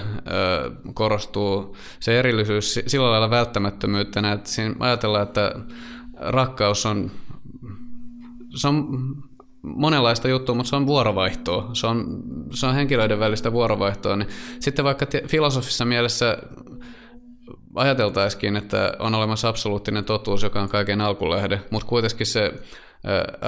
korostuu 0.94 1.78
se 2.00 2.20
erillisyys 2.20 2.80
sillä 2.88 3.12
lailla 3.12 3.30
välttämättömyyttä, 3.30 4.32
että 4.34 4.50
siinä 4.50 4.76
ajatellaan, 4.80 5.24
että 5.24 5.56
rakkaus 6.14 6.86
on, 6.86 7.12
se 8.56 8.68
on 8.68 8.88
monenlaista 9.62 10.28
juttua, 10.28 10.56
mutta 10.56 10.70
se 10.70 10.76
on 10.76 10.88
vuorovaihtoa. 10.88 11.70
Se 11.74 11.88
on, 11.88 12.24
se 12.54 12.66
on 12.66 12.76
henkilöiden 12.76 13.20
välistä 13.20 13.52
vuorovaihtoa. 13.52 14.16
Niin 14.16 14.30
sitten 14.60 14.86
vaikka 14.86 15.06
filosofissa 15.28 15.86
mielessä 15.86 16.38
ajateltaisikin, 17.76 18.56
että 18.56 18.94
on 19.00 19.16
olemassa 19.16 19.48
absoluuttinen 19.50 20.06
totuus, 20.06 20.44
joka 20.44 20.62
on 20.62 20.70
kaiken 20.70 21.02
alkulähde, 21.02 21.62
mutta 21.70 21.88
kuitenkin 21.88 22.26
se 22.26 22.54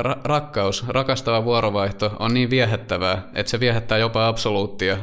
ra- 0.01 0.19
rakkaus, 0.23 0.85
rakastava 0.87 1.45
vuorovaihto 1.45 2.11
on 2.19 2.33
niin 2.33 2.49
viehättävää, 2.49 3.29
että 3.35 3.49
se 3.49 3.59
viehättää 3.59 3.97
jopa 3.97 4.27
absoluuttia 4.27 4.97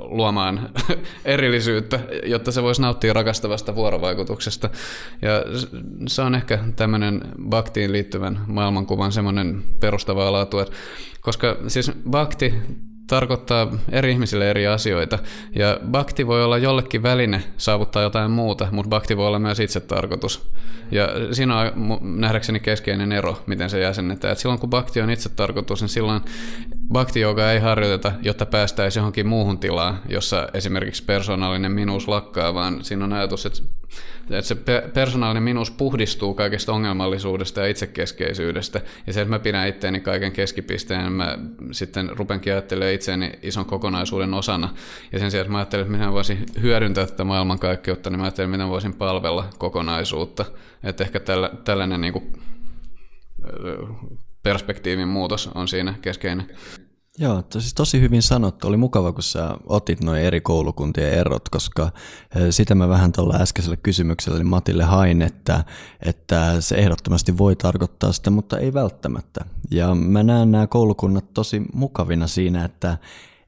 luomaan 0.00 0.70
erillisyyttä, 1.24 2.00
jotta 2.26 2.52
se 2.52 2.62
voisi 2.62 2.82
nauttia 2.82 3.12
rakastavasta 3.12 3.74
vuorovaikutuksesta. 3.74 4.70
Ja 5.22 5.30
se 6.06 6.22
on 6.22 6.34
ehkä 6.34 6.58
tämmöinen 6.76 7.20
baktiin 7.48 7.92
liittyvän 7.92 8.40
maailmankuvan 8.46 9.12
semmoinen 9.12 9.64
perustava 9.80 10.32
laatu, 10.32 10.58
että 10.58 10.76
koska 11.20 11.56
siis 11.68 11.92
bakti 12.10 12.54
tarkoittaa 13.06 13.72
eri 13.92 14.10
ihmisille 14.10 14.50
eri 14.50 14.66
asioita. 14.66 15.18
Ja 15.54 15.80
bakti 15.90 16.26
voi 16.26 16.44
olla 16.44 16.58
jollekin 16.58 17.02
väline 17.02 17.42
saavuttaa 17.56 18.02
jotain 18.02 18.30
muuta, 18.30 18.68
mutta 18.70 18.88
bakti 18.88 19.16
voi 19.16 19.26
olla 19.26 19.38
myös 19.38 19.60
itse 19.60 19.80
tarkoitus. 19.80 20.50
Ja 20.90 21.08
siinä 21.32 21.58
on 21.58 21.72
nähdäkseni 22.02 22.60
keskeinen 22.60 23.12
ero, 23.12 23.42
miten 23.46 23.70
se 23.70 23.80
jäsennetään. 23.80 24.32
Et 24.32 24.38
silloin 24.38 24.60
kun 24.60 24.70
bakti 24.70 25.00
on 25.00 25.10
itse 25.10 25.28
tarkoitus, 25.28 25.80
niin 25.80 25.88
silloin 25.88 26.20
bakti 26.92 27.20
joka 27.20 27.52
ei 27.52 27.60
harjoiteta, 27.60 28.12
jotta 28.22 28.46
päästäisiin 28.46 29.00
johonkin 29.00 29.26
muuhun 29.26 29.58
tilaan, 29.58 30.00
jossa 30.08 30.48
esimerkiksi 30.54 31.04
persoonallinen 31.04 31.72
minuus 31.72 32.08
lakkaa, 32.08 32.54
vaan 32.54 32.84
siinä 32.84 33.04
on 33.04 33.12
ajatus, 33.12 33.46
että 33.46 33.62
että 34.30 34.42
se 34.42 34.54
persoonallinen 34.94 35.42
minuus 35.42 35.70
puhdistuu 35.70 36.34
kaikesta 36.34 36.72
ongelmallisuudesta 36.72 37.60
ja 37.60 37.66
itsekeskeisyydestä. 37.66 38.80
Ja 39.06 39.12
se, 39.12 39.20
että 39.20 39.30
mä 39.30 39.38
pidän 39.38 39.68
itteeni 39.68 40.00
kaiken 40.00 40.32
keskipisteen, 40.32 41.12
mä 41.12 41.38
sitten 41.72 42.10
rupenkin 42.12 42.52
ajattelemaan 42.52 42.93
itseäni 42.94 43.32
ison 43.42 43.66
kokonaisuuden 43.66 44.34
osana. 44.34 44.74
Ja 45.12 45.18
sen 45.18 45.30
sijaan, 45.30 45.42
että 45.42 45.52
mä 45.52 45.58
ajattelen, 45.58 45.82
että 45.82 45.96
miten 45.96 46.12
voisin 46.12 46.46
hyödyntää 46.62 47.06
tätä 47.06 47.24
maailmankaikkeutta, 47.24 48.10
niin 48.10 48.18
mä 48.18 48.24
ajattelen, 48.24 48.50
miten 48.50 48.68
voisin 48.68 48.94
palvella 48.94 49.48
kokonaisuutta. 49.58 50.44
Että 50.82 51.04
ehkä 51.04 51.20
tällä, 51.20 51.50
tällainen 51.64 52.00
niin 52.00 52.12
kuin, 52.12 52.32
perspektiivin 54.42 55.08
muutos 55.08 55.50
on 55.54 55.68
siinä 55.68 55.94
keskeinen. 56.02 56.46
Joo, 57.18 57.44
siis 57.52 57.74
tosi 57.74 58.00
hyvin 58.00 58.22
sanottu. 58.22 58.66
Oli 58.68 58.76
mukava, 58.76 59.12
kun 59.12 59.22
sä 59.22 59.56
otit 59.66 60.04
noin 60.04 60.22
eri 60.22 60.40
koulukuntien 60.40 61.12
erot, 61.12 61.48
koska 61.48 61.90
sitä 62.50 62.74
mä 62.74 62.88
vähän 62.88 63.12
tuolla 63.12 63.36
äskeisellä 63.36 63.76
kysymyksellä 63.76 64.36
eli 64.36 64.44
Matille 64.44 64.84
hain, 64.84 65.22
että, 65.22 65.64
että 66.02 66.60
se 66.60 66.74
ehdottomasti 66.74 67.38
voi 67.38 67.56
tarkoittaa 67.56 68.12
sitä, 68.12 68.30
mutta 68.30 68.58
ei 68.58 68.74
välttämättä. 68.74 69.44
Ja 69.70 69.94
mä 69.94 70.22
näen 70.22 70.52
nämä 70.52 70.66
koulukunnat 70.66 71.34
tosi 71.34 71.62
mukavina 71.72 72.26
siinä, 72.26 72.64
että, 72.64 72.98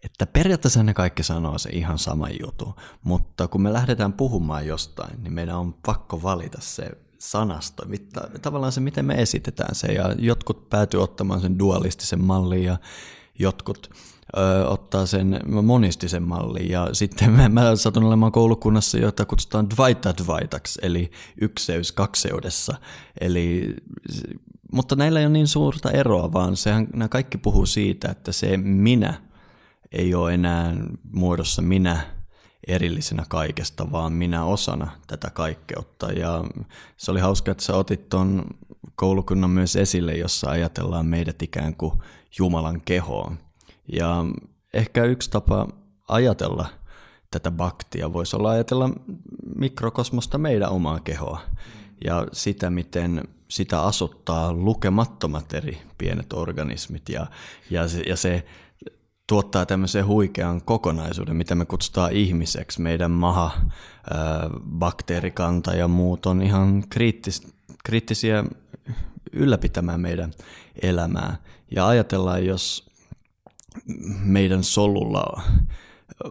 että 0.03 0.27
periaatteessa 0.27 0.83
ne 0.83 0.95
kaikki 0.95 1.23
sanoo 1.23 1.59
se 1.59 1.71
ihan 1.71 1.99
sama 1.99 2.29
jutu, 2.43 2.75
mutta 3.03 3.49
kun 3.49 3.63
me 3.63 3.73
lähdetään 3.73 4.13
puhumaan 4.13 4.67
jostain, 4.67 5.23
niin 5.23 5.33
meidän 5.33 5.57
on 5.57 5.73
pakko 5.87 6.23
valita 6.23 6.59
se 6.61 6.91
sanasto, 7.19 7.83
tavallaan 8.43 8.73
se, 8.73 8.81
miten 8.81 9.05
me 9.05 9.15
esitetään 9.15 9.75
se, 9.75 9.87
ja 9.87 10.15
jotkut 10.19 10.71
päätyy 10.71 11.03
ottamaan 11.03 11.41
sen 11.41 11.59
dualistisen 11.59 12.25
mallin, 12.25 12.65
ja 12.65 12.79
jotkut 13.39 13.91
ö, 14.37 14.69
ottaa 14.69 15.07
sen 15.07 15.41
monistisen 15.63 16.23
mallin 16.23 16.71
ja 16.71 16.89
sitten 16.93 17.31
mä, 17.31 17.49
mä 17.49 17.77
satun 17.77 18.05
olemaan 18.05 18.33
koulukunnassa, 18.33 18.99
jota 18.99 19.25
kutsutaan 19.25 19.71
dvaita 19.71 20.15
dvaitaksi, 20.25 20.79
eli 20.83 21.11
ykseys 21.41 21.93
kakseudessa. 21.93 22.75
Eli, 23.21 23.77
mutta 24.73 24.97
näillä 24.97 25.21
ei 25.21 25.27
ole 25.27 25.33
niin 25.33 25.49
suurta 25.49 25.91
eroa, 25.91 26.33
vaan 26.33 26.57
sehän, 26.57 26.87
nämä 26.93 27.09
kaikki 27.09 27.39
puhuu 27.39 27.67
siitä, 27.67 28.09
että 28.11 28.33
se 28.33 28.57
minä 28.57 29.15
ei 29.93 30.15
ole 30.15 30.35
enää 30.35 30.75
muodossa 31.13 31.63
minä 31.63 32.01
erillisenä 32.67 33.25
kaikesta, 33.29 33.93
vaan 33.93 34.13
minä 34.13 34.45
osana 34.45 34.91
tätä 35.07 35.31
kaikkeutta. 35.31 36.13
Ja 36.13 36.45
se 36.97 37.11
oli 37.11 37.21
hauska, 37.21 37.51
että 37.51 37.65
sä 37.65 37.77
otit 37.77 38.09
tuon 38.09 38.45
koulukunnan 38.95 39.51
myös 39.51 39.77
esille, 39.77 40.15
jossa 40.15 40.51
ajatellaan 40.51 41.07
meidät 41.07 41.43
ikään 41.43 41.77
kuin 41.77 41.93
Jumalan 42.39 42.81
kehoon. 42.85 43.39
Ja 43.93 44.25
ehkä 44.75 45.05
yksi 45.05 45.31
tapa 45.31 45.69
ajatella 46.09 46.69
tätä 47.31 47.51
baktia 47.51 48.13
voisi 48.13 48.37
olla 48.37 48.51
ajatella 48.51 48.91
mikrokosmosta 49.57 50.39
meidän 50.39 50.71
omaa 50.71 51.01
kehoa 51.01 51.41
ja 52.05 52.27
sitä, 52.33 52.71
miten 52.71 53.29
sitä 53.49 53.81
asuttaa 53.83 54.53
lukemattomat 54.53 55.55
eri 55.55 55.83
pienet 55.99 56.33
organismit 56.33 57.09
ja, 57.09 57.27
ja, 57.71 57.89
se, 57.89 58.03
ja 58.07 58.17
se 58.17 58.47
tuottaa 59.27 59.67
tämmöisen 59.67 60.07
huikean 60.07 60.63
kokonaisuuden, 60.63 61.37
mitä 61.37 61.55
me 61.55 61.65
kutsutaan 61.65 62.13
ihmiseksi. 62.13 62.81
Meidän 62.81 63.11
maha, 63.11 63.51
bakteerikanta 64.71 65.75
ja 65.75 65.89
muut 65.89 66.27
on 66.27 66.43
ihan 66.43 66.85
kriittis, 66.91 67.49
kriittisiä 67.85 68.45
ylläpitämään 69.33 70.01
meidän 70.01 70.33
elämää. 70.83 71.37
Ja 71.71 71.87
ajatellaan, 71.87 72.47
jos 72.47 72.91
meidän 74.25 74.65
solulla 74.65 75.43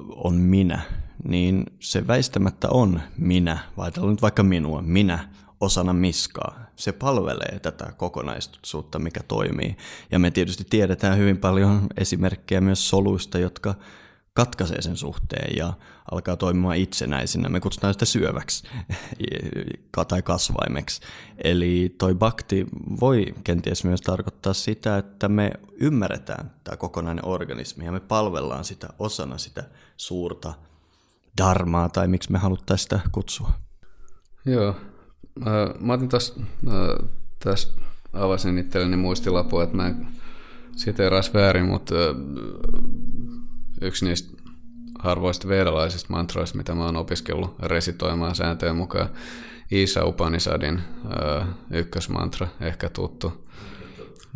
on 0.09 0.35
minä, 0.35 0.81
niin 1.23 1.65
se 1.79 2.07
väistämättä 2.07 2.69
on 2.69 3.01
minä, 3.17 3.57
vai 3.77 3.91
nyt 4.09 4.21
vaikka 4.21 4.43
minua, 4.43 4.81
minä 4.81 5.29
osana 5.61 5.93
miskaa. 5.93 6.65
Se 6.75 6.91
palvelee 6.91 7.59
tätä 7.59 7.93
kokonaisuutta, 7.97 8.99
mikä 8.99 9.19
toimii. 9.27 9.77
Ja 10.11 10.19
me 10.19 10.31
tietysti 10.31 10.63
tiedetään 10.69 11.17
hyvin 11.17 11.37
paljon 11.37 11.87
esimerkkejä 11.97 12.61
myös 12.61 12.89
soluista, 12.89 13.39
jotka 13.39 13.75
katkaisee 14.33 14.81
sen 14.81 14.97
suhteen 14.97 15.57
ja 15.57 15.73
alkaa 16.11 16.37
toimimaan 16.37 16.77
itsenäisinä. 16.77 17.49
Me 17.49 17.59
kutsutaan 17.59 17.93
sitä 17.93 18.05
syöväksi 18.05 18.67
tai 20.07 20.21
kasvaimeksi. 20.21 21.01
Eli 21.43 21.95
toi 21.97 22.15
bakti 22.15 22.65
voi 22.99 23.25
kenties 23.43 23.83
myös 23.83 24.01
tarkoittaa 24.01 24.53
sitä, 24.53 24.97
että 24.97 25.29
me 25.29 25.51
ymmärretään 25.79 26.51
tämä 26.63 26.77
kokonainen 26.77 27.25
organismi 27.25 27.85
ja 27.85 27.91
me 27.91 27.99
palvellaan 27.99 28.65
sitä 28.65 28.87
osana 28.99 29.37
sitä 29.37 29.63
suurta 29.97 30.53
dharmaa 31.37 31.89
tai 31.89 32.07
miksi 32.07 32.31
me 32.31 32.37
haluttaisiin 32.37 32.83
sitä 32.83 32.99
kutsua. 33.11 33.51
Joo. 34.45 34.75
Mä 35.79 35.93
otin 35.93 36.09
taas, 36.09 36.39
tästä 37.39 37.81
avasin 38.13 38.57
itselleni 38.57 38.97
muistilapua, 38.97 39.63
että 39.63 39.75
mä 39.75 39.87
en 39.87 40.07
siteeras 40.75 41.33
väärin, 41.33 41.65
mutta 41.65 41.95
yksi 43.81 44.05
niistä 44.05 44.44
harvoista 44.99 45.47
vedalaisista 45.47 46.13
mantroista, 46.13 46.57
mitä 46.57 46.75
mä 46.75 46.85
oon 46.85 46.95
opiskellut 46.95 47.55
resitoimaan 47.59 48.35
sääntöjen 48.35 48.75
mukaan. 48.75 49.09
Isa 49.71 50.05
Upanishadin 50.05 50.81
äh, 51.05 51.47
ykkösmantra, 51.71 52.47
ehkä 52.61 52.89
tuttu. 52.89 53.45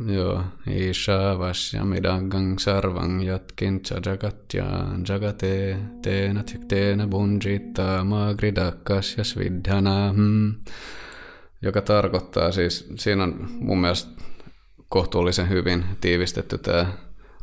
Joo, 0.05 0.43
Isha 0.67 1.39
Vasya 1.39 1.85
Midangang 1.85 2.57
Sarvang 2.57 3.27
Jatkin 3.27 3.81
Jagatya 4.05 4.65
Jagate 5.09 5.77
Teena 6.01 6.43
Tykteena 6.43 7.07
Bunjita 7.07 8.03
Magridakas 8.03 9.17
ja 9.17 9.23
Svidhana 9.23 10.13
hmm. 10.13 10.55
Joka 11.61 11.81
tarkoittaa 11.81 12.51
siis, 12.51 12.89
siinä 12.95 13.23
on 13.23 13.47
mun 13.59 13.81
mielestä 13.81 14.21
kohtuullisen 14.89 15.49
hyvin 15.49 15.85
tiivistetty 16.01 16.57
tämä 16.57 16.85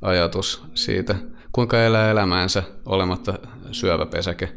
ajatus 0.02 0.64
siitä, 0.74 1.14
kuinka 1.56 1.82
elää 1.82 2.10
elämäänsä 2.10 2.62
olematta 2.86 3.34
syöväpesäke. 3.72 4.48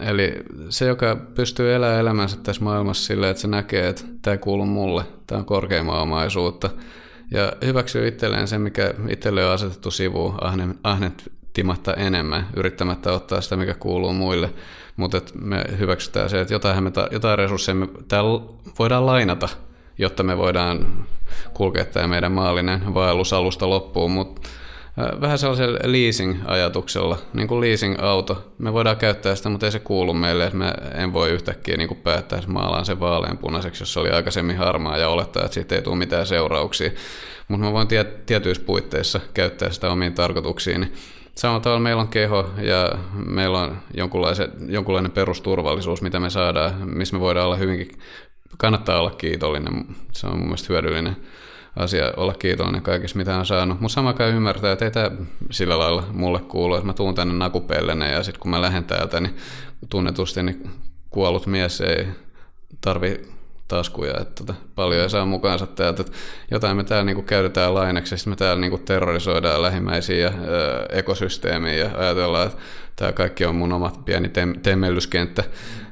Eli 0.00 0.34
se, 0.68 0.86
joka 0.86 1.16
pystyy 1.34 1.74
elämään 1.74 2.00
elämänsä 2.00 2.36
tässä 2.42 2.64
maailmassa 2.64 3.04
silleen, 3.06 3.30
että 3.30 3.40
se 3.40 3.48
näkee, 3.48 3.88
että 3.88 4.02
tämä 4.22 4.36
kuuluu 4.36 4.66
mulle, 4.66 5.04
tämä 5.26 5.38
on 5.38 5.44
korkeimman 5.44 6.00
omaisuutta, 6.00 6.70
ja 7.30 7.52
hyväksyy 7.64 8.08
itselleen 8.08 8.48
se, 8.48 8.58
mikä 8.58 8.94
itselle 9.08 9.46
on 9.46 9.52
asetettu 9.52 9.90
sivuun 9.90 10.34
ahnettimatta 10.82 11.94
enemmän, 11.94 12.48
yrittämättä 12.56 13.12
ottaa 13.12 13.40
sitä, 13.40 13.56
mikä 13.56 13.74
kuuluu 13.74 14.12
muille, 14.12 14.50
mutta 14.96 15.20
me 15.40 15.64
hyväksytään 15.78 16.30
se, 16.30 16.40
että 16.40 16.54
jotain, 16.54 16.84
me 16.84 16.90
ta- 16.90 17.08
jotain 17.10 17.38
resursseja 17.38 17.74
me 17.74 17.88
täällä 18.08 18.40
voidaan 18.78 19.06
lainata, 19.06 19.48
jotta 19.98 20.22
me 20.22 20.36
voidaan 20.36 21.06
kulkea 21.54 21.84
tämä 21.84 22.06
meidän 22.06 22.32
maallinen 22.32 22.94
vaellus 22.94 23.32
alusta 23.32 23.70
loppuun, 23.70 24.10
mutta 24.10 24.48
vähän 25.20 25.38
sellaisella 25.38 25.78
leasing-ajatuksella, 25.84 27.18
niin 27.32 27.48
kuin 27.48 27.60
leasing-auto. 27.60 28.52
Me 28.58 28.72
voidaan 28.72 28.96
käyttää 28.96 29.34
sitä, 29.34 29.48
mutta 29.48 29.66
ei 29.66 29.72
se 29.72 29.78
kuulu 29.78 30.14
meille, 30.14 30.44
että 30.44 30.58
me 30.58 30.74
en 30.94 31.12
voi 31.12 31.30
yhtäkkiä 31.30 31.76
niin 31.76 31.88
kuin 31.88 32.00
päättää, 32.00 32.38
että 32.38 32.50
maalaan 32.50 32.84
sen 32.84 33.00
vaaleanpunaiseksi, 33.00 33.82
jos 33.82 33.92
se 33.92 34.00
oli 34.00 34.10
aikaisemmin 34.10 34.56
harmaa 34.56 34.96
ja 34.96 35.08
olettaa, 35.08 35.44
että 35.44 35.54
siitä 35.54 35.74
ei 35.74 35.82
tule 35.82 35.96
mitään 35.96 36.26
seurauksia. 36.26 36.90
Mutta 37.48 37.66
mä 37.66 37.72
voin 37.72 37.88
tiet- 37.88 38.24
tietyissä 38.26 38.62
puitteissa 38.66 39.20
käyttää 39.34 39.70
sitä 39.70 39.90
omiin 39.90 40.14
tarkoituksiin. 40.14 40.92
Samalla 41.34 41.60
tavalla 41.60 41.82
meillä 41.82 42.02
on 42.02 42.08
keho 42.08 42.50
ja 42.62 42.90
meillä 43.26 43.60
on 43.60 43.78
jonkunlainen 44.68 45.12
perusturvallisuus, 45.12 46.02
mitä 46.02 46.20
me 46.20 46.30
saadaan, 46.30 46.88
missä 46.88 47.16
me 47.16 47.20
voidaan 47.20 47.46
olla 47.46 47.56
hyvinkin, 47.56 47.98
kannattaa 48.58 49.00
olla 49.00 49.10
kiitollinen. 49.10 49.86
Se 50.12 50.26
on 50.26 50.36
mun 50.36 50.46
mielestä 50.46 50.66
hyödyllinen 50.68 51.16
asia 51.76 52.12
olla 52.16 52.34
kiitollinen 52.34 52.82
kaikista, 52.82 53.18
mitä 53.18 53.36
on 53.36 53.46
saanut. 53.46 53.80
Mutta 53.80 53.94
sama 53.94 54.12
kai 54.12 54.30
ymmärtää, 54.30 54.72
että 54.72 54.84
ei 54.84 54.90
tämä 54.90 55.10
sillä 55.50 55.78
lailla 55.78 56.06
mulle 56.12 56.40
kuulu, 56.40 56.74
että 56.74 56.86
mä 56.86 56.92
tuun 56.92 57.14
tänne 57.14 57.34
nakupellene 57.34 58.12
ja 58.12 58.22
sitten 58.22 58.40
kun 58.40 58.50
mä 58.50 58.60
lähden 58.60 58.84
täältä, 58.84 59.20
niin 59.20 59.36
tunnetusti 59.90 60.42
niin 60.42 60.70
kuollut 61.10 61.46
mies 61.46 61.80
ei 61.80 62.06
tarvi 62.80 63.20
taskuja, 63.68 64.14
että 64.20 64.44
tota, 64.44 64.54
paljon 64.74 65.02
ei 65.02 65.10
saa 65.10 65.26
mukaansa 65.26 65.66
täältä. 65.66 66.00
Että 66.00 66.12
jotain 66.50 66.76
me 66.76 66.84
täällä 66.84 67.04
niinku 67.04 67.22
käytetään 67.22 67.74
lainaksi, 67.74 68.16
sitten 68.16 68.32
me 68.32 68.36
täällä 68.36 68.60
niinku 68.60 68.78
terrorisoidaan 68.78 69.62
lähimmäisiä 69.62 70.16
ja 70.16 70.32
ekosysteemiä 70.88 71.74
ja 71.74 71.90
ajatellaan, 71.94 72.46
että 72.46 72.58
tämä 72.96 73.12
kaikki 73.12 73.44
on 73.44 73.54
mun 73.54 73.72
oma 73.72 73.92
pieni 74.04 74.28
tem- 74.28 74.60
temmellyskenttä. 74.60 75.44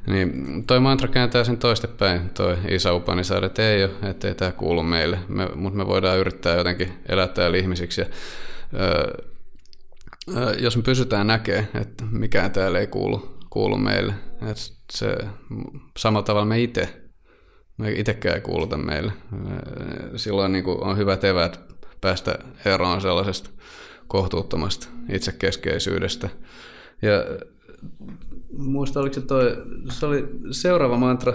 Niin 0.07 0.65
toi 0.67 0.81
mantra 0.81 1.09
kääntää 1.09 1.45
sen 1.45 1.59
toistepäin, 1.59 2.31
toi 2.31 2.57
Isa 2.69 2.95
Upanishad, 2.95 3.43
että 3.43 3.71
ei 3.71 3.85
ole, 3.85 3.93
että 4.03 4.29
ei 4.29 4.35
tämä 4.35 4.53
kuulu 4.53 4.83
meille, 4.83 5.19
me, 5.29 5.49
mutta 5.55 5.77
me 5.77 5.87
voidaan 5.87 6.19
yrittää 6.19 6.57
jotenkin 6.57 6.93
elää 7.09 7.29
täällä 7.29 7.57
ihmisiksi. 7.57 8.01
Ja, 8.01 8.07
ö, 8.75 9.25
ö, 10.37 10.55
jos 10.59 10.77
me 10.77 10.83
pysytään 10.83 11.27
näkemään, 11.27 11.69
että 11.75 12.05
mikään 12.11 12.51
täällä 12.51 12.79
ei 12.79 12.87
kuulu, 12.87 13.39
kuulu 13.51 13.77
meille, 13.77 14.15
että 14.51 14.63
se, 14.93 15.17
samalla 15.97 16.25
tavalla 16.25 16.47
me 16.47 16.63
itse 16.63 17.11
me 17.81 17.93
itsekään 17.93 18.35
ei 18.35 18.41
kuuluta 18.41 18.79
meille. 18.79 19.13
Silloin 20.17 20.53
niin 20.53 20.65
on 20.67 20.99
hyvät 20.99 21.25
evät 21.25 21.61
päästä 22.01 22.39
eroon 22.65 23.01
sellaisesta 23.01 23.51
kohtuuttomasta 24.07 24.89
itsekeskeisyydestä. 25.13 26.29
Ja 27.03 27.13
muista, 28.53 29.01
oliko 29.01 29.15
se 29.15 29.21
toi, 29.21 29.57
se 29.91 30.07
oli 30.07 30.29
seuraava 30.51 30.97
mantra 30.97 31.33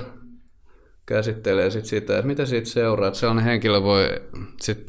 käsittelee 1.06 1.72
sit 1.72 1.86
sitä, 1.86 2.16
että 2.16 2.28
mitä 2.28 2.46
siitä 2.46 2.70
seuraa. 2.70 3.08
Että 3.08 3.20
sellainen 3.20 3.46
henkilö 3.46 3.84
voi 3.84 4.22
sit 4.62 4.88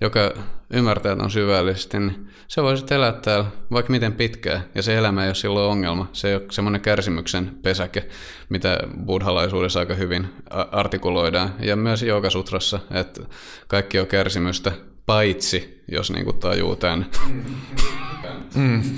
joka 0.00 0.32
ymmärtää 0.70 1.16
on 1.20 1.30
syvällisesti, 1.30 1.98
niin 1.98 2.26
se 2.48 2.62
voi 2.62 2.76
sitten 2.76 2.96
elää 2.96 3.12
täällä 3.12 3.46
vaikka 3.70 3.90
miten 3.90 4.12
pitkään, 4.12 4.64
ja 4.74 4.82
se 4.82 4.98
elämä 4.98 5.22
ei 5.22 5.28
ole 5.28 5.34
silloin 5.34 5.70
ongelma. 5.70 6.08
Se 6.12 6.28
ei 6.28 6.34
ole 6.34 6.42
semmoinen 6.50 6.80
kärsimyksen 6.80 7.50
pesäke, 7.62 8.08
mitä 8.48 8.78
buddhalaisuudessa 9.06 9.80
aika 9.80 9.94
hyvin 9.94 10.28
artikuloidaan, 10.72 11.54
ja 11.60 11.76
myös 11.76 12.02
Joogasutrassa, 12.02 12.80
että 12.90 13.22
kaikki 13.68 13.98
on 13.98 14.06
kärsimystä, 14.06 14.72
paitsi 15.06 15.82
jos 15.88 16.10
niinku 16.10 16.32
tajuu 16.32 16.76
tämän. 16.76 17.06
Mm. 18.54 18.82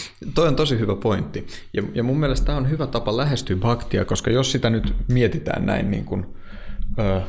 Toi 0.34 0.48
on 0.48 0.56
tosi 0.56 0.78
hyvä 0.78 0.96
pointti. 0.96 1.46
Ja, 1.72 1.82
ja 1.94 2.02
mun 2.02 2.20
mielestä 2.20 2.46
tämä 2.46 2.58
on 2.58 2.70
hyvä 2.70 2.86
tapa 2.86 3.16
lähestyä 3.16 3.56
bhaktia, 3.56 4.04
koska 4.04 4.30
jos 4.30 4.52
sitä 4.52 4.70
nyt 4.70 4.94
mietitään 5.08 5.66
näin 5.66 5.90
niin 5.90 6.04
kuin, 6.04 6.26
ö, 6.98 7.20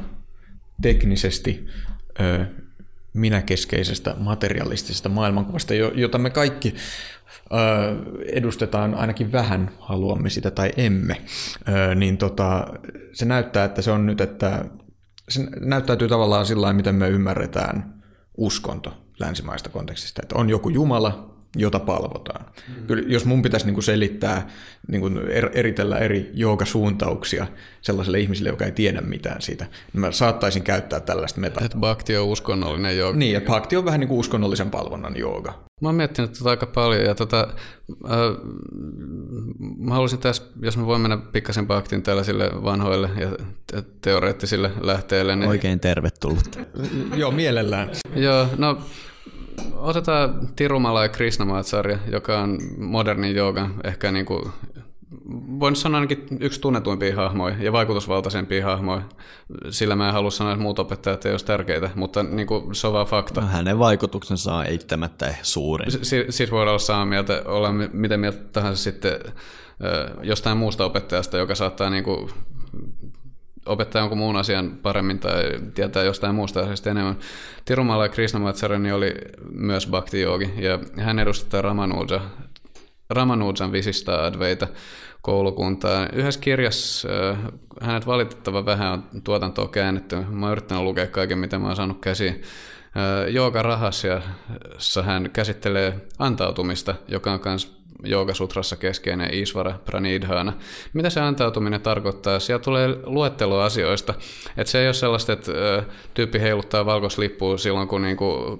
teknisesti, 0.81 1.65
minäkeskeisestä 3.13 4.15
materialistisesta 4.19 5.09
maailmankuvasta, 5.09 5.73
jota 5.73 6.17
me 6.17 6.29
kaikki 6.29 6.75
edustetaan 8.33 8.95
ainakin 8.95 9.31
vähän, 9.31 9.71
haluamme 9.79 10.29
sitä 10.29 10.51
tai 10.51 10.71
emme, 10.77 11.21
niin 11.95 12.17
tota, 12.17 12.67
se 13.13 13.25
näyttää, 13.25 13.65
että 13.65 13.81
se 13.81 13.91
on 13.91 14.05
nyt, 14.05 14.21
että 14.21 14.65
se 15.29 15.41
näyttäytyy 15.59 16.07
tavallaan 16.07 16.45
sillä 16.45 16.73
miten 16.73 16.95
me 16.95 17.09
ymmärretään 17.09 18.03
uskonto 18.37 18.97
länsimaista 19.19 19.69
kontekstista, 19.69 20.21
että 20.23 20.35
on 20.35 20.49
joku 20.49 20.69
Jumala, 20.69 21.34
jota 21.55 21.79
palvotaan. 21.79 22.45
Mm. 22.45 22.87
Kyllä, 22.87 23.03
jos 23.07 23.25
mun 23.25 23.41
pitäisi 23.41 23.65
niin 23.65 23.73
kuin 23.73 23.83
selittää, 23.83 24.47
niin 24.87 25.01
kuin 25.01 25.17
er, 25.17 25.49
eritellä 25.53 25.97
eri 25.97 26.31
joogasuuntauksia 26.33 27.47
sellaiselle 27.81 28.19
ihmiselle, 28.19 28.49
joka 28.49 28.65
ei 28.65 28.71
tiedä 28.71 29.01
mitään 29.01 29.41
siitä, 29.41 29.65
niin 29.93 30.01
mä 30.01 30.11
saattaisin 30.11 30.63
käyttää 30.63 30.99
tällaista 30.99 31.39
metaforaa. 31.39 31.65
Että 31.65 31.77
bhakti 31.77 32.17
on 32.17 32.27
uskonnollinen 32.27 32.97
jooga. 32.97 33.17
Niin, 33.17 33.37
että 33.37 33.47
bhakti 33.47 33.77
on 33.77 33.85
vähän 33.85 33.99
niin 33.99 34.07
kuin 34.07 34.19
uskonnollisen 34.19 34.71
palvonnan 34.71 35.17
jooga. 35.17 35.65
Mä 35.81 35.87
oon 35.87 35.95
miettinyt 35.95 36.33
tätä 36.33 36.49
aika 36.49 36.65
paljon 36.65 37.05
ja 37.05 37.15
tota, 37.15 37.47
äh, 38.05 38.17
mä 39.77 39.93
haluaisin 39.93 40.19
tässä, 40.19 40.43
jos 40.61 40.77
mä 40.77 40.85
voin 40.85 41.01
mennä 41.01 41.17
pikkasen 41.17 41.67
bhaktin 41.67 42.03
tällaisille 42.03 42.51
vanhoille 42.63 43.09
ja 43.19 43.31
teoreettisille 44.01 44.71
lähteille. 44.81 45.35
Niin... 45.35 45.49
Oikein 45.49 45.79
tervetullut. 45.79 46.59
Joo, 47.15 47.31
mielellään. 47.31 47.89
Joo, 48.15 48.47
no 48.57 48.77
Otetaan 49.75 50.49
Tirumala 50.55 51.03
ja 51.03 51.09
Krishnamacharya, 51.09 51.97
joka 52.11 52.39
on 52.39 52.57
modernin 52.77 53.35
joogan 53.35 53.73
ehkä 53.83 54.11
niin 54.11 54.25
kuin, 54.25 54.51
voin 55.59 55.75
sanoa 55.75 55.97
ainakin 55.97 56.25
yksi 56.39 56.61
tunnetuimpia 56.61 57.15
hahmoja 57.15 57.55
ja 57.59 57.71
vaikutusvaltaisempia 57.71 58.65
hahmoja. 58.65 59.01
Sillä 59.69 59.95
mä 59.95 60.07
en 60.07 60.13
halua 60.13 60.31
sanoa, 60.31 60.53
että 60.53 60.63
muut 60.63 60.79
opettajat 60.79 61.25
ei 61.25 61.31
olisi 61.31 61.45
tärkeitä, 61.45 61.89
mutta 61.95 62.23
niin 62.23 62.47
kuin, 62.47 62.75
se 62.75 62.87
on 62.87 62.93
vaan 62.93 63.07
fakta. 63.07 63.41
No, 63.41 63.47
hänen 63.47 63.79
vaikutuksensa 63.79 64.55
on 64.55 64.65
eittämättä 64.65 65.35
suurin. 65.41 65.91
Si- 65.91 66.25
siis 66.29 66.51
voidaan 66.51 66.69
olla 66.69 66.79
samaa 66.79 67.05
mieltä, 67.05 67.41
olla 67.45 67.71
miten 67.93 68.19
mieltä 68.19 68.39
tahansa 68.53 68.83
sitten 68.83 69.19
jostain 70.23 70.57
muusta 70.57 70.85
opettajasta, 70.85 71.37
joka 71.37 71.55
saattaa 71.55 71.89
niin 71.89 72.03
kuin 72.03 72.29
opettaa 73.65 74.01
jonkun 74.01 74.17
muun 74.17 74.35
asian 74.35 74.71
paremmin 74.81 75.19
tai 75.19 75.43
tietää 75.73 76.03
jostain 76.03 76.35
muusta 76.35 76.59
asiasta 76.59 76.89
enemmän. 76.89 77.17
Tirumala 77.65 78.09
Krishnamacharani 78.09 78.91
oli 78.91 79.15
myös 79.51 79.87
bhakti 79.87 80.21
ja 80.21 80.79
hän 80.97 81.19
edustaa 81.19 81.61
Ramanuja, 81.61 82.21
Ramanujan 83.09 83.71
visista 83.71 84.25
adveita 84.25 84.67
koulukuntaa. 85.21 86.07
Yhdessä 86.13 86.39
kirjassa 86.39 87.09
hänet 87.81 88.07
valitettavan 88.07 88.65
vähän 88.65 88.91
on 88.91 89.21
tuotantoa 89.23 89.67
käännetty. 89.67 90.15
Mä 90.29 90.45
oon 90.45 90.51
yrittänyt 90.51 90.83
lukea 90.83 91.07
kaiken, 91.07 91.37
mitä 91.37 91.59
mä 91.59 91.67
oon 91.67 91.75
saanut 91.75 92.01
käsiin. 92.01 92.41
Jooga 93.29 93.61
Rahasiassa 93.61 95.03
hän 95.03 95.29
käsittelee 95.33 96.01
antautumista, 96.19 96.95
joka 97.07 97.33
on 97.33 97.39
myös 97.45 97.74
Joogasutrassa 98.03 98.75
keskeinen 98.75 99.33
Isvara 99.33 99.73
Pranidhana. 99.85 100.53
Mitä 100.93 101.09
se 101.09 101.19
antautuminen 101.19 101.81
tarkoittaa? 101.81 102.39
Siellä 102.39 102.63
tulee 102.63 102.97
luettelo 103.03 103.59
asioista. 103.59 104.13
Että 104.57 104.71
se 104.71 104.79
ei 104.79 104.87
ole 104.87 104.93
sellaista, 104.93 105.33
että 105.33 105.51
tyyppi 106.13 106.41
heiluttaa 106.41 106.85
valkoslippua 106.85 107.57
silloin, 107.57 107.87
kun 107.87 108.01
niinku 108.01 108.59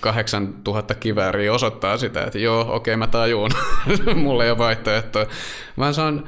8000 0.00 0.94
kivääriä 0.94 1.52
osoittaa 1.52 1.98
sitä, 1.98 2.24
että 2.24 2.38
joo, 2.38 2.74
okei, 2.74 2.96
mä 2.96 3.06
tajuun. 3.06 3.50
Mulla 4.14 4.44
ei 4.44 4.50
ole 4.50 4.58
vaihtoehtoa. 4.58 5.26
Vaan 5.78 5.94
se 5.94 6.00
on 6.00 6.24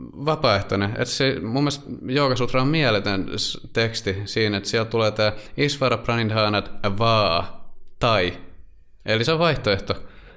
vapaaehtoinen. 0.00 0.90
Että 0.90 1.04
se, 1.04 1.36
mun 1.42 1.62
mielestä 1.62 1.84
Joogasutra 2.06 2.62
on 2.62 2.68
mieletön 2.68 3.26
teksti 3.72 4.16
siinä, 4.24 4.56
että 4.56 4.68
siellä 4.68 4.90
tulee 4.90 5.10
tämä 5.10 5.32
Isvara 5.56 5.96
Pranidhana 5.96 6.62
vaa 6.98 7.70
tai. 7.98 8.32
Eli 9.06 9.24
se 9.24 9.32
on 9.32 9.38
vaihtoehto. 9.38 9.94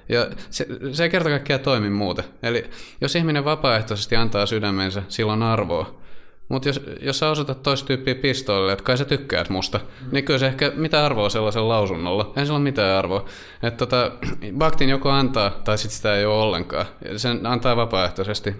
Ja 0.08 0.26
se, 0.50 0.66
se 0.92 1.02
ei 1.02 1.10
kerta 1.10 1.28
kaikkiaan 1.28 1.60
toimi 1.60 1.90
muuten. 1.90 2.24
Eli 2.42 2.70
jos 3.00 3.16
ihminen 3.16 3.44
vapaaehtoisesti 3.44 4.16
antaa 4.16 4.46
sydämensä, 4.46 5.02
silloin 5.08 5.42
arvoa. 5.42 6.04
Mutta 6.48 6.68
jos, 6.68 6.80
jos 7.00 7.18
sä 7.18 7.30
osoitat 7.30 7.62
toista 7.62 7.86
tyyppiä 7.86 8.14
pistoille, 8.14 8.72
että 8.72 8.84
kai 8.84 8.98
sä 8.98 9.04
tykkäät 9.04 9.50
musta, 9.50 9.78
mm. 9.78 10.08
niin 10.12 10.24
kyllä 10.24 10.38
se 10.38 10.46
ehkä 10.46 10.72
mitä 10.74 11.04
arvoa 11.04 11.28
sellaisella 11.28 11.68
lausunnolla. 11.68 12.32
Ei 12.36 12.44
sillä 12.46 12.56
ole 12.56 12.64
mitään 12.64 12.98
arvoa. 12.98 13.24
Että 13.62 13.86
tota, 13.86 14.12
baktin 14.58 14.88
joko 14.88 15.10
antaa, 15.10 15.50
tai 15.50 15.78
sitten 15.78 15.96
sitä 15.96 16.16
ei 16.16 16.24
ole 16.24 16.42
ollenkaan. 16.42 16.86
Sen 17.16 17.46
antaa 17.46 17.76
vapaaehtoisesti. 17.76 18.54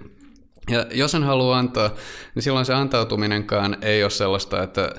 Ja 0.70 0.86
jos 0.90 1.10
sen 1.10 1.22
haluaa 1.22 1.58
antaa, 1.58 1.90
niin 2.34 2.42
silloin 2.42 2.66
se 2.66 2.74
antautuminenkaan 2.74 3.76
ei 3.82 4.02
ole 4.02 4.10
sellaista, 4.10 4.62
että 4.62 4.94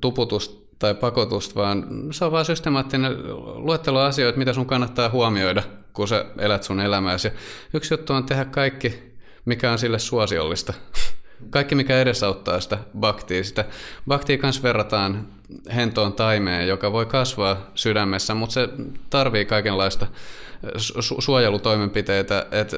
tuputus 0.00 0.65
tai 0.78 0.94
pakotusta, 0.94 1.54
vaan 1.54 1.86
se 2.10 2.24
on 2.24 2.32
vain 2.32 2.44
systemaattinen 2.44 3.12
luettelo 3.54 4.00
asioita, 4.00 4.38
mitä 4.38 4.52
sun 4.52 4.66
kannattaa 4.66 5.08
huomioida, 5.08 5.62
kun 5.92 6.08
sä 6.08 6.24
elät 6.38 6.62
sun 6.62 6.80
elämääsi. 6.80 7.30
Yksi 7.74 7.94
juttu 7.94 8.12
on 8.12 8.24
tehdä 8.24 8.44
kaikki, 8.44 9.16
mikä 9.44 9.72
on 9.72 9.78
sille 9.78 9.98
suosiollista. 9.98 10.72
Kaikki, 11.50 11.74
mikä 11.74 12.00
edesauttaa 12.00 12.60
sitä 12.60 12.78
baktia. 12.98 13.44
Sitä 13.44 13.64
baktia 14.08 14.38
kanssa 14.38 14.62
verrataan 14.62 15.28
hentoon 15.74 16.12
taimeen, 16.12 16.68
joka 16.68 16.92
voi 16.92 17.06
kasvaa 17.06 17.70
sydämessä, 17.74 18.34
mutta 18.34 18.52
se 18.52 18.68
tarvii 19.10 19.44
kaikenlaista 19.44 20.06
su- 20.76 21.20
suojelutoimenpiteitä. 21.20 22.46
Et 22.50 22.70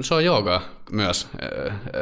se 0.00 0.14
on 0.14 0.24
jooga 0.24 0.62
myös. 0.90 1.28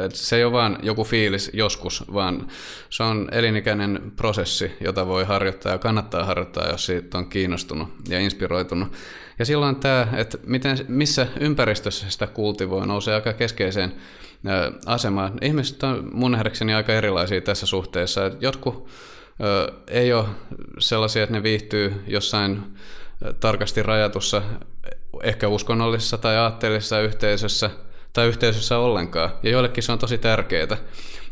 Et 0.05 0.15
se 0.15 0.37
ei 0.37 0.45
ole 0.45 0.53
vain 0.53 0.79
joku 0.83 1.05
fiilis 1.05 1.51
joskus, 1.53 2.05
vaan 2.13 2.49
se 2.91 3.03
on 3.03 3.29
elinikäinen 3.33 4.13
prosessi, 4.17 4.73
jota 4.81 5.07
voi 5.07 5.25
harjoittaa 5.25 5.73
ja 5.73 5.79
kannattaa 5.79 6.25
harjoittaa, 6.25 6.71
jos 6.71 6.87
siitä 6.87 7.19
on 7.19 7.29
kiinnostunut 7.29 7.89
ja 8.09 8.21
inspiroitunut. 8.21 8.93
Ja 9.39 9.45
silloin 9.45 9.77
tämä, 9.77 10.09
että 10.17 10.39
miten, 10.47 10.79
missä 10.89 11.27
ympäristössä 11.41 12.11
sitä 12.11 12.27
kultivoi, 12.27 12.87
nousee 12.87 13.15
aika 13.15 13.33
keskeiseen 13.33 13.93
asemaan. 14.87 15.33
Ihmiset 15.43 15.83
on 15.83 16.11
mun 16.13 16.33
nähdäkseni 16.33 16.75
aika 16.75 16.93
erilaisia 16.93 17.41
tässä 17.41 17.67
suhteessa. 17.67 18.27
Että 18.27 18.39
ei 19.89 20.13
ole 20.13 20.25
sellaisia, 20.79 21.23
että 21.23 21.37
ne 21.37 21.43
viihtyy 21.43 22.03
jossain 22.07 22.63
tarkasti 23.41 23.83
rajatussa, 23.83 24.43
ehkä 25.23 25.49
uskonnollisessa 25.49 26.19
tai 26.19 26.37
aatteellisessa 26.37 27.01
yhteisössä 27.01 27.71
tai 28.13 28.27
yhteisössä 28.27 28.79
ollenkaan. 28.79 29.31
Ja 29.43 29.51
joillekin 29.51 29.83
se 29.83 29.93
on 29.93 29.99
tosi 29.99 30.19
tärkeää. 30.19 30.77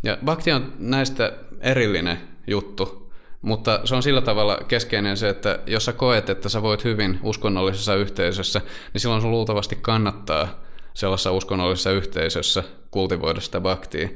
Ja 0.02 0.18
bhakti 0.24 0.52
on 0.52 0.72
näistä 0.78 1.32
erillinen 1.60 2.18
juttu, 2.46 3.12
mutta 3.42 3.80
se 3.84 3.94
on 3.94 4.02
sillä 4.02 4.20
tavalla 4.20 4.58
keskeinen 4.68 5.16
se, 5.16 5.28
että 5.28 5.58
jos 5.66 5.84
sä 5.84 5.92
koet, 5.92 6.30
että 6.30 6.48
sä 6.48 6.62
voit 6.62 6.84
hyvin 6.84 7.18
uskonnollisessa 7.22 7.94
yhteisössä, 7.94 8.60
niin 8.92 9.00
silloin 9.00 9.22
sun 9.22 9.30
luultavasti 9.30 9.76
kannattaa 9.76 10.60
sellaisessa 10.94 11.32
uskonnollisessa 11.32 11.90
yhteisössä 11.90 12.62
kultivoida 12.90 13.40
sitä 13.40 13.60
bhaktia. 13.60 14.08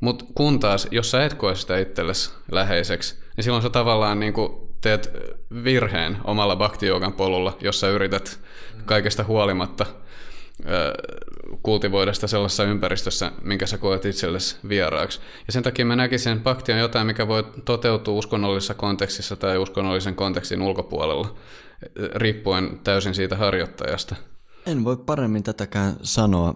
Mutta 0.00 0.24
kun 0.34 0.60
taas, 0.60 0.88
jos 0.90 1.10
sä 1.10 1.24
et 1.24 1.34
koe 1.34 1.54
sitä 1.54 1.78
itsellesi 1.78 2.30
läheiseksi, 2.52 3.16
niin 3.36 3.44
silloin 3.44 3.62
sä 3.62 3.70
tavallaan 3.70 4.20
niin 4.20 4.32
kuin 4.32 4.52
teet 4.80 5.12
virheen 5.64 6.16
omalla 6.24 6.56
bhakti 6.56 6.86
polulla, 7.16 7.56
jos 7.60 7.80
sä 7.80 7.88
yrität 7.88 8.40
kaikesta 8.84 9.24
huolimatta 9.24 9.86
kultivoida 11.62 12.12
sitä 12.12 12.26
sellaisessa 12.26 12.64
ympäristössä, 12.64 13.32
minkä 13.42 13.66
sä 13.66 13.78
koet 13.78 14.04
itsellesi 14.04 14.56
vieraaksi. 14.68 15.20
Ja 15.46 15.52
sen 15.52 15.62
takia 15.62 15.84
mä 15.84 15.96
näkisin, 15.96 16.32
että 16.32 16.42
bhakti 16.42 16.72
on 16.72 16.78
jotain, 16.78 17.06
mikä 17.06 17.28
voi 17.28 17.44
toteutua 17.64 18.14
uskonnollisessa 18.14 18.74
kontekstissa 18.74 19.36
tai 19.36 19.58
uskonnollisen 19.58 20.14
kontekstin 20.14 20.62
ulkopuolella, 20.62 21.34
riippuen 22.14 22.80
täysin 22.84 23.14
siitä 23.14 23.36
harjoittajasta. 23.36 24.16
En 24.66 24.84
voi 24.84 24.96
paremmin 24.96 25.42
tätäkään 25.42 25.96
sanoa. 26.02 26.54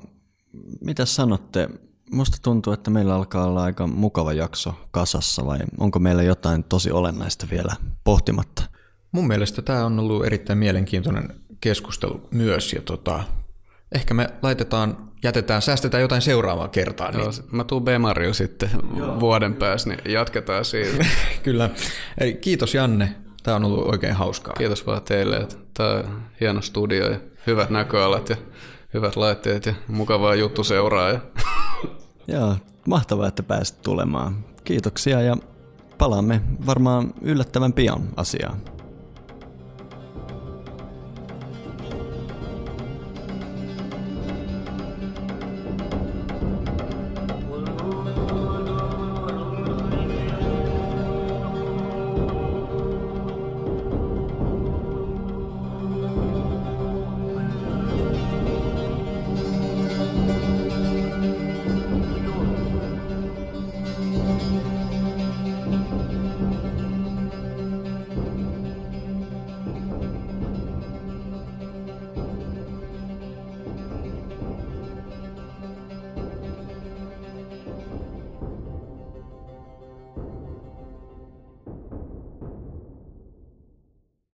Mitä 0.81 1.05
sanotte? 1.05 1.69
Musta 2.13 2.39
tuntuu, 2.43 2.73
että 2.73 2.91
meillä 2.91 3.15
alkaa 3.15 3.47
olla 3.47 3.63
aika 3.63 3.87
mukava 3.87 4.33
jakso 4.33 4.75
kasassa 4.91 5.47
vai 5.47 5.59
onko 5.79 5.99
meillä 5.99 6.23
jotain 6.23 6.65
tosi 6.65 6.91
olennaista 6.91 7.47
vielä 7.51 7.73
pohtimatta? 8.05 8.63
Mun 9.13 9.27
mielestä 9.27 9.63
tämä 9.63 9.85
on 9.85 9.99
ollut 9.99 10.27
erittäin 10.27 10.59
mielenkiintoinen 10.59 11.35
keskustelu 11.61 12.29
myös 12.31 12.73
ja 12.73 12.83
tota, 12.83 13.25
ehkä 13.93 14.15
me 14.15 14.29
laitetaan, 14.43 15.13
jätetään, 15.23 15.63
säästetään 15.63 16.01
jotain 16.01 16.23
seuraavaa 16.23 16.69
kertaa. 16.69 17.11
Joo, 17.11 17.31
niin... 17.31 17.45
Mä 17.51 17.65
tuun 17.65 17.85
b 17.85 17.89
sitten 18.33 18.71
Joo. 18.97 19.21
vuoden 19.21 19.55
päästä, 19.55 19.91
niin 19.91 20.13
jatketaan 20.13 20.65
siitä. 20.65 21.07
Kyllä. 21.43 21.71
Eli 22.19 22.35
kiitos 22.35 22.75
Janne, 22.75 23.15
tämä 23.43 23.57
on 23.57 23.65
ollut 23.65 23.89
oikein 23.89 24.15
hauskaa. 24.15 24.55
Kiitos 24.55 24.87
vaan 24.87 25.03
teille, 25.03 25.37
että 25.37 25.57
tämä 25.75 25.91
on 25.91 26.23
hieno 26.41 26.61
studio 26.63 27.11
ja 27.11 27.21
hyvät 27.47 27.71
näköalat 27.71 28.29
ja 28.29 28.37
hyvät 28.95 29.17
laitteet 29.17 29.67
ja 29.67 29.75
mukavaa 29.89 30.35
juttu 30.35 30.65
seuraa. 30.65 31.09
Ja... 31.09 31.21
Joo, 32.33 32.57
mahtavaa, 32.89 33.29
että 33.29 33.43
pääsit 33.43 33.83
tulemaan. 33.83 34.45
Kiitoksia 34.65 35.21
ja 35.21 35.37
palaamme 35.99 36.41
varmaan 36.67 37.15
yllättävän 37.21 37.73
pian 37.73 38.03
asiaan. 38.17 38.57